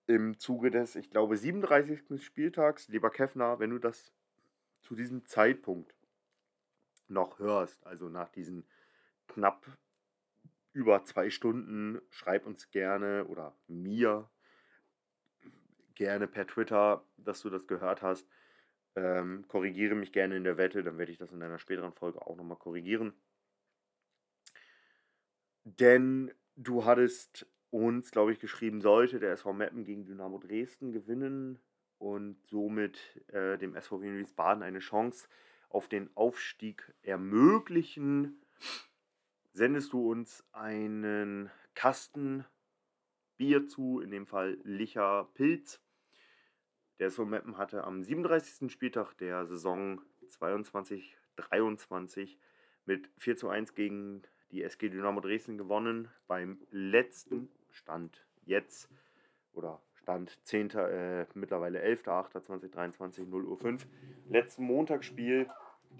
[0.07, 2.23] im Zuge des, ich glaube, 37.
[2.23, 2.87] Spieltags.
[2.87, 4.11] Lieber Keffner, wenn du das
[4.81, 5.95] zu diesem Zeitpunkt
[7.07, 8.65] noch hörst, also nach diesen
[9.27, 9.65] knapp
[10.73, 14.29] über zwei Stunden, schreib uns gerne oder mir
[15.95, 18.27] gerne per Twitter, dass du das gehört hast.
[18.95, 22.21] Ähm, korrigiere mich gerne in der Wette, dann werde ich das in einer späteren Folge
[22.21, 23.13] auch nochmal korrigieren.
[25.63, 31.59] Denn du hattest uns, glaube ich, geschrieben, sollte der SV Meppen gegen Dynamo Dresden gewinnen
[31.97, 35.27] und somit äh, dem SV Wien Wiesbaden eine Chance
[35.69, 38.41] auf den Aufstieg ermöglichen,
[39.53, 42.45] sendest du uns einen Kasten
[43.37, 45.81] Bier zu, in dem Fall Licher Pilz.
[46.99, 48.71] Der SV Meppen hatte am 37.
[48.71, 52.37] Spieltag der Saison 22-23
[52.85, 54.23] mit 4 zu 1 gegen
[54.55, 56.07] die SG Dynamo Dresden gewonnen.
[56.27, 58.89] Beim letzten Stand jetzt
[59.53, 60.69] oder Stand 10.
[60.71, 63.85] Äh, mittlerweile 11.08.2023 0 Uhr 5.
[64.29, 65.47] Letzten Montagsspiel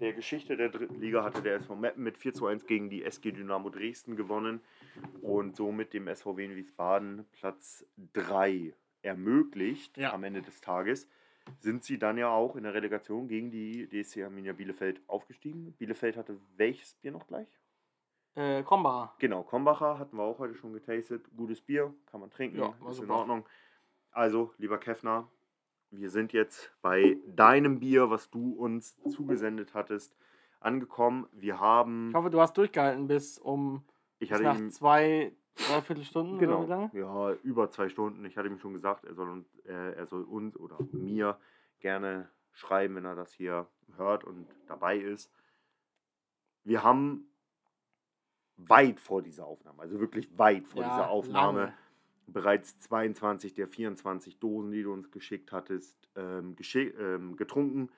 [0.00, 3.02] der Geschichte der dritten Liga hatte der SV Meppen mit 4 zu 1 gegen die
[3.04, 4.60] SG Dynamo Dresden gewonnen
[5.22, 10.12] und somit dem SV Wien Wiesbaden Platz 3 ermöglicht Ja.
[10.12, 11.08] am Ende des Tages.
[11.60, 15.72] Sind sie dann ja auch in der Relegation gegen die DSC Arminia Bielefeld aufgestiegen.
[15.78, 17.48] Bielefeld hatte welches Bier noch gleich?
[18.36, 19.14] Äh, Krombacher.
[19.18, 21.24] Genau, Kombacher hatten wir auch heute schon getastet.
[21.36, 23.14] Gutes Bier, kann man trinken, Ja, ist in super.
[23.14, 23.46] Ordnung.
[24.10, 25.26] Also, lieber Keffner,
[25.90, 30.14] wir sind jetzt bei deinem Bier, was du uns zugesendet hattest,
[30.60, 31.26] angekommen.
[31.32, 32.10] Wir haben.
[32.10, 33.84] Ich hoffe, du hast durchgehalten bis um
[34.18, 37.30] Ich Bis hatte nach ihm zwei, dreiviertel Stunden genau, oder wie lange?
[37.32, 38.24] ja, über zwei Stunden.
[38.26, 41.38] Ich hatte ihm schon gesagt, er soll, uns, äh, er soll uns oder mir
[41.80, 43.66] gerne schreiben, wenn er das hier
[43.96, 45.32] hört und dabei ist.
[46.64, 47.28] Wir haben
[48.56, 51.74] weit vor dieser Aufnahme, also wirklich weit vor Ja, dieser Aufnahme, lange.
[52.26, 57.90] bereits 22 der 24 Dosen, die du uns geschickt hattest, ähm, geschick, ähm, getrunken.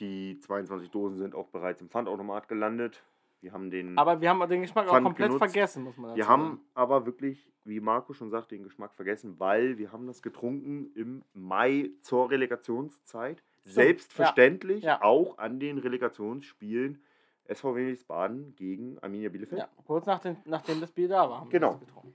[0.00, 3.02] Die 22 Dosen sind auch bereits im Pfandautomat gelandet.
[3.40, 3.98] Wir haben den.
[3.98, 5.44] Aber wir haben den Geschmack auch Pfand komplett genutzt.
[5.52, 6.42] vergessen, muss man dazu Wir sagen.
[6.42, 10.92] haben aber wirklich, wie Marco schon sagt, den Geschmack vergessen, weil wir haben das getrunken
[10.94, 13.42] im Mai zur Relegationszeit.
[13.62, 15.02] Selbstverständlich Ja.
[15.02, 17.02] auch an den Relegationsspielen
[17.48, 19.60] SVW Wiesbaden gegen Arminia Bielefeld.
[19.60, 21.72] Ja, kurz nach den, nachdem das Bier da war, haben Genau.
[21.72, 22.14] wir das getrunken.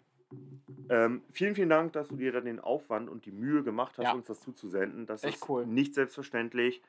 [0.89, 4.05] Ähm, vielen, vielen Dank, dass du dir dann den Aufwand und die Mühe gemacht hast,
[4.05, 4.13] Ja.
[4.13, 5.05] uns das zuzusenden.
[5.05, 5.65] Das Echt ist cool.
[5.65, 6.81] nicht selbstverständlich.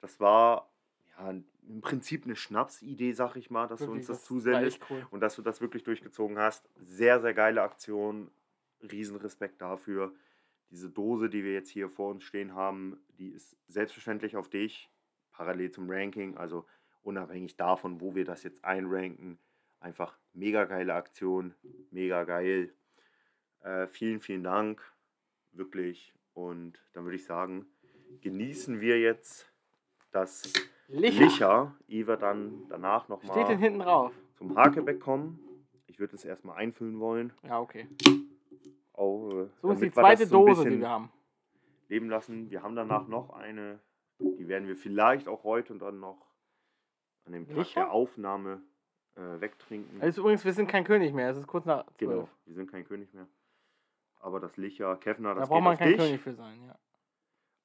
[0.00, 0.70] Das war
[1.18, 4.80] ja, im Prinzip eine Schnapsidee, sag ich mal, dass du Wirklich, uns das das zusendest.
[4.90, 5.06] cool.
[5.10, 6.68] Und dass du das wirklich durchgezogen hast.
[6.76, 8.30] Sehr, sehr geile Aktion.
[8.82, 10.12] Riesenrespekt dafür.
[10.70, 14.90] Diese Dose, die wir jetzt hier vor uns stehen haben, die ist selbstverständlich auf dich,
[15.32, 16.66] parallel zum Ranking, also
[17.06, 19.38] unabhängig davon, wo wir das jetzt einranken.
[19.80, 21.54] Einfach mega geile Aktion,
[21.90, 22.74] mega geil.
[23.60, 24.82] Äh, vielen, vielen Dank,
[25.52, 26.14] wirklich.
[26.34, 27.66] Und dann würde ich sagen,
[28.20, 29.50] genießen wir jetzt
[30.10, 30.52] das
[30.88, 31.24] Licher.
[31.24, 34.12] Licher, ehe wir dann danach nochmal Steht denn hinten drauf?
[34.34, 35.38] zum Hakebeck kommen.
[35.86, 37.32] Ich würde es erstmal einfüllen wollen.
[37.42, 37.88] Ja, okay.
[38.92, 41.12] Auch, äh, So ist die zweite so Dose, die wir haben.
[41.88, 42.50] Leben lassen.
[42.50, 43.78] Wir haben danach noch eine,
[44.18, 46.25] die werden wir vielleicht auch heute und dann noch
[47.26, 48.62] an dem Tag der Aufnahme
[49.16, 50.00] äh, wegtrinken.
[50.00, 51.30] Also übrigens, wir sind kein König mehr.
[51.30, 51.96] Es ist kurz nach 12.
[51.98, 53.26] genau, wir sind kein König mehr.
[54.20, 55.96] Aber das Licher, Kevner, Da das braucht geht man kein dich.
[55.98, 56.78] König für sein, ja.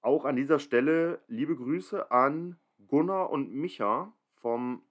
[0.01, 2.57] Auch an dieser Stelle liebe Grüße an
[2.87, 4.81] Gunnar und Micha vom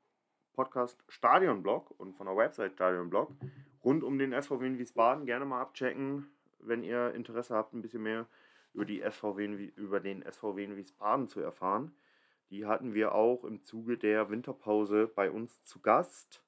[0.53, 3.31] Podcast Stadionblog und von der Website Stadionblog
[3.83, 5.27] rund um den SVW in Wiesbaden.
[5.27, 6.27] Gerne mal abchecken,
[6.61, 8.27] wenn ihr Interesse habt, ein bisschen mehr
[8.73, 11.93] über, die SVW in, über den SVW in Wiesbaden zu erfahren.
[12.51, 16.45] Die hatten wir auch im Zuge der Winterpause bei uns zu Gast.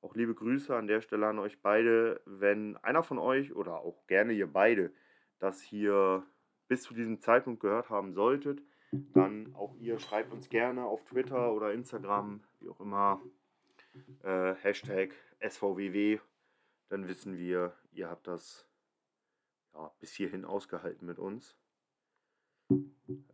[0.00, 2.22] Auch liebe Grüße an der Stelle an euch beide.
[2.24, 4.92] Wenn einer von euch oder auch gerne ihr beide
[5.38, 6.26] das hier
[6.68, 11.52] bis zu diesem Zeitpunkt gehört haben solltet, dann auch ihr schreibt uns gerne auf Twitter
[11.52, 13.20] oder Instagram, wie auch immer,
[14.22, 16.18] äh, Hashtag SVWW.
[16.88, 18.66] Dann wissen wir, ihr habt das
[19.74, 21.56] ja, bis hierhin ausgehalten mit uns.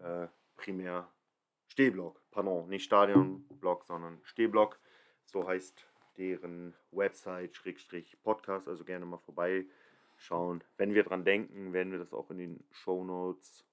[0.00, 1.08] Äh, primär
[1.72, 4.78] Stehblock, pardon, nicht Stadionblock, sondern Stehblock.
[5.24, 5.86] So heißt
[6.18, 10.62] deren Website, Schrägstrich Podcast, also gerne mal vorbeischauen.
[10.76, 13.64] Wenn wir dran denken, werden wir das auch in den Show Notes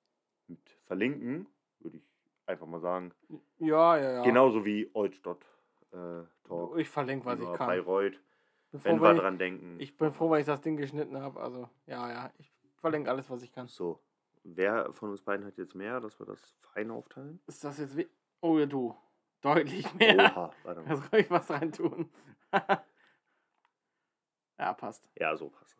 [0.47, 1.45] mit verlinken,
[1.81, 2.09] würde ich
[2.45, 3.11] einfach mal sagen.
[3.57, 4.23] Ja, ja, ja.
[4.23, 5.45] Genauso wie Olstadt
[5.91, 7.67] äh, Talk Ich verlinke, was ich kann.
[7.67, 9.75] Bayreuth, froh, wenn wir ich, dran denken.
[9.77, 11.37] ich bin froh, weil ich das Ding geschnitten habe.
[11.41, 12.31] Also, ja, ja.
[12.37, 13.67] Ich verlinke alles, was ich kann.
[13.67, 13.99] so,
[14.43, 17.39] wer von uns beiden hat jetzt mehr, dass wir das fein aufteilen?
[17.47, 18.07] Ist das jetzt wie.
[18.41, 18.95] Oh ja, du.
[19.41, 20.15] Deutlich mehr.
[20.35, 20.97] Oha, warte Da mal.
[20.97, 22.09] soll ich was reintun.
[24.59, 25.07] ja, passt.
[25.17, 25.77] Ja, so passt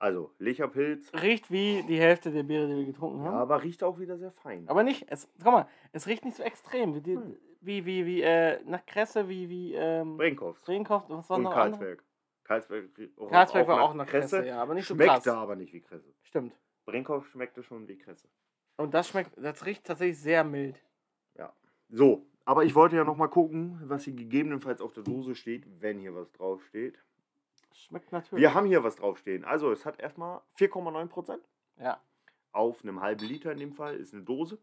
[0.00, 3.36] Also, Licherpilz, Riecht wie die Hälfte der Biere, die wir getrunken ja, haben.
[3.38, 4.68] aber riecht auch wieder sehr fein.
[4.68, 6.94] Aber nicht, es, guck mal, es riecht nicht so extrem.
[6.94, 7.36] Wie, die, Hm.
[7.60, 11.56] wie, wie, wie, äh, nach Kresse, wie, wie, ähm, Brinkhoff Strenkoff, was war und noch
[11.56, 11.80] andere?
[11.80, 12.04] Karlsberg.
[12.44, 12.84] Karlsberg,
[13.28, 15.26] Karlsberg war auch nach Kresse, ja, aber nicht so krass.
[15.26, 16.14] aber nicht wie Kresse.
[16.22, 16.54] Stimmt.
[16.88, 18.28] Brinkhoff schmeckte schon wie Kresse.
[18.78, 20.82] Und das schmeckt, das riecht tatsächlich sehr mild.
[21.90, 25.64] So, aber ich wollte ja noch mal gucken, was hier gegebenenfalls auf der Dose steht,
[25.80, 27.02] wenn hier was draufsteht.
[27.72, 28.42] Schmeckt natürlich.
[28.42, 29.44] Wir haben hier was draufstehen.
[29.46, 31.40] Also, es hat erstmal 4,9%
[31.78, 31.98] Ja.
[32.52, 34.58] auf einem halben Liter in dem Fall, ist eine Dose.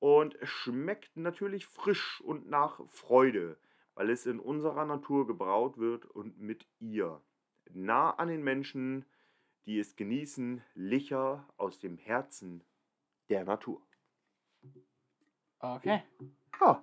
[0.00, 3.56] Und es schmeckt natürlich frisch und nach Freude,
[3.94, 7.20] weil es in unserer Natur gebraut wird und mit ihr.
[7.72, 9.04] Nah an den Menschen,
[9.66, 12.64] die es genießen, Licher aus dem Herzen
[13.28, 13.80] der Natur.
[15.60, 16.02] Okay.
[16.60, 16.82] Ja,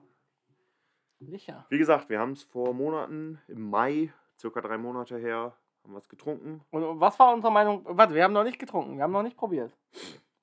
[1.19, 1.65] Licher.
[1.69, 5.97] wie gesagt, wir haben es vor Monaten, im Mai, circa drei Monate her, haben wir
[5.97, 6.61] es getrunken.
[6.69, 7.83] Und was war unsere Meinung?
[7.85, 9.75] Warte, wir haben noch nicht getrunken, wir haben noch nicht probiert.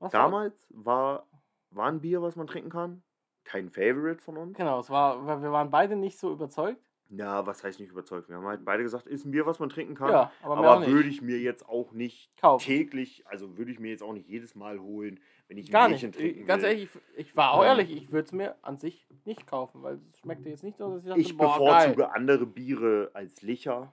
[0.00, 1.26] Was Damals war,
[1.70, 3.02] war ein Bier, was man trinken kann.
[3.44, 4.56] Kein Favorite von uns.
[4.56, 6.82] Genau, es war, wir waren beide nicht so überzeugt.
[7.10, 8.28] Ja, was heißt nicht überzeugt?
[8.28, 10.10] Wir haben halt beide gesagt, ist ein Bier, was man trinken kann.
[10.10, 10.90] Ja, aber aber nicht.
[10.90, 12.64] würde ich mir jetzt auch nicht Kaufen.
[12.64, 15.88] täglich, also würde ich mir jetzt auch nicht jedes Mal holen, wenn ich ein Gar
[15.88, 16.00] nicht.
[16.00, 16.70] Bierchen trinken Ich, ganz will.
[16.70, 17.66] ehrlich, ich, ich war auch Ähm.
[17.68, 20.92] ehrlich, ich würde es mir an sich nicht kaufen, weil es schmeckte jetzt nicht so,
[20.94, 22.10] dass ich dachte, Ich boah, bevorzuge geil.
[22.14, 23.92] andere Biere als Licher,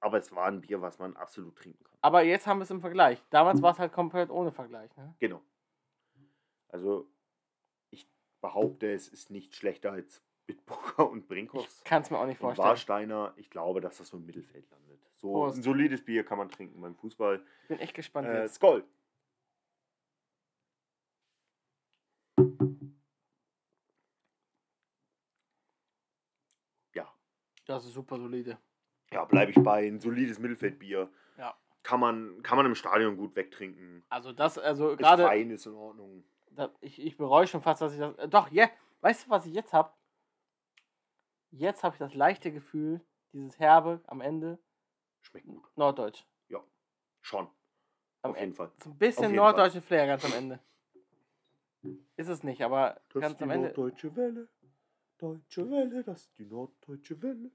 [0.00, 1.98] aber es war ein Bier, was man absolut trinken kann.
[2.00, 3.20] Aber jetzt haben wir es im Vergleich.
[3.30, 4.96] Damals war es halt komplett ohne Vergleich.
[4.96, 5.14] Ne?
[5.18, 5.42] Genau.
[6.68, 7.08] Also
[7.90, 8.06] ich
[8.40, 11.82] behaupte, es ist nicht schlechter als Bitburger und Brinkhoffs.
[11.84, 12.68] Kann es mir auch nicht vorstellen.
[12.68, 15.00] Warsteiner, ich glaube, dass das so im Mittelfeld landet.
[15.16, 15.56] So Prost.
[15.58, 17.42] ein solides Bier kann man trinken beim Fußball.
[17.62, 18.54] Ich bin echt gespannt Äh, jetzt.
[18.56, 18.84] Skoll.
[26.94, 27.06] Ja,
[27.66, 28.58] Das ist super solide.
[29.12, 29.86] ja bleibe ich bei.
[29.86, 31.08] Ein solides Mittelfeldbier.
[31.38, 31.54] Ja.
[31.82, 34.04] Kann man, kann man im Stadion gut wegtrinken.
[34.08, 36.24] Also das, also Ist gerade, fein, ist in Ordnung.
[36.50, 38.68] da- ich, ich bereue schon fast, dass ich das, äh, doch, ja,
[39.02, 39.90] weißt du, was ich jetzt habe?
[41.50, 43.00] Jetzt habe ich das leichte Gefühl,
[43.32, 44.58] dieses Herbe am Ende,
[45.22, 45.64] Schmeckt gut.
[45.76, 46.24] Norddeutsch.
[47.20, 47.48] Schon.
[48.22, 48.54] Am Auf jeden.
[48.54, 48.70] Fall.
[48.84, 50.60] So ein bisschen jeden norddeutschen Flair ganz am Ende.
[52.16, 53.66] Ist es nicht, aber Das ganz ist die am Ende.
[53.68, 54.48] norddeutsche Welle.
[55.18, 57.50] Deutsche Welle, das ist die norddeutsche Welle.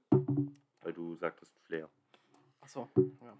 [0.82, 1.88] Weil du sagtest Flair.
[2.60, 2.90] Achso.
[3.22, 3.34] Ja.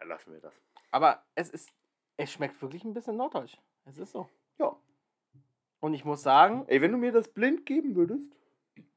[0.00, 0.54] Ja, lassen wir das.
[0.90, 1.70] Aber es ist,
[2.16, 3.56] es schmeckt wirklich ein bisschen norddeutsch.
[3.84, 4.28] Es ist so.
[4.58, 4.76] Ja.
[5.78, 8.32] Und ich muss sagen, Ey, wenn du mir das blind geben würdest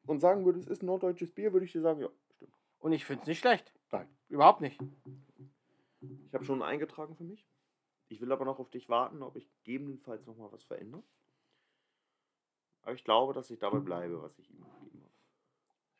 [0.05, 2.53] und sagen würdest, ist ein norddeutsches Bier, würde ich dir sagen, ja, stimmt.
[2.79, 3.73] und ich finde es nicht schlecht.
[3.91, 4.07] Nein.
[4.29, 4.79] Überhaupt nicht.
[6.01, 7.47] Ich habe schon eingetragen für mich.
[8.09, 11.03] Ich will aber noch auf dich warten, ob ich gegebenenfalls noch mal was verändere.
[12.81, 15.13] Aber ich glaube, dass ich dabei bleibe, was ich ihm gegeben habe.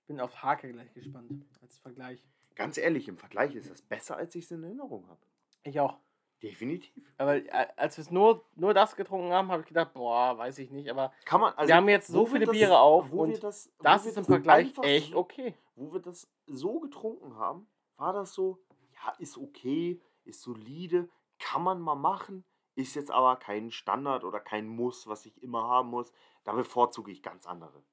[0.02, 1.46] Ich bin auf Hake gleich gespannt.
[1.62, 2.28] Als Vergleich.
[2.56, 5.22] Ganz ehrlich, im Vergleich ist das besser, als ich es in Erinnerung habe.
[5.64, 5.98] Ich auch.
[6.44, 6.94] Definitiv.
[7.18, 10.70] Aber äh, als wir nur, nur das getrunken haben, habe ich gedacht, boah, weiß ich
[10.72, 10.90] nicht.
[10.90, 13.44] Aber Kann man, also, wir haben jetzt so viele das- Biere auf wo wir und
[13.44, 15.56] das, das ist im Vergleich echt so- okay.
[15.76, 17.66] wo wir das so getrunken haben,
[17.96, 18.60] war das so,
[18.94, 22.44] ja, ist okay, ist solide, kann man mal machen,
[22.76, 26.12] ist jetzt aber kein Standard oder kein Muss, was ich immer haben muss.
[26.44, 27.84] Da bevorzuge ich ganz andere.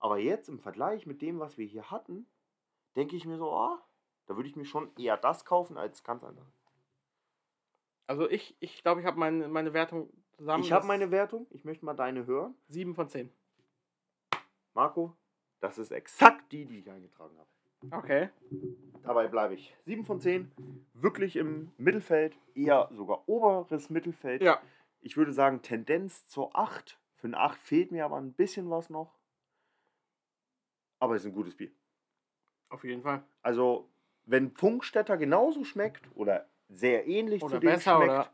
[0.00, 2.26] Aber jetzt im Vergleich mit dem, was wir hier hatten,
[2.94, 3.78] denke ich mir so, oh,
[4.26, 6.46] da würde ich mir schon eher das kaufen als ganz andere.
[8.06, 10.62] Also ich ich, glaube, ich habe meine, meine Wertung zusammen.
[10.62, 12.54] Ich habe meine Wertung, ich möchte mal deine hören.
[12.68, 13.30] 7 von 10.
[14.74, 15.16] Marco,
[15.60, 17.48] das ist exakt die, die ich eingetragen habe.
[17.90, 18.30] Okay.
[19.02, 19.76] Dabei bleibe ich.
[19.84, 20.50] 7 von 10.
[20.94, 24.42] Wirklich im Mittelfeld, eher sogar oberes Mittelfeld.
[24.42, 24.60] Ja.
[25.00, 26.98] Ich würde sagen, Tendenz zur 8.
[27.16, 29.18] Für eine 8 fehlt mir aber ein bisschen was noch.
[30.98, 31.70] Aber es ist ein gutes Bier.
[32.70, 33.22] Auf jeden Fall.
[33.42, 33.90] Also,
[34.24, 38.30] wenn Funkstätter genauso schmeckt oder sehr ähnlich Oder zu dem besser, schmeckt, oder-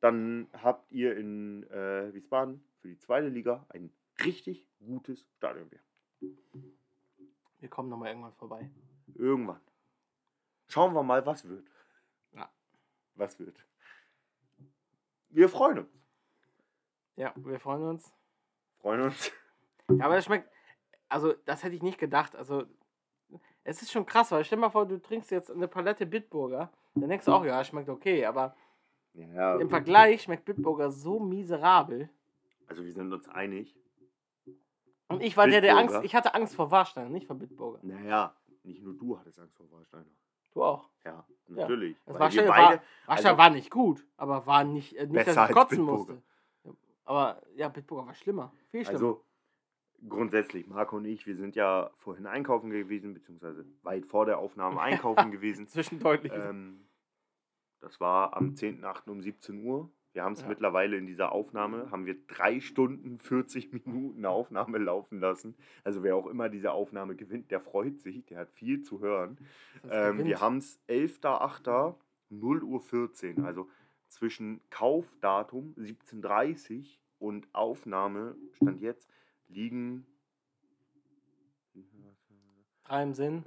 [0.00, 3.90] dann habt ihr in äh, Wiesbaden für die zweite Liga ein
[4.22, 5.80] richtig gutes Stadionbier.
[7.58, 8.70] Wir kommen nochmal irgendwann vorbei.
[9.14, 9.60] Irgendwann.
[10.68, 11.66] Schauen wir mal, was wird.
[12.32, 12.50] Ja.
[13.14, 13.64] Was wird.
[15.30, 15.88] Wir freuen uns.
[17.16, 18.12] Ja, wir freuen uns.
[18.78, 19.32] Freuen uns.
[19.88, 20.50] Ja, aber das schmeckt.
[21.08, 22.34] Also, das hätte ich nicht gedacht.
[22.36, 22.64] Also,
[23.62, 26.72] es ist schon krass, weil stell dir mal vor, du trinkst jetzt eine Palette Bitburger.
[26.94, 28.24] Dann denkst du auch, ja, schmeckt okay.
[28.24, 28.54] Aber
[29.14, 32.08] Ja, im Vergleich schmeckt Bitburger so miserabel.
[32.66, 33.76] Also wir sind uns einig.
[35.08, 35.76] Und ich war der, der?
[35.76, 36.00] Angst.
[36.02, 37.78] Ich hatte Angst vor Warstein, nicht vor Bitburger.
[37.82, 40.06] Naja, nicht nur du hattest Angst vor Warsteiner.
[40.52, 40.88] Du auch.
[41.04, 41.96] Ja, natürlich.
[42.06, 45.48] Das Weil Warstein wir war, also- war nicht gut, aber war nicht, äh, nicht dass
[45.50, 46.22] ich kotzen musste.
[47.04, 48.52] Aber ja, Bitburger war schlimmer.
[48.70, 48.98] Viel schlimmer.
[48.98, 49.24] also
[50.08, 54.80] grundsätzlich, Marco und ich, wir sind ja vorhin einkaufen gewesen, beziehungsweise weit vor der Aufnahme
[54.80, 55.66] einkaufen gewesen.
[55.68, 56.32] Zwischendeutlich.
[56.34, 56.86] Ähm,
[57.80, 59.10] das war am 10.8.
[59.10, 59.90] um 17 Uhr.
[60.12, 60.48] Wir haben es Ja.
[60.48, 65.56] mittlerweile in dieser Aufnahme, haben wir drei Stunden 40 Minuten Aufnahme laufen lassen.
[65.82, 69.38] Also wer auch immer diese Aufnahme gewinnt, der freut sich, der hat viel zu hören.
[69.90, 71.94] Ähm, wir haben es 11.8.
[72.30, 73.68] 0 Uhr 14, also
[74.08, 79.08] zwischen Kaufdatum 17.30 und Aufnahme, stand jetzt,
[79.54, 80.06] liegen
[82.84, 83.44] Drei im Sinn.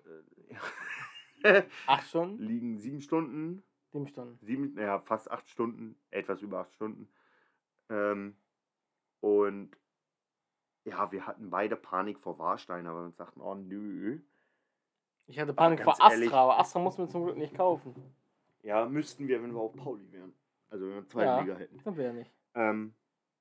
[1.43, 2.41] äh, Acht Stunden.
[2.43, 4.39] liegen sieben Stunden, Sieben Stunden.
[4.43, 7.07] sieben, naja, fast acht Stunden, etwas über acht Stunden.
[7.89, 8.35] Ähm,
[9.21, 9.77] und
[10.85, 14.19] ja, wir hatten beide Panik vor Warstein, aber wir sagten, oh nö.
[15.27, 17.93] Ich hatte Panik vor Astra, ehrlich- aber Astra muss mir zum Glück nicht kaufen.
[18.63, 20.33] Ja, müssten wir, wenn wir auf Pauli wären.
[20.69, 21.39] Also wenn wir zweite Ja.
[21.41, 21.97] Liga hätten.
[21.97, 22.31] Wir ja nicht.
[22.55, 22.93] Ähm,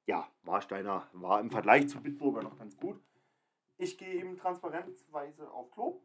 [0.06, 3.00] ja, Warsteiner war im Vergleich zu Bitburger noch ganz gut.
[3.76, 6.00] Ich gehe eben transparenzweise auf Klo.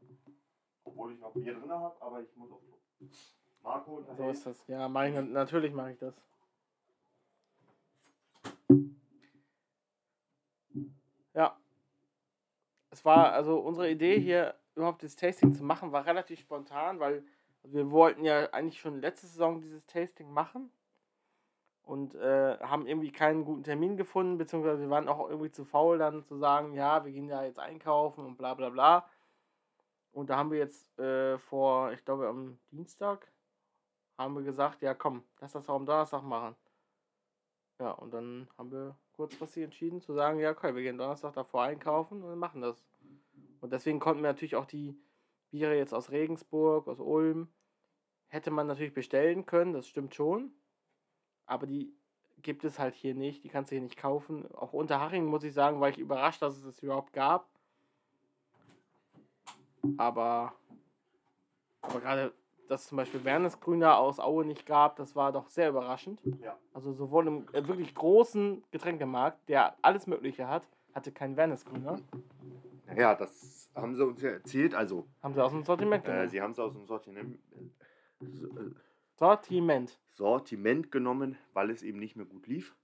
[0.83, 3.07] Obwohl ich noch Bier drin habe, aber ich muss auf Klo.
[3.61, 4.63] Marco und So ist das.
[4.67, 6.15] Ja, mach ich, na- natürlich mache ich das.
[11.33, 11.57] Ja.
[12.89, 17.23] Es war, also unsere Idee hier überhaupt das Tasting zu machen, war relativ spontan, weil
[17.63, 20.71] wir wollten ja eigentlich schon letzte Saison dieses Tasting machen
[21.91, 25.97] und äh, haben irgendwie keinen guten Termin gefunden, beziehungsweise wir waren auch irgendwie zu faul,
[25.97, 29.09] dann zu sagen, ja, wir gehen da jetzt einkaufen und bla bla bla.
[30.13, 33.29] Und da haben wir jetzt äh, vor, ich glaube am Dienstag,
[34.17, 36.55] haben wir gesagt, ja komm, lass das auch am Donnerstag machen.
[37.77, 41.63] Ja, und dann haben wir kurzfristig entschieden zu sagen, ja, okay, wir gehen Donnerstag davor
[41.63, 42.81] einkaufen und machen das.
[43.59, 44.97] Und deswegen konnten wir natürlich auch die
[45.49, 47.49] Biere jetzt aus Regensburg, aus Ulm,
[48.27, 50.53] hätte man natürlich bestellen können, das stimmt schon.
[51.51, 51.93] Aber die
[52.41, 54.45] gibt es halt hier nicht, die kannst du hier nicht kaufen.
[54.55, 57.45] Auch Unterhaching, muss ich sagen, war ich überrascht, dass es das überhaupt gab.
[59.97, 60.53] Aber,
[61.81, 62.33] aber gerade,
[62.69, 66.21] dass zum Beispiel Wernesgrüner aus Aue nicht gab, das war doch sehr überraschend.
[66.41, 66.57] Ja.
[66.73, 70.63] Also sowohl im äh, wirklich großen Getränkemarkt, der alles Mögliche hat,
[70.93, 71.99] hatte kein Wernesgrüner.
[72.95, 74.73] Ja, das haben sie uns ja erzählt.
[74.73, 76.29] Also, Haben sie aus dem Sortiment äh, genommen.
[76.29, 77.37] sie haben es aus dem Sortiment,
[78.21, 78.25] äh,
[79.21, 79.99] Sortiment.
[80.07, 82.75] Sortiment genommen, weil es eben nicht mehr gut lief.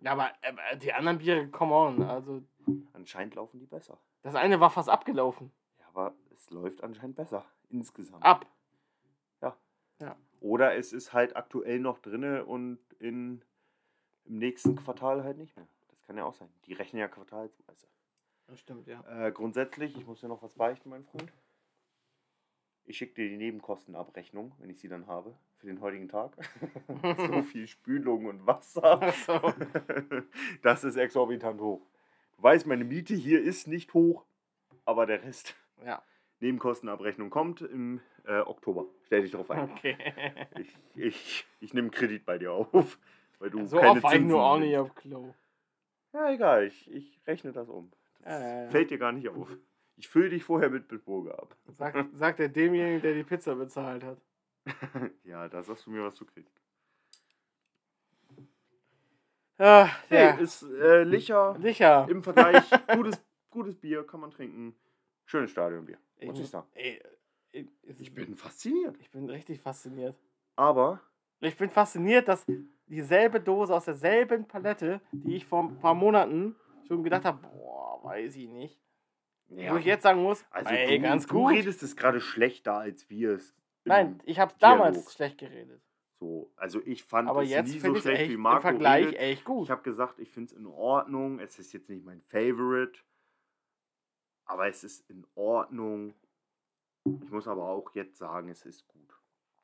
[0.00, 2.02] Ja, aber äh, die anderen Biere, come on.
[2.02, 2.42] Also,
[2.92, 3.98] Anscheinend laufen die besser.
[4.22, 5.50] das eine war fast abgelaufen.
[5.78, 8.22] Ja, aber es läuft anscheinend besser insgesamt.
[8.22, 8.46] Ab.
[10.40, 13.44] Oder es ist halt aktuell noch drinne und in,
[14.24, 15.68] im nächsten Quartal halt nicht mehr.
[15.88, 16.48] Das kann ja auch sein.
[16.66, 17.86] Die rechnen ja quartalsweise.
[18.48, 19.04] Das stimmt, ja.
[19.06, 21.32] Äh, grundsätzlich, ich muss dir noch was beichten, mein Freund.
[22.84, 26.32] Ich schicke dir die Nebenkostenabrechnung, wenn ich sie dann habe, für den heutigen Tag.
[27.16, 29.00] so viel Spülung und Wasser.
[30.62, 31.86] Das ist exorbitant hoch.
[32.36, 34.24] Du weißt, meine Miete hier ist nicht hoch,
[34.84, 35.54] aber der Rest.
[35.86, 36.02] Ja,
[36.40, 38.86] Nebenkostenabrechnung kommt im äh, Oktober.
[39.06, 39.70] Stell dich drauf ein.
[39.70, 39.96] okay.
[40.58, 42.98] Ich, ich, ich nehme Kredit bei dir auf,
[43.38, 45.34] weil du so keine ich nur auch Zinsen nicht auf Klo.
[46.12, 47.92] Ja, egal, ich, ich rechne das um.
[48.24, 48.68] Das ja.
[48.68, 49.56] fällt dir gar nicht auf.
[49.96, 51.56] Ich fülle dich vorher mit Bitburger ab.
[51.68, 54.18] Sagt, sagt er demjenigen, der die Pizza bezahlt hat.
[55.24, 56.54] ja, da sagst du mir, was du kriegst.
[59.58, 60.30] Ah, Hey, ja.
[60.38, 62.06] ist äh, Licher Sicher.
[62.10, 62.64] im Vergleich.
[62.94, 64.74] gutes, gutes Bier kann man trinken.
[65.24, 66.66] Schönes Stadionbier, muss ich sagen.
[66.74, 67.00] Ey,
[67.52, 68.96] Ich ist- bin fasziniert.
[68.98, 70.16] ich bin richtig fasziniert.
[70.56, 71.00] Aber
[71.40, 72.44] Ich bin fasziniert, dass
[72.86, 76.56] dieselbe Dose aus derselben Palette, die ich vor ein paar Monaten
[76.88, 78.78] schon gedacht habe, boah, weiß ich nicht.
[79.48, 81.52] Wo ich jetzt sagen muss, also ey, du, ganz du gut.
[81.52, 83.54] redest es gerade schlechter, als wir es.
[83.84, 85.10] Im Nein, ich habe damals Dialog.
[85.12, 85.82] schlecht geredet.
[86.18, 89.20] So, also ich fand Aber es nie so schlecht echt wie im Marco Vergleich redet.
[89.20, 89.64] echt gut.
[89.64, 91.40] Ich habe gesagt, ich finde es in Ordnung.
[91.40, 93.00] Es ist jetzt nicht mein Favorite.
[94.44, 96.14] Aber es ist in Ordnung.
[97.04, 99.18] Ich muss aber auch jetzt sagen, es ist gut.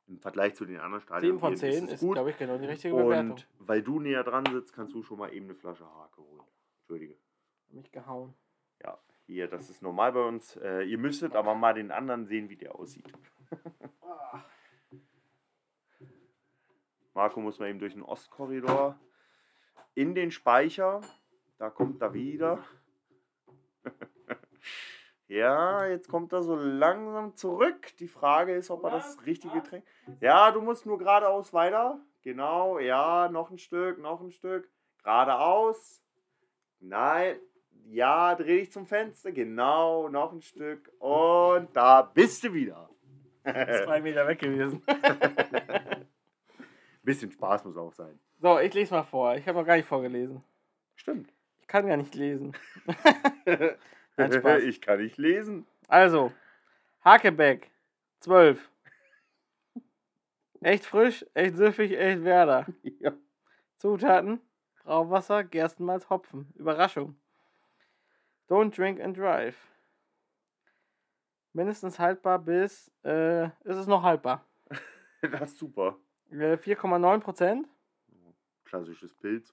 [0.08, 1.32] Im Vergleich zu den anderen Stadien.
[1.34, 2.14] 7 von 10 ist, gut.
[2.14, 3.32] glaube ich, genau die richtige Bewertung.
[3.32, 6.42] Und weil du näher dran sitzt, kannst du schon mal eben eine Flasche Hake holen.
[6.80, 7.16] Entschuldige.
[7.68, 8.34] Mich gehauen.
[8.82, 10.56] Ja, hier, das ist normal bei uns.
[10.56, 13.12] Äh, ihr müsstet aber mal den anderen sehen, wie der aussieht.
[17.14, 18.96] Marco muss mal eben durch den Ostkorridor
[19.94, 21.00] in den Speicher.
[21.58, 22.62] Da kommt er wieder.
[25.26, 27.96] ja, jetzt kommt er so langsam zurück.
[27.98, 29.84] Die Frage ist, ob er das richtige Getränk.
[30.20, 32.00] Ja, du musst nur geradeaus weiter.
[32.22, 34.70] Genau, ja, noch ein Stück, noch ein Stück.
[35.02, 36.00] Geradeaus.
[36.78, 37.40] Nein.
[37.86, 39.32] Ja, dreh dich zum Fenster.
[39.32, 40.92] Genau, noch ein Stück.
[41.00, 42.88] Und da bist du wieder.
[43.84, 44.82] Zwei Meter weg gewesen.
[47.02, 48.18] Bisschen Spaß muss auch sein.
[48.40, 49.34] So, ich lese mal vor.
[49.36, 50.42] Ich habe noch gar nicht vorgelesen.
[50.94, 51.32] Stimmt.
[51.60, 52.54] Ich kann gar nicht lesen.
[54.16, 54.62] Nein, Spaß.
[54.62, 55.66] ich kann nicht lesen.
[55.88, 56.32] Also,
[57.04, 57.70] Hakebeck,
[58.20, 58.68] 12.
[60.60, 62.66] Echt frisch, echt süffig, echt Werder.
[62.82, 63.12] Ja.
[63.76, 64.40] Zutaten:
[64.82, 66.52] Brauwasser, Gerstenmalz, Hopfen.
[66.56, 67.16] Überraschung.
[68.48, 69.56] Don't drink and drive.
[71.62, 72.88] Mindestens haltbar bis.
[73.04, 74.44] Äh, ist es noch haltbar?
[75.20, 75.98] Das ist super.
[76.30, 77.68] Äh, 4,9 Prozent.
[78.64, 79.52] Klassisches Pilz.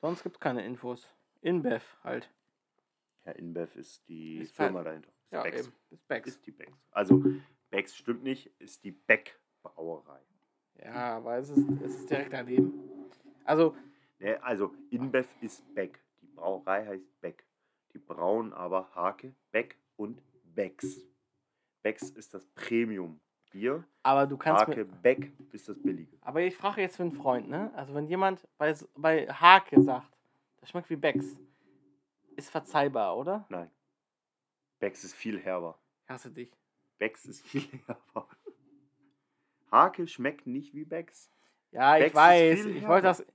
[0.00, 1.14] Sonst gibt es keine Infos.
[1.42, 2.30] InBev halt.
[3.26, 5.08] Ja, InBev ist die Ist Firma halt- dahinter.
[5.10, 5.60] Ist Ja, Becks.
[5.66, 5.72] eben.
[5.90, 6.28] Ist Becks.
[6.28, 6.78] Ist die Becks.
[6.92, 7.22] Also,
[7.68, 10.20] Becks stimmt nicht, ist die Beck Brauerei.
[10.82, 12.72] Ja, aber es ist, es ist direkt daneben.
[13.44, 13.76] Also,
[14.20, 16.00] Ne, also, InBev ist Beck.
[16.22, 17.44] Die Brauerei heißt Beck.
[17.92, 20.22] Die brauen aber Hake, Beck und
[20.54, 21.02] Becks.
[21.82, 23.84] Becks ist das Premium-Bier.
[24.02, 24.84] aber du kannst Hake.
[24.84, 26.16] Beck ist das billige.
[26.20, 27.72] Aber ich frage jetzt für einen Freund, ne?
[27.74, 30.10] Also wenn jemand bei, bei Hake sagt,
[30.60, 31.36] das schmeckt wie Becks,
[32.36, 33.46] ist verzeihbar, oder?
[33.48, 33.70] Nein.
[34.78, 35.78] Becks ist viel herber.
[36.04, 36.52] Ich hasse dich.
[36.98, 38.28] Becks ist viel herber.
[39.70, 41.30] Hake schmeckt nicht wie Becks.
[41.70, 42.64] Ja, ich Becks ist weiß.
[42.66, 43.26] Ich wollte das.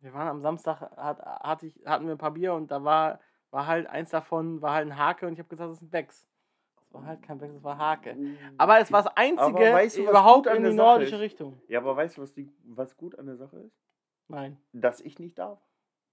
[0.00, 3.18] Wir waren am Samstag, hat, hatte ich, hatten wir ein paar Bier und da war,
[3.50, 5.90] war halt eins davon, war halt ein Hake und ich habe gesagt, das ist ein
[5.90, 6.27] Becks.
[6.90, 8.16] Das war halt kein Becks, das war Hake.
[8.56, 10.86] Aber es war das einzige weißt du, was überhaupt gut an in der die Sache
[10.86, 11.20] nordische ist?
[11.20, 11.60] Richtung.
[11.68, 13.76] Ja, aber weißt du, was, die, was gut an der Sache ist?
[14.28, 14.56] Nein.
[14.72, 15.60] Dass ich nicht darf.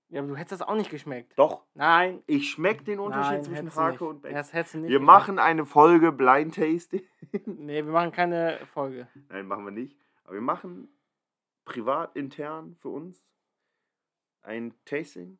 [0.10, 1.34] Ja, aber du hättest das auch nicht geschmeckt.
[1.40, 2.22] Doch, Nein.
[2.28, 4.02] ich schmeck den Unterschied Nein, zwischen hättest du Hake nicht.
[4.02, 4.36] und Becks.
[4.36, 5.06] Das hättest du nicht Wir geschmeckt.
[5.20, 7.02] machen eine Folge Blind Tasting.
[7.46, 9.08] Nee, wir machen keine Folge.
[9.30, 9.98] Nein, machen wir nicht.
[10.26, 10.88] Aber wir machen
[11.66, 13.24] privat, intern für uns
[14.44, 15.38] ein Tasting.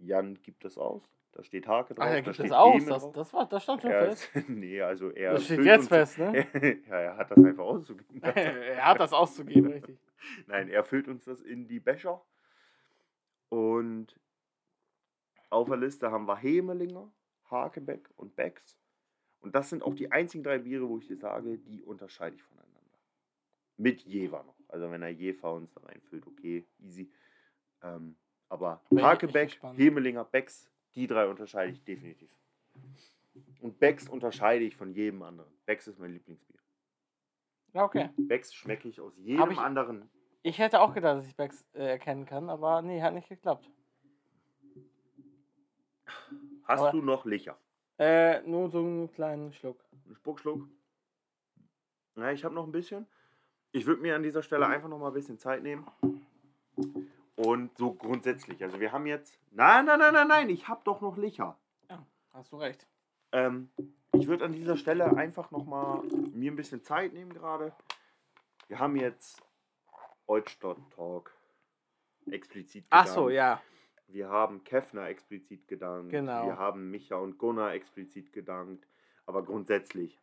[0.00, 1.02] Jan gibt das aus.
[1.38, 2.04] Da steht Hake drauf.
[2.04, 2.74] Ach, da gibt steht das aus.
[2.74, 4.28] Heme Das, das, war, das stand schon Er fest.
[4.48, 5.34] nee, also er.
[5.34, 6.48] Das steht jetzt fest, ne?
[6.88, 8.20] ja, er hat das einfach auszugeben.
[8.34, 10.00] er hat das auszugeben, richtig.
[10.48, 12.20] Nein, er füllt uns das in die Becher.
[13.50, 14.18] Und
[15.48, 17.08] auf der Liste haben wir Hemelinger,
[17.48, 18.76] Hakebeck und Becks.
[19.38, 22.42] Und das sind auch die einzigen drei Biere, wo ich dir sage, die unterscheide ich
[22.42, 22.98] voneinander.
[23.76, 24.58] Mit Jever noch.
[24.66, 27.12] Also wenn er Jever uns da reinfüllt, okay, easy.
[27.80, 28.16] Ähm,
[28.48, 29.56] aber Hakebeck.
[29.76, 32.28] Hemelinger, Becks, die drei unterscheide ich definitiv.
[33.60, 35.50] Und Becks unterscheide ich von jedem anderen.
[35.64, 36.58] Becks ist mein Lieblingsbier.
[37.72, 38.10] Ja, okay.
[38.16, 40.10] Becks schmecke ich aus jedem ich- anderen
[40.42, 43.70] Ich hätte auch gedacht, dass ich Becks äh, erkennen kann, aber nee, hat nicht geklappt.
[46.64, 47.56] Hast Aber- du noch Licher?
[47.98, 49.84] Äh, nur so einen kleinen Schluck.
[50.06, 50.68] Ein Spuckschluck?
[52.16, 53.06] Na, ich habe noch ein bisschen.
[53.72, 55.86] Ich würde mir an dieser Stelle einfach noch mal ein bisschen Zeit nehmen.
[57.38, 59.38] Und so grundsätzlich, also wir haben jetzt.
[59.52, 61.56] Nein, nein, nein, nein, nein, ich habe doch noch Licher.
[62.32, 62.86] Hast du recht.
[63.32, 63.70] Ähm,
[64.12, 66.02] ich würde an dieser Stelle einfach noch mal
[66.32, 67.72] mir ein bisschen Zeit nehmen gerade.
[68.66, 69.40] Wir haben jetzt
[70.26, 71.32] Eutstadt Talk
[72.30, 73.14] explizit Ach gedankt.
[73.14, 73.62] so, ja.
[74.08, 76.10] Wir haben Kefner explizit gedankt.
[76.10, 76.46] Genau.
[76.46, 78.86] Wir haben Micha und Gunnar explizit gedankt.
[79.26, 80.18] Aber grundsätzlich,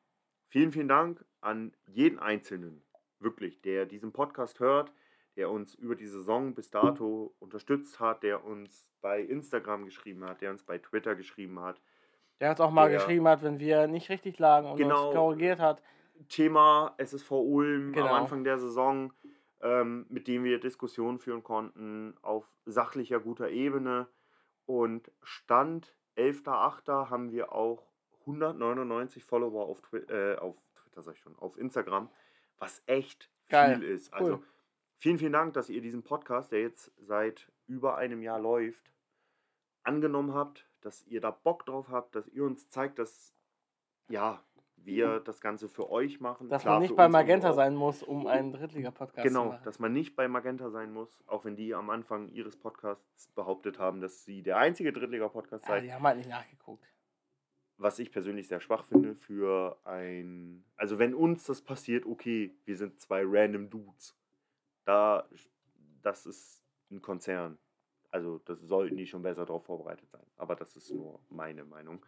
[0.47, 2.83] vielen, vielen Dank an jeden Einzelnen,
[3.19, 4.91] wirklich, der diesen Podcast hört,
[5.35, 10.41] der uns über die Saison bis dato unterstützt hat, der uns bei Instagram geschrieben hat,
[10.41, 11.81] der uns bei Twitter geschrieben hat.
[12.39, 15.07] Der uns auch mal Der- geschrieben hat, wenn wir nicht richtig lagen und Genau.
[15.07, 15.81] uns korrigiert hat.
[16.29, 18.07] Thema SSV Ulm Genau.
[18.07, 19.11] am Anfang der Saison,
[19.61, 24.07] ähm, mit dem wir Diskussionen führen konnten auf sachlicher, guter Ebene.
[24.65, 27.09] Und Stand 11.8.
[27.09, 27.85] haben wir auch
[28.25, 32.09] 199 Follower auf, Twi äh, auf Twitter, sag ich schon, auf Instagram,
[32.57, 33.75] was echt Geil.
[33.79, 34.11] viel ist.
[34.19, 34.39] Cool.
[34.97, 38.91] Vielen, vielen Dank, dass ihr diesen Podcast, der jetzt seit über einem Jahr läuft,
[39.83, 43.33] angenommen habt, dass ihr da Bock drauf habt, dass ihr uns zeigt, dass
[44.09, 44.43] ja,
[44.77, 46.47] wir das Ganze für euch machen.
[46.49, 49.63] Dass Klar, man nicht bei Magenta sein muss, um einen Drittliga-Podcast zu Genau, machen.
[49.63, 53.79] dass man nicht bei Magenta sein muss, auch wenn die am Anfang ihres Podcasts behauptet
[53.79, 55.81] haben, dass sie der einzige Drittliga-Podcast Ja, sei.
[55.81, 56.85] die haben halt nicht nachgeguckt.
[57.77, 60.63] Was ich persönlich sehr schwach finde für ein.
[60.77, 64.15] Also, wenn uns das passiert, okay, wir sind zwei random Dudes.
[64.85, 65.27] Da,
[66.01, 67.57] das ist ein Konzern.
[68.11, 70.25] Also, das sollten die schon besser darauf vorbereitet sein.
[70.37, 72.05] Aber das ist nur meine Meinung.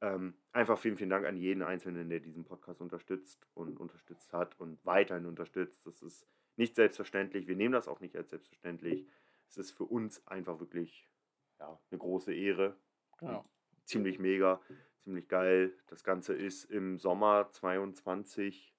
[0.00, 4.58] Ähm, einfach vielen, vielen Dank an jeden Einzelnen, der diesen Podcast unterstützt und unterstützt hat
[4.60, 5.86] und weiterhin unterstützt.
[5.86, 7.48] Das ist nicht selbstverständlich.
[7.48, 9.06] Wir nehmen das auch nicht als selbstverständlich.
[9.48, 11.08] Es ist für uns einfach wirklich
[11.58, 12.76] ja, eine große Ehre.
[13.18, 13.44] Genau.
[13.84, 14.60] Ziemlich mega,
[15.00, 15.72] ziemlich geil.
[15.86, 18.74] Das Ganze ist im Sommer 22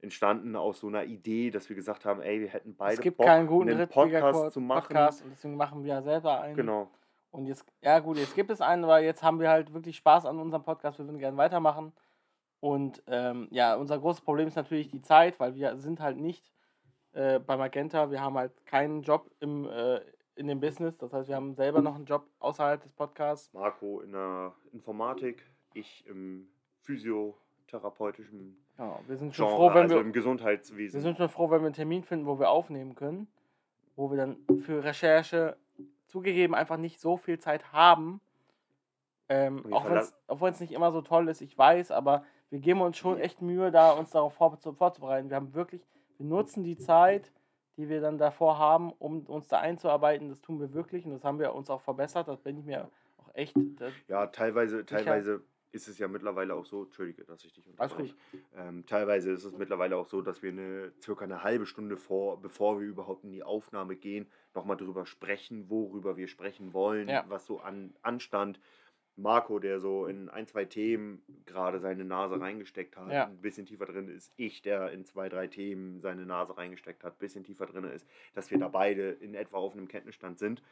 [0.00, 3.16] entstanden aus so einer Idee, dass wir gesagt haben, ey, wir hätten beide es gibt
[3.16, 4.88] Bock, keinen guten einen Podcast zu machen.
[4.88, 6.56] Podcast und deswegen machen wir ja selber einen.
[6.56, 6.90] Genau.
[7.30, 10.24] Und jetzt, ja gut, jetzt gibt es einen, aber jetzt haben wir halt wirklich Spaß
[10.26, 10.98] an unserem Podcast.
[10.98, 11.92] Wir würden gerne weitermachen.
[12.60, 16.50] Und ähm, ja, unser großes Problem ist natürlich die Zeit, weil wir sind halt nicht
[17.12, 18.10] äh, bei Magenta.
[18.10, 20.00] Wir haben halt keinen Job im, äh,
[20.34, 20.96] in dem Business.
[20.98, 23.52] Das heißt, wir haben selber noch einen Job außerhalb des Podcasts.
[23.52, 25.44] Marco in der Informatik,
[25.74, 26.48] ich im
[26.82, 30.94] physiotherapeutischen Ja, wir sind schon Genre, froh, wenn also wir, im Gesundheitswesen.
[30.94, 33.26] wir sind schon froh, wenn wir einen Termin finden, wo wir aufnehmen können.
[33.96, 35.56] Wo wir dann für Recherche
[36.06, 38.20] zugegeben einfach nicht so viel Zeit haben.
[39.28, 39.90] Ähm, auch
[40.40, 43.42] wenn es nicht immer so toll ist, ich weiß, aber wir geben uns schon echt
[43.42, 45.28] Mühe, da uns darauf vor, zu, vorzubereiten.
[45.28, 45.82] Wir haben wirklich,
[46.16, 47.30] wir nutzen die Zeit,
[47.76, 50.30] die wir dann davor haben, um uns da einzuarbeiten.
[50.30, 52.28] Das tun wir wirklich und das haben wir uns auch verbessert.
[52.28, 53.54] Das bin ich mir auch echt.
[54.06, 58.14] Ja, teilweise, teilweise ist es ja mittlerweile auch so, entschuldige, dass ich dich unterbreche.
[58.56, 62.40] Ähm, teilweise ist es mittlerweile auch so, dass wir eine circa eine halbe Stunde vor,
[62.40, 67.24] bevor wir überhaupt in die Aufnahme gehen, nochmal drüber sprechen, worüber wir sprechen wollen, Ja.
[67.28, 68.60] was so an anstand.
[69.20, 73.26] Marco, der so in ein, zwei Themen gerade seine Nase reingesteckt hat, Ja.
[73.26, 74.32] ein bisschen tiefer drin ist.
[74.36, 78.06] Ich, der in zwei, drei Themen seine Nase reingesteckt hat, ein bisschen tiefer drin ist,
[78.34, 80.62] dass wir da beide in etwa auf einem Kenntnisstand sind.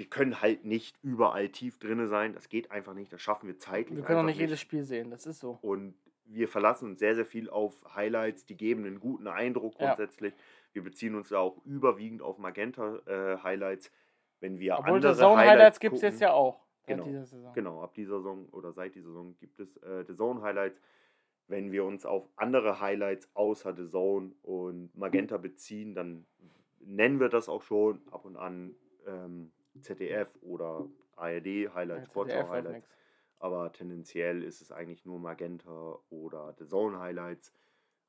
[0.00, 2.32] Wir können halt nicht überall tief drinne sein.
[2.32, 3.12] Das geht einfach nicht.
[3.12, 3.98] Das schaffen wir zeitlich.
[3.98, 5.10] wir können auch einfach nicht jedes Spiel sehen.
[5.10, 5.58] Das ist so.
[5.60, 8.46] Und wir verlassen uns sehr, sehr viel auf Highlights.
[8.46, 9.88] Die geben einen guten Eindruck Ja.
[9.88, 10.32] grundsätzlich.
[10.72, 13.92] Wir beziehen uns da auch überwiegend auf Magenta-Highlights.
[14.40, 16.64] Wenn wir Obwohl andere Zone Highlights gibt es jetzt ja auch.
[16.86, 17.52] Genau, dieser Saison.
[17.52, 20.80] Genau, ab dieser Saison oder seit dieser Saison gibt es äh, The Zone Highlights.
[21.46, 26.24] Wenn wir uns auf andere Highlights außer The Zone und Magenta beziehen, dann
[26.78, 28.74] nennen wir das auch schon ab und an
[29.06, 32.88] ähm, ZDF oder ARD Highlights, Ja, Sportschau Highlights.
[33.38, 37.52] Aber tendenziell ist es eigentlich nur Magenta oder The Zone Highlights.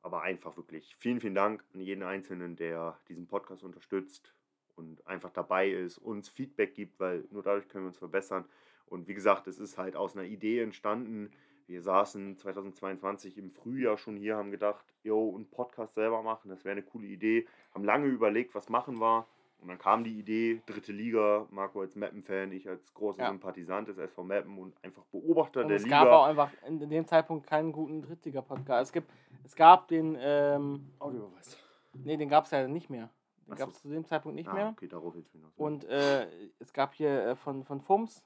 [0.02, 4.34] Aber einfach wirklich vielen, vielen Dank an jeden Einzelnen, der diesen Podcast unterstützt
[4.76, 8.46] und einfach dabei ist, uns Feedback gibt, weil nur dadurch können wir uns verbessern.
[8.88, 11.32] Und wie gesagt, es ist halt aus einer Idee entstanden.
[11.68, 16.66] Wir saßen 2022 im Frühjahr schon hier, haben gedacht, yo, einen Podcast selber machen, das
[16.66, 17.48] wäre eine coole Idee.
[17.74, 19.28] Haben lange überlegt, was machen war.
[19.62, 23.30] Und dann kam die Idee, dritte Liga, Marco als Mappen-Fan, ich als großer Ja.
[23.30, 26.04] Sympathisant des SV Mappen und einfach Beobachter Und der es Liga.
[26.04, 28.90] gab auch einfach in dem Zeitpunkt keinen guten Drittliga-Podcast.
[28.90, 29.12] Es, gibt,
[29.44, 31.58] es gab den, ähm, Audiobeweis.
[31.94, 33.12] nee, den gab es ja nicht mehr.
[33.48, 34.70] Den gab es zu dem Zeitpunkt nicht ah, mehr.
[34.70, 35.54] okay, darauf jetzt hinaus.
[35.58, 38.26] Und äh, es gab hier äh, von, von FUMS.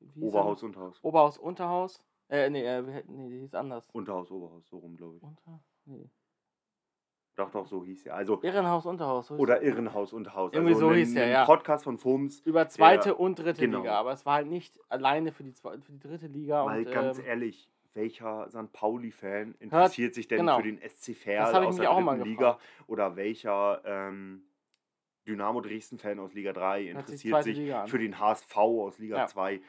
[0.00, 0.22] er?
[0.22, 0.98] Oberhaus, Unterhaus.
[1.02, 2.02] Oberhaus, Unterhaus.
[2.28, 3.88] Äh, nee, äh, nee, die hieß anders.
[3.92, 5.22] Unterhaus, Oberhaus, so rum, glaube ich.
[5.22, 6.08] Unter, nee.
[7.36, 8.14] Doch, doch, so hieß er.
[8.16, 9.26] Also, Irrenhaus, Unterhaus.
[9.28, 9.62] so oder er.
[9.68, 10.52] Irrenhaus, Unterhaus.
[10.54, 11.44] Irgendwie so ein, hieß ein ja.
[11.44, 12.40] Podcast von FUMS.
[12.40, 13.78] Über zweite der- und dritte genau.
[13.78, 16.64] Liga, aber es war halt nicht alleine für die, zwe- für die dritte Liga.
[16.64, 18.72] Weil und, ganz ähm, ehrlich, welcher St.
[18.72, 20.56] Pauli-Fan interessiert sich denn genau.
[20.56, 22.58] für den SC Verl aus der auch mal dritten Liga?
[22.86, 24.42] Oder welcher ähm,
[25.26, 27.88] Dynamo Dresden-Fan aus Liga 3 Hört sich interessiert zweite sich an.
[27.88, 29.26] für den HSV aus Liga Ja.
[29.26, 29.60] 2?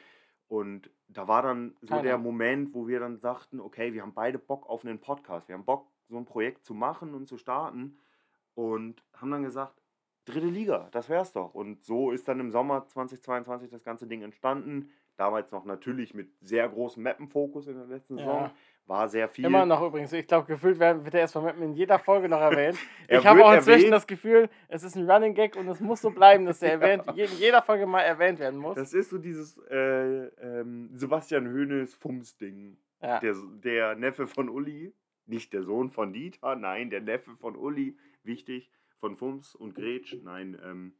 [0.46, 2.02] Und da war dann so Keiner.
[2.02, 5.48] der Moment, wo wir dann sagten, okay, wir haben beide Bock auf einen Podcast.
[5.48, 7.98] Wir haben Bock, so ein Projekt zu machen und zu starten.
[8.54, 9.74] Und haben dann gesagt,
[10.24, 11.54] dritte Liga, das wär's doch.
[11.54, 14.90] Und so ist dann im Sommer 2022 das ganze Ding entstanden.
[15.16, 18.24] Damals noch natürlich mit sehr großem Mappenfokus in der letzten Ja.
[18.24, 18.50] Saison.
[18.86, 19.44] War sehr viel.
[19.44, 20.12] Immer noch übrigens.
[20.14, 22.78] Ich glaube, gefühlt wird er erstmal mit mir in jeder Folge noch erwähnt.
[23.08, 23.92] Er ich habe auch inzwischen erwähnt.
[23.92, 27.04] das Gefühl, es ist ein Running Gag und es muss so bleiben, dass er erwähnt,
[27.14, 28.76] in jeder Folge mal erwähnt werden muss.
[28.76, 32.78] Das ist so dieses äh, ähm, Sebastian Höhnes Fums-Ding.
[33.02, 33.20] Ja.
[33.20, 34.94] Der, der Neffe von Uli,
[35.28, 40.16] nicht der Sohn von Dieter, nein, der Neffe von Uli, wichtig, von Fums und Gretsch,
[40.22, 40.92] nein, ähm,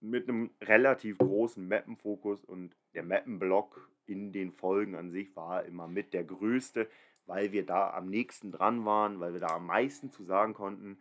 [0.00, 5.88] mit einem relativ großen Mappenfokus und der Mappenblock in den Folgen an sich war immer
[5.88, 6.88] mit der größte,
[7.24, 10.98] weil wir da am nächsten dran waren, weil wir da am meisten zu sagen konnten.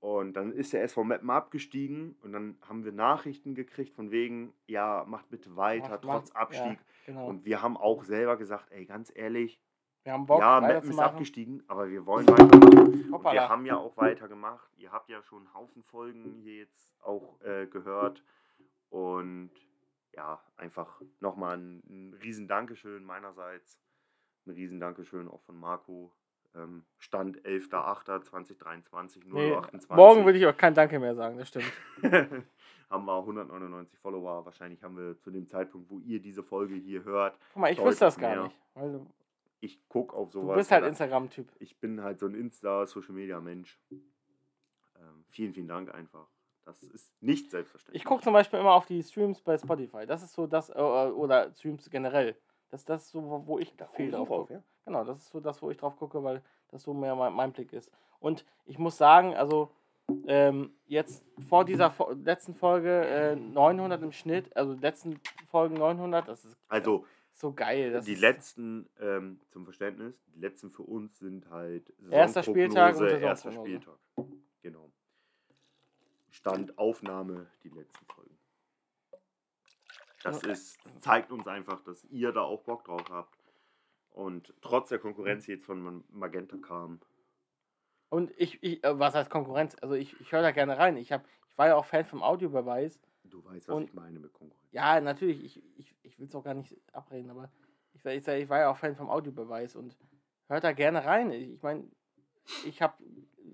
[0.00, 4.54] Und dann ist der SV Meppen abgestiegen und dann haben wir Nachrichten gekriegt von wegen,
[4.68, 6.78] ja, macht bitte weiter, Macht- trotz Abstieg.
[6.78, 7.26] Ja, genau.
[7.26, 9.60] Und wir haben auch selber gesagt, ey, ganz ehrlich,
[10.08, 13.12] wir haben Bock, ja, Meppen ist abgestiegen, aber wir wollen weitermachen.
[13.12, 14.66] Und wir haben ja auch weitergemacht.
[14.78, 18.24] Ihr habt ja schon einen Haufen Folgen hier jetzt auch äh, gehört.
[18.88, 19.50] Und
[20.14, 23.78] ja, einfach nochmal ein, ein riesen Dankeschön meinerseits.
[24.46, 26.10] Ein riesen Dankeschön auch von Marco.
[26.54, 29.90] Ähm, Stand 11.08.2023, 0.28 Nee, 28.
[29.90, 31.70] morgen würde ich auch kein Danke mehr sagen, das stimmt.
[32.88, 34.46] haben wir 199 Follower.
[34.46, 37.38] Wahrscheinlich haben wir zu dem Zeitpunkt, wo ihr diese Folge hier hört.
[37.52, 38.44] Guck mal, ich wusste das gar mehr.
[38.44, 38.56] nicht.
[38.74, 39.06] Du,
[39.60, 40.56] Ich gucke auf du sowas.
[40.56, 41.48] bist halt Instagram-Typ.
[41.58, 43.78] ich bin halt so ein Insta-Social-Media-Mensch.
[43.90, 46.26] Ähm, vielen, vielen Dank einfach.
[46.64, 48.02] Das ist nicht selbstverständlich.
[48.02, 50.06] Ich gucke zum Beispiel immer auf die Streams bei Spotify.
[50.06, 52.36] Das ist so das, äh, oder Streams generell.
[52.70, 54.54] Das, das ist so, wo- ich viel drauf gucke.
[54.54, 54.62] ja?
[54.84, 57.52] Genau, das ist so das, wo ich drauf gucke, weil das so mehr mein, mein
[57.52, 57.90] Blick ist.
[58.20, 59.70] Und ich muss sagen, also
[60.26, 65.20] ähm, jetzt vor dieser letzten Folge äh, 900 im Schnitt, also letzten
[65.50, 67.04] Folgen 900, das ist Also,
[67.38, 67.92] so geil.
[67.92, 73.08] Das die letzten, ähm, zum Verständnis, die letzten für uns sind halt Erster Spieltag und
[73.08, 73.52] erster.
[73.52, 73.98] Spieltag.
[74.62, 74.90] Genau.
[76.30, 78.36] Stand Aufnahme, die letzten Folgen.
[80.22, 83.36] Das ist, zeigt uns einfach, dass ihr da auch Bock drauf habt.
[84.10, 87.00] Und trotz der Konkurrenz, die jetzt von Magenta kam,
[88.08, 89.76] Und ich, ich äh, was heißt Konkurrenz?
[89.80, 90.96] Also ich, ich höre da gerne rein.
[90.96, 92.98] Ich, hab, ich war ja auch Fan vom Audiobeweis.
[93.24, 94.57] du weißt, was Und- ich meine mit Konkurrenz.
[94.70, 97.50] Ja, natürlich, ich, ich, ich will es auch gar nicht abreden, aber
[97.94, 99.96] ich, war- ich, ich war ja auch Fan vom Audiobeweis und
[100.48, 101.30] hört da gerne rein.
[101.30, 101.84] Ich, meine,
[102.66, 102.94] ich habe,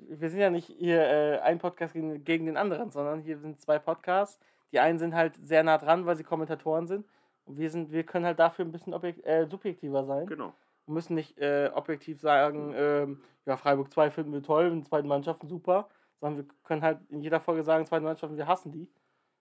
[0.09, 3.61] wir sind ja nicht hier äh, ein Podcast gegen, gegen den anderen, sondern hier sind
[3.61, 4.41] zwei Podcasts.
[4.73, 7.07] Die einen sind halt sehr nah dran, weil sie Kommentatoren sind.
[7.45, 10.27] Und wir sind, wir können halt dafür ein bisschen objekt, äh, subjektiver sein.
[10.27, 10.53] Genau.
[10.87, 15.09] Wir müssen nicht äh, objektiv sagen, ähm, ja, Freiburg 2 finden wir toll, und zweiten
[15.09, 15.89] Mannschaften super,
[16.21, 18.91] sondern wir können halt in jeder Folge sagen, zweite Mannschaften, wir hassen die.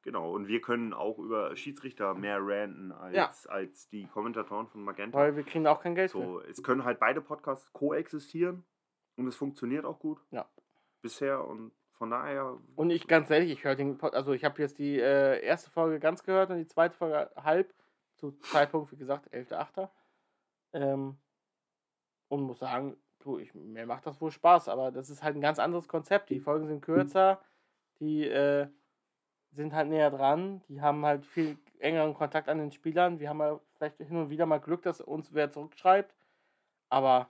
[0.04, 3.32] Genau, und wir können auch über Schiedsrichter mehr ranten als, Ja.
[3.50, 5.18] als die Kommentatoren von Magenta.
[5.18, 6.22] Weil wir kriegen auch kein Geld für.
[6.22, 8.66] So, es können halt beide Podcasts koexistieren
[9.16, 10.20] und es funktioniert auch gut.
[10.32, 10.46] Ja.
[11.02, 12.58] Bisher und von daher.
[12.76, 15.72] Und ich ganz ehrlich, ich höre den Pod, also ich habe jetzt die äh, erste
[15.72, 17.74] Folge ganz gehört und die zweite Folge halb,
[18.18, 19.90] zu Zeitpunkt, wie gesagt, 11.8.
[20.74, 21.18] Ähm,
[22.28, 25.42] und muss sagen, du, ich, mir macht das wohl Spaß, aber das ist halt ein
[25.42, 26.30] ganz anderes Konzept.
[26.30, 27.42] Die Folgen sind kürzer,
[28.00, 28.68] die äh,
[29.56, 33.20] sind halt näher dran, die haben halt viel engeren Kontakt an den Spielern.
[33.20, 36.16] Wir haben ja vielleicht hin und wieder mal Glück, dass uns wer zurückschreibt,
[36.90, 37.30] aber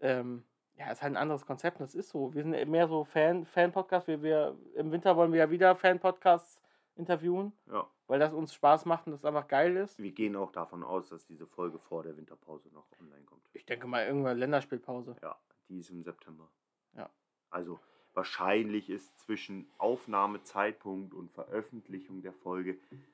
[0.00, 2.32] ähm, ja, ist halt ein anderes Konzept und das ist so.
[2.34, 4.08] Wir sind mehr so Fan, Fan-Podcast.
[4.08, 6.60] Wir, wir, Im Winter wollen wir ja wieder Fan-Podcasts
[6.94, 9.98] interviewen, Ja, weil das uns Spaß macht und das einfach geil ist.
[9.98, 13.48] wir gehen auch davon aus, dass diese Folge vor der Winterpause noch online kommt.
[13.52, 15.16] Ich denke mal, irgendwann Länderspielpause.
[15.22, 15.36] Ja,
[15.68, 16.48] die ist im September.
[16.96, 17.08] Ja.
[17.50, 17.80] Also,
[18.14, 23.04] Wahrscheinlich ist zwischen Aufnahmezeitpunkt und Veröffentlichung der Folge ein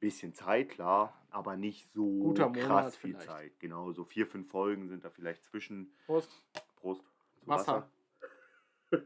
[0.00, 3.28] bisschen Zeit, klar, aber nicht so Guter Monat krass viel vielleicht.
[3.28, 3.60] Zeit.
[3.60, 5.92] Genau, so vier, fünf Folgen sind da vielleicht zwischen.
[6.06, 6.30] Prost.
[6.76, 7.02] Prost.
[7.40, 7.90] zu Wasser.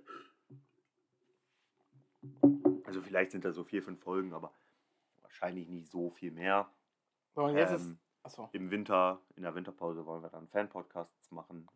[2.84, 4.52] Also vielleicht sind da so vier, fünf Folgen, aber
[5.22, 6.70] wahrscheinlich nicht so viel mehr.
[7.34, 7.86] So, jetzt ist.
[7.86, 8.48] Ähm, Achso.
[8.52, 11.66] Im Winter, in der Winterpause wollen wir dann Fan-Podcasts machen.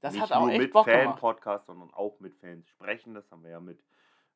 [0.00, 1.02] Das nicht hat auch nur echt mit Bock gemacht.
[1.04, 3.14] Fan-Podcasts, sondern auch mit Fans sprechen.
[3.14, 3.80] Das haben wir ja mit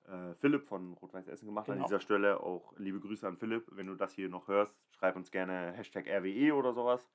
[0.09, 1.69] äh, Philipp von Rot-Weiß Essen gemacht.
[1.69, 1.87] An Genau.
[1.87, 3.67] dieser Stelle auch liebe Grüße an Philipp.
[3.71, 7.09] Wenn du das hier noch hörst, schreib uns gerne Hashtag RWE oder sowas.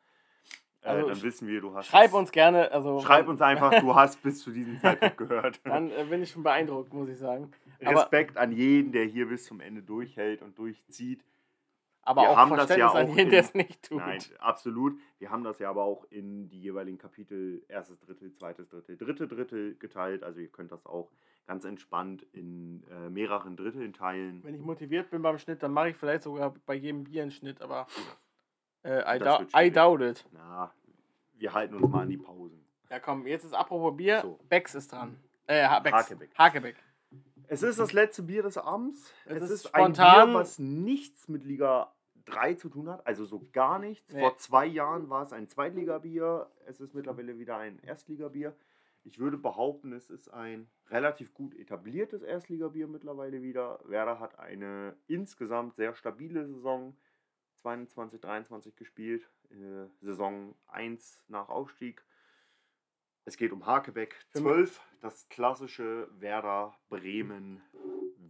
[0.82, 1.88] Äh, Also dann wissen wir, du hast.
[1.88, 2.72] Schreib uns gerne.
[2.72, 5.60] Also, Schreib uns einfach, du hast bis zu diesem Zeitpunkt gehört.
[5.66, 7.52] Dann äh, bin ich schon beeindruckt, muss ich sagen.
[7.84, 11.24] Aber, Respekt an jeden, der hier bis zum Ende durchhält und durchzieht.
[12.08, 13.98] Aber wir auch haben das ja Verständnis an auch jeden, der es nicht tut.
[13.98, 14.98] Nein, absolut.
[15.20, 19.28] Wir haben das ja aber auch in die jeweiligen Kapitel erstes Drittel, zweites Drittel, dritte
[19.28, 20.24] Drittel geteilt.
[20.24, 21.12] Also ihr könnt das auch
[21.48, 24.42] ganz entspannt in äh, mehreren Dritteln teilen.
[24.44, 27.32] Wenn ich motiviert bin beim Schnitt, dann mache ich vielleicht sogar bei jedem Bier einen
[27.32, 27.88] Schnitt, aber
[28.84, 30.26] äh, I, dou I doubt it.
[30.32, 30.72] Na,
[31.36, 32.66] wir halten uns mal an die Pausen.
[32.90, 34.22] Ja, komm, jetzt ist apropos Bier.
[34.22, 34.40] So.
[34.48, 35.20] Becks ist dran.
[35.46, 35.98] Äh, ha Becks.
[35.98, 36.30] Hakebeck.
[36.38, 36.76] Hakebeck.
[37.50, 39.14] Es ist das letzte Bier des Abends.
[39.26, 40.28] Es Es, ist ist, ein spontan.
[40.30, 41.94] Bier, was nichts mit Liga
[42.28, 44.14] 3 zu tun hat, also so gar nichts.
[44.14, 44.20] Nee.
[44.20, 48.56] Vor zwei Jahren war es ein Zweitligabier, es ist mittlerweile wieder ein Erstligabier.
[49.04, 53.80] Ich würde behaupten, es ist ein relativ gut etabliertes Erstligabier mittlerweile wieder.
[53.86, 56.98] Werder hat eine insgesamt sehr stabile Saison
[57.62, 59.30] 22, 23 gespielt.
[59.50, 62.04] Äh, Saison 1 nach Aufstieg.
[63.24, 67.62] Es geht um Hakebeck Für 12, das klassische Werder Bremen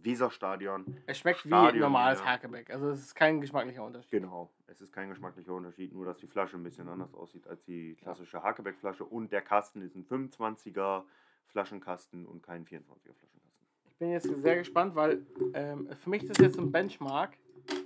[0.04, 0.96] Weserstadion.
[1.06, 2.26] Es schmeckt wie Stadion, normales ja.
[2.26, 2.70] Hakebeck.
[2.70, 4.10] Also es ist kein geschmacklicher Unterschied.
[4.10, 7.62] Genau, es ist kein geschmacklicher Unterschied, nur dass die Flasche ein bisschen anders aussieht als
[7.64, 11.04] die klassische Hakebeck-Flasche und der Kasten ist ein 25er
[11.46, 13.66] Flaschenkasten und kein 24er Flaschenkasten.
[13.90, 17.36] Ich bin jetzt sehr gespannt, weil ähm, für mich ist das jetzt ein Benchmark,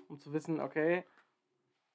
[0.08, 1.04] um zu wissen, okay,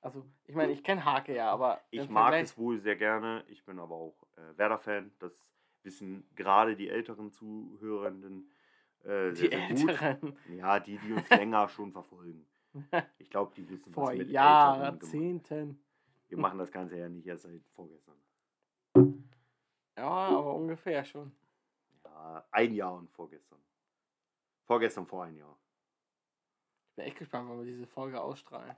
[0.02, 3.44] also ich meine, ich kenne Hake ja, aber Ich mag Vergleich- es wohl sehr gerne,
[3.48, 5.52] ich bin aber auch äh, Werder-Fan, das
[5.84, 8.50] wissen gerade die älteren Zuhörenden
[9.04, 9.90] äh, die sehr gut.
[9.90, 12.46] Älteren Ja, die, die uns länger schon verfolgen.
[13.18, 15.80] Ich glaube, die wissen, vor was mit Älteren Jahrzehnten.
[16.28, 18.16] Wir machen das Ganze ja nicht erst seit vorgestern.
[19.98, 21.32] Ja, aber ungefähr schon.
[22.04, 23.60] Ja, ein Jahr und vorgestern.
[24.66, 25.58] Vorgestern vor ein Jahr.
[26.90, 28.76] Ich bin echt gespannt, wann wir diese Folge ausstrahlen.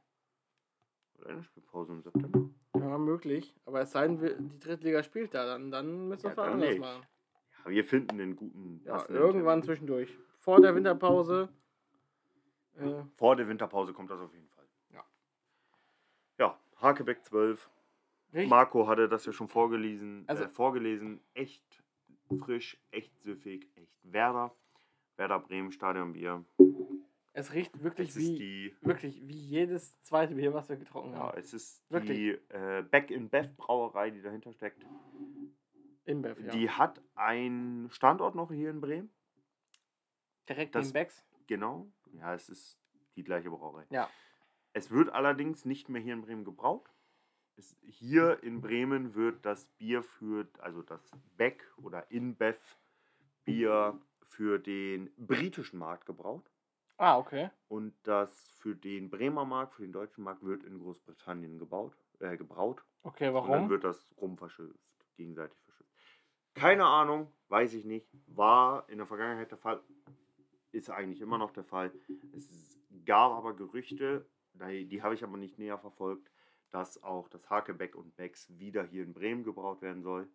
[1.18, 2.50] Oder eine Spielpause im September.
[2.78, 3.54] Ja, möglich.
[3.66, 6.44] Aber es sei denn, die Drittliga spielt da, dann, dann müssen wir Ja, es mal
[6.46, 6.80] dann anders nicht.
[6.80, 7.06] machen.
[7.66, 8.82] Ja, wir finden einen guten.
[8.86, 9.64] Ja, irgendwann Termin.
[9.64, 10.18] zwischendurch.
[10.40, 11.50] Vor der Winterpause.
[12.78, 14.66] Äh, Vor der Winterpause kommt das auf jeden Fall.
[14.94, 15.04] Ja.
[16.38, 17.70] Ja, Hakebeck 12.
[18.34, 20.24] richtig, Marco hatte das ja schon vorgelesen.
[20.28, 21.20] Also- äh, vorgelesen.
[21.34, 21.84] Echt
[22.40, 24.54] frisch, echt süffig, echt Werder.
[25.18, 26.46] Werder Bremen Stadionbier.
[27.34, 28.76] es riecht wirklich Es wie, die.
[28.82, 31.38] wirklich wie jedes zweite Bier, was wir getrunken Ja, haben.
[31.38, 32.18] es ist Wirklich.
[32.18, 34.86] die äh, Back in Bev Brauerei, die dahinter steckt.
[36.10, 36.52] InBev, ja.
[36.52, 39.10] Die hat einen Standort noch hier in Bremen.
[40.48, 41.24] Direkt das- neben Becks.
[41.48, 41.92] Genau.
[42.14, 42.80] Ja, es ist
[43.16, 43.86] die gleiche Brauerei.
[43.90, 44.10] Ja.
[44.74, 46.90] Es wird allerdings nicht mehr hier in Bremen gebraut.
[47.58, 51.02] Es, hier in Bremen wird das Bier für, also das
[51.38, 52.60] Beck oder InBev
[53.46, 56.50] Bier für den britischen Markt gebraut.
[56.98, 57.50] Ah, okay.
[57.68, 62.38] Und das für den Bremer Markt, für den deutschen Markt wird in Großbritannien gebaut, äh,
[62.38, 62.84] gebraut.
[63.04, 63.70] Okay, Und dann warum?
[63.70, 65.58] wird das rumverschifft, gegenseitig.
[66.60, 68.08] Keine Ahnung, weiß ich nicht.
[68.28, 69.82] War in der Vergangenheit der Fall,
[70.72, 71.92] ist eigentlich immer noch der Fall.
[72.36, 76.30] Es gab aber Gerüchte, die, habe ich aber nicht näher verfolgt,
[76.70, 80.28] dass auch das Hakebeck und Becks wieder hier in Bremen gebraut werden soll.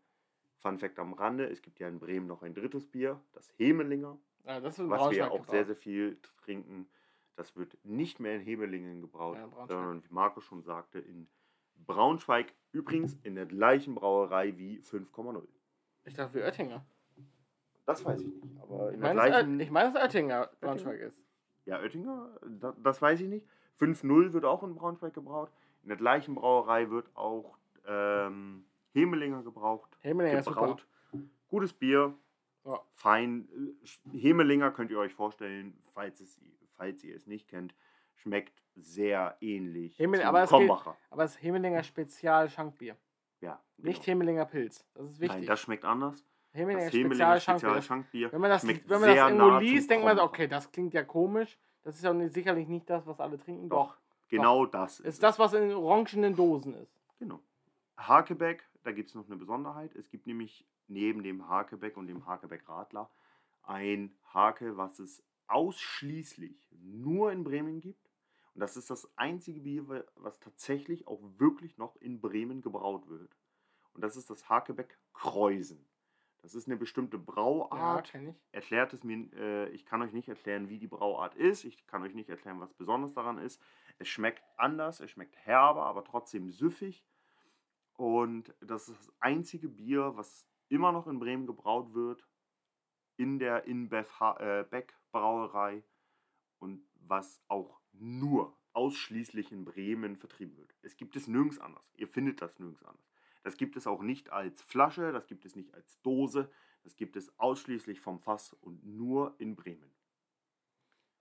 [0.57, 4.19] Fun Fact am Rande: Es gibt ja in Bremen noch ein drittes Bier, das Hemelinger,
[4.44, 5.51] Ja, das ist in was wir auch gebraut.
[5.51, 6.89] sehr, sehr viel trinken.
[7.36, 11.28] Das wird nicht mehr in Hemelingen gebraut, Ja, sondern wie Marco schon sagte, in
[11.86, 12.55] Braunschweig.
[12.73, 15.47] Übrigens in der gleichen Brauerei wie 5,0.
[16.05, 16.84] Ich dachte, wie Oettinger.
[17.86, 19.60] Das weiß ich nicht, aber in Ich der meine, dass gleichen.
[19.60, 21.18] Ich meine, dass Oettinger Braunschweig ist.
[21.66, 22.28] Ja, Oettinger,
[22.60, 23.47] da, das weiß ich nicht.
[23.78, 25.50] 5-0 wird auch in Braunschweig gebraut.
[25.83, 29.97] In der gleichen Brauerei wird auch ähm, Hemelinger gebraucht.
[30.00, 30.60] Hemelinger ist super.
[30.60, 30.86] gebraut.
[31.49, 32.15] Gutes Bier,
[32.65, 32.81] Ja.
[32.94, 33.49] fein.
[34.12, 36.41] Hemelinger könnt ihr euch vorstellen, falls, es,
[36.76, 37.74] falls ihr es nicht kennt,
[38.15, 40.70] schmeckt sehr ähnlich Hemel- aber es geht-.
[41.10, 42.97] Aber es ist Hemelinger Spezial Schankbier.
[43.44, 44.06] Ja, Nicht genau.
[44.06, 44.84] Hemelinger Pilz.
[44.94, 45.39] Das ist wichtig.
[45.40, 46.24] Nein, das schmeckt anders.
[46.52, 47.40] Hemelinger Das Hemelinger.
[47.40, 50.70] Spezial Schankbier Wenn man das, wenn man das sehr irgendwo liest, denkt man okay, das
[50.70, 51.58] klingt ja komisch.
[51.82, 53.68] Das ist ja nicht- sicherlich nicht das, was alle trinken.
[53.68, 53.97] Doch,
[54.28, 56.92] genau das Ist das, was in orangenen Dosen ist.
[57.18, 57.40] Genau.
[57.97, 59.94] Hakebeck, da gibt es noch eine Besonderheit.
[59.94, 63.10] Es gibt nämlich neben dem Hakebeck und dem Hakebeck Radler
[63.62, 68.03] ein Hake, was es ausschließlich nur in Bremen gibt.
[68.55, 73.08] Und das ist das einzige Bier, wa- was tatsächlich auch wirklich noch in Bremen gebraut
[73.08, 73.36] wird.
[73.92, 75.86] Und das ist das Hakebeck Kreusen.
[76.42, 78.10] Das ist eine bestimmte Ja, Brauart.
[78.10, 78.36] kenn ich.
[78.52, 81.65] Erklärt es mir, äh, ich kann euch nicht erklären, wie die Brauart ist.
[81.65, 83.60] Ich kann euch nicht erklären, was besonders daran ist.
[83.99, 87.05] Es schmeckt anders, es schmeckt herber, aber trotzdem süffig.
[87.97, 92.28] Und das ist das einzige Bier, was immer noch in Bremen gebraut wird,
[93.16, 95.83] in der InBev Ha- äh, Brauerei
[96.58, 100.74] und was auch nur ausschließlich in Bremen vertrieben wird.
[100.82, 101.84] Es gibt es nirgends anders.
[101.97, 103.08] Ihr findet das nirgends anders.
[103.42, 106.50] Das gibt es auch nicht als Flasche, das gibt es nicht als Dose,
[106.82, 109.90] das gibt es ausschließlich vom Fass und nur in Bremen.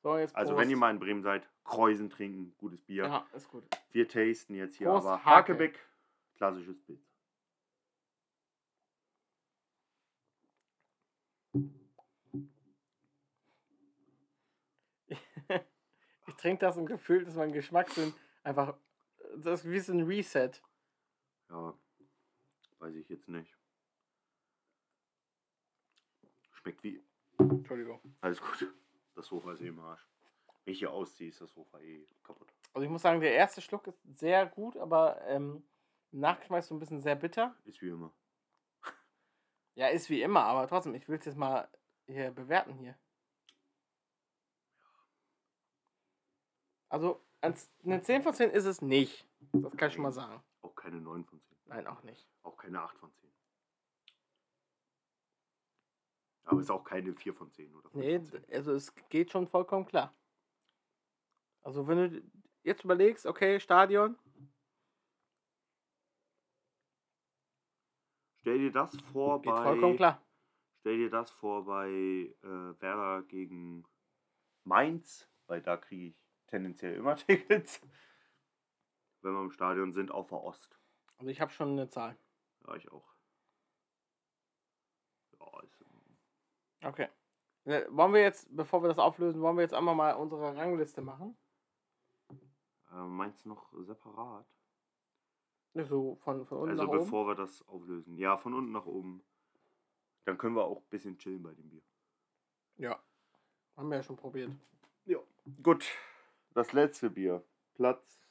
[0.02, 3.06] So, Also wenn ihr mal in Bremen seid, Kreuzen trinken, gutes Bier.
[3.06, 3.64] Ja, ist gut.
[3.92, 5.54] Wir tasten jetzt hier Prost, aber Hake.
[5.54, 5.80] Hakebeck,
[6.36, 7.00] klassisches Bild.
[16.44, 18.14] Ich trinke das und gefühlt ist mein Geschmackssinn
[18.44, 18.76] einfach.
[19.38, 20.52] Das ist wie so ein Reset.
[21.50, 21.74] Ja,
[22.80, 23.58] weiß ich jetzt nicht.
[26.52, 27.02] Schmeckt wie.
[27.38, 28.02] Entschuldigung.
[28.20, 28.76] Alles gut.
[29.16, 30.06] Das Sofa ist eh im Arsch.
[30.66, 32.54] Wenn ich hier ausziehe, ist das Sofa eh kaputt.
[32.74, 35.64] Also ich muss sagen, der erste Schluck ist sehr gut, aber ähm,
[36.12, 37.56] im Nachgeschmack ist so ein bisschen sehr bitter.
[37.64, 38.14] Ist wie immer.
[39.76, 41.70] Ja, ist wie immer, aber trotzdem, ich will es jetzt mal
[42.06, 42.98] hier bewerten hier.
[46.94, 49.28] Also, eine 10 von 10 ist es nicht.
[49.52, 50.44] Das kann ich schon mal sagen.
[50.62, 51.58] Auch keine 9 von 10.
[51.66, 52.30] Nein, auch nicht.
[52.44, 53.32] Auch keine 8 von 10.
[56.44, 58.54] Aber ist auch keine 4 von 10 oder 5 Nee, von 10.
[58.54, 60.14] also es geht schon vollkommen klar.
[61.64, 62.22] Also wenn du
[62.62, 64.16] jetzt überlegst, okay, Stadion,
[68.42, 69.64] Stell dir das vor geht bei.
[69.64, 70.22] vollkommen klar.
[70.82, 73.84] Stell dir das vor bei äh, Werder gegen
[74.64, 76.23] Mainz, weil da kriege ich
[76.54, 77.82] tendenziell immer Tickets.
[79.22, 80.78] Wenn wir im Stadion sind, auf der Ost.
[81.18, 82.16] Also ich habe schon eine Zahl.
[82.68, 83.12] Ja, ich auch.
[85.40, 85.84] Ja, ist,
[86.84, 87.08] Okay.
[87.66, 91.02] Äh, Wollen wir jetzt, bevor wir das auflösen, wollen wir jetzt einmal mal unsere Rangliste
[91.02, 91.36] machen?
[92.92, 94.46] äh, Mainz noch separat?
[95.74, 97.00] So von, von unten also nach oben.
[97.00, 98.16] bevor wir das auflösen.
[98.18, 99.24] Ja, von unten nach oben.
[100.26, 101.82] Dann können wir auch ein bisschen chillen bei dem Bier.
[102.76, 103.02] Ja.
[103.76, 104.52] Haben wir ja schon probiert.
[105.06, 105.18] Ja.
[105.64, 105.86] Gut.
[106.54, 107.44] Das letzte Bier.
[107.74, 108.22] Platz,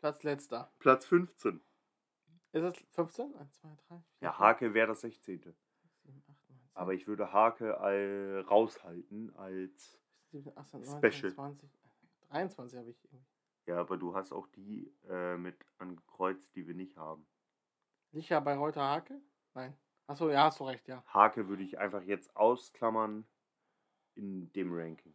[0.00, 0.72] Platz letzter.
[0.78, 1.60] Platz 15.
[2.52, 3.34] Ist es 15?
[3.36, 5.38] 1, 2, 3, 4, Ja, Hake wäre das 16.
[5.38, 5.54] 7,
[6.28, 10.00] 8, 9, 10, Aber ich würde Hake all raushalten als.
[10.32, 11.32] 17, 18, 19, Special.
[11.34, 11.70] 20,
[12.30, 13.26] 23 habe ich irgendwie.
[13.66, 17.26] Ja, aber du hast auch die äh, mit angekreuzt, die wir nicht haben.
[18.10, 19.20] Sicher bei Reuter Hake?
[19.54, 19.76] Nein.
[20.08, 21.04] Achso, ja, hast du recht, ja.
[21.06, 23.28] Hake würde ich einfach jetzt ausklammern
[24.16, 25.14] in dem Ranking.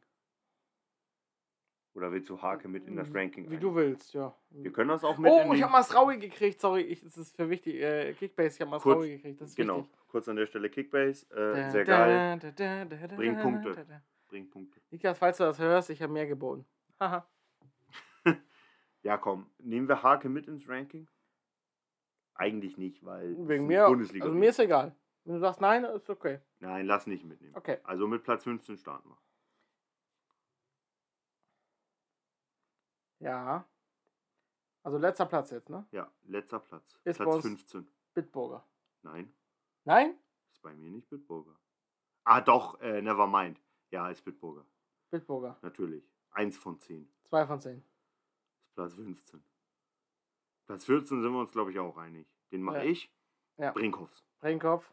[1.95, 3.61] Oder willst du Hake mit in das Ranking Wie ein?
[3.61, 4.35] du willst, ja.
[4.49, 7.49] Wir können das auch mit Oh, ich habe Masraui gekriegt, sorry, ich, das ist für
[7.49, 7.75] wichtig.
[7.81, 9.97] Äh, Kickbase, ich habe Masraui gekriegt, das ist Genau, wichtig.
[10.09, 11.25] kurz an der Stelle Kickbase.
[11.31, 12.39] Äh, Da, sehr geil.
[12.39, 13.85] da, da, da, da, Bringt Punkte.
[14.27, 14.81] Bringt Punkte.
[14.91, 16.65] Niklas, falls du das hörst, ich habe mehr geboten.
[16.99, 17.25] Haha.
[19.03, 19.45] Ja, komm.
[19.59, 21.07] Nehmen wir Hake mit ins Ranking?
[22.33, 23.35] Eigentlich nicht, weil.
[23.47, 24.95] Wegen mir, Bundesliga also mir ist egal.
[25.23, 26.39] Wenn du sagst nein, ist okay.
[26.59, 27.55] Nein, lass nicht mitnehmen.
[27.55, 27.77] Okay.
[27.83, 29.17] Also mit Platz 15 starten wir.
[33.25, 33.67] Ja.
[34.83, 35.85] Also letzter Platz jetzt, ne?
[35.91, 36.99] Ja, letzter Platz.
[37.03, 37.87] Ist Platz uns- 15.
[38.13, 38.63] Bitburger.
[39.01, 39.33] Nein,
[39.83, 40.15] Nein?
[40.51, 41.59] ist bei mir nicht Bitburger.
[42.23, 43.59] Ah, doch, äh, never mind.
[43.89, 44.65] Ja, ist Bitburger.
[45.09, 45.57] Bitburger.
[45.63, 46.07] Natürlich.
[46.31, 47.11] Eins von zehn.
[47.29, 47.79] Zwei von zehn.
[47.79, 49.43] Ist Platz 15.
[50.67, 52.27] Platz 14 sind wir uns, glaube ich, auch einig.
[52.51, 52.83] Den mache Ja.
[52.83, 53.11] ich.
[53.57, 53.71] Ja.
[53.71, 54.23] Brinkhoffs.
[54.39, 54.91] Brinkkopf.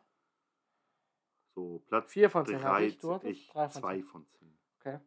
[1.55, 2.99] So, Platz Vier von zehn hatte ich.
[2.99, 4.05] Du 13, hattest ich drei von zwei zehn.
[4.05, 4.59] von zehn.
[4.81, 5.01] Okay.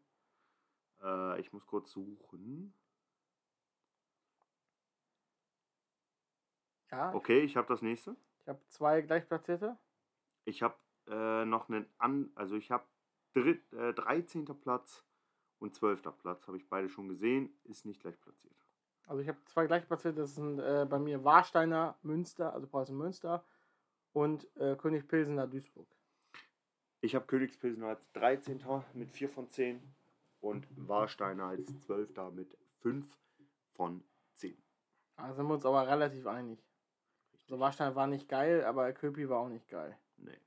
[1.03, 2.73] Äh, ich muss kurz suchen.
[6.95, 7.13] Ja.
[7.13, 8.15] Okay, ich habe das nächste.
[8.41, 9.77] Ich habe zwei gleichplatzierte.
[10.45, 10.75] Ich habe
[11.07, 12.85] äh, noch einen an, also ich habe
[13.33, 14.45] dritt- äh, 13.
[14.45, 15.03] Platz
[15.59, 16.01] und 12.
[16.21, 18.55] Platz, habe ich beide schon gesehen, ist nicht gleich platziert.
[19.07, 20.21] Also ich habe zwei gleichplatzierte.
[20.21, 23.43] Das sind äh, bei mir Warsteiner Münster, also Preußen Münster
[24.13, 25.87] und äh, König Pilsener Duisburg.
[27.01, 28.63] Ich habe Königspilsener als 13.
[28.93, 29.79] mit 4 von 10
[30.39, 32.09] und Warsteiner als 12.
[32.33, 33.05] mit 5
[33.73, 34.57] von 10.
[35.17, 36.64] Da sind wir uns aber relativ einig.
[37.45, 39.97] Also Warsteiner war nicht geil, aber Köpi war auch nicht geil.
[40.17, 40.39] Nee.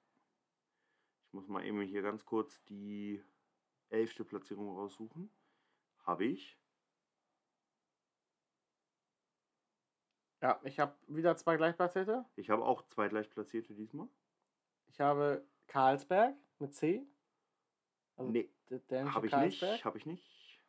[1.26, 3.22] Ich muss mal eben hier ganz kurz die
[3.90, 4.26] 11.
[4.26, 5.30] Platzierung raussuchen.
[6.04, 6.58] Habe ich.
[10.40, 12.24] Ja, ich habe wieder zwei gleichplatzierte.
[12.36, 14.08] Ich habe auch zwei gleich platzierte diesmal.
[14.86, 17.06] Ich habe Karlsberg Mit C?
[18.16, 18.50] Also Nee,
[18.90, 20.60] habe ich nicht, habe ich nicht.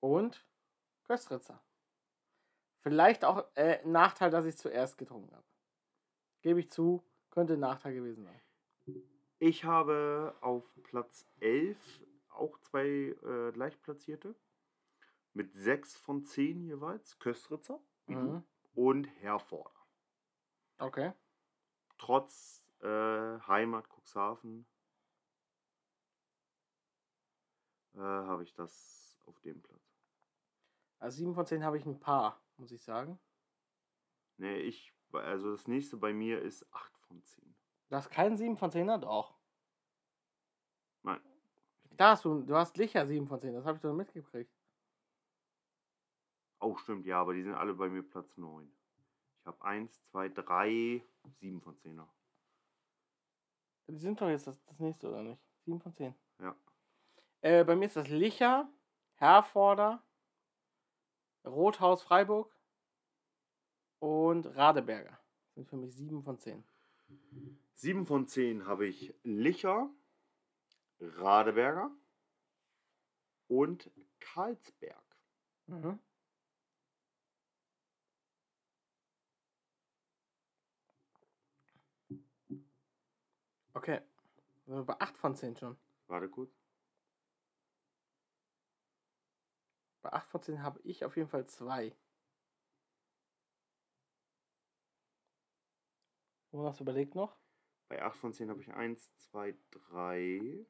[0.00, 0.44] Und
[1.04, 1.62] Köstritzer.
[2.82, 5.46] Vielleicht auch äh, Nachteil, dass ich zuerst getrunken habe.
[6.42, 8.40] Gebe ich zu, könnte ein Nachteil gewesen sein.
[9.38, 11.78] Ich habe auf Platz 11
[12.30, 14.34] auch zwei äh, Leichtplatzierte.
[15.32, 17.18] Mit 6 von 10 jeweils.
[17.18, 18.44] Köstritzer Mhm.
[18.74, 19.70] und Herforder.
[20.78, 21.12] Okay.
[21.98, 22.86] Trotz äh,
[23.46, 24.66] Heimat Cuxhaven
[27.94, 29.80] äh, habe ich das auf dem Platz.
[30.98, 33.18] Also 7 von 10 habe ich ein paar, muss ich sagen.
[34.38, 37.54] Nee, ich, also das nächste bei mir ist 8 von 10.
[37.88, 38.98] Du hast keinen 7 von 10er?
[38.98, 39.36] Doch.
[41.02, 41.20] Nein.
[41.90, 44.56] Da hast du, du hast Licher 7 von 10, das habe ich doch mitgekriegt.
[46.60, 48.72] Oh, stimmt, ja, aber die sind alle bei mir Platz 9.
[49.40, 51.04] Ich habe 1, 2, 3,
[51.40, 52.08] 7 von 10er.
[53.88, 55.42] Die sind doch jetzt das, das nächste, oder nicht?
[55.64, 56.14] 7 von 10.
[56.38, 56.56] Ja.
[57.40, 58.72] Äh, bei mir ist das Licher,
[59.16, 60.04] Herforder,
[61.44, 62.51] Rothaus Freiburg
[64.02, 65.16] und Radeberger.
[65.54, 66.64] Sind für mich 7 von 10.
[67.74, 69.88] 7 von 10 habe ich Licher,
[70.98, 71.88] Radeberger
[73.46, 75.04] und Karlsberg.
[75.68, 76.00] Mhm.
[83.74, 84.00] Okay.
[84.66, 85.76] Sind wir bei 8 von 10 schon.
[86.08, 86.52] Warte kurz.
[90.02, 91.94] Bei 8 von 10 habe ich auf jeden Fall 2.
[96.52, 97.36] Jonas überlegt noch.
[97.88, 100.66] Bei 8 von 10 habe ich 1, 2, 3,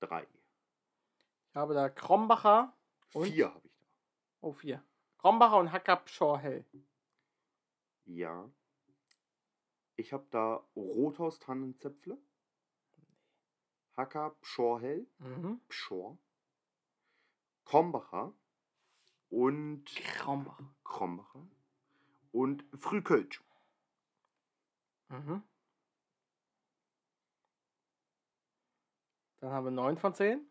[0.00, 0.26] 3.
[1.50, 2.76] Ich habe da Krombacher
[3.14, 3.26] und.
[3.26, 3.86] 4 habe ich da.
[4.40, 4.84] Oh, 4.
[5.18, 6.64] Krombacher und Hackabschor Hell.
[8.04, 8.50] Ja.
[9.96, 12.18] Ich habe da Rothaus Tannenzäpfle.
[13.96, 15.08] Hacker Pschorhell.
[15.18, 15.60] Mhm.
[15.68, 16.18] Pschor.
[17.64, 18.32] Krombacher.
[19.28, 20.72] Und Krombacher.
[20.84, 21.48] Krombacher.
[22.30, 23.42] Und Frühkölsch.
[25.08, 25.42] Mhm.
[29.40, 30.46] Dann haben wir 9 von 10.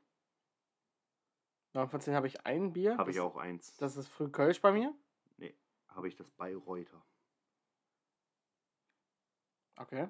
[1.74, 2.98] 9 von 10 habe ich ein Bier.
[2.98, 3.76] Habe ich auch eins.
[3.77, 4.94] Das ist früh Kölsch bei mir.
[5.38, 5.56] nee,
[5.90, 7.03] habe ich das Bayreuther.
[9.76, 10.10] Okay.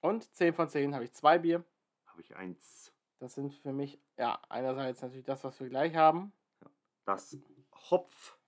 [0.00, 1.64] Und 10 von 10 habe ich zwei Bier.
[2.06, 2.92] Habe ich eins.
[3.18, 6.32] Das sind für mich, ja, einerseits natürlich das, was wir gleich haben.
[7.04, 7.36] Das
[7.90, 8.38] Hopf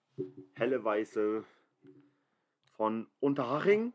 [0.54, 1.44] helle Weiße
[2.72, 3.92] von Unterhaching.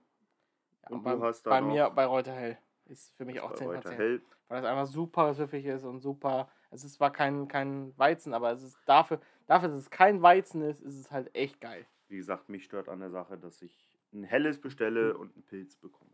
[0.89, 2.57] Ja, Und bei, du hast bei mir bei Reuter Hell.
[2.85, 3.97] Ist für mich auch das 10 von Bayreuther 10.
[3.97, 4.21] hell.
[4.47, 6.49] Weil das einfach super süffig ist und super.
[6.69, 10.61] Es ist zwar kein, kein Weizen, aber es ist dafür, dafür, dass es kein Weizen
[10.61, 11.87] ist, ist es halt echt geil.
[12.09, 15.75] Wie gesagt, mich stört an der Sache, dass ich ein helles bestelle und einen Pilz
[15.75, 16.11] bekomme.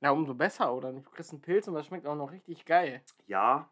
[0.00, 0.92] Ja, umso besser, oder?
[0.92, 3.02] Du kriegst einen Pilz und das schmeckt auch noch richtig geil.
[3.26, 3.70] Ja,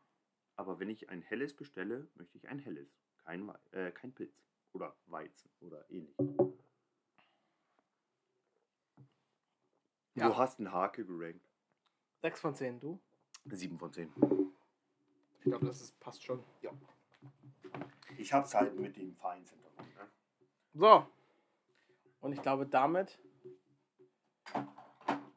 [0.57, 2.89] aber wenn ich ein helles bestelle, möchte ich ein helles.
[3.25, 4.33] Kein, äh, kein Pilz.
[4.73, 6.17] Oder Weizen oder ähnlich.
[10.17, 10.29] Ja.
[10.29, 11.47] Du hast einen Hake gerankt.
[12.23, 12.99] 6 von 10, du?
[13.45, 14.11] 7 von 10.
[15.39, 16.43] Ich glaube, das ist, passt schon.
[18.17, 19.95] Ich hab's halt mit dem Vereinshintergrund.
[19.95, 20.09] Ne?
[20.73, 21.07] So.
[22.21, 23.19] Und ich glaube, damit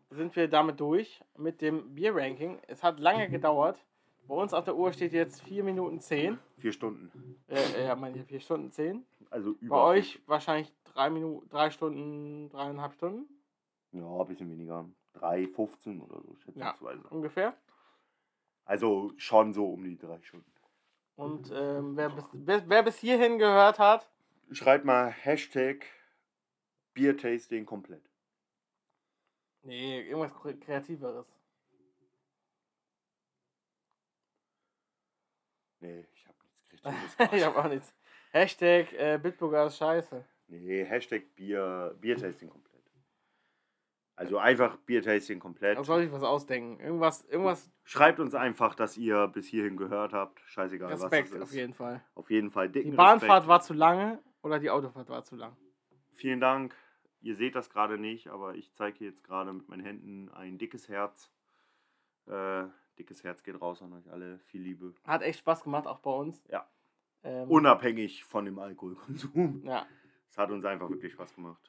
[0.09, 2.59] sind wir damit durch mit dem Bier-Ranking.
[2.67, 3.83] Es hat lange gedauert.
[4.27, 6.39] Bei uns auf der Uhr steht jetzt 4 Minuten 10.
[6.57, 7.37] Vier Stunden.
[7.49, 9.05] Äh, ja, meine ich, 4 Stunden 10.
[9.29, 9.75] Also über.
[9.75, 13.27] Bei euch wahrscheinlich 3 Minuten, 3 Stunden, dreieinhalb Stunden
[13.91, 14.87] Ja, ein bisschen weniger.
[15.13, 17.07] 3, 15 oder so, schätzungsweise.
[17.09, 17.57] ungefähr.
[18.65, 20.51] Also schon so um die drei Stunden.
[21.15, 24.09] Und ähm, wer, bis, wer, wer bis hierhin gehört hat,
[24.51, 25.85] Schreibt mal Hashtag
[26.93, 28.03] Biertasting komplett.
[29.63, 31.27] nee, irgendwas Kre- Kreativeres.
[35.81, 36.81] Nee, ich hab nichts
[37.17, 37.93] Kreatives ich habe auch nichts.
[38.31, 40.23] Hashtag äh, Bitburger ist scheiße.
[40.47, 42.68] Nee, Hashtag Bier, Biertasting komplett.
[44.19, 45.77] Also einfach Biertasting komplett.
[45.77, 46.79] Da soll ich was ausdenken.
[46.83, 50.41] Irgendwas, irgendwas Schreibt uns einfach, dass ihr bis hierhin gehört habt.
[50.41, 51.55] Scheißegal, Respekt was das auf ist.
[51.55, 52.03] jeden Fall.
[52.15, 53.47] Auf jeden Fall dicken Die Bahnfahrt Respekt.
[53.47, 55.55] war zu lange oder die Autofahrt war zu lang.
[56.11, 56.75] Vielen Dank.
[57.21, 60.89] Ihr seht das gerade nicht, aber ich zeige jetzt gerade mit meinen Händen ein dickes
[60.89, 61.31] Herz.
[62.27, 62.65] Äh,
[62.97, 64.39] dickes Herz geht raus an euch alle.
[64.39, 64.93] Viel Liebe.
[65.05, 66.43] Hat echt Spaß gemacht, auch bei uns.
[66.49, 66.67] Ja.
[67.23, 69.61] Ähm, Unabhängig von dem Alkoholkonsum.
[69.63, 69.85] ja.
[70.29, 71.68] Es hat uns einfach wirklich Spaß gemacht.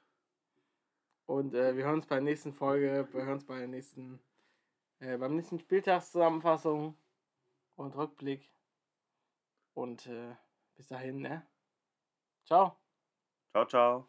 [1.30, 4.18] Und äh, wir hören uns bei der nächsten Folge, wir hören uns bei der nächsten,
[4.98, 6.96] äh, beim nächsten Spieltagszusammenfassung
[7.76, 8.50] und Rückblick.
[9.74, 10.34] Und äh,
[10.74, 11.46] bis dahin, ne?
[12.44, 12.76] Ciao.
[13.52, 14.08] Ciao, ciao.